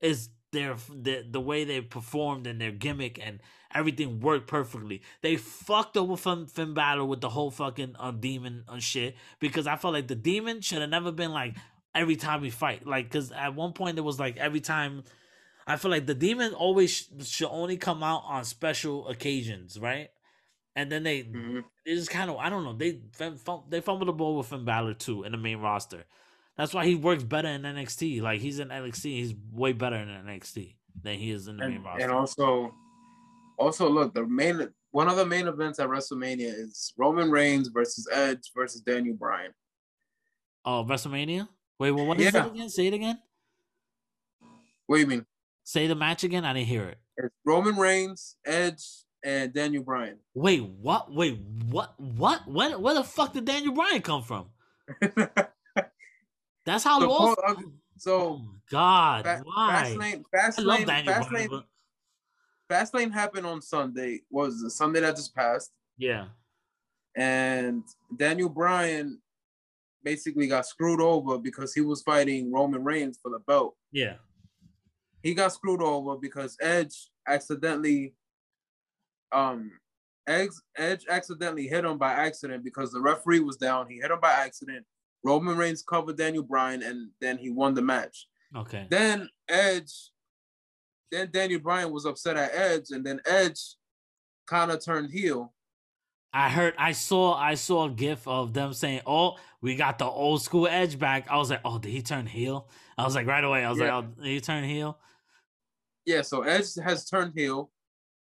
Is 0.00 0.28
their 0.54 0.76
the 0.90 1.26
the 1.30 1.40
way 1.40 1.64
they 1.64 1.82
performed 1.82 2.46
and 2.46 2.60
their 2.60 2.72
gimmick 2.72 3.18
and 3.24 3.40
everything 3.74 4.20
worked 4.20 4.46
perfectly. 4.48 5.02
They 5.20 5.36
fucked 5.36 5.96
up 5.98 6.08
with 6.08 6.20
Finn, 6.20 6.46
Finn 6.46 6.74
Balor 6.74 7.04
with 7.04 7.20
the 7.20 7.28
whole 7.30 7.50
fucking 7.50 7.96
uh, 7.98 8.12
demon 8.12 8.64
uh, 8.68 8.78
shit 8.78 9.16
because 9.40 9.66
I 9.66 9.76
felt 9.76 9.94
like 9.94 10.08
the 10.08 10.14
demon 10.14 10.62
should 10.62 10.80
have 10.80 10.90
never 10.90 11.12
been 11.12 11.32
like 11.32 11.56
every 11.94 12.16
time 12.16 12.40
we 12.40 12.50
fight. 12.50 12.86
Like, 12.86 13.06
because 13.06 13.32
at 13.32 13.54
one 13.54 13.72
point 13.74 13.98
it 13.98 14.02
was 14.02 14.18
like 14.18 14.38
every 14.38 14.60
time. 14.60 15.04
I 15.66 15.76
feel 15.76 15.90
like 15.90 16.06
the 16.06 16.14
demon 16.14 16.52
always 16.52 16.90
sh- 16.94 17.26
should 17.26 17.48
only 17.48 17.78
come 17.78 18.02
out 18.02 18.22
on 18.26 18.44
special 18.44 19.08
occasions, 19.08 19.78
right? 19.80 20.10
And 20.76 20.92
then 20.92 21.04
they 21.04 21.22
Mhm. 21.24 21.64
they 21.86 21.94
just 21.94 22.10
kind 22.10 22.30
of 22.30 22.36
I 22.36 22.50
don't 22.50 22.64
know 22.64 22.74
they 22.74 23.00
they 23.70 23.80
fumbled 23.80 24.08
the 24.08 24.12
ball 24.12 24.36
with 24.36 24.48
Finn 24.48 24.64
Balor 24.64 24.94
too 24.94 25.24
in 25.24 25.32
the 25.32 25.38
main 25.38 25.58
roster. 25.58 26.04
That's 26.56 26.72
why 26.72 26.86
he 26.86 26.94
works 26.94 27.24
better 27.24 27.48
in 27.48 27.62
NXT. 27.62 28.22
Like 28.22 28.40
he's 28.40 28.58
in 28.58 28.68
NXT, 28.68 29.02
he's 29.02 29.34
way 29.52 29.72
better 29.72 29.96
in 29.96 30.08
NXT 30.08 30.74
than 31.02 31.18
he 31.18 31.30
is 31.30 31.48
in 31.48 31.56
the 31.56 31.64
main 31.66 31.76
and, 31.76 31.84
roster. 31.84 32.02
and 32.04 32.12
also, 32.12 32.74
also 33.58 33.88
look, 33.88 34.14
the 34.14 34.24
main 34.26 34.68
one 34.92 35.08
of 35.08 35.16
the 35.16 35.26
main 35.26 35.48
events 35.48 35.80
at 35.80 35.88
WrestleMania 35.88 36.54
is 36.56 36.92
Roman 36.96 37.28
Reigns 37.28 37.66
versus 37.68 38.06
Edge 38.12 38.52
versus 38.56 38.80
Daniel 38.80 39.16
Bryan. 39.16 39.50
Oh, 40.64 40.84
WrestleMania? 40.88 41.48
Wait, 41.80 41.90
well, 41.90 42.06
what 42.06 42.20
is 42.20 42.32
Yeah. 42.32 42.46
it 42.46 42.52
again? 42.52 42.68
Say 42.70 42.86
it 42.86 42.94
again. 42.94 43.18
What 44.86 44.96
do 44.96 45.00
you 45.00 45.06
mean? 45.08 45.26
Say 45.64 45.88
the 45.88 45.96
match 45.96 46.22
again. 46.22 46.44
I 46.44 46.52
didn't 46.52 46.68
hear 46.68 46.84
it. 46.84 46.98
It's 47.16 47.34
Roman 47.44 47.74
Reigns, 47.76 48.36
Edge, 48.46 48.84
and 49.24 49.52
Daniel 49.52 49.82
Bryan. 49.82 50.18
Wait, 50.34 50.62
what? 50.62 51.12
Wait, 51.12 51.40
what? 51.68 51.98
What? 51.98 52.46
Where? 52.46 52.78
Where 52.78 52.94
the 52.94 53.02
fuck 53.04 53.32
did 53.32 53.46
Daniel 53.46 53.72
Bryan 53.74 54.00
come 54.02 54.22
from? 54.22 54.46
That's 56.66 56.84
how 56.84 57.00
So, 57.00 57.08
lost. 57.08 57.40
Paul- 57.44 57.64
so 57.96 58.12
oh 58.20 58.40
god, 58.70 59.24
Fa- 59.24 59.42
why? 59.44 59.94
Fastlane, 59.96 60.24
Fastlane, 60.34 61.04
Fastlane, 61.06 61.48
But... 61.50 61.64
Fastlane 62.70 63.12
happened 63.12 63.46
on 63.46 63.62
Sunday. 63.62 64.22
What 64.30 64.46
was 64.46 64.62
it 64.62 64.70
Sunday 64.70 65.00
that 65.00 65.16
just 65.16 65.34
passed? 65.34 65.72
Yeah. 65.96 66.26
And 67.16 67.84
Daniel 68.16 68.48
Bryan 68.48 69.20
basically 70.02 70.48
got 70.48 70.66
screwed 70.66 71.00
over 71.00 71.38
because 71.38 71.72
he 71.72 71.80
was 71.80 72.02
fighting 72.02 72.52
Roman 72.52 72.82
Reigns 72.82 73.18
for 73.22 73.30
the 73.30 73.38
belt. 73.38 73.76
Yeah. 73.92 74.14
He 75.22 75.32
got 75.34 75.52
screwed 75.52 75.80
over 75.82 76.16
because 76.16 76.56
Edge 76.60 77.10
accidentally, 77.26 78.14
um, 79.32 79.70
Edge, 80.26 80.50
Edge 80.76 81.06
accidentally 81.08 81.68
hit 81.68 81.84
him 81.84 81.96
by 81.96 82.12
accident 82.12 82.64
because 82.64 82.90
the 82.90 83.00
referee 83.00 83.40
was 83.40 83.56
down. 83.56 83.88
He 83.88 83.96
hit 84.00 84.10
him 84.10 84.20
by 84.20 84.32
accident. 84.32 84.84
Roman 85.24 85.56
Reigns 85.56 85.82
covered 85.82 86.16
Daniel 86.18 86.42
Bryan 86.42 86.82
and 86.82 87.10
then 87.20 87.38
he 87.38 87.50
won 87.50 87.74
the 87.74 87.82
match. 87.82 88.28
Okay. 88.54 88.86
Then 88.90 89.28
Edge, 89.48 90.10
then 91.10 91.30
Daniel 91.32 91.60
Bryan 91.60 91.90
was 91.92 92.04
upset 92.04 92.36
at 92.36 92.54
Edge, 92.54 92.90
and 92.90 93.04
then 93.04 93.20
Edge 93.26 93.60
kind 94.46 94.70
of 94.70 94.84
turned 94.84 95.10
heel. 95.10 95.52
I 96.32 96.48
heard. 96.50 96.74
I 96.78 96.92
saw. 96.92 97.34
I 97.34 97.54
saw 97.54 97.86
a 97.86 97.90
gif 97.90 98.26
of 98.26 98.52
them 98.52 98.72
saying, 98.72 99.02
"Oh, 99.06 99.36
we 99.60 99.76
got 99.76 99.98
the 99.98 100.04
old 100.06 100.42
school 100.42 100.66
Edge 100.66 100.98
back." 100.98 101.30
I 101.30 101.36
was 101.36 101.50
like, 101.50 101.60
"Oh, 101.64 101.78
did 101.78 101.90
he 101.90 102.02
turn 102.02 102.26
heel?" 102.26 102.68
I 102.98 103.04
was 103.04 103.14
like, 103.14 103.26
right 103.26 103.42
away. 103.44 103.64
I 103.64 103.70
was 103.70 103.78
Yeah. 103.78 103.96
like, 103.96 104.04
"Oh, 104.04 104.22
did 104.22 104.26
he 104.26 104.40
turn 104.40 104.64
heel?" 104.64 104.98
Yeah, 106.04 106.22
so 106.22 106.42
Edge 106.42 106.74
has 106.82 107.08
turned 107.08 107.32
heel, 107.36 107.70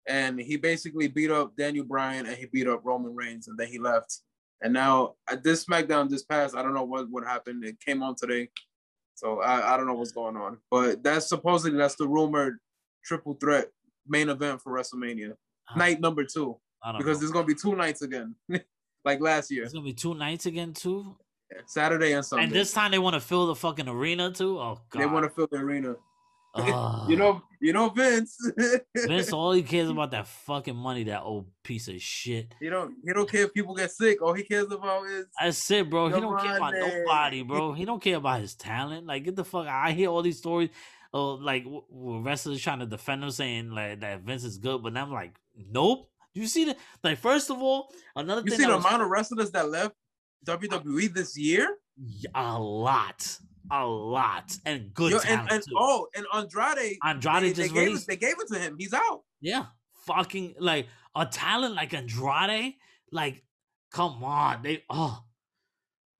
and 0.07 0.39
he 0.39 0.57
basically 0.57 1.07
beat 1.07 1.31
up 1.31 1.55
Daniel 1.55 1.85
Bryan 1.85 2.25
and 2.25 2.35
he 2.37 2.45
beat 2.45 2.67
up 2.67 2.81
Roman 2.83 3.15
Reigns, 3.15 3.47
and 3.47 3.57
then 3.57 3.67
he 3.69 3.79
left. 3.79 4.21
And 4.61 4.73
now 4.73 5.15
at 5.29 5.43
this 5.43 5.65
SmackDown 5.65 6.09
this 6.09 6.23
past, 6.23 6.55
I 6.55 6.61
don't 6.61 6.73
know 6.73 6.83
what 6.85 7.09
what 7.09 7.23
happened. 7.23 7.63
It 7.65 7.79
came 7.79 8.01
on 8.01 8.15
today, 8.15 8.49
so 9.13 9.41
I, 9.41 9.73
I 9.73 9.77
don't 9.77 9.85
know 9.85 9.93
what's 9.93 10.11
going 10.13 10.37
on. 10.37 10.57
But 10.71 11.03
that's 11.03 11.27
supposedly 11.27 11.77
that's 11.77 11.95
the 11.95 12.07
rumored 12.07 12.57
triple 13.03 13.33
threat 13.35 13.69
main 14.07 14.29
event 14.29 14.61
for 14.61 14.71
WrestleMania 14.71 15.33
night 15.75 15.99
number 15.99 16.23
two 16.23 16.55
I 16.83 16.91
don't 16.91 16.99
because 16.99 17.17
know. 17.17 17.21
there's 17.21 17.31
gonna 17.31 17.45
be 17.47 17.55
two 17.55 17.75
nights 17.75 18.01
again, 18.01 18.35
like 19.05 19.19
last 19.19 19.49
year, 19.51 19.61
There's 19.63 19.73
gonna 19.73 19.83
be 19.85 19.93
two 19.93 20.13
nights 20.13 20.45
again 20.45 20.73
too, 20.73 21.15
Saturday 21.65 22.13
and 22.13 22.23
Sunday. 22.23 22.45
and 22.45 22.53
this 22.53 22.71
time 22.71 22.91
they 22.91 22.99
want 22.99 23.15
to 23.15 23.19
fill 23.19 23.47
the 23.47 23.55
fucking 23.55 23.87
arena 23.87 24.31
too. 24.31 24.59
Oh 24.59 24.79
god, 24.89 25.01
they 25.01 25.05
want 25.05 25.23
to 25.25 25.29
fill 25.29 25.47
the 25.51 25.57
arena. 25.57 25.95
Ah. 26.55 27.03
Ugh. 27.03 27.09
you 27.09 27.17
know, 27.17 27.41
you 27.61 27.73
know 27.73 27.89
Vince. 27.89 28.37
Vince, 28.95 29.33
all 29.33 29.51
he 29.51 29.63
cares 29.63 29.89
about 29.89 30.11
that 30.11 30.27
fucking 30.27 30.75
money. 30.75 31.03
That 31.03 31.21
old 31.21 31.47
piece 31.63 31.87
of 31.87 32.01
shit. 32.01 32.53
he 32.59 32.69
don't 32.69 32.95
he 33.05 33.13
don't 33.13 33.29
care 33.29 33.43
if 33.43 33.53
people 33.53 33.75
get 33.75 33.91
sick. 33.91 34.21
All 34.21 34.33
he 34.33 34.43
cares 34.43 34.71
about 34.71 35.05
is 35.07 35.25
That's 35.39 35.71
it, 35.71 35.89
bro. 35.89 36.07
He 36.07 36.19
don't 36.19 36.39
care 36.39 36.57
about 36.57 36.73
nobody, 36.73 37.43
bro. 37.43 37.73
He 37.79 37.85
don't 37.85 38.01
care 38.01 38.17
about 38.17 38.41
his 38.41 38.55
talent. 38.55 39.05
Like, 39.07 39.23
get 39.23 39.35
the 39.35 39.43
fuck. 39.43 39.67
Out. 39.67 39.87
I 39.87 39.91
hear 39.91 40.09
all 40.09 40.21
these 40.21 40.37
stories. 40.37 40.69
Oh, 41.13 41.35
like 41.35 41.65
wrestlers 41.89 42.61
trying 42.61 42.79
to 42.79 42.85
defend 42.85 43.23
him, 43.23 43.31
saying 43.31 43.71
like 43.71 44.01
that 44.01 44.21
Vince 44.21 44.43
is 44.43 44.57
good, 44.57 44.83
but 44.83 44.95
I'm 44.97 45.11
like, 45.11 45.35
nope. 45.55 46.09
You 46.33 46.47
see 46.47 46.65
the 46.65 46.75
like. 47.03 47.17
First 47.19 47.49
of 47.49 47.61
all, 47.61 47.89
another 48.15 48.41
you 48.41 48.49
thing. 48.49 48.59
see 48.59 48.65
the 48.65 48.75
was- 48.75 48.83
amount 48.85 49.01
of 49.01 49.09
wrestlers 49.09 49.51
that 49.51 49.69
left 49.69 49.95
WWE 50.45 51.13
this 51.13 51.37
year. 51.37 51.77
A 52.33 52.59
lot, 52.59 53.39
a 53.71 53.85
lot, 53.85 54.57
and 54.65 54.93
good 54.93 55.11
Yo, 55.11 55.19
talent 55.19 55.51
and, 55.51 55.63
and 55.63 55.63
oh, 55.77 56.07
and 56.15 56.25
Andrade, 56.33 56.97
Andrade 57.03 57.43
they, 57.43 57.53
just 57.53 57.57
they 57.57 57.67
gave, 57.69 57.87
released. 57.87 58.03
it, 58.03 58.07
they 58.07 58.15
gave 58.15 58.39
it 58.39 58.47
to 58.49 58.59
him. 58.59 58.75
He's 58.77 58.93
out. 58.93 59.21
Yeah, 59.41 59.65
fucking 60.05 60.55
like 60.59 60.87
a 61.15 61.25
talent 61.25 61.75
like 61.75 61.93
Andrade. 61.93 62.75
Like, 63.11 63.43
come 63.91 64.23
on, 64.23 64.61
they 64.63 64.83
oh. 64.89 65.21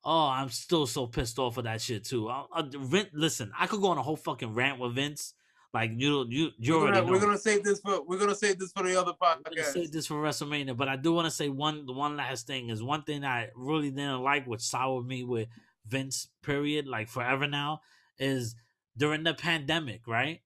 Oh, 0.08 0.28
I'm 0.28 0.50
still 0.50 0.86
so 0.86 1.08
pissed 1.08 1.39
off 1.39 1.58
of 1.58 1.64
that 1.64 1.82
shit 1.82 2.04
too. 2.04 2.30
I, 2.30 2.46
I, 2.54 2.64
Vin, 2.70 3.08
listen, 3.12 3.52
I 3.58 3.66
could 3.66 3.82
go 3.82 3.88
on 3.88 3.98
a 3.98 4.04
whole 4.04 4.16
fucking 4.16 4.54
rant 4.54 4.80
with 4.80 4.93
Vince. 4.93 5.34
Like 5.74 5.91
you, 5.98 6.26
you, 6.30 6.52
you 6.58 6.74
We're 6.76 6.80
already 6.80 6.93
gonna, 6.93 7.06
know. 7.08 7.12
we're 7.12 7.20
gonna 7.20 7.38
save 7.38 7.64
this 7.64 7.82
for 7.82 8.02
we're 8.04 8.18
gonna 8.18 8.34
save 8.34 8.60
this 8.60 8.72
for 8.72 8.84
the 8.84 8.96
other 8.98 9.12
I'm 9.22 9.41
gonna 9.43 9.62
say 9.64 9.82
podcast. 9.82 9.91
this 9.91 10.08
for 10.08 10.16
WrestleMania, 10.16 10.78
but 10.78 10.88
I 10.88 10.96
do 10.96 11.12
want 11.12 11.26
to 11.26 11.32
say 11.32 11.50
one 11.50 11.86
the 11.86 11.91
one 11.91 12.16
last 12.16 12.48
thing 12.48 12.70
is 12.70 12.82
one 12.82 13.02
thing 13.02 13.26
I 13.26 13.50
really 13.56 13.89
didn't 13.89 14.22
like, 14.22 14.46
which 14.46 14.62
soured 14.62 15.06
me 15.06 15.26
with 15.26 15.50
Vince. 15.88 16.30
Period, 16.44 16.88
like 16.88 17.10
forever 17.10 17.48
now, 17.48 17.82
is 18.20 18.56
during 18.96 19.24
the 19.24 19.34
pandemic, 19.34 20.08
right? 20.08 20.42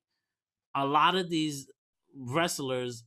A 0.74 0.86
lot 0.86 1.16
of 1.16 1.30
these 1.30 1.68
wrestlers 2.16 3.04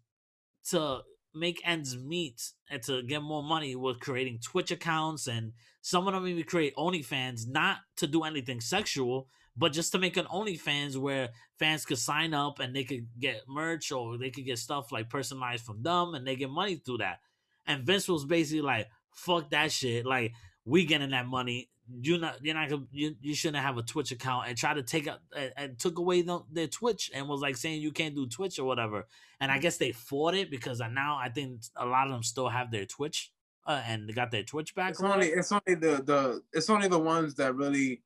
to 0.70 1.00
make 1.34 1.60
ends 1.64 1.96
meet 1.96 2.52
and 2.70 2.82
to 2.82 3.02
get 3.02 3.22
more 3.22 3.42
money 3.42 3.74
were 3.74 3.94
creating 3.94 4.38
Twitch 4.42 4.70
accounts, 4.70 5.26
and 5.26 5.52
some 5.80 6.06
of 6.06 6.14
them 6.14 6.26
even 6.28 6.44
create 6.44 6.76
OnlyFans, 6.76 7.48
not 7.48 7.78
to 7.96 8.06
do 8.06 8.24
anything 8.24 8.60
sexual, 8.60 9.28
but 9.56 9.72
just 9.72 9.92
to 9.92 9.98
make 9.98 10.16
an 10.16 10.26
OnlyFans 10.26 10.96
where 10.96 11.30
fans 11.58 11.84
could 11.84 11.98
sign 11.98 12.34
up 12.34 12.58
and 12.58 12.74
they 12.74 12.84
could 12.84 13.06
get 13.18 13.42
merch 13.48 13.92
or 13.92 14.16
they 14.16 14.30
could 14.30 14.46
get 14.46 14.58
stuff 14.58 14.92
like 14.92 15.10
personalized 15.10 15.64
from 15.64 15.82
them 15.82 16.14
and 16.14 16.26
they 16.26 16.36
get 16.36 16.50
money 16.50 16.76
through 16.76 16.98
that. 16.98 17.18
And 17.66 17.84
Vince 17.84 18.08
was 18.08 18.24
basically 18.24 18.62
like, 18.62 18.88
"Fuck 19.10 19.50
that 19.50 19.70
shit! 19.70 20.06
Like 20.06 20.32
we 20.64 20.84
getting 20.84 21.10
that 21.10 21.26
money. 21.26 21.68
You 22.00 22.18
not 22.18 22.44
you're 22.44 22.54
not 22.54 22.70
you, 22.92 23.14
you 23.20 23.34
shouldn't 23.34 23.62
have 23.62 23.76
a 23.78 23.82
Twitch 23.82 24.12
account." 24.12 24.48
And 24.48 24.56
try 24.56 24.72
to 24.74 24.82
take 24.82 25.08
up 25.08 25.20
and, 25.36 25.52
and 25.56 25.78
took 25.78 25.98
away 25.98 26.22
the, 26.22 26.40
their 26.50 26.66
Twitch 26.68 27.10
and 27.14 27.28
was 27.28 27.40
like 27.40 27.56
saying 27.56 27.82
you 27.82 27.92
can't 27.92 28.14
do 28.14 28.26
Twitch 28.26 28.58
or 28.58 28.64
whatever. 28.64 29.06
And 29.40 29.50
I 29.50 29.58
guess 29.58 29.76
they 29.76 29.92
fought 29.92 30.34
it 30.34 30.50
because 30.50 30.80
I- 30.80 30.88
now 30.88 31.16
I 31.20 31.28
think 31.28 31.62
a 31.76 31.84
lot 31.86 32.06
of 32.06 32.12
them 32.12 32.22
still 32.22 32.48
have 32.48 32.70
their 32.70 32.86
Twitch 32.86 33.32
uh, 33.66 33.82
and 33.86 34.08
they 34.08 34.12
got 34.12 34.30
their 34.30 34.42
Twitch 34.44 34.74
back. 34.74 34.90
It's 34.90 35.02
only 35.02 35.28
it's 35.28 35.52
only 35.52 35.74
the 35.74 36.02
the 36.02 36.42
it's 36.52 36.70
only 36.70 36.88
the 36.88 36.98
ones 36.98 37.34
that 37.36 37.54
really 37.56 38.02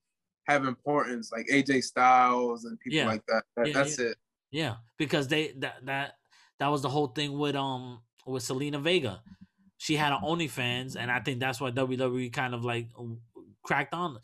have 0.49 0.64
importance, 0.64 1.32
like 1.32 1.47
AJ 1.53 1.82
Styles 1.84 2.64
and 2.64 2.78
people 2.80 2.99
Yeah. 2.99 3.07
like 3.07 3.24
that. 3.26 3.43
That- 3.57 3.66
Yeah, 3.68 3.72
that's 3.74 3.99
it. 3.99 4.16
Yeah, 4.51 4.76
because 4.97 5.28
they 5.28 5.53
that 5.59 5.84
that 5.87 6.14
that 6.59 6.68
was 6.68 6.82
the 6.82 6.89
whole 6.89 7.09
thing 7.09 7.37
with 7.39 7.57
um 7.57 8.01
with 8.26 8.43
Zelina 8.45 8.80
Vega. 8.80 9.22
She 9.78 9.97
had 9.97 10.12
an 10.12 10.20
OnlyFans, 10.22 10.97
and 10.97 11.11
I 11.11 11.20
think 11.20 11.39
that's 11.39 11.61
why 11.61 11.70
WWE 11.70 12.32
kind 12.32 12.55
of 12.55 12.64
like 12.64 12.89
cracked 13.67 13.95
on. 13.95 14.19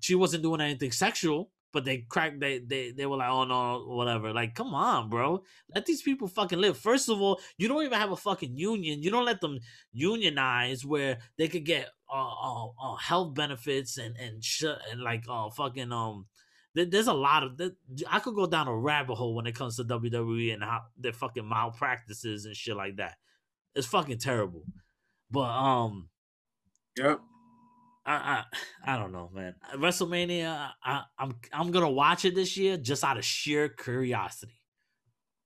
She 0.00 0.14
wasn't 0.14 0.42
doing 0.42 0.60
anything 0.60 0.92
sexual, 0.92 1.50
but 1.72 1.84
they 1.84 1.98
cracked. 2.08 2.40
They 2.40 2.58
they 2.58 2.90
they 2.90 3.06
were 3.06 3.16
like, 3.16 3.30
oh 3.30 3.44
no, 3.44 3.84
whatever. 3.86 4.32
Like, 4.32 4.54
come 4.54 4.74
on, 4.74 5.08
bro, 5.08 5.42
let 5.74 5.86
these 5.86 6.02
people 6.02 6.28
fucking 6.28 6.58
live. 6.60 6.76
First 6.76 7.08
of 7.08 7.20
all, 7.20 7.40
you 7.56 7.68
don't 7.68 7.84
even 7.84 7.98
have 7.98 8.10
a 8.12 8.16
fucking 8.16 8.56
union. 8.56 9.02
You 9.02 9.10
don't 9.10 9.24
let 9.24 9.40
them 9.40 9.58
unionize 9.92 10.84
where 10.84 11.18
they 11.38 11.48
could 11.48 11.64
get 11.64 11.88
uh, 12.12 12.32
uh, 12.32 12.66
uh 12.82 12.96
health 12.96 13.34
benefits 13.34 13.96
and 13.98 14.16
and 14.16 14.44
shit 14.44 14.76
and 14.90 15.00
like 15.00 15.24
uh 15.28 15.48
fucking 15.50 15.92
um 15.92 16.26
there- 16.74 16.84
there's 16.86 17.06
a 17.06 17.12
lot 17.14 17.42
of 17.44 17.60
I 18.10 18.18
could 18.18 18.34
go 18.34 18.46
down 18.46 18.68
a 18.68 18.76
rabbit 18.76 19.14
hole 19.14 19.34
when 19.34 19.46
it 19.46 19.54
comes 19.54 19.76
to 19.76 19.84
WWE 19.84 20.52
and 20.54 20.62
how 20.62 20.82
their 20.98 21.12
fucking 21.12 21.48
malpractices 21.48 22.44
and 22.44 22.56
shit 22.56 22.76
like 22.76 22.96
that. 22.96 23.16
It's 23.74 23.86
fucking 23.86 24.18
terrible. 24.18 24.64
But 25.30 25.48
um, 25.50 26.08
Yep. 26.98 27.20
I 28.04 28.44
I, 28.84 28.94
I 28.94 28.98
don't 28.98 29.12
know, 29.12 29.30
man. 29.32 29.54
WrestleMania, 29.74 30.70
I, 30.84 31.02
I'm 31.18 31.34
I'm 31.52 31.70
gonna 31.70 31.90
watch 31.90 32.24
it 32.24 32.34
this 32.34 32.56
year 32.56 32.76
just 32.76 33.04
out 33.04 33.18
of 33.18 33.24
sheer 33.24 33.68
curiosity. 33.68 34.60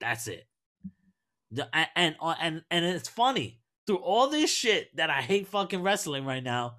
That's 0.00 0.26
it. 0.28 0.46
The, 1.50 1.68
and 1.96 2.16
uh, 2.20 2.34
and 2.40 2.62
and 2.70 2.84
it's 2.84 3.08
funny 3.08 3.60
through 3.86 3.98
all 3.98 4.28
this 4.28 4.52
shit 4.52 4.94
that 4.96 5.10
I 5.10 5.20
hate 5.22 5.48
fucking 5.48 5.82
wrestling 5.82 6.24
right 6.24 6.42
now. 6.42 6.76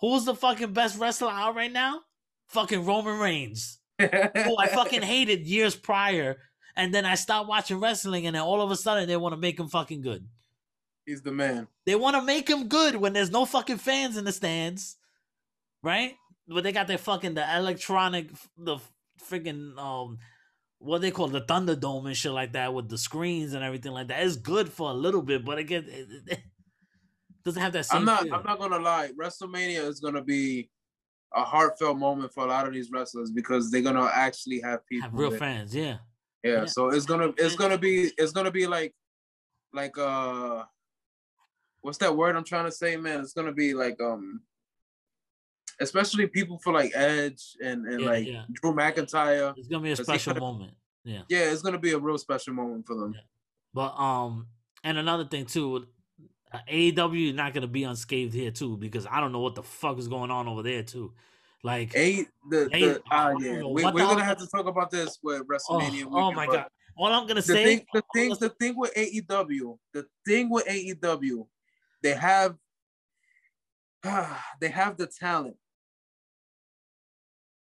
Who's 0.00 0.24
the 0.24 0.34
fucking 0.34 0.72
best 0.72 0.98
wrestler 0.98 1.30
out 1.30 1.54
right 1.54 1.72
now? 1.72 2.00
Fucking 2.48 2.86
Roman 2.86 3.18
Reigns 3.18 3.80
who 4.00 4.56
I 4.58 4.68
fucking 4.68 5.02
hated 5.14 5.46
years 5.46 5.74
prior, 5.76 6.38
and 6.76 6.94
then 6.94 7.04
I 7.04 7.14
stopped 7.14 7.48
watching 7.48 7.80
wrestling, 7.80 8.26
and 8.26 8.34
then 8.36 8.42
all 8.42 8.60
of 8.60 8.70
a 8.70 8.76
sudden 8.76 9.08
they 9.08 9.16
want 9.16 9.34
to 9.34 9.40
make 9.40 9.58
him 9.58 9.68
fucking 9.68 10.02
good. 10.02 10.26
He's 11.06 11.22
the 11.22 11.32
man. 11.32 11.66
They 11.86 11.94
want 11.94 12.16
to 12.16 12.22
make 12.22 12.48
him 12.48 12.68
good 12.68 12.96
when 12.96 13.12
there's 13.12 13.30
no 13.30 13.44
fucking 13.44 13.78
fans 13.78 14.16
in 14.16 14.24
the 14.24 14.32
stands, 14.32 14.96
right? 15.82 16.14
But 16.48 16.64
they 16.64 16.72
got 16.72 16.86
their 16.86 16.98
fucking 16.98 17.34
the 17.34 17.56
electronic, 17.56 18.30
the 18.56 18.78
freaking 19.30 19.78
um, 19.78 20.18
what 20.78 21.00
they 21.00 21.10
call 21.10 21.28
the 21.28 21.42
Thunderdome 21.42 22.06
and 22.06 22.16
shit 22.16 22.32
like 22.32 22.52
that 22.52 22.72
with 22.74 22.88
the 22.88 22.98
screens 22.98 23.52
and 23.52 23.62
everything 23.62 23.92
like 23.92 24.08
that. 24.08 24.22
It's 24.22 24.36
good 24.36 24.68
for 24.72 24.90
a 24.90 24.94
little 24.94 25.22
bit, 25.22 25.44
but 25.44 25.58
again, 25.58 25.84
it, 25.88 26.08
it- 26.26 26.40
it 27.42 27.44
doesn't 27.44 27.62
have 27.62 27.72
that 27.72 27.86
same. 27.86 28.00
I'm 28.00 28.04
not 28.04 28.22
feel. 28.24 28.34
I'm 28.34 28.44
not 28.44 28.58
gonna 28.58 28.78
lie. 28.78 29.10
WrestleMania 29.18 29.86
is 29.88 29.98
gonna 30.00 30.20
be 30.22 30.68
a 31.34 31.42
heartfelt 31.42 31.96
moment 31.96 32.34
for 32.34 32.44
a 32.44 32.48
lot 32.48 32.66
of 32.66 32.74
these 32.74 32.90
wrestlers 32.90 33.30
because 33.30 33.70
they're 33.70 33.80
gonna 33.80 34.10
actually 34.12 34.60
have 34.60 34.84
people 34.86 35.08
have 35.08 35.18
real 35.18 35.30
there. 35.30 35.38
fans, 35.38 35.74
yeah. 35.74 35.98
Yeah, 36.42 36.52
Yeah. 36.52 36.64
so 36.66 36.88
it's 36.90 37.06
gonna 37.06 37.32
it's 37.38 37.54
gonna 37.56 37.78
be 37.78 38.10
it's 38.18 38.32
gonna 38.32 38.50
be 38.50 38.66
like 38.66 38.94
like 39.72 39.96
uh 39.96 40.64
what's 41.80 41.98
that 41.98 42.14
word 42.14 42.36
I'm 42.36 42.44
trying 42.44 42.66
to 42.66 42.72
say, 42.72 42.96
man? 42.96 43.20
It's 43.20 43.32
gonna 43.32 43.52
be 43.52 43.72
like 43.72 43.98
um 44.02 44.42
especially 45.80 46.26
people 46.26 46.58
for 46.58 46.72
like 46.72 46.92
Edge 46.94 47.56
and 47.62 47.86
and 47.86 48.00
Yeah, 48.00 48.06
like 48.06 48.26
yeah. 48.26 48.44
Drew 48.52 48.72
McIntyre. 48.72 49.54
It's 49.56 49.68
gonna 49.68 49.82
be 49.82 49.92
a 49.92 49.96
special 49.96 50.34
could've- 50.34 50.40
moment. 50.40 50.74
Yeah. 51.04 51.22
Yeah, 51.28 51.50
it's 51.50 51.62
gonna 51.62 51.78
be 51.78 51.92
a 51.92 51.98
real 51.98 52.18
special 52.18 52.54
moment 52.54 52.86
for 52.86 52.94
them. 52.96 53.14
Yeah. 53.14 53.20
But 53.72 53.94
um, 53.98 54.48
and 54.84 54.98
another 54.98 55.24
thing 55.24 55.46
too, 55.46 55.86
uh, 56.52 56.58
AEW 56.70 57.30
is 57.30 57.34
not 57.34 57.54
gonna 57.54 57.66
be 57.66 57.84
unscathed 57.84 58.34
here 58.34 58.50
too 58.50 58.76
because 58.76 59.06
I 59.06 59.20
don't 59.20 59.32
know 59.32 59.40
what 59.40 59.54
the 59.54 59.62
fuck 59.62 59.98
is 59.98 60.08
going 60.08 60.30
on 60.30 60.48
over 60.48 60.62
there 60.62 60.82
too. 60.82 61.14
Like, 61.62 61.92
Eight 61.94 62.28
the, 62.48 62.70
the 62.72 63.02
I 63.10 63.34
yeah. 63.38 63.62
we, 63.62 63.84
we're 63.84 63.92
the 63.92 63.98
gonna 63.98 64.24
have 64.24 64.38
to 64.38 64.46
talk 64.46 64.66
about 64.66 64.90
this 64.90 65.18
with 65.22 65.42
oh, 65.42 65.44
WrestleMania. 65.44 66.06
oh 66.10 66.28
weekend, 66.28 66.36
my 66.36 66.46
god! 66.46 66.66
All 66.96 67.12
I'm 67.12 67.26
gonna 67.26 67.34
The 67.40 67.42
say, 67.42 67.64
thing, 67.64 67.86
the 67.92 68.02
oh, 68.02 68.06
thing, 68.14 68.36
the 68.40 68.48
thing 68.48 68.76
with 68.76 68.94
AEW, 68.94 69.78
the 69.92 70.06
thing 70.26 70.48
with 70.48 70.66
AEW, 70.66 71.46
they 72.02 72.14
have, 72.14 72.56
they 74.60 74.68
have 74.68 74.96
the 74.96 75.06
talent, 75.06 75.56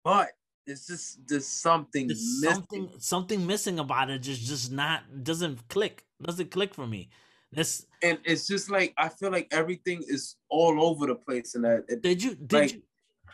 but 0.04 0.28
it's 0.66 0.86
just 0.86 1.26
there's 1.26 1.46
something 1.46 2.06
there's 2.06 2.40
missing. 2.40 2.54
something 2.54 2.90
something 2.98 3.46
missing 3.46 3.78
about 3.78 4.10
it. 4.10 4.20
Just 4.20 4.42
just 4.42 4.72
not 4.72 5.02
doesn't 5.22 5.68
click. 5.68 6.04
Doesn't 6.22 6.50
click 6.50 6.74
for 6.74 6.86
me. 6.86 7.08
This 7.52 7.86
and 8.02 8.18
it's 8.24 8.46
just 8.46 8.70
like 8.70 8.94
I 8.96 9.08
feel 9.08 9.30
like 9.30 9.48
everything 9.50 10.04
is 10.06 10.36
all 10.48 10.82
over 10.82 11.06
the 11.06 11.16
place 11.16 11.54
in 11.54 11.62
that. 11.62 11.84
It, 11.88 12.02
did 12.02 12.22
you 12.22 12.34
did 12.34 12.52
Like- 12.52 12.72
you 12.74 12.82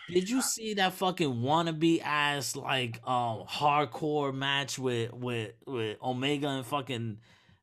did 0.08 0.30
you 0.30 0.40
see 0.40 0.74
that 0.74 0.92
fucking 0.92 1.34
wannabe 1.34 2.00
ass 2.02 2.54
like 2.54 3.00
um 3.06 3.44
hardcore 3.48 4.32
match 4.32 4.78
with 4.78 5.12
with 5.12 5.52
with 5.66 5.98
Omega 6.00 6.48
and 6.48 6.64
fucking 6.64 7.18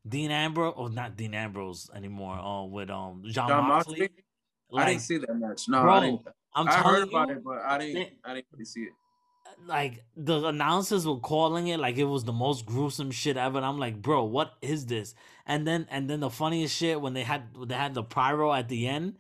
Dean 0.08 0.30
Ambrose 0.30 0.74
or 0.76 0.90
not 0.90 1.16
Dean 1.16 1.34
Ambrose 1.34 1.90
anymore? 1.96 2.38
Uh, 2.38 2.66
with 2.66 2.90
um 2.90 3.24
John, 3.28 3.48
Jon 3.48 3.68
Moxley. 3.68 4.00
Moxley, 4.02 4.24
I 4.76 4.86
didn't 4.90 5.02
see 5.02 5.18
that 5.20 5.34
match. 5.36 5.70
No, 5.70 5.82
bro, 5.84 5.94
I 5.94 6.00
didn't. 6.02 6.28
I'm 6.56 6.68
I 6.68 6.74
heard 6.82 7.08
about 7.08 7.30
you, 7.30 7.36
it, 7.36 7.44
but 7.44 7.60
I 7.60 7.78
didn't. 7.80 7.94
they- 7.96 8.14
I 8.24 8.34
didn't 8.36 8.48
really 8.52 8.66
see 8.66 8.82
it. 8.82 8.94
like 9.68 10.04
the 10.16 10.46
announcers 10.48 11.06
were 11.06 11.20
calling 11.20 11.68
it 11.68 11.80
like 11.80 11.98
it 11.98 12.06
was 12.06 12.24
the 12.24 12.34
most 12.34 12.66
gruesome 12.66 13.12
shit 13.12 13.38
ever. 13.38 13.58
And 13.58 13.66
I'm 13.66 13.78
like, 13.78 14.02
bro, 14.02 14.24
what 14.24 14.54
is 14.62 14.86
this? 14.88 15.16
And 15.46 15.66
then 15.68 15.88
and 15.90 16.10
then 16.10 16.20
the 16.22 16.30
funniest 16.30 16.76
shit 16.76 17.00
when 17.00 17.14
they 17.14 17.24
had 17.24 17.44
they 17.68 17.76
had 17.76 17.94
the 17.94 18.04
pyro 18.04 18.52
at 18.54 18.68
the 18.70 18.88
end. 18.88 19.18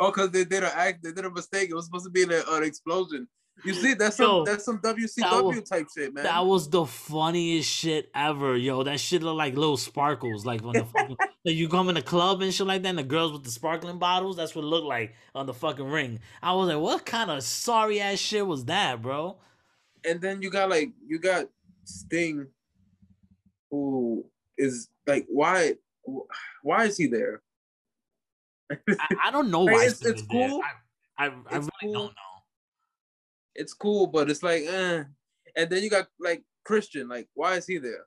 Oh, 0.00 0.10
because 0.10 0.30
they 0.30 0.44
did 0.44 0.64
an 0.64 0.70
act. 0.74 1.02
They 1.02 1.12
did 1.12 1.24
a 1.24 1.30
mistake. 1.30 1.70
It 1.70 1.74
was 1.74 1.84
supposed 1.84 2.04
to 2.04 2.10
be 2.10 2.22
an, 2.24 2.32
an 2.32 2.42
uh, 2.48 2.56
explosion. 2.60 3.28
You 3.64 3.74
see, 3.74 3.94
that's 3.94 4.16
some 4.16 4.26
Yo, 4.26 4.44
that's 4.44 4.64
some 4.64 4.80
that 4.82 4.96
WCW 4.96 5.42
was- 5.56 5.68
type 5.68 5.86
shit, 5.96 6.14
man. 6.14 6.24
That 6.24 6.46
was 6.46 6.68
the 6.70 6.86
funniest 6.86 7.68
shit 7.70 8.10
ever, 8.14 8.56
yo. 8.56 8.82
That 8.82 8.98
shit 9.00 9.22
looked 9.22 9.36
like 9.38 9.54
little 9.56 9.76
sparkles, 9.76 10.46
like 10.46 10.62
when 10.62 10.74
the 10.74 10.84
fucking, 10.84 11.16
like 11.44 11.54
you 11.54 11.68
come 11.68 11.88
in 11.88 11.96
a 11.96 12.02
club 12.02 12.40
and 12.42 12.52
shit 12.54 12.66
like 12.66 12.82
that, 12.82 12.88
and 12.88 12.98
the 12.98 13.02
girls 13.02 13.32
with 13.32 13.44
the 13.44 13.50
sparkling 13.50 13.98
bottles. 13.98 14.36
That's 14.36 14.54
what 14.54 14.62
it 14.64 14.68
looked 14.68 14.86
like 14.86 15.14
on 15.34 15.46
the 15.46 15.54
fucking 15.54 15.84
ring. 15.84 16.20
I 16.42 16.52
was 16.54 16.68
like, 16.68 16.78
what 16.78 17.04
kind 17.04 17.30
of 17.30 17.42
sorry 17.42 18.00
ass 18.00 18.18
shit 18.18 18.46
was 18.46 18.64
that, 18.66 19.02
bro? 19.02 19.36
and 20.06 20.18
then 20.22 20.40
you 20.40 20.48
got 20.50 20.70
like 20.70 20.90
you 21.06 21.18
got 21.18 21.46
Sting, 21.84 22.46
who 23.70 24.24
is 24.56 24.88
like, 25.06 25.26
why, 25.28 25.74
why 26.62 26.84
is 26.84 26.96
he 26.96 27.06
there? 27.06 27.42
I, 28.70 28.76
I 29.26 29.30
don't 29.30 29.50
know 29.50 29.62
Like, 29.64 29.74
why. 29.74 29.84
it's- 29.86 30.04
it's 30.04 30.22
cool. 30.22 30.62
I, 31.18 31.26
I, 31.26 31.30
I 31.50 31.56
really 31.56 31.68
cool. 31.82 31.92
don't 31.92 32.04
know. 32.08 32.29
It's 33.54 33.74
cool, 33.74 34.06
but 34.06 34.30
it's 34.30 34.42
like, 34.42 34.62
eh. 34.62 35.04
And 35.56 35.70
then 35.70 35.82
you 35.82 35.90
got 35.90 36.08
like 36.18 36.44
Christian, 36.64 37.08
like, 37.08 37.28
why 37.34 37.54
is 37.56 37.66
he 37.66 37.78
there? 37.78 38.04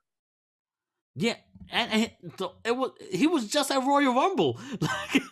Yeah, 1.16 1.36
and, 1.70 1.92
and 1.92 2.32
the- 2.38 2.50
it 2.64 2.76
was 2.76 2.90
he 3.10 3.26
was 3.26 3.46
just 3.46 3.70
at 3.70 3.84
Royal 3.86 4.14
Rumble, 4.14 4.58
like, 4.80 5.22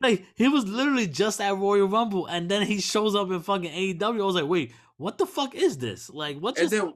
like 0.00 0.24
he 0.34 0.48
was 0.48 0.64
literally 0.64 1.06
just 1.06 1.40
at 1.40 1.56
Royal 1.56 1.88
Rumble, 1.88 2.26
and 2.26 2.48
then 2.48 2.62
he 2.66 2.80
shows 2.80 3.14
up 3.14 3.30
in 3.30 3.40
fucking 3.40 3.70
AEW. 3.70 4.22
I 4.22 4.24
was 4.24 4.34
like, 4.34 4.46
wait, 4.48 4.72
what 4.96 5.18
the 5.18 5.26
fuck 5.26 5.54
is 5.54 5.76
this? 5.76 6.08
Like, 6.08 6.38
what's 6.38 6.60
And 6.60 6.70
then, 6.70 6.94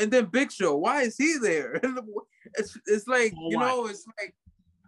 and 0.00 0.10
then 0.10 0.26
Big 0.26 0.52
Show, 0.52 0.76
why 0.76 1.02
is 1.02 1.16
he 1.16 1.38
there? 1.40 1.80
it's 2.54 2.76
it's 2.86 3.06
like 3.08 3.32
For 3.32 3.50
you 3.50 3.58
what? 3.58 3.66
know, 3.66 3.86
it's 3.86 4.04
like 4.18 4.34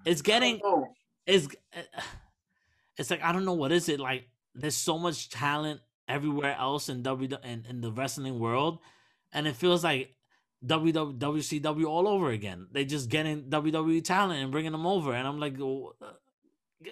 it's 0.05 0.20
getting 0.20 0.61
oh, 0.62 0.89
it's 1.27 1.49
it's 2.99 3.11
like 3.11 3.23
I 3.23 3.32
don't 3.32 3.45
know 3.47 3.55
what 3.55 3.73
is 3.73 3.89
it 3.89 3.99
like. 4.01 4.28
There's 4.55 4.77
so 4.77 4.99
much 4.99 5.31
talent 5.31 5.81
everywhere 6.09 6.56
else 6.59 6.89
in 6.89 7.02
W 7.02 7.28
in, 7.44 7.66
in 7.68 7.81
the 7.81 7.93
wrestling 7.93 8.39
world, 8.39 8.78
and 9.32 9.47
it 9.47 9.56
feels 9.56 9.85
like 9.85 10.14
WW 10.64 11.18
WCW 11.18 11.86
all 11.86 12.09
over 12.09 12.31
again. 12.31 12.68
They 12.72 12.85
just 12.85 13.09
getting 13.09 13.44
WWE 13.44 14.02
talent 14.05 14.43
and 14.43 14.52
bringing 14.52 14.72
them 14.72 14.86
over, 14.86 15.12
and 15.12 15.26
I'm 15.26 15.39
like, 15.39 15.59
oh, 15.60 15.94
uh, 16.01 16.12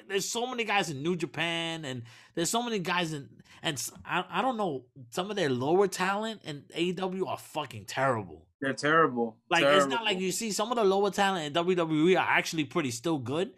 there's 0.09 0.29
so 0.29 0.47
many 0.47 0.65
guys 0.65 0.91
in 0.91 1.03
New 1.03 1.17
Japan, 1.17 1.85
and 1.85 2.03
there's 2.35 2.51
so 2.51 2.63
many 2.63 2.79
guys 2.79 3.13
in, 3.13 3.29
and 3.63 3.83
I 4.05 4.43
don't 4.43 4.57
know 4.57 4.87
some 5.11 5.31
of 5.31 5.37
their 5.37 5.51
lower 5.51 5.89
talent 5.89 6.43
in 6.45 6.65
AEW 6.77 7.27
are 7.27 7.39
fucking 7.39 7.85
terrible. 7.87 8.47
they're 8.61 8.73
terrible. 8.73 9.37
Like 9.51 9.65
it's 9.65 9.87
not 9.87 10.05
like 10.05 10.19
you 10.21 10.33
see 10.33 10.53
some 10.53 10.71
of 10.71 10.77
the 10.77 10.85
lower 10.85 11.11
talent 11.11 11.55
in 11.57 11.65
WWE 11.65 12.17
are 12.19 12.27
actually 12.29 12.65
pretty 12.65 12.91
still 12.91 13.19
good. 13.19 13.51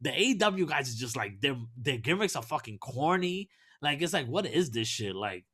The 0.00 0.10
AEW 0.10 0.66
guys 0.66 0.88
is 0.88 0.96
just 0.96 1.16
like 1.16 1.40
their 1.40 1.56
their 1.76 1.98
gimmicks 1.98 2.34
are 2.34 2.42
fucking 2.42 2.78
corny. 2.78 3.50
Like 3.82 4.00
it's 4.00 4.12
like 4.12 4.26
what 4.26 4.46
is 4.46 4.70
this 4.70 4.88
shit? 4.88 5.14
Like 5.14 5.44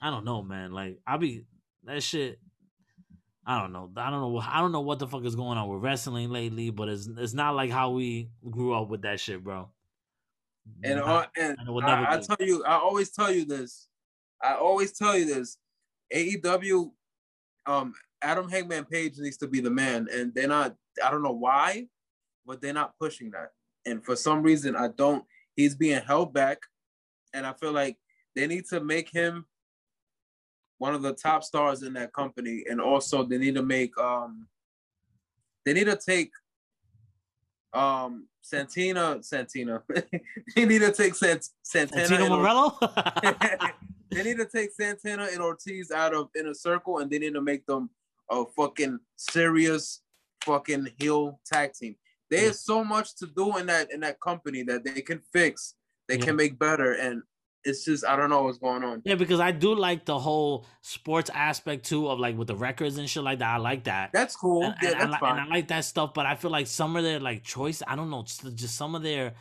I 0.00 0.10
don't 0.10 0.24
know, 0.24 0.42
man. 0.42 0.72
Like 0.72 0.98
I 1.06 1.16
be 1.16 1.44
that 1.84 2.02
shit. 2.02 2.38
I 3.44 3.60
don't 3.60 3.72
know. 3.72 3.90
I 3.96 4.10
don't 4.10 4.20
know. 4.20 4.38
I 4.38 4.60
don't 4.60 4.70
know 4.70 4.82
what 4.82 4.98
the 5.00 5.08
fuck 5.08 5.24
is 5.24 5.34
going 5.34 5.58
on 5.58 5.68
with 5.68 5.82
wrestling 5.82 6.30
lately, 6.30 6.70
but 6.70 6.88
it's 6.88 7.08
it's 7.18 7.34
not 7.34 7.56
like 7.56 7.70
how 7.70 7.90
we 7.90 8.30
grew 8.48 8.74
up 8.74 8.88
with 8.88 9.02
that 9.02 9.18
shit, 9.18 9.42
bro. 9.42 9.68
and 10.84 11.00
Nah, 11.00 11.18
uh, 11.18 11.26
and 11.36 11.58
and 11.58 11.68
it 11.68 11.72
would 11.72 11.84
never 11.84 12.02
I, 12.06 12.16
I 12.16 12.20
tell 12.20 12.36
you, 12.40 12.62
I 12.64 12.74
always 12.74 13.10
tell 13.10 13.32
you 13.32 13.44
this. 13.44 13.88
I 14.42 14.54
always 14.54 14.92
tell 14.92 15.16
you 15.16 15.24
this. 15.24 15.56
AEW, 16.14 16.90
um, 17.66 17.94
Adam 18.22 18.48
Hangman 18.48 18.84
Page 18.84 19.14
needs 19.18 19.38
to 19.38 19.48
be 19.48 19.60
the 19.60 19.70
man, 19.70 20.08
and 20.12 20.34
they're 20.34 20.46
not. 20.48 20.76
I 21.04 21.10
don't 21.10 21.22
know 21.22 21.32
why, 21.32 21.86
but 22.46 22.60
they're 22.60 22.72
not 22.74 22.92
pushing 23.00 23.30
that. 23.30 23.50
And 23.86 24.04
for 24.04 24.14
some 24.14 24.42
reason, 24.42 24.76
I 24.76 24.88
don't. 24.88 25.24
He's 25.56 25.74
being 25.74 26.00
held 26.02 26.32
back, 26.32 26.58
and 27.34 27.46
I 27.46 27.52
feel 27.52 27.72
like 27.72 27.96
they 28.34 28.46
need 28.46 28.66
to 28.66 28.80
make 28.80 29.10
him 29.10 29.46
one 30.78 30.94
of 30.94 31.02
the 31.02 31.14
top 31.14 31.44
stars 31.44 31.82
in 31.82 31.92
that 31.94 32.12
company, 32.12 32.64
and 32.68 32.80
also 32.80 33.22
they 33.22 33.38
need 33.38 33.54
to 33.54 33.62
make 33.62 33.96
um, 33.98 34.46
they 35.64 35.72
need 35.72 35.84
to 35.86 35.96
take 35.96 36.30
um 37.72 38.26
Santina 38.42 39.18
Santina. 39.22 39.82
they 40.56 40.64
need 40.64 40.80
to 40.80 40.92
take 40.92 41.14
Sant- 41.14 41.48
Santana. 41.62 42.06
Santino 42.06 42.30
Or- 42.30 42.36
Morello. 42.38 42.78
they 44.10 44.22
need 44.24 44.38
to 44.38 44.46
take 44.46 44.72
Santana 44.72 45.28
and 45.32 45.40
Ortiz 45.40 45.90
out 45.90 46.14
of 46.14 46.28
inner 46.38 46.54
circle, 46.54 46.98
and 46.98 47.10
they 47.10 47.18
need 47.18 47.34
to 47.34 47.40
make 47.40 47.64
them 47.66 47.90
a 48.30 48.44
fucking 48.56 48.98
serious 49.16 50.00
fucking 50.44 50.88
heel 50.98 51.40
tag 51.46 51.72
team. 51.74 51.96
There's 52.30 52.60
so 52.60 52.82
much 52.82 53.14
to 53.16 53.26
do 53.26 53.56
in 53.58 53.66
that 53.66 53.92
in 53.92 54.00
that 54.00 54.20
company 54.20 54.62
that 54.64 54.84
they 54.84 55.02
can 55.02 55.20
fix, 55.32 55.74
they 56.08 56.16
Yeah. 56.18 56.24
can 56.24 56.36
make 56.36 56.58
better, 56.58 56.92
and 56.92 57.22
it's 57.64 57.84
just 57.84 58.04
I 58.04 58.16
don't 58.16 58.28
know 58.30 58.42
what's 58.42 58.58
going 58.58 58.82
on. 58.82 59.02
Yeah, 59.04 59.14
because 59.14 59.38
I 59.40 59.52
do 59.52 59.74
like 59.74 60.04
the 60.04 60.18
whole 60.18 60.66
sports 60.80 61.30
aspect 61.32 61.86
too 61.86 62.08
of 62.08 62.18
like 62.18 62.36
with 62.36 62.48
the 62.48 62.56
records 62.56 62.98
and 62.98 63.08
shit 63.08 63.22
like 63.22 63.38
that. 63.38 63.54
I 63.54 63.56
like 63.58 63.84
that. 63.84 64.10
That's 64.12 64.34
cool. 64.34 64.64
and, 64.64 64.74
yeah, 64.82 64.88
and 64.90 64.96
I 64.96 64.98
that's 65.00 65.12
like, 65.12 65.20
fine. 65.20 65.38
and 65.38 65.40
I 65.40 65.54
like 65.54 65.68
that 65.68 65.84
stuff, 65.84 66.12
but 66.14 66.26
I 66.26 66.34
feel 66.34 66.50
like 66.50 66.66
some 66.66 66.96
of 66.96 67.04
their 67.04 67.20
like 67.20 67.44
choice, 67.44 67.82
I 67.86 67.94
don't 67.94 68.10
know, 68.10 68.22
just, 68.24 68.68
some 68.76 68.94
of 68.94 69.02
their 69.02 69.34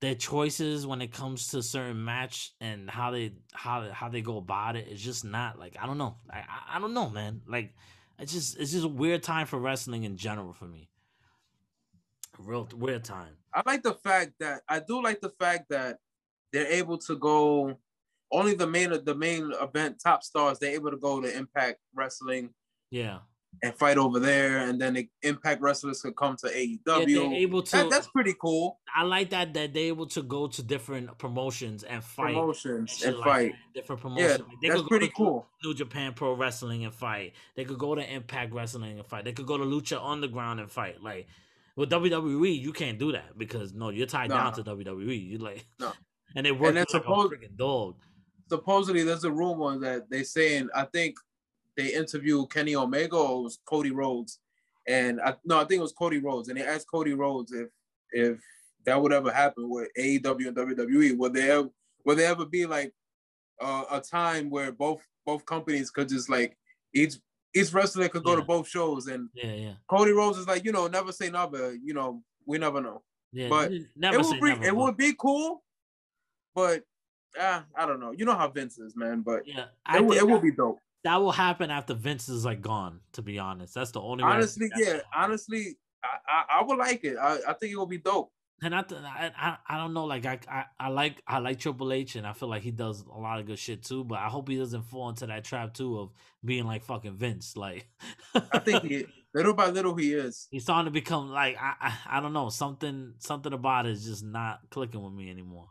their 0.00 0.14
choices 0.14 0.86
when 0.86 1.00
it 1.00 1.10
comes 1.12 1.48
to 1.48 1.62
certain 1.62 2.04
match 2.04 2.52
and 2.60 2.90
how 2.90 3.10
they 3.12 3.32
how 3.52 3.88
how 3.92 4.08
they 4.08 4.20
go 4.20 4.36
about 4.38 4.76
it 4.76 4.88
is 4.88 5.00
just 5.00 5.24
not 5.24 5.58
like 5.58 5.76
I 5.80 5.86
don't 5.86 5.98
know. 5.98 6.16
I 6.28 6.38
I, 6.38 6.76
I 6.76 6.78
don't 6.80 6.94
know, 6.94 7.08
man. 7.08 7.42
Like 7.46 7.74
it's 8.18 8.32
just 8.32 8.58
it's 8.58 8.72
just 8.72 8.84
a 8.84 8.88
weird 8.88 9.22
time 9.22 9.46
for 9.46 9.58
wrestling 9.58 10.02
in 10.04 10.16
general 10.16 10.52
for 10.52 10.64
me. 10.66 10.90
Real 12.38 12.68
weird 12.74 13.04
time. 13.04 13.36
I 13.54 13.62
like 13.64 13.82
the 13.82 13.94
fact 13.94 14.32
that 14.40 14.62
I 14.68 14.80
do 14.80 15.02
like 15.02 15.20
the 15.20 15.32
fact 15.40 15.70
that 15.70 15.98
they're 16.52 16.66
able 16.66 16.98
to 16.98 17.16
go 17.16 17.78
only 18.32 18.54
the 18.54 18.66
main 18.66 18.90
the 19.04 19.14
main 19.14 19.52
event 19.60 20.00
top 20.02 20.22
stars. 20.22 20.58
They're 20.58 20.74
able 20.74 20.90
to 20.90 20.96
go 20.98 21.20
to 21.20 21.34
Impact 21.36 21.78
Wrestling 21.94 22.50
Yeah. 22.90 23.20
and 23.62 23.74
fight 23.74 23.96
over 23.98 24.18
there, 24.18 24.58
and 24.68 24.78
then 24.80 24.94
the 24.94 25.08
Impact 25.22 25.62
wrestlers 25.62 26.02
could 26.02 26.16
come 26.16 26.36
to 26.38 26.48
Yeah, 26.48 26.76
AEW. 26.84 27.14
they're 27.30 27.32
able 27.34 27.62
to. 27.62 27.76
That- 27.76 27.90
that's 27.90 28.08
pretty 28.08 28.34
cool. 28.40 28.80
I 28.94 29.04
like 29.04 29.30
that 29.30 29.54
that 29.54 29.72
they're 29.72 29.84
able 29.84 30.06
to 30.08 30.22
go 30.22 30.46
to 30.48 30.62
different 30.62 31.16
promotions 31.18 31.82
and 31.84 32.02
fight. 32.04 32.34
Promotions 32.34 33.02
and 33.02 33.16
like 33.16 33.24
fight. 33.24 33.52
that, 33.52 33.74
different 33.80 34.02
promotions. 34.02 34.40
Like, 34.40 34.48
they 34.60 34.68
that's 34.68 34.80
could 34.80 34.84
go 34.84 34.88
pretty 34.88 35.08
to 35.08 35.14
cool. 35.14 35.46
New 35.64 35.74
Japan 35.74 36.12
Pro 36.14 36.34
Wrestling 36.34 36.84
and 36.84 36.94
fight. 36.94 37.32
They 37.54 37.64
could 37.64 37.78
go 37.78 37.94
to 37.94 38.12
Impact 38.12 38.52
Wrestling 38.52 38.98
and 38.98 39.06
fight. 39.06 39.24
They 39.24 39.32
could 39.32 39.46
go 39.46 39.56
to 39.56 39.64
Lucha 39.64 39.98
Underground 40.04 40.60
and 40.60 40.70
fight. 40.70 41.02
Like 41.02 41.26
with 41.76 41.90
WWE, 41.90 42.58
you 42.60 42.72
can't 42.72 42.98
do 42.98 43.12
that 43.12 43.36
because 43.38 43.72
no, 43.74 43.90
you're 43.90 44.06
tied 44.06 44.30
No. 44.30 44.36
down 44.36 44.52
to 44.54 44.62
WWE. 44.64 45.28
You 45.30 45.38
like 45.38 45.66
No. 45.78 45.92
and 46.36 46.44
they 46.46 46.52
work 46.52 46.74
you 46.74 46.80
like 46.80 46.90
suppose- 46.90 47.30
a 47.32 47.36
freaking 47.36 47.56
dog. 47.56 47.96
Supposedly, 48.48 49.02
there's 49.02 49.24
a 49.24 49.30
rumor 49.30 49.76
that 49.80 50.08
they 50.08 50.22
saying 50.22 50.68
I 50.74 50.84
think 50.84 51.16
they 51.76 51.92
interviewed 51.92 52.48
Kenny 52.50 52.76
Omega 52.76 53.16
or 53.16 53.40
it 53.40 53.42
was 53.42 53.58
Cody 53.68 53.90
Rhodes, 53.90 54.38
and 54.86 55.20
I 55.20 55.34
no, 55.44 55.56
I 55.58 55.64
think 55.64 55.80
it 55.80 55.82
was 55.82 55.92
Cody 55.92 56.18
Rhodes, 56.18 56.48
and 56.48 56.56
they 56.56 56.62
asked 56.64 56.88
Cody 56.88 57.12
Rhodes 57.12 57.52
if 57.52 57.68
if 58.12 58.40
that 58.84 59.02
would 59.02 59.12
ever 59.12 59.32
happen 59.32 59.68
with 59.68 59.88
AEW 59.98 60.46
and 60.46 60.56
WWE. 60.56 61.16
Would 61.18 61.34
there 61.34 61.58
ever, 61.58 61.68
would 62.04 62.18
there 62.18 62.30
ever 62.30 62.46
be 62.46 62.66
like 62.66 62.92
uh, 63.60 63.82
a 63.90 64.00
time 64.00 64.48
where 64.48 64.70
both 64.70 65.02
both 65.26 65.44
companies 65.44 65.90
could 65.90 66.08
just 66.08 66.30
like 66.30 66.56
each 66.94 67.16
each 67.56 67.72
wrestler 67.72 68.08
could 68.08 68.24
go 68.24 68.36
to 68.36 68.42
both 68.42 68.68
shows, 68.68 69.06
and 69.06 69.28
Yeah, 69.34 69.52
yeah, 69.54 69.72
Cody 69.88 70.12
Rhodes 70.12 70.38
is 70.38 70.46
like, 70.46 70.64
you 70.64 70.72
know, 70.72 70.86
never 70.86 71.12
say 71.12 71.30
never. 71.30 71.74
You 71.74 71.94
know, 71.94 72.22
we 72.46 72.58
never 72.58 72.80
know. 72.80 73.02
yeah. 73.32 73.48
But 73.48 73.72
never 73.96 74.18
it 74.18 74.24
would 74.26 74.40
be 74.40 74.48
never, 74.48 74.64
it 74.64 74.70
but- 74.70 74.76
would 74.76 74.96
be 74.96 75.12
cool, 75.18 75.62
but 76.54 76.82
uh, 77.40 77.62
I 77.76 77.86
don't 77.86 78.00
know. 78.00 78.12
You 78.12 78.24
know 78.24 78.34
how 78.34 78.48
Vince 78.48 78.78
is, 78.78 78.96
man. 78.96 79.22
But 79.22 79.46
Yeah, 79.46 79.66
I 79.84 79.98
it, 79.98 80.04
will, 80.06 80.16
it 80.16 80.26
will 80.26 80.40
be 80.40 80.52
dope. 80.52 80.78
that 81.04 81.16
will 81.16 81.32
happen 81.32 81.70
after 81.70 81.92
Vince 81.94 82.28
is 82.28 82.44
like 82.44 82.60
gone. 82.62 83.00
To 83.12 83.22
be 83.22 83.38
honest, 83.38 83.74
that's 83.74 83.90
the 83.90 84.00
only. 84.00 84.24
way 84.24 84.30
Honestly, 84.30 84.70
yeah. 84.76 85.00
Honestly, 85.14 85.76
I, 86.02 86.08
I, 86.28 86.60
I 86.60 86.62
would 86.64 86.78
like 86.78 87.04
it. 87.04 87.16
I, 87.18 87.38
I 87.48 87.52
think 87.54 87.72
it 87.72 87.76
will 87.76 87.86
be 87.86 87.98
dope. 87.98 88.30
And 88.62 88.74
I, 88.74 88.80
th- 88.82 89.02
I, 89.02 89.30
I, 89.36 89.56
I 89.68 89.76
don't 89.76 89.92
know. 89.92 90.06
Like 90.06 90.24
I, 90.24 90.38
I, 90.50 90.64
I 90.80 90.88
like, 90.88 91.20
I 91.28 91.38
like 91.40 91.58
Triple 91.58 91.92
H, 91.92 92.16
and 92.16 92.26
I 92.26 92.32
feel 92.32 92.48
like 92.48 92.62
he 92.62 92.70
does 92.70 93.02
a 93.02 93.18
lot 93.18 93.38
of 93.38 93.46
good 93.46 93.58
shit 93.58 93.82
too. 93.84 94.02
But 94.02 94.18
I 94.18 94.28
hope 94.28 94.48
he 94.48 94.56
doesn't 94.56 94.84
fall 94.84 95.10
into 95.10 95.26
that 95.26 95.44
trap 95.44 95.74
too 95.74 95.98
of 95.98 96.10
being 96.44 96.64
like 96.64 96.82
fucking 96.82 97.16
Vince. 97.18 97.54
Like, 97.54 97.86
I 98.34 98.58
think 98.60 98.82
he, 98.84 99.06
little 99.34 99.52
by 99.52 99.68
little 99.68 99.94
he 99.94 100.14
is. 100.14 100.48
he's 100.50 100.62
starting 100.62 100.86
to 100.86 100.90
become 100.90 101.28
like 101.30 101.56
I, 101.60 101.74
I, 101.80 102.16
I 102.16 102.20
don't 102.20 102.32
know 102.32 102.48
something, 102.48 103.12
something 103.18 103.52
about 103.52 103.84
it 103.84 103.90
is 103.92 104.06
just 104.06 104.24
not 104.24 104.60
clicking 104.70 105.02
with 105.02 105.12
me 105.12 105.28
anymore. 105.30 105.68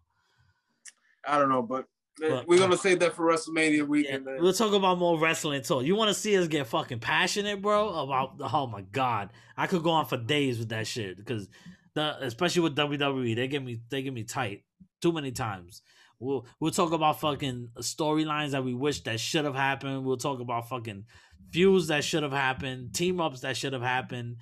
I 1.27 1.39
don't 1.39 1.49
know, 1.49 1.63
but, 1.63 1.85
uh, 2.23 2.29
But- 2.29 2.47
we're 2.47 2.59
gonna 2.59 2.77
save 2.77 2.99
that 2.99 3.15
for 3.15 3.25
WrestleMania 3.25 3.77
Yeah, 3.77 3.83
weekend. 3.83 4.25
man. 4.25 4.37
we'll 4.39 4.53
talk 4.53 4.73
about 4.73 4.99
more 4.99 5.19
wrestling 5.19 5.63
talk. 5.63 5.83
You 5.85 5.95
want 5.95 6.09
to 6.09 6.13
see 6.13 6.37
us 6.37 6.47
get 6.47 6.67
fucking 6.67 6.99
passionate, 6.99 7.63
bro? 7.63 7.89
About 7.89 8.35
oh 8.53 8.67
my 8.67 8.81
god, 8.83 9.31
I 9.57 9.65
could 9.65 9.81
go 9.81 9.89
on 9.89 10.05
for 10.05 10.17
days 10.17 10.59
with 10.59 10.69
that 10.69 10.85
shit 10.85 11.17
because 11.17 11.49
the 11.95 12.17
especially 12.23 12.61
with 12.61 12.75
WWE, 12.75 13.35
they 13.35 13.47
get 13.47 13.63
me 13.63 13.79
they 13.89 14.01
get 14.03 14.13
me 14.13 14.23
tight 14.23 14.63
too 15.01 15.11
many 15.11 15.31
times. 15.31 15.81
We'll 16.19 16.45
we'll 16.59 16.71
talk 16.71 16.91
about 16.93 17.19
fucking 17.19 17.69
storylines 17.79 18.51
that 18.51 18.63
we 18.63 18.73
wish 18.73 19.01
that 19.03 19.19
should 19.19 19.45
have 19.45 19.55
happened. 19.55 20.05
We'll 20.05 20.17
talk 20.17 20.39
about 20.39 20.69
fucking 20.69 21.05
feuds 21.51 21.87
that 21.87 22.03
should 22.03 22.23
have 22.23 22.31
happened, 22.31 22.93
team 22.93 23.19
ups 23.19 23.41
that 23.41 23.57
should 23.57 23.73
have 23.73 23.81
happened, 23.81 24.37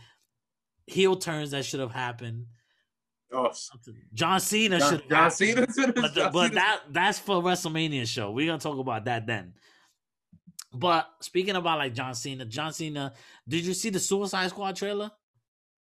heel 0.87 1.15
turns 1.15 1.51
that 1.51 1.65
should 1.65 1.79
have 1.79 1.91
happened. 1.91 2.47
Oh, 3.31 3.51
John 4.13 4.39
Cena 4.39 4.77
John, 4.79 4.89
should 4.91 5.01
have 5.01 5.09
John 5.09 5.31
Cena. 5.31 5.65
but, 5.95 6.13
the- 6.13 6.29
but 6.31 6.53
that 6.53 6.81
that's 6.91 7.17
for 7.19 7.41
WrestleMania 7.41 8.07
show. 8.07 8.31
We're 8.31 8.45
gonna 8.47 8.59
talk 8.59 8.77
about 8.77 9.05
that 9.05 9.25
then. 9.25 9.53
But 10.71 11.07
speaking 11.21 11.55
about 11.55 11.77
like 11.79 11.93
John 11.93 12.13
Cena, 12.15 12.45
John 12.45 12.73
Cena, 12.73 13.13
did 13.47 13.63
you 13.65 13.73
see 13.73 13.89
the 13.89 13.99
Suicide 13.99 14.49
Squad 14.49 14.75
trailer? 14.75 15.11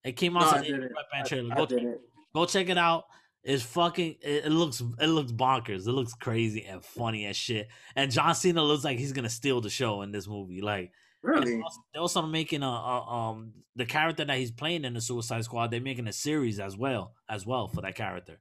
It 0.04 0.12
came 0.12 0.36
out 0.36 0.42
No, 0.42 0.50
to 0.50 0.56
I 0.56 0.58
the 0.60 0.64
didn't. 0.66 0.82
Red 0.82 0.92
I- 1.14 1.22
trailer. 1.22 1.54
Go, 1.54 1.98
go 2.34 2.46
check 2.46 2.68
it 2.68 2.78
out. 2.78 3.04
It's 3.42 3.62
fucking. 3.62 4.16
It, 4.22 4.46
it 4.46 4.50
looks. 4.50 4.80
It 5.00 5.06
looks 5.06 5.32
bonkers. 5.32 5.86
It 5.86 5.92
looks 5.92 6.14
crazy 6.14 6.64
and 6.64 6.82
funny 6.84 7.26
as 7.26 7.36
shit. 7.36 7.68
And 7.96 8.10
John 8.10 8.34
Cena 8.34 8.62
looks 8.62 8.84
like 8.84 8.98
he's 8.98 9.12
gonna 9.12 9.28
steal 9.28 9.60
the 9.60 9.68
show 9.70 10.02
in 10.02 10.12
this 10.12 10.26
movie. 10.26 10.60
Like 10.62 10.92
Really? 11.22 11.62
They're 11.92 12.02
also 12.02 12.22
making 12.22 12.62
a, 12.62 12.66
a 12.66 13.00
um 13.10 13.52
the 13.76 13.86
character 13.86 14.24
that 14.24 14.36
he's 14.38 14.50
playing 14.50 14.84
in 14.84 14.94
the 14.94 15.00
Suicide 15.00 15.44
Squad. 15.44 15.70
They're 15.70 15.80
making 15.80 16.06
a 16.06 16.12
series 16.12 16.58
as 16.60 16.76
well 16.76 17.14
as 17.28 17.44
well 17.46 17.68
for 17.68 17.80
that 17.82 17.94
character 17.94 18.40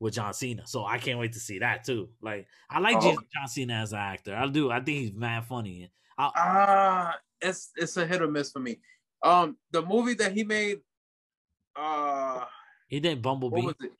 with 0.00 0.14
John 0.14 0.32
Cena. 0.34 0.66
So 0.66 0.84
I 0.84 0.98
can't 0.98 1.18
wait 1.18 1.32
to 1.34 1.40
see 1.40 1.58
that 1.60 1.84
too. 1.84 2.08
Like 2.20 2.46
I 2.70 2.78
like 2.80 2.96
Oh. 3.00 3.12
John 3.34 3.48
Cena 3.48 3.74
as 3.74 3.92
an 3.92 3.98
actor. 4.00 4.34
I 4.34 4.46
do. 4.48 4.70
I 4.70 4.76
think 4.80 4.98
he's 4.98 5.12
mad 5.12 5.44
funny. 5.46 5.90
I, 6.18 6.30
Ah, 6.36 7.14
it's 7.40 7.70
it's 7.76 7.96
a 7.96 8.06
hit 8.06 8.22
or 8.22 8.28
miss 8.28 8.50
for 8.52 8.60
me. 8.60 8.78
Um, 9.24 9.56
the 9.72 9.80
movie 9.82 10.14
that 10.14 10.32
he 10.32 10.44
made, 10.44 10.80
uh, 11.74 12.44
he 12.88 13.00
did 13.00 13.16
what 13.16 13.22
Bumblebee. 13.40 13.62
was 13.62 13.74
it? 13.80 13.92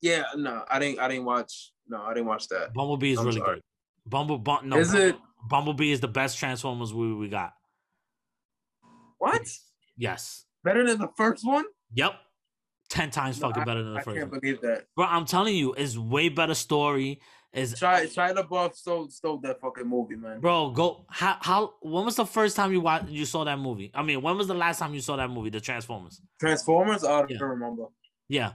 Yeah, 0.00 0.24
no, 0.36 0.64
I 0.68 0.78
didn't. 0.78 0.98
I 0.98 1.08
didn't 1.08 1.26
watch. 1.26 1.72
No, 1.86 2.02
I 2.02 2.14
didn't 2.14 2.26
watch 2.26 2.48
that. 2.48 2.72
Bumblebee 2.74 3.12
is 3.12 3.18
I'm 3.18 3.26
really 3.26 3.38
sorry. 3.40 3.56
good. 3.56 3.62
Bumble, 4.06 4.38
Bum- 4.38 4.68
no, 4.68 4.78
Is 4.78 4.94
it 4.94 5.14
Bumblebee 5.48 5.92
is 5.92 6.00
the 6.00 6.08
best 6.08 6.38
Transformers 6.38 6.92
movie 6.92 7.14
we 7.20 7.28
got. 7.28 7.52
what 9.18 9.42
Yes. 9.96 10.44
better 10.64 10.84
than 10.86 10.98
the 10.98 11.10
first 11.16 11.46
one? 11.46 11.64
Yep. 11.94 12.14
Ten 12.88 13.10
times 13.10 13.40
No, 13.40 13.48
fucking 13.48 13.64
better 13.64 13.82
than 13.82 13.94
the 13.94 14.00
I 14.00 14.02
first 14.02 14.16
can't 14.18 14.30
one. 14.30 14.40
believe 14.40 14.60
that. 14.62 14.86
Bro, 14.96 15.06
I'm 15.06 15.24
telling 15.24 15.54
you, 15.54 15.72
it's 15.74 15.96
way 15.96 16.28
better 16.28 16.54
story. 16.54 17.20
Is 17.52 17.74
Shia 17.74 18.04
Shia 18.06 18.34
LaBeouf 18.34 18.74
stole 18.74 19.08
stole 19.10 19.38
that 19.40 19.60
fucking 19.60 19.86
movie, 19.86 20.16
man. 20.16 20.40
bro, 20.40 20.70
go 20.70 21.04
how 21.10 21.36
how 21.40 21.74
when 21.82 22.04
was 22.06 22.16
the 22.16 22.24
first 22.24 22.56
time 22.56 22.72
you 22.72 22.80
watched 22.80 23.08
you 23.08 23.26
saw 23.26 23.44
that 23.44 23.58
movie? 23.58 23.90
I 23.94 24.02
mean, 24.02 24.22
when 24.22 24.38
was 24.38 24.46
the 24.48 24.54
last 24.54 24.78
time 24.78 24.94
you 24.94 25.00
saw 25.00 25.16
that 25.16 25.28
movie, 25.30 25.50
The 25.50 25.60
Transformers? 25.60 26.22
Transformers, 26.40 27.04
I 27.04 27.20
don't 27.20 27.30
Yeah. 27.30 27.36
remember. 27.42 27.84
Yeah. 28.28 28.52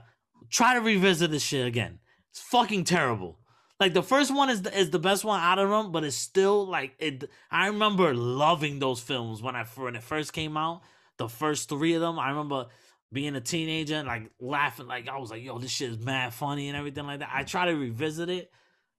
Try 0.50 0.74
to 0.74 0.80
revisit 0.80 1.30
this 1.30 1.42
shit 1.44 1.66
again. 1.66 2.00
It's 2.30 2.40
fucking 2.40 2.84
terrible. 2.84 3.38
Like 3.78 3.94
the 3.94 4.02
first 4.02 4.34
one 4.34 4.50
is 4.50 4.62
the, 4.62 4.76
is 4.76 4.90
the 4.90 4.98
best 4.98 5.24
one 5.24 5.40
out 5.40 5.60
of 5.60 5.68
them, 5.70 5.92
but 5.92 6.02
it's 6.02 6.16
still 6.16 6.66
like 6.66 6.94
it. 6.98 7.30
I 7.52 7.68
remember 7.68 8.12
loving 8.14 8.80
those 8.80 8.98
films 9.00 9.40
when 9.40 9.54
I 9.54 9.64
when 9.76 9.94
it 9.94 10.02
first 10.02 10.32
came 10.32 10.56
out. 10.56 10.82
The 11.18 11.28
first 11.28 11.68
three 11.68 11.94
of 11.94 12.00
them, 12.00 12.18
I 12.18 12.30
remember 12.30 12.66
being 13.12 13.36
a 13.36 13.40
teenager 13.40 13.94
and 13.94 14.08
like 14.08 14.30
laughing, 14.40 14.86
like 14.88 15.08
I 15.08 15.18
was 15.18 15.30
like, 15.30 15.44
"Yo, 15.44 15.58
this 15.58 15.70
shit 15.70 15.90
is 15.90 15.98
mad 15.98 16.34
funny" 16.34 16.68
and 16.68 16.76
everything 16.76 17.06
like 17.06 17.20
that. 17.20 17.30
I 17.32 17.44
try 17.44 17.66
to 17.66 17.72
revisit 17.76 18.28
it. 18.28 18.50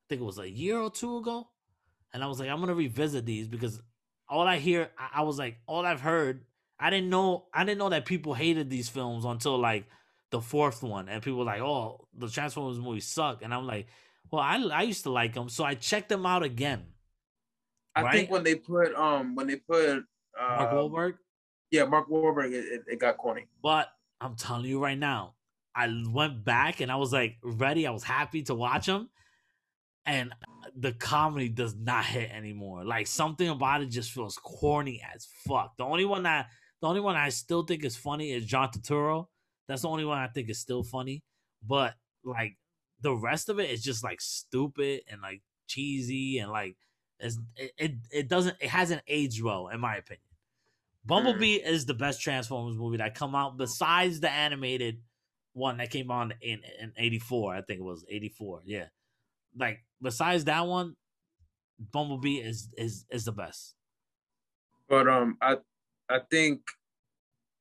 I 0.10 0.16
think 0.16 0.22
it 0.22 0.26
was 0.26 0.40
a 0.40 0.50
year 0.50 0.80
or 0.80 0.90
two 0.90 1.18
ago, 1.18 1.50
and 2.14 2.24
I 2.24 2.28
was 2.28 2.40
like, 2.40 2.50
"I'm 2.50 2.60
gonna 2.60 2.76
revisit 2.76 3.26
these 3.26 3.48
because 3.48 3.82
all 4.28 4.48
I 4.48 4.58
hear, 4.58 4.92
I, 4.98 5.20
I 5.20 5.24
was 5.24 5.38
like, 5.40 5.58
all 5.68 5.86
I've 5.86 6.02
heard, 6.02 6.46
I 6.80 6.90
didn't 6.90 7.10
know, 7.10 7.48
I 7.54 7.64
didn't 7.66 7.80
know 7.80 7.90
that 7.90 8.06
people 8.06 8.34
hated 8.34 8.70
these 8.72 8.90
films 8.90 9.26
until 9.26 9.58
like 9.60 9.88
the 10.32 10.42
fourth 10.42 10.84
one, 10.84 11.10
and 11.10 11.24
people 11.24 11.40
were 11.40 11.46
like, 11.46 11.62
"Oh, 11.62 12.08
the 12.14 12.30
Transformers 12.30 12.80
movies 12.80 13.08
suck," 13.08 13.44
and 13.44 13.54
I'm 13.54 13.68
like, 13.68 13.88
"Well, 14.32 14.42
I 14.42 14.58
I 14.74 14.84
used 14.84 15.04
to 15.04 15.12
like 15.12 15.34
them, 15.34 15.50
so 15.50 15.64
I 15.64 15.76
checked 15.76 16.10
them 16.10 16.26
out 16.26 16.44
again." 16.44 16.88
I 17.96 18.04
Right? 18.04 18.12
think 18.12 18.30
when 18.30 18.44
they 18.44 18.56
put 18.56 18.94
um 18.96 19.36
when 19.36 19.48
they 19.48 19.58
put 19.58 20.04
uh 20.40 20.58
Mark 20.58 20.72
Wahlberg, 20.72 21.18
yeah 21.72 21.86
Mark 21.86 22.10
Wahlberg, 22.10 22.54
it, 22.54 22.66
it, 22.66 22.84
it 22.88 23.00
got 23.00 23.18
corny. 23.18 23.48
but 23.62 23.90
I'm 24.22 24.36
telling 24.36 24.66
you 24.66 24.82
right 24.82 24.98
now, 24.98 25.36
I 25.76 26.04
went 26.10 26.44
back 26.44 26.82
and 26.82 26.92
I 26.92 26.96
was 26.96 27.14
like 27.14 27.38
ready. 27.44 27.88
I 27.88 27.92
was 27.92 28.04
happy 28.04 28.44
to 28.44 28.56
watch 28.56 28.86
them, 28.86 29.10
and 30.10 30.34
the 30.76 30.92
comedy 30.92 31.50
does 31.50 31.76
not 31.76 32.04
hit 32.04 32.32
anymore. 32.32 32.84
Like 32.84 33.06
something 33.06 33.48
about 33.48 33.82
it 33.82 33.90
just 33.90 34.12
feels 34.12 34.38
corny 34.38 35.02
as 35.16 35.28
fuck. 35.48 35.78
The 35.78 35.84
only 35.84 36.06
one 36.06 36.24
that 36.24 36.48
the 36.82 36.88
only 36.88 37.02
one 37.02 37.16
I 37.16 37.30
still 37.30 37.64
think 37.64 37.84
is 37.86 37.96
funny 37.96 38.32
is 38.32 38.46
John 38.46 38.70
Turturro. 38.70 39.28
That's 39.68 39.84
the 39.84 39.90
only 39.90 40.06
one 40.06 40.18
I 40.18 40.28
think 40.28 40.50
is 40.50 40.60
still 40.60 40.84
funny. 40.84 41.24
But 41.66 41.94
like 42.24 42.58
the 43.02 43.16
rest 43.16 43.50
of 43.50 43.60
it 43.60 43.70
is 43.70 43.84
just 43.84 44.04
like 44.04 44.20
stupid 44.20 45.02
and 45.10 45.22
like 45.22 45.42
cheesy 45.68 46.40
and 46.40 46.52
like 46.52 46.76
it, 47.20 47.36
it 47.78 47.92
it 48.12 48.28
doesn't 48.28 48.58
it 48.60 48.70
hasn't 48.70 49.04
aged 49.08 49.44
well 49.44 49.68
in 49.68 49.80
my 49.80 49.96
opinion. 49.96 50.24
Bumblebee 51.06 51.60
hmm. 51.60 51.68
is 51.68 51.86
the 51.86 51.94
best 51.94 52.20
Transformers 52.20 52.78
movie 52.78 52.98
that 52.98 53.14
come 53.14 53.36
out 53.36 53.58
besides 53.58 54.22
the 54.22 54.32
animated 54.32 55.02
one 55.54 55.78
that 55.78 55.92
came 55.92 56.10
on 56.10 56.34
in 56.42 56.62
in 56.80 56.94
84 56.96 57.56
i 57.56 57.62
think 57.62 57.80
it 57.80 57.84
was 57.84 58.06
84 58.08 58.62
yeah 58.66 58.86
like 59.58 59.80
besides 60.02 60.46
that 60.46 60.66
one 60.66 60.96
bumblebee 61.92 62.38
is 62.38 62.70
is 62.78 63.06
is 63.10 63.26
the 63.26 63.32
best 63.32 63.76
But 64.88 65.08
um, 65.08 65.38
I 65.42 65.58
I 66.10 66.20
think 66.32 66.62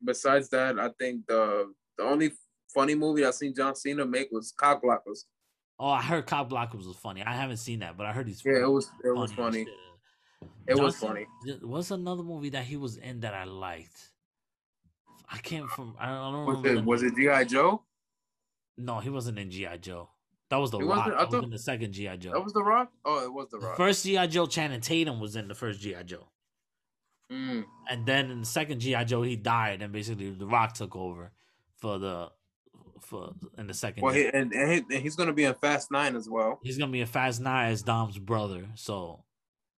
besides 0.04 0.48
that, 0.50 0.78
I 0.78 0.90
think 0.98 1.26
the 1.26 1.72
the 1.96 2.04
only 2.04 2.32
funny 2.72 2.94
movie 2.94 3.24
I 3.24 3.30
seen 3.32 3.54
John 3.54 3.74
Cena 3.74 4.04
make 4.06 4.28
was 4.30 4.52
Cock 4.56 4.82
Blockers. 4.82 5.24
oh 5.80 5.88
i 5.90 6.02
heard 6.02 6.26
cop 6.26 6.50
blockers 6.50 6.86
was 6.86 6.96
funny 6.96 7.22
i 7.22 7.32
haven't 7.32 7.58
seen 7.58 7.78
that 7.80 7.96
but 7.96 8.04
i 8.06 8.12
heard 8.12 8.26
he's 8.26 8.44
Yeah, 8.44 8.64
it 8.64 8.70
was 8.70 8.90
it 9.04 9.14
was 9.14 9.32
funny. 9.32 9.64
It 10.66 10.74
was 10.76 10.94
Johnson- 11.00 11.26
funny. 11.44 11.58
what's 11.62 11.90
another 11.92 12.22
movie 12.24 12.50
that 12.50 12.64
he 12.64 12.76
was 12.76 12.96
in 12.96 13.20
that 13.20 13.32
i 13.34 13.44
liked 13.44 13.98
i 15.30 15.38
can't 15.38 15.68
from 15.70 15.94
i 16.00 16.06
don't, 16.06 16.16
I 16.16 16.30
don't 16.32 16.46
Was 16.46 16.56
remember 16.56 16.80
it 16.80 16.84
was 16.84 17.02
name. 17.02 17.12
it 17.12 17.44
GI 17.44 17.44
Joe? 17.54 17.82
no 18.76 18.98
he 18.98 19.08
wasn't 19.10 19.38
in 19.38 19.50
gi 19.50 19.68
joe 19.80 20.08
that 20.50 20.56
was 20.56 20.70
the 20.70 20.78
He 20.78 20.84
rock 20.84 21.08
I 21.16 21.26
thought- 21.26 21.44
in 21.44 21.50
the 21.50 21.58
second 21.58 21.92
gi 21.92 22.16
joe 22.18 22.32
That 22.32 22.42
was 22.44 22.52
The 22.52 22.62
Rock. 22.62 22.90
Oh, 23.04 23.24
it 23.24 23.32
was 23.32 23.48
The 23.50 23.58
the 23.58 23.66
Rock. 23.66 23.76
first 23.76 24.04
gi 24.04 24.26
joe 24.28 24.46
channing 24.46 24.80
tatum 24.80 25.20
was 25.20 25.36
in 25.36 25.48
the 25.48 25.54
first 25.54 25.80
gi 25.80 25.94
joe 26.04 26.28
Mm. 27.30 27.64
and 27.90 28.06
then 28.06 28.30
in 28.30 28.40
the 28.40 28.46
second 28.46 28.80
GI 28.80 29.04
Joe, 29.04 29.20
he 29.20 29.36
died, 29.36 29.82
and 29.82 29.92
basically 29.92 30.30
The 30.30 30.46
Rock 30.46 30.72
took 30.72 30.96
over 30.96 31.30
for 31.76 31.98
the 31.98 32.30
for 33.02 33.34
in 33.58 33.66
the 33.66 33.74
second. 33.74 34.02
Well, 34.02 34.14
he, 34.14 34.24
and, 34.28 34.50
and, 34.54 34.72
he, 34.72 34.78
and 34.78 35.02
he's 35.02 35.14
gonna 35.14 35.34
be 35.34 35.44
in 35.44 35.52
Fast 35.54 35.90
Nine 35.90 36.16
as 36.16 36.26
well. 36.26 36.58
he's 36.62 36.78
gonna 36.78 36.90
be 36.90 37.02
a 37.02 37.06
Fast 37.06 37.40
Nine 37.42 37.70
as 37.70 37.82
Dom's 37.82 38.18
brother, 38.18 38.68
so 38.76 39.24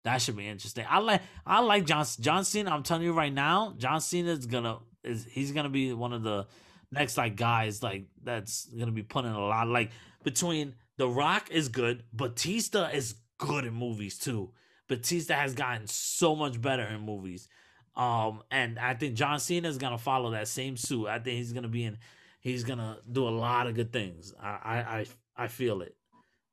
that 0.03 0.21
should 0.21 0.35
be 0.37 0.47
interesting. 0.47 0.85
I 0.87 0.99
like 0.99 1.23
I 1.43 1.59
like 1.61 1.85
John 1.87 2.05
John 2.19 2.45
Cena. 2.45 2.69
I'm 2.69 2.83
telling 2.83 3.01
you 3.03 3.13
right 3.13 3.33
now, 3.33 3.73
John 3.79 3.99
Cena 3.99 4.29
is 4.29 4.45
gonna 4.45 4.77
is 5.03 5.25
he's 5.25 5.51
gonna 5.51 5.69
be 5.69 5.91
one 5.91 6.13
of 6.13 6.21
the 6.21 6.45
next 6.91 7.17
like 7.17 7.35
guys 7.35 7.81
like 7.81 8.05
that's 8.23 8.65
gonna 8.65 8.91
be 8.91 9.01
putting 9.01 9.31
a 9.31 9.39
lot 9.39 9.67
like 9.67 9.89
between 10.23 10.75
The 10.97 11.07
Rock 11.07 11.49
is 11.51 11.69
good, 11.69 12.03
Batista 12.13 12.89
is 12.89 13.15
good 13.37 13.65
in 13.65 13.73
movies 13.73 14.17
too. 14.17 14.51
Batista 14.87 15.35
has 15.35 15.53
gotten 15.53 15.87
so 15.87 16.35
much 16.35 16.61
better 16.61 16.83
in 16.83 17.01
movies. 17.01 17.47
Um, 17.95 18.43
and 18.49 18.79
I 18.79 18.93
think 18.93 19.15
John 19.15 19.39
Cena 19.39 19.67
is 19.67 19.77
gonna 19.77 19.97
follow 19.97 20.31
that 20.31 20.47
same 20.47 20.77
suit. 20.77 21.07
I 21.07 21.19
think 21.19 21.37
he's 21.37 21.53
gonna 21.53 21.67
be 21.67 21.83
in. 21.83 21.97
He's 22.39 22.63
gonna 22.63 22.99
do 23.09 23.27
a 23.27 23.29
lot 23.29 23.67
of 23.67 23.75
good 23.75 23.91
things. 23.91 24.33
I 24.41 24.47
I 24.47 24.77
I, 24.99 25.05
I 25.35 25.47
feel 25.47 25.81
it. 25.81 25.95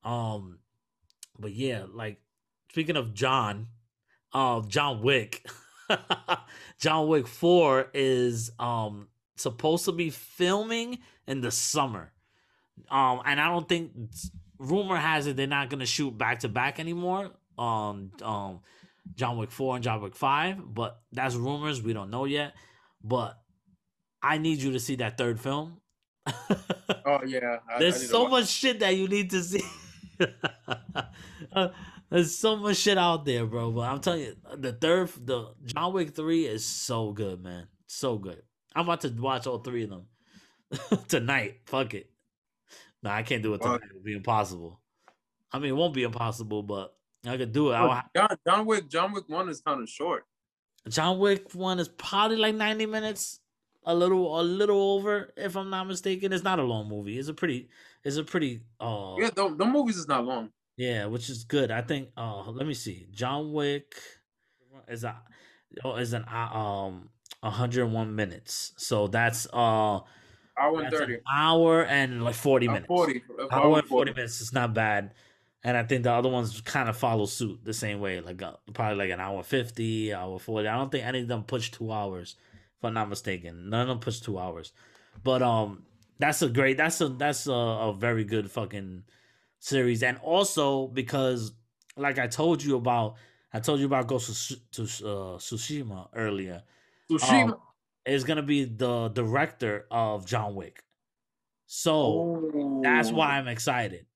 Um, 0.05 0.59
but 1.39 1.53
yeah, 1.53 1.85
like 1.93 2.21
speaking 2.71 2.97
of 2.97 3.15
John, 3.15 3.69
uh, 4.33 4.61
John 4.63 5.03
Wick, 5.03 5.47
John 6.81 7.09
Wick 7.09 7.27
Four 7.27 7.91
is 7.95 8.51
um 8.59 9.09
supposed 9.37 9.85
to 9.85 9.93
be 9.93 10.11
filming 10.11 10.99
in 11.27 11.41
the 11.41 11.51
summer. 11.51 12.13
Um, 12.91 13.23
and 13.25 13.41
I 13.41 13.49
don't 13.49 13.69
think 13.69 13.93
rumor 14.59 14.97
has 14.97 15.27
it 15.27 15.37
they're 15.37 15.47
not 15.47 15.71
gonna 15.71 15.87
shoot 15.87 16.17
back 16.17 16.41
to 16.41 16.49
back 16.49 16.79
anymore. 16.81 17.31
Um, 17.59 18.11
um, 18.23 18.61
John 19.15 19.39
Wick 19.39 19.51
Four 19.51 19.77
and 19.77 19.85
John 19.85 20.01
Wick 20.03 20.15
Five, 20.15 20.59
but 20.75 21.01
that's 21.13 21.35
rumors. 21.35 21.83
We 21.83 21.93
don't 21.93 22.11
know 22.11 22.25
yet. 22.25 22.55
But 23.03 23.39
I 24.23 24.39
need 24.39 24.59
you 24.59 24.73
to 24.73 24.81
see 24.81 24.97
that 24.97 25.19
third 25.19 25.41
film. 25.41 25.81
Oh 27.09 27.21
yeah, 27.25 27.59
I, 27.69 27.75
I 27.75 27.79
There's 27.79 28.01
to 28.01 28.07
so 28.07 28.27
much 28.27 28.49
shit 28.49 28.81
that 28.81 28.97
you 28.97 29.07
need 29.07 29.31
to 29.31 29.43
see. 29.43 29.63
Uh, 31.53 31.69
There's 32.11 32.37
so 32.37 32.57
much 32.57 32.77
shit 32.79 32.99
out 32.99 33.25
there, 33.25 33.47
bro. 33.47 33.71
But 33.71 33.83
I'm 33.83 34.01
telling 34.01 34.21
you, 34.21 34.37
the 34.57 34.73
third, 34.73 35.11
the 35.25 35.55
John 35.65 35.93
Wick 35.93 36.15
three 36.15 36.47
is 36.47 36.65
so 36.65 37.13
good, 37.13 37.43
man. 37.43 37.69
So 37.87 38.19
good. 38.19 38.43
I'm 38.75 38.85
about 38.85 39.03
to 39.03 39.09
watch 39.11 39.47
all 39.47 39.59
three 39.59 39.85
of 39.85 39.91
them 39.91 40.07
tonight. 41.09 41.61
Fuck 41.67 41.95
it. 41.95 42.11
No, 43.03 43.11
I 43.11 43.23
can't 43.23 43.43
do 43.43 43.55
it 43.55 43.63
tonight. 43.63 43.81
It'll 43.91 44.03
be 44.03 44.15
impossible. 44.15 44.81
I 45.53 45.59
mean, 45.59 45.71
it 45.71 45.77
won't 45.77 45.95
be 45.95 46.03
impossible, 46.03 46.63
but 46.63 46.95
I 47.27 47.37
could 47.37 47.53
do 47.53 47.71
it. 47.71 47.75
I'll, 47.75 48.03
John, 48.15 48.37
John 48.47 48.67
Wick. 48.67 48.89
John 48.89 49.13
Wick 49.13 49.29
One 49.29 49.49
is 49.49 49.61
kind 49.61 49.81
of 49.83 49.89
short. 49.89 50.25
John 50.89 51.19
Wick 51.19 51.53
one 51.53 51.81
is 51.81 51.89
probably 51.89 52.37
like 52.37 52.55
90 52.55 52.87
minutes, 52.87 53.41
a 53.85 53.95
little 53.95 54.41
a 54.41 54.43
little 54.43 54.95
over, 54.95 55.33
if 55.37 55.57
I'm 55.57 55.71
not 55.71 55.85
mistaken. 55.89 56.33
It's 56.33 56.45
not 56.45 56.59
a 56.59 56.63
long 56.63 56.89
movie. 56.89 57.19
It's 57.19 57.29
a 57.29 57.35
pretty 57.35 57.69
it's 58.05 58.17
a 58.17 58.25
pretty 58.25 58.61
uh 58.81 59.15
Yeah, 59.19 59.31
the, 59.35 59.55
the 59.57 59.65
movies 59.65 59.97
is 59.97 60.07
not 60.09 60.25
long. 60.25 60.51
yeah, 60.77 61.07
which 61.07 61.29
is 61.29 61.45
good. 61.45 61.71
I 61.71 61.83
think 61.83 62.11
uh 62.17 62.51
let 62.51 62.67
me 62.67 62.75
see. 62.75 63.07
John 63.11 63.53
Wick 63.53 63.97
is 64.89 65.03
a 65.03 65.21
oh, 65.85 65.97
is 65.97 66.13
an 66.13 66.25
uh, 66.33 66.57
um 66.57 67.11
101 67.41 68.15
minutes. 68.15 68.73
So 68.77 69.09
that's 69.09 69.47
uh 69.53 70.01
Hour 70.59 70.79
and 70.81 70.87
that's 70.87 70.97
thirty. 70.99 71.15
an 71.15 71.21
hour 71.31 71.85
and 71.85 72.23
like 72.25 72.35
40 72.35 72.69
Uh, 72.69 72.73
minutes. 72.73 72.87
Forty. 72.89 73.23
uh, 73.39 73.47
Hour 73.51 73.79
and 73.79 73.87
40 73.89 74.13
minutes 74.15 74.41
is 74.41 74.53
not 74.53 74.73
bad. 74.75 75.13
And 75.65 75.77
I 75.77 75.83
think 75.83 76.05
the 76.05 76.13
other 76.13 76.29
ones 76.29 76.61
kind 76.61 76.89
of 76.89 76.97
follow 76.97 77.27
suit 77.27 77.65
the 77.65 77.75
same 77.75 77.99
way, 78.01 78.21
like 78.21 78.41
uh, 78.41 78.53
probably 78.73 78.97
like 78.99 79.11
an 79.11 79.21
hour 79.21 79.43
50, 79.43 80.15
hour 80.15 80.39
40. 80.39 80.69
I 80.69 80.77
don't 80.77 80.93
think 80.93 81.05
any 81.05 81.23
of 81.23 81.29
them 81.29 81.43
push 81.43 81.71
two 81.73 81.91
hours, 81.93 82.37
if 82.79 82.85
I'm 82.85 82.95
not 82.95 83.09
mistaken. 83.09 83.69
None 83.71 83.83
of 83.83 83.89
them 83.89 83.99
push 83.99 84.21
two 84.21 84.39
hours. 84.39 84.73
But 85.25 85.43
um, 85.43 85.83
that's 86.19 86.41
a 86.43 86.49
great, 86.49 86.77
that's 86.77 87.01
a, 87.01 87.09
that's 87.09 87.49
a, 87.49 87.53
a 87.53 87.93
very 87.95 88.23
good 88.25 88.49
fucking 88.51 89.03
series. 89.59 90.03
And 90.05 90.19
also 90.19 90.87
because, 90.87 91.53
like 91.97 92.19
I 92.19 92.29
told 92.29 92.63
you 92.63 92.77
about 92.77 93.17
I 93.53 93.59
told 93.59 93.81
you 93.81 93.87
about 93.87 94.07
Ghost 94.07 94.29
of 94.53 94.71
to 94.73 94.83
uh, 94.83 95.39
Tsushima 95.39 96.09
earlier. 96.15 96.63
Tsushima. 97.11 97.53
Um, 97.55 97.57
is 98.07 98.25
gonna 98.25 98.43
be 98.43 98.65
the 98.65 99.09
director 99.09 99.87
of 99.91 100.27
John 100.27 100.55
Wick. 100.55 100.83
So 101.67 101.93
oh, 102.55 102.81
that's 102.83 103.11
why 103.11 103.39
I'm 103.39 103.49
excited. 103.49 104.07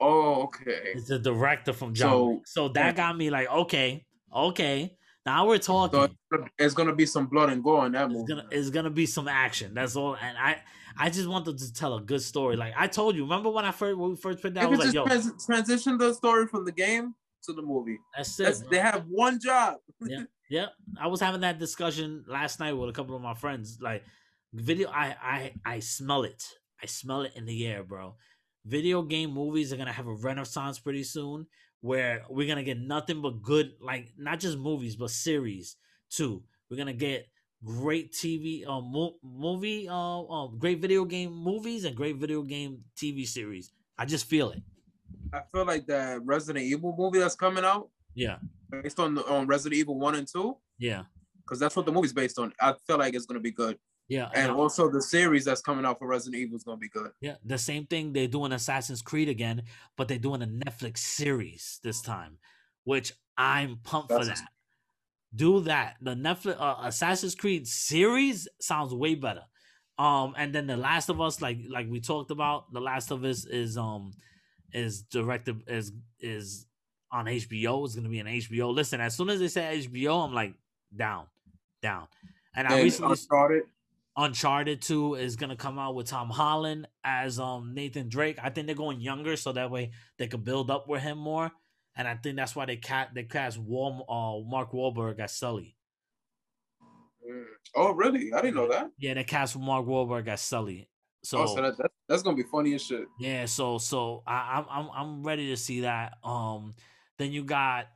Oh, 0.00 0.42
okay. 0.44 0.92
It's 0.94 1.08
the 1.08 1.18
director 1.18 1.72
from 1.72 1.94
John 1.94 2.10
So- 2.10 2.28
Wick. 2.30 2.46
So 2.46 2.68
that 2.70 2.96
got 2.96 3.16
me 3.16 3.30
like, 3.30 3.48
okay, 3.48 4.04
okay. 4.34 4.96
Now 5.26 5.46
we're 5.46 5.58
talking. 5.58 5.98
So 6.32 6.44
it's 6.58 6.74
gonna- 6.74 6.94
be 6.94 7.04
some 7.06 7.26
blood 7.26 7.50
and 7.50 7.62
gore 7.62 7.86
in 7.86 7.92
that 7.92 8.06
it's 8.06 8.14
movie. 8.14 8.26
gonna 8.28 8.48
it's 8.50 8.70
gonna 8.70 8.90
be 8.90 9.06
some 9.06 9.28
action. 9.28 9.74
That's 9.74 9.94
all. 9.96 10.14
And 10.16 10.38
I 10.38 10.62
I 10.96 11.10
just 11.10 11.28
wanted 11.28 11.58
to 11.58 11.72
tell 11.72 11.94
a 11.96 12.00
good 12.00 12.22
story. 12.22 12.56
Like 12.56 12.72
I 12.76 12.86
told 12.86 13.14
you, 13.14 13.22
remember 13.22 13.50
when 13.50 13.64
I 13.64 13.70
first 13.72 13.98
when 13.98 14.10
we 14.10 14.16
first 14.16 14.40
put 14.40 14.54
that, 14.54 14.60
I 14.60 14.64
Maybe 14.64 14.76
was 14.78 14.86
like, 14.86 14.86
just 14.86 14.94
yo, 14.94 15.04
trans- 15.06 15.44
transition 15.46 15.98
the 15.98 16.14
story 16.14 16.46
from 16.46 16.64
the 16.64 16.72
game 16.72 17.14
to 17.44 17.52
the 17.52 17.62
movie. 17.62 17.98
that's 18.16 18.38
it. 18.40 18.44
That's, 18.44 18.60
they 18.62 18.78
have 18.78 19.04
one 19.08 19.38
job. 19.40 19.76
yeah, 20.00 20.22
yeah. 20.48 20.66
I 21.00 21.06
was 21.08 21.20
having 21.20 21.42
that 21.42 21.58
discussion 21.58 22.24
last 22.26 22.60
night 22.60 22.72
with 22.72 22.90
a 22.90 22.92
couple 22.92 23.16
of 23.16 23.22
my 23.22 23.34
friends. 23.34 23.78
Like, 23.80 24.04
video, 24.52 24.88
I, 24.90 25.14
I, 25.20 25.54
I 25.64 25.78
smell 25.80 26.22
it. 26.24 26.44
I 26.82 26.86
smell 26.86 27.22
it 27.22 27.32
in 27.36 27.44
the 27.46 27.66
air, 27.66 27.82
bro. 27.82 28.16
Video 28.64 29.02
game 29.02 29.30
movies 29.32 29.72
are 29.72 29.76
gonna 29.76 29.92
have 29.92 30.06
a 30.06 30.14
renaissance 30.14 30.78
pretty 30.78 31.02
soon, 31.02 31.46
where 31.80 32.24
we're 32.28 32.48
gonna 32.48 32.62
get 32.62 32.78
nothing 32.78 33.22
but 33.22 33.42
good, 33.42 33.72
like 33.80 34.12
not 34.16 34.40
just 34.40 34.58
movies 34.58 34.96
but 34.96 35.10
series 35.10 35.76
too. 36.10 36.44
We're 36.70 36.76
gonna 36.76 36.92
get 36.92 37.28
great 37.64 38.12
TV, 38.12 38.64
uh, 38.66 38.80
mo- 38.80 39.16
movie, 39.22 39.88
uh, 39.88 40.22
uh, 40.22 40.46
great 40.48 40.80
video 40.80 41.04
game 41.04 41.32
movies 41.32 41.84
and 41.84 41.96
great 41.96 42.16
video 42.16 42.42
game 42.42 42.84
TV 42.96 43.24
series. 43.24 43.72
I 43.96 44.04
just 44.04 44.26
feel 44.26 44.50
it. 44.50 44.62
I 45.32 45.42
feel 45.52 45.64
like 45.64 45.86
that 45.86 46.24
Resident 46.24 46.64
Evil 46.64 46.94
movie 46.96 47.18
that's 47.18 47.34
coming 47.34 47.64
out 47.64 47.90
Yeah, 48.18 48.36
based 48.70 48.98
on 49.00 49.14
the, 49.14 49.24
on 49.26 49.46
Resident 49.46 49.78
Evil 49.78 49.98
one 49.98 50.14
and 50.14 50.26
two, 50.26 50.56
yeah, 50.78 51.04
because 51.44 51.58
that's 51.58 51.76
what 51.76 51.86
the 51.86 51.92
movie's 51.92 52.12
based 52.12 52.38
on. 52.38 52.52
I 52.60 52.74
feel 52.86 52.98
like 52.98 53.14
it's 53.14 53.26
gonna 53.26 53.40
be 53.40 53.50
good, 53.52 53.78
yeah. 54.08 54.28
and 54.34 54.50
I- 54.52 54.54
also 54.54 54.90
the 54.90 55.02
series 55.02 55.44
that's 55.44 55.60
coming 55.62 55.84
out 55.84 55.98
for 55.98 56.06
Resident 56.08 56.40
Evil 56.42 56.56
is 56.56 56.64
gonna 56.64 56.78
be 56.78 56.88
good. 56.88 57.10
Yeah, 57.20 57.36
the 57.44 57.58
same 57.58 57.86
thing 57.86 58.12
they 58.12 58.26
do 58.26 58.38
doing 58.38 58.52
Assassin's 58.52 59.02
Creed 59.02 59.28
again, 59.28 59.62
but 59.96 60.08
they're 60.08 60.18
doing 60.18 60.42
a 60.42 60.46
Netflix 60.46 60.98
series 60.98 61.80
this 61.82 62.00
time, 62.02 62.38
which 62.84 63.12
I'm 63.36 63.78
pumped 63.84 64.08
for 64.10 64.18
That's- 64.24 64.40
that. 64.40 64.48
Do 65.34 65.60
that. 65.60 65.96
The 66.00 66.14
Netflix 66.14 66.56
uh, 66.58 66.76
Assassin's 66.84 67.34
Creed 67.34 67.68
series 67.68 68.48
sounds 68.60 68.94
way 68.94 69.14
better. 69.14 69.42
Um, 69.98 70.34
and 70.38 70.54
then 70.54 70.66
the 70.66 70.76
Last 70.76 71.10
of 71.10 71.20
Us, 71.20 71.42
like 71.42 71.58
like 71.68 71.86
we 71.90 72.00
talked 72.00 72.30
about, 72.30 72.72
the 72.72 72.80
Last 72.80 73.10
of 73.10 73.24
Us 73.24 73.44
is 73.44 73.76
um 73.76 74.12
is 74.72 75.02
directed 75.02 75.62
is 75.66 75.92
is 76.20 76.66
on 77.10 77.26
HBO. 77.26 77.84
It's 77.84 77.94
gonna 77.94 78.08
be 78.08 78.20
an 78.20 78.26
HBO. 78.26 78.72
Listen, 78.72 79.00
as 79.00 79.16
soon 79.16 79.30
as 79.30 79.40
they 79.40 79.48
say 79.48 79.80
HBO, 79.86 80.26
I'm 80.26 80.34
like 80.34 80.54
down, 80.94 81.26
down. 81.82 82.08
And 82.54 82.66
I 82.66 82.82
recently 82.82 83.16
started 83.16 83.64
Uncharted 84.18 84.82
2 84.82 85.14
is 85.14 85.36
gonna 85.36 85.54
come 85.54 85.78
out 85.78 85.94
with 85.94 86.08
Tom 86.08 86.28
Holland 86.28 86.88
as 87.04 87.38
um 87.38 87.72
Nathan 87.72 88.08
Drake. 88.08 88.36
I 88.42 88.50
think 88.50 88.66
they're 88.66 88.74
going 88.74 89.00
younger 89.00 89.36
so 89.36 89.52
that 89.52 89.70
way 89.70 89.92
they 90.18 90.26
could 90.26 90.44
build 90.44 90.70
up 90.70 90.88
with 90.88 91.02
him 91.02 91.18
more. 91.18 91.52
And 91.94 92.08
I 92.08 92.16
think 92.16 92.36
that's 92.36 92.56
why 92.56 92.66
they 92.66 92.76
cat 92.76 93.10
they 93.14 93.22
cast 93.22 93.58
Wal- 93.58 94.04
uh, 94.08 94.48
Mark 94.48 94.72
Wahlberg 94.72 95.20
as 95.20 95.36
Sully. 95.36 95.76
Mm. 97.28 97.44
Oh, 97.76 97.92
really? 97.92 98.32
I 98.32 98.40
didn't 98.40 98.56
know 98.56 98.68
that. 98.68 98.90
Yeah, 98.98 99.14
they 99.14 99.24
cast 99.24 99.56
Mark 99.56 99.86
Wahlberg 99.86 100.26
as 100.26 100.40
Sully. 100.40 100.88
So, 101.22 101.38
oh, 101.38 101.46
so 101.46 101.62
that, 101.62 101.76
that 101.78 101.90
that's 102.08 102.22
gonna 102.22 102.36
be 102.36 102.44
funny 102.44 102.74
as 102.74 102.82
shit. 102.82 103.06
yeah, 103.20 103.44
so 103.46 103.78
so 103.78 104.22
I, 104.26 104.56
I'm 104.56 104.66
I'm 104.68 104.90
I'm 104.94 105.22
ready 105.22 105.48
to 105.50 105.56
see 105.56 105.82
that. 105.82 106.14
Um, 106.24 106.74
then 107.18 107.32
you 107.32 107.44
got 107.44 107.88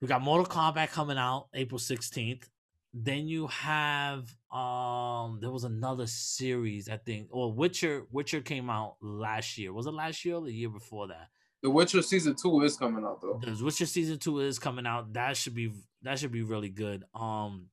we 0.00 0.08
got 0.08 0.22
Mortal 0.22 0.46
Kombat 0.46 0.90
coming 0.90 1.18
out 1.18 1.48
April 1.54 1.78
16th. 1.78 2.44
Then 2.92 3.26
you 3.26 3.46
have 3.48 4.34
um 4.52 5.38
there 5.40 5.50
was 5.50 5.64
another 5.64 6.06
series 6.06 6.88
I 6.88 6.96
think 6.96 7.28
or 7.30 7.52
Witcher 7.52 8.06
Witcher 8.10 8.40
came 8.40 8.70
out 8.70 8.96
last 9.00 9.58
year. 9.58 9.72
Was 9.72 9.86
it 9.86 9.94
last 9.94 10.24
year 10.24 10.36
or 10.36 10.42
the 10.42 10.52
year 10.52 10.68
before 10.68 11.08
that? 11.08 11.28
The 11.62 11.70
Witcher 11.70 12.02
season 12.02 12.36
two 12.36 12.60
is 12.62 12.76
coming 12.76 13.04
out 13.04 13.20
though. 13.20 13.40
The 13.42 13.64
Witcher 13.64 13.86
season 13.86 14.18
2 14.18 14.40
is 14.40 14.58
coming 14.58 14.86
out. 14.86 15.14
That 15.14 15.36
should 15.36 15.54
be 15.54 15.72
that 16.02 16.18
should 16.18 16.32
be 16.32 16.42
really 16.42 16.68
good. 16.68 17.04
Um 17.14 17.68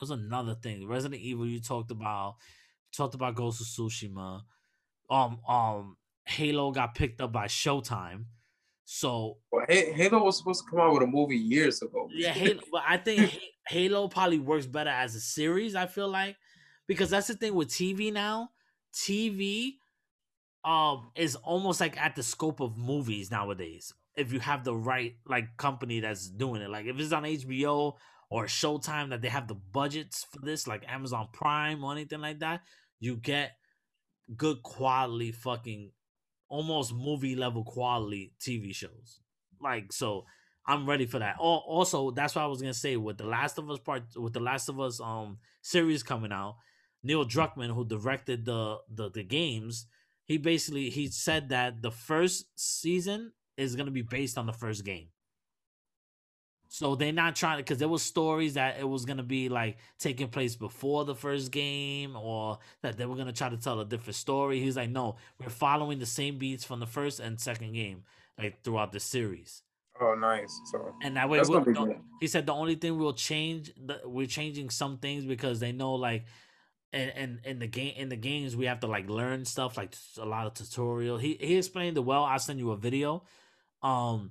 there's 0.00 0.10
another 0.10 0.54
thing. 0.54 0.86
Resident 0.86 1.20
Evil 1.20 1.46
you 1.46 1.60
talked 1.60 1.90
about 1.90 2.36
talked 2.92 3.16
about 3.16 3.34
Ghost 3.34 3.60
of 3.60 3.66
Tsushima. 3.66 4.42
Um 5.10 5.40
um 5.46 5.96
Halo 6.24 6.70
got 6.70 6.94
picked 6.94 7.20
up 7.20 7.32
by 7.32 7.46
Showtime. 7.46 8.26
So 8.90 9.36
Well, 9.52 9.66
Halo 9.68 10.24
was 10.24 10.38
supposed 10.38 10.64
to 10.64 10.70
come 10.70 10.80
out 10.80 10.94
with 10.94 11.02
a 11.02 11.06
movie 11.06 11.36
years 11.36 11.82
ago. 11.82 12.08
Yeah, 12.10 12.32
Halo, 12.32 12.62
but 12.72 12.84
I 12.88 12.96
think 12.96 13.38
Halo 13.68 14.08
probably 14.08 14.38
works 14.38 14.64
better 14.64 14.88
as 14.88 15.14
a 15.14 15.20
series. 15.20 15.74
I 15.74 15.84
feel 15.84 16.08
like 16.08 16.36
because 16.86 17.10
that's 17.10 17.26
the 17.26 17.34
thing 17.34 17.54
with 17.54 17.68
TV 17.68 18.10
now. 18.10 18.48
TV 18.94 19.74
um 20.64 21.10
is 21.14 21.36
almost 21.36 21.82
like 21.82 21.98
at 21.98 22.16
the 22.16 22.22
scope 22.22 22.60
of 22.60 22.78
movies 22.78 23.30
nowadays. 23.30 23.92
If 24.16 24.32
you 24.32 24.40
have 24.40 24.64
the 24.64 24.74
right 24.74 25.16
like 25.26 25.58
company 25.58 26.00
that's 26.00 26.26
doing 26.26 26.62
it, 26.62 26.70
like 26.70 26.86
if 26.86 26.98
it's 26.98 27.12
on 27.12 27.24
HBO 27.24 27.92
or 28.30 28.46
Showtime 28.46 29.10
that 29.10 29.20
they 29.20 29.28
have 29.28 29.48
the 29.48 29.54
budgets 29.54 30.24
for 30.32 30.40
this, 30.40 30.66
like 30.66 30.90
Amazon 30.90 31.28
Prime 31.34 31.84
or 31.84 31.92
anything 31.92 32.22
like 32.22 32.38
that, 32.38 32.62
you 33.00 33.16
get 33.16 33.50
good 34.34 34.62
quality 34.62 35.32
fucking 35.32 35.92
almost 36.48 36.94
movie 36.94 37.36
level 37.36 37.64
quality 37.64 38.32
TV 38.40 38.74
shows. 38.74 39.20
Like 39.60 39.92
so 39.92 40.24
I'm 40.66 40.86
ready 40.88 41.06
for 41.06 41.18
that. 41.18 41.36
Al- 41.40 41.64
Also, 41.66 42.10
that's 42.10 42.34
what 42.34 42.42
I 42.42 42.46
was 42.46 42.60
gonna 42.60 42.74
say 42.74 42.96
with 42.96 43.18
the 43.18 43.26
Last 43.26 43.58
of 43.58 43.70
Us 43.70 43.78
part 43.78 44.02
with 44.16 44.32
the 44.34 44.40
Last 44.40 44.68
of 44.68 44.78
Us 44.80 45.00
um 45.00 45.38
series 45.62 46.02
coming 46.02 46.32
out. 46.32 46.56
Neil 47.02 47.24
Druckmann, 47.24 47.74
who 47.74 47.84
directed 47.84 48.44
the 48.44 48.78
the 48.92 49.10
the 49.10 49.22
games, 49.22 49.86
he 50.24 50.36
basically 50.38 50.90
he 50.90 51.08
said 51.08 51.48
that 51.50 51.80
the 51.82 51.90
first 51.90 52.46
season 52.56 53.32
is 53.56 53.76
gonna 53.76 53.90
be 53.90 54.02
based 54.02 54.36
on 54.38 54.46
the 54.46 54.52
first 54.52 54.84
game. 54.84 55.08
So 56.70 56.94
they're 56.94 57.12
not 57.12 57.34
trying 57.34 57.56
to 57.56 57.62
because 57.64 57.78
there 57.78 57.88
was 57.88 58.02
stories 58.02 58.54
that 58.54 58.78
it 58.78 58.86
was 58.88 59.04
gonna 59.06 59.22
be 59.22 59.48
like 59.48 59.78
taking 59.98 60.28
place 60.28 60.54
before 60.54 61.04
the 61.06 61.14
first 61.14 61.50
game 61.50 62.14
or 62.14 62.58
that 62.82 62.98
they 62.98 63.06
were 63.06 63.16
gonna 63.16 63.32
try 63.32 63.48
to 63.48 63.56
tell 63.56 63.80
a 63.80 63.84
different 63.86 64.16
story. 64.16 64.60
He's 64.60 64.76
like, 64.76 64.90
no, 64.90 65.16
we're 65.40 65.48
following 65.48 65.98
the 65.98 66.06
same 66.06 66.36
beats 66.38 66.64
from 66.64 66.78
the 66.80 66.86
first 66.86 67.20
and 67.20 67.40
second 67.40 67.72
game, 67.72 68.02
like 68.38 68.62
throughout 68.62 68.92
the 68.92 69.00
series. 69.00 69.62
Oh, 70.00 70.14
nice. 70.14 70.52
So 70.70 70.94
And 71.02 71.16
that 71.16 71.28
way, 71.28 71.40
we'll, 71.40 71.60
gonna 71.60 71.64
be 71.64 71.72
the- 71.72 71.84
good. 71.86 72.00
he 72.20 72.26
said 72.28 72.46
the 72.46 72.52
only 72.52 72.74
thing 72.76 72.98
we'll 72.98 73.14
change, 73.14 73.72
the, 73.76 74.00
we're 74.04 74.26
changing 74.26 74.68
some 74.70 74.98
things 74.98 75.24
because 75.24 75.60
they 75.60 75.72
know 75.72 75.94
like, 75.94 76.26
and 76.92 77.10
and 77.16 77.40
in 77.44 77.58
the 77.58 77.66
game 77.66 77.94
in 77.96 78.08
the 78.08 78.16
games 78.16 78.56
we 78.56 78.64
have 78.66 78.80
to 78.80 78.86
like 78.86 79.08
learn 79.10 79.44
stuff 79.44 79.76
like 79.76 79.94
a 80.18 80.24
lot 80.24 80.46
of 80.46 80.54
tutorial. 80.54 81.16
He 81.18 81.36
he 81.40 81.56
explained 81.56 81.96
it 81.96 82.00
well. 82.04 82.24
I'll 82.24 82.38
send 82.38 82.58
you 82.58 82.70
a 82.72 82.76
video. 82.76 83.24
Um, 83.82 84.30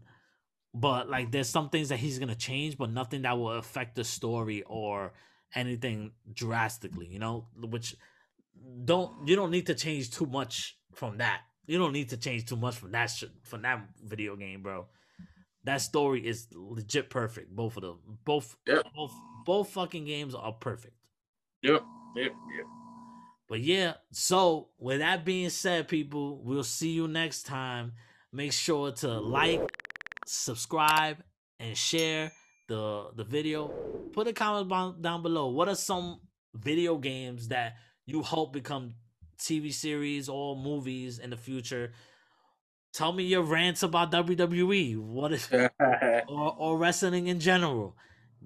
but 0.73 1.10
like 1.10 1.31
there's 1.31 1.49
some 1.49 1.69
things 1.69 1.89
that 1.89 1.98
he's 1.98 2.19
gonna 2.19 2.35
change, 2.35 2.77
but 2.77 2.91
nothing 2.91 3.23
that 3.23 3.38
will 3.38 3.52
affect 3.52 3.95
the 3.95 4.03
story 4.03 4.64
or 4.68 5.14
anything 5.56 6.11
drastically. 6.34 7.07
You 7.07 7.19
know, 7.19 7.48
which 7.60 7.95
don't 8.85 9.27
you 9.27 9.35
don't 9.35 9.52
need 9.52 9.68
to 9.68 9.76
change 9.76 10.11
too 10.11 10.26
much 10.26 10.77
from 10.94 11.18
that. 11.18 11.41
You 11.65 11.77
don't 11.77 11.94
need 11.94 12.10
to 12.10 12.18
change 12.18 12.45
too 12.45 12.56
much 12.56 12.77
from 12.77 12.91
that 12.91 13.07
shit 13.07 13.30
from 13.44 13.61
that 13.64 13.81
video 14.03 14.35
game, 14.35 14.61
bro. 14.64 14.88
That 15.64 15.81
story 15.81 16.26
is 16.26 16.48
legit 16.53 17.10
perfect. 17.10 17.53
Both 17.53 17.76
of 17.76 17.84
them, 17.84 17.99
both, 18.23 18.56
Yep. 18.68 18.85
both, 18.95 19.11
both 19.45 19.69
fucking 19.72 20.06
games 20.06 20.34
are 20.34 20.53
perfect. 20.53 20.94
Yep. 21.61 21.84
Yep. 22.15 22.26
Yep. 22.26 22.65
But 23.49 23.60
yeah, 23.60 23.95
so 24.11 24.69
with 24.77 24.99
that 24.99 25.26
being 25.26 25.49
said, 25.49 25.89
people, 25.89 26.41
we'll 26.41 26.64
see 26.64 26.91
you 26.91 27.07
next 27.10 27.44
time. 27.44 27.94
Make 28.31 28.53
sure 28.53 28.91
to 28.94 29.19
like, 29.19 29.61
subscribe, 30.28 31.18
and 31.60 31.78
share 31.78 32.32
the 32.68 33.10
the 33.16 33.24
video. 33.24 33.68
Put 34.14 34.28
a 34.28 34.34
comment 34.34 35.02
down, 35.02 35.22
below. 35.22 35.48
What 35.48 35.70
are 35.70 35.76
some 35.76 36.20
video 36.54 36.98
games 36.98 37.49
that 37.49 37.76
you 38.06 38.22
hope 38.22 38.54
become 38.54 38.95
TV 39.40 39.74
series 39.74 40.30
or 40.30 40.56
movies 40.56 41.20
in 41.20 41.30
the 41.30 41.38
future? 41.38 41.94
Tell 42.94 43.14
me 43.14 43.24
your 43.26 43.44
rants 43.44 43.84
about 43.84 44.12
WWE. 44.12 44.98
What 44.98 45.34
is 45.34 45.49
or, 46.30 46.56
or 46.58 46.78
wrestling 46.78 47.28
in 47.28 47.40
general. 47.40 47.95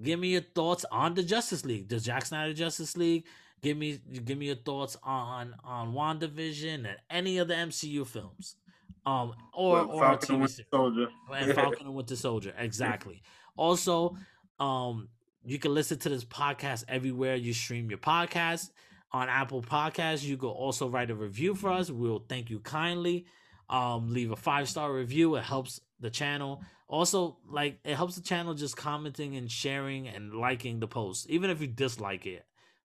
Give 0.00 0.18
me 0.18 0.28
your 0.28 0.42
thoughts 0.42 0.84
on 0.90 1.14
the 1.14 1.22
Justice 1.22 1.64
League, 1.64 1.88
the 1.88 1.98
Zack 1.98 2.26
Snyder 2.26 2.54
Justice 2.54 2.96
League. 2.96 3.24
Give 3.62 3.76
me 3.76 4.00
give 4.24 4.36
me 4.36 4.46
your 4.46 4.56
thoughts 4.56 4.96
on 5.04 5.54
on 5.62 5.92
WandaVision 5.94 6.86
and 6.86 6.96
any 7.08 7.38
of 7.38 7.48
the 7.48 7.54
MCU 7.54 8.06
films. 8.06 8.56
Um 9.04 9.34
or 9.52 9.80
or 9.80 10.04
a 10.04 10.06
Falcon 10.06 10.34
and 10.36 10.44
TV 10.44 10.48
series. 10.50 10.66
Soldier. 10.70 11.06
And 11.34 11.54
Falcon 11.54 11.86
and 11.86 11.94
Winter 11.94 12.16
Soldier. 12.16 12.54
Exactly. 12.58 13.22
Also, 13.56 14.16
um, 14.60 15.08
you 15.44 15.58
can 15.58 15.74
listen 15.74 15.98
to 16.00 16.08
this 16.08 16.24
podcast 16.24 16.84
everywhere 16.88 17.34
you 17.34 17.52
stream 17.52 17.90
your 17.90 17.98
podcast. 17.98 18.70
On 19.14 19.28
Apple 19.28 19.60
Podcasts, 19.60 20.22
you 20.22 20.38
can 20.38 20.48
also 20.48 20.88
write 20.88 21.10
a 21.10 21.14
review 21.14 21.54
for 21.54 21.70
us. 21.70 21.90
We'll 21.90 22.24
thank 22.28 22.48
you 22.48 22.60
kindly. 22.60 23.26
Um, 23.68 24.10
leave 24.10 24.30
a 24.30 24.36
five 24.36 24.68
star 24.68 24.92
review. 24.92 25.36
It 25.36 25.44
helps 25.44 25.80
the 26.00 26.10
channel. 26.10 26.62
Also, 26.88 27.36
like 27.48 27.78
it 27.84 27.94
helps 27.94 28.16
the 28.16 28.22
channel 28.22 28.54
just 28.54 28.76
commenting 28.76 29.36
and 29.36 29.50
sharing 29.50 30.08
and 30.08 30.32
liking 30.34 30.80
the 30.80 30.88
post. 30.88 31.28
Even 31.28 31.50
if 31.50 31.60
you 31.60 31.66
dislike 31.66 32.26
it, 32.26 32.44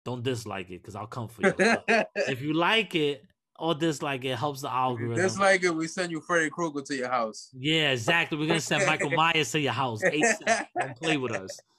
don't 0.05 0.23
dislike 0.23 0.69
it 0.69 0.81
because 0.81 0.95
I'll 0.95 1.07
come 1.07 1.27
for 1.27 1.47
you. 1.47 1.53
If 2.15 2.41
you 2.41 2.53
like 2.53 2.95
it 2.95 3.25
or 3.59 3.75
dislike 3.75 4.25
it, 4.25 4.29
it 4.29 4.37
helps 4.37 4.61
the 4.61 4.71
algorithm. 4.71 5.15
dislike 5.15 5.63
it, 5.63 5.73
we 5.73 5.87
send 5.87 6.11
you 6.11 6.19
Freddy 6.21 6.49
Krueger 6.49 6.81
to 6.81 6.95
your 6.95 7.09
house. 7.09 7.49
Yeah, 7.57 7.91
exactly. 7.91 8.37
We're 8.37 8.47
gonna 8.47 8.59
send 8.61 8.85
Michael 8.87 9.11
Myers 9.11 9.51
to 9.51 9.59
your 9.59 9.73
house. 9.73 10.01
ASAP. 10.03 10.67
Don't 10.79 10.95
play 10.95 11.17
with 11.17 11.33
us. 11.33 11.59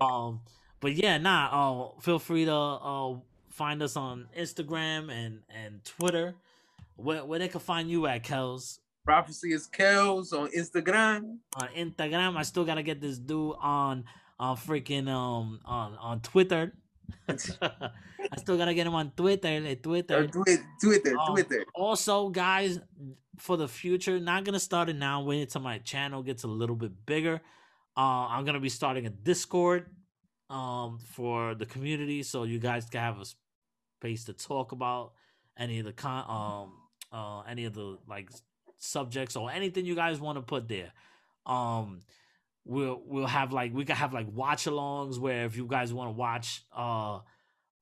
Um, 0.00 0.40
but 0.78 0.94
yeah, 0.94 1.18
nah. 1.18 1.48
Uh, 1.96 2.00
feel 2.00 2.20
free 2.20 2.44
to 2.44 2.54
uh 2.54 3.16
find 3.50 3.82
us 3.82 3.96
on 3.96 4.28
Instagram 4.38 5.10
and 5.10 5.40
and 5.48 5.84
Twitter. 5.84 6.36
Where 6.96 7.24
where 7.24 7.40
they 7.40 7.48
can 7.48 7.58
find 7.60 7.90
you 7.90 8.06
at, 8.06 8.22
Kels? 8.22 8.78
Prophecy 9.04 9.52
is 9.52 9.66
Kels 9.66 10.32
on 10.32 10.48
Instagram. 10.52 11.38
On 11.56 11.68
Instagram. 11.76 12.36
I 12.36 12.42
still 12.42 12.64
gotta 12.64 12.84
get 12.84 13.00
this 13.00 13.18
dude 13.18 13.56
on 13.60 14.04
on 14.38 14.56
freaking 14.56 15.08
um 15.08 15.58
on 15.64 15.96
on 15.96 16.20
Twitter. 16.20 16.72
I 17.28 18.36
still 18.36 18.56
gotta 18.56 18.74
get 18.74 18.86
him 18.86 18.94
on 18.94 19.10
Twitter. 19.16 19.48
eh, 19.48 19.74
Twitter. 19.76 20.28
Twitter, 20.80 21.18
Um, 21.18 21.32
Twitter. 21.34 21.64
Also, 21.74 22.28
guys, 22.28 22.80
for 23.38 23.56
the 23.56 23.68
future, 23.68 24.20
not 24.20 24.44
gonna 24.44 24.60
start 24.60 24.88
it 24.88 24.96
now. 24.96 25.22
Wait 25.22 25.40
until 25.42 25.60
my 25.60 25.78
channel 25.78 26.22
gets 26.22 26.44
a 26.44 26.48
little 26.48 26.76
bit 26.76 27.06
bigger. 27.06 27.40
Uh, 27.96 28.26
I'm 28.28 28.44
gonna 28.44 28.60
be 28.60 28.68
starting 28.68 29.06
a 29.06 29.10
Discord 29.10 29.86
um 30.50 30.98
for 30.98 31.54
the 31.54 31.66
community, 31.66 32.22
so 32.22 32.44
you 32.44 32.58
guys 32.58 32.84
can 32.90 33.00
have 33.00 33.18
a 33.20 33.24
space 33.98 34.24
to 34.24 34.32
talk 34.34 34.72
about 34.72 35.12
any 35.56 35.78
of 35.78 35.86
the 35.86 35.92
con 35.92 36.24
um 36.28 36.72
uh 37.12 37.40
any 37.48 37.64
of 37.64 37.72
the 37.74 37.96
like 38.06 38.28
subjects 38.78 39.36
or 39.36 39.50
anything 39.50 39.86
you 39.86 39.94
guys 39.94 40.20
want 40.20 40.36
to 40.36 40.42
put 40.42 40.68
there. 40.68 40.92
Um, 41.46 42.00
we'll 42.64 43.02
we'll 43.06 43.26
have 43.26 43.52
like 43.52 43.74
we 43.74 43.84
can 43.84 43.96
have 43.96 44.12
like 44.12 44.26
watch 44.32 44.64
alongs 44.64 45.18
where 45.18 45.44
if 45.44 45.56
you 45.56 45.66
guys 45.66 45.92
want 45.92 46.08
to 46.08 46.12
watch 46.12 46.64
uh 46.74 47.18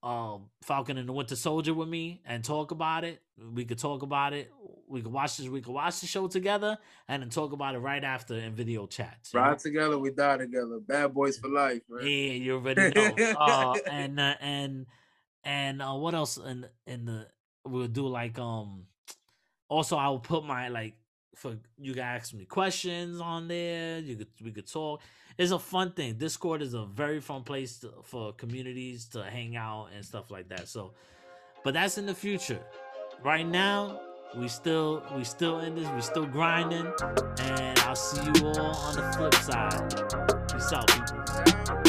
um 0.03 0.47
Falcon 0.63 0.99
and 0.99 1.09
the 1.09 1.13
Winter 1.13 1.37
Soldier 1.37 1.75
with 1.75 1.89
me 1.89 2.23
and 2.27 2.45
talk 2.45 2.73
about 2.73 3.05
it. 3.05 3.23
We 3.55 3.65
could 3.65 3.79
talk 3.79 4.03
about 4.03 4.33
it. 4.33 4.53
We 4.89 5.01
could 5.01 5.13
watch 5.13 5.37
this. 5.37 5.49
We 5.49 5.61
could 5.61 5.73
watch 5.73 6.01
the 6.01 6.07
show 6.07 6.27
together 6.27 6.77
and 7.09 7.23
then 7.23 7.31
talk 7.31 7.53
about 7.53 7.75
it 7.75 7.79
right 7.79 8.03
after 8.03 8.35
in 8.35 8.55
video 8.55 8.87
chats. 8.87 9.33
you 9.33 9.41
know? 9.41 9.47
Ride 9.47 9.59
together, 9.59 9.99
we 9.99 10.11
die 10.11 10.39
together. 10.39 10.81
Bad 10.81 11.15
boys 11.15 11.39
for 11.39 11.49
life, 11.49 11.83
man. 11.89 12.05
Yeah, 12.05 12.33
you 12.33 12.55
already 12.57 12.91
know. 12.91 13.35
uh, 13.39 13.77
and 13.91 14.19
uh, 14.19 14.35
and 14.41 14.87
and 15.45 15.81
uh, 15.81 15.95
what 15.95 16.15
else 16.15 16.37
in 16.37 16.67
in 16.87 17.05
the 17.05 17.29
we'll 17.65 17.87
do 17.87 18.09
like 18.09 18.39
um 18.39 18.87
also 19.69 19.97
I 19.97 20.09
will 20.09 20.19
put 20.19 20.45
my 20.45 20.69
like 20.69 20.95
for 21.35 21.57
you 21.79 21.95
can 21.95 22.03
ask 22.03 22.35
me 22.35 22.45
questions 22.45 23.21
on 23.21 23.49
there. 23.49 23.99
You 23.99 24.17
could 24.17 24.29
we 24.43 24.51
could 24.51 24.71
talk. 24.71 25.01
It's 25.39 25.51
a 25.51 25.59
fun 25.59 25.93
thing. 25.93 26.15
Discord 26.15 26.63
is 26.63 26.75
a 26.75 26.85
very 26.85 27.21
fun 27.21 27.43
place 27.43 27.79
to, 27.79 27.93
for 28.03 28.33
communities 28.35 29.07
to 29.07 29.23
hang 29.23 29.57
out 29.57 29.89
and 29.95 30.05
stuff 30.05 30.31
like 30.31 30.49
that. 30.51 30.69
So, 30.69 30.93
but 31.65 31.75
that's 31.75 31.97
in 31.99 32.07
the 32.07 32.15
future. 32.15 32.61
Right 33.25 33.47
now, 33.47 34.01
we 34.37 34.49
still 34.49 35.03
we 35.17 35.25
still 35.25 35.61
in 35.61 35.75
this. 35.75 35.89
We 35.95 36.01
still 36.03 36.27
grinding, 36.27 36.93
and 37.41 37.79
I'll 37.81 37.97
see 37.97 38.23
you 38.23 38.47
all 38.49 38.77
on 38.77 38.97
the 38.97 39.13
flip 39.17 39.35
side. 39.35 40.49
Peace 40.53 40.73
out, 40.73 40.89
people. 40.89 41.82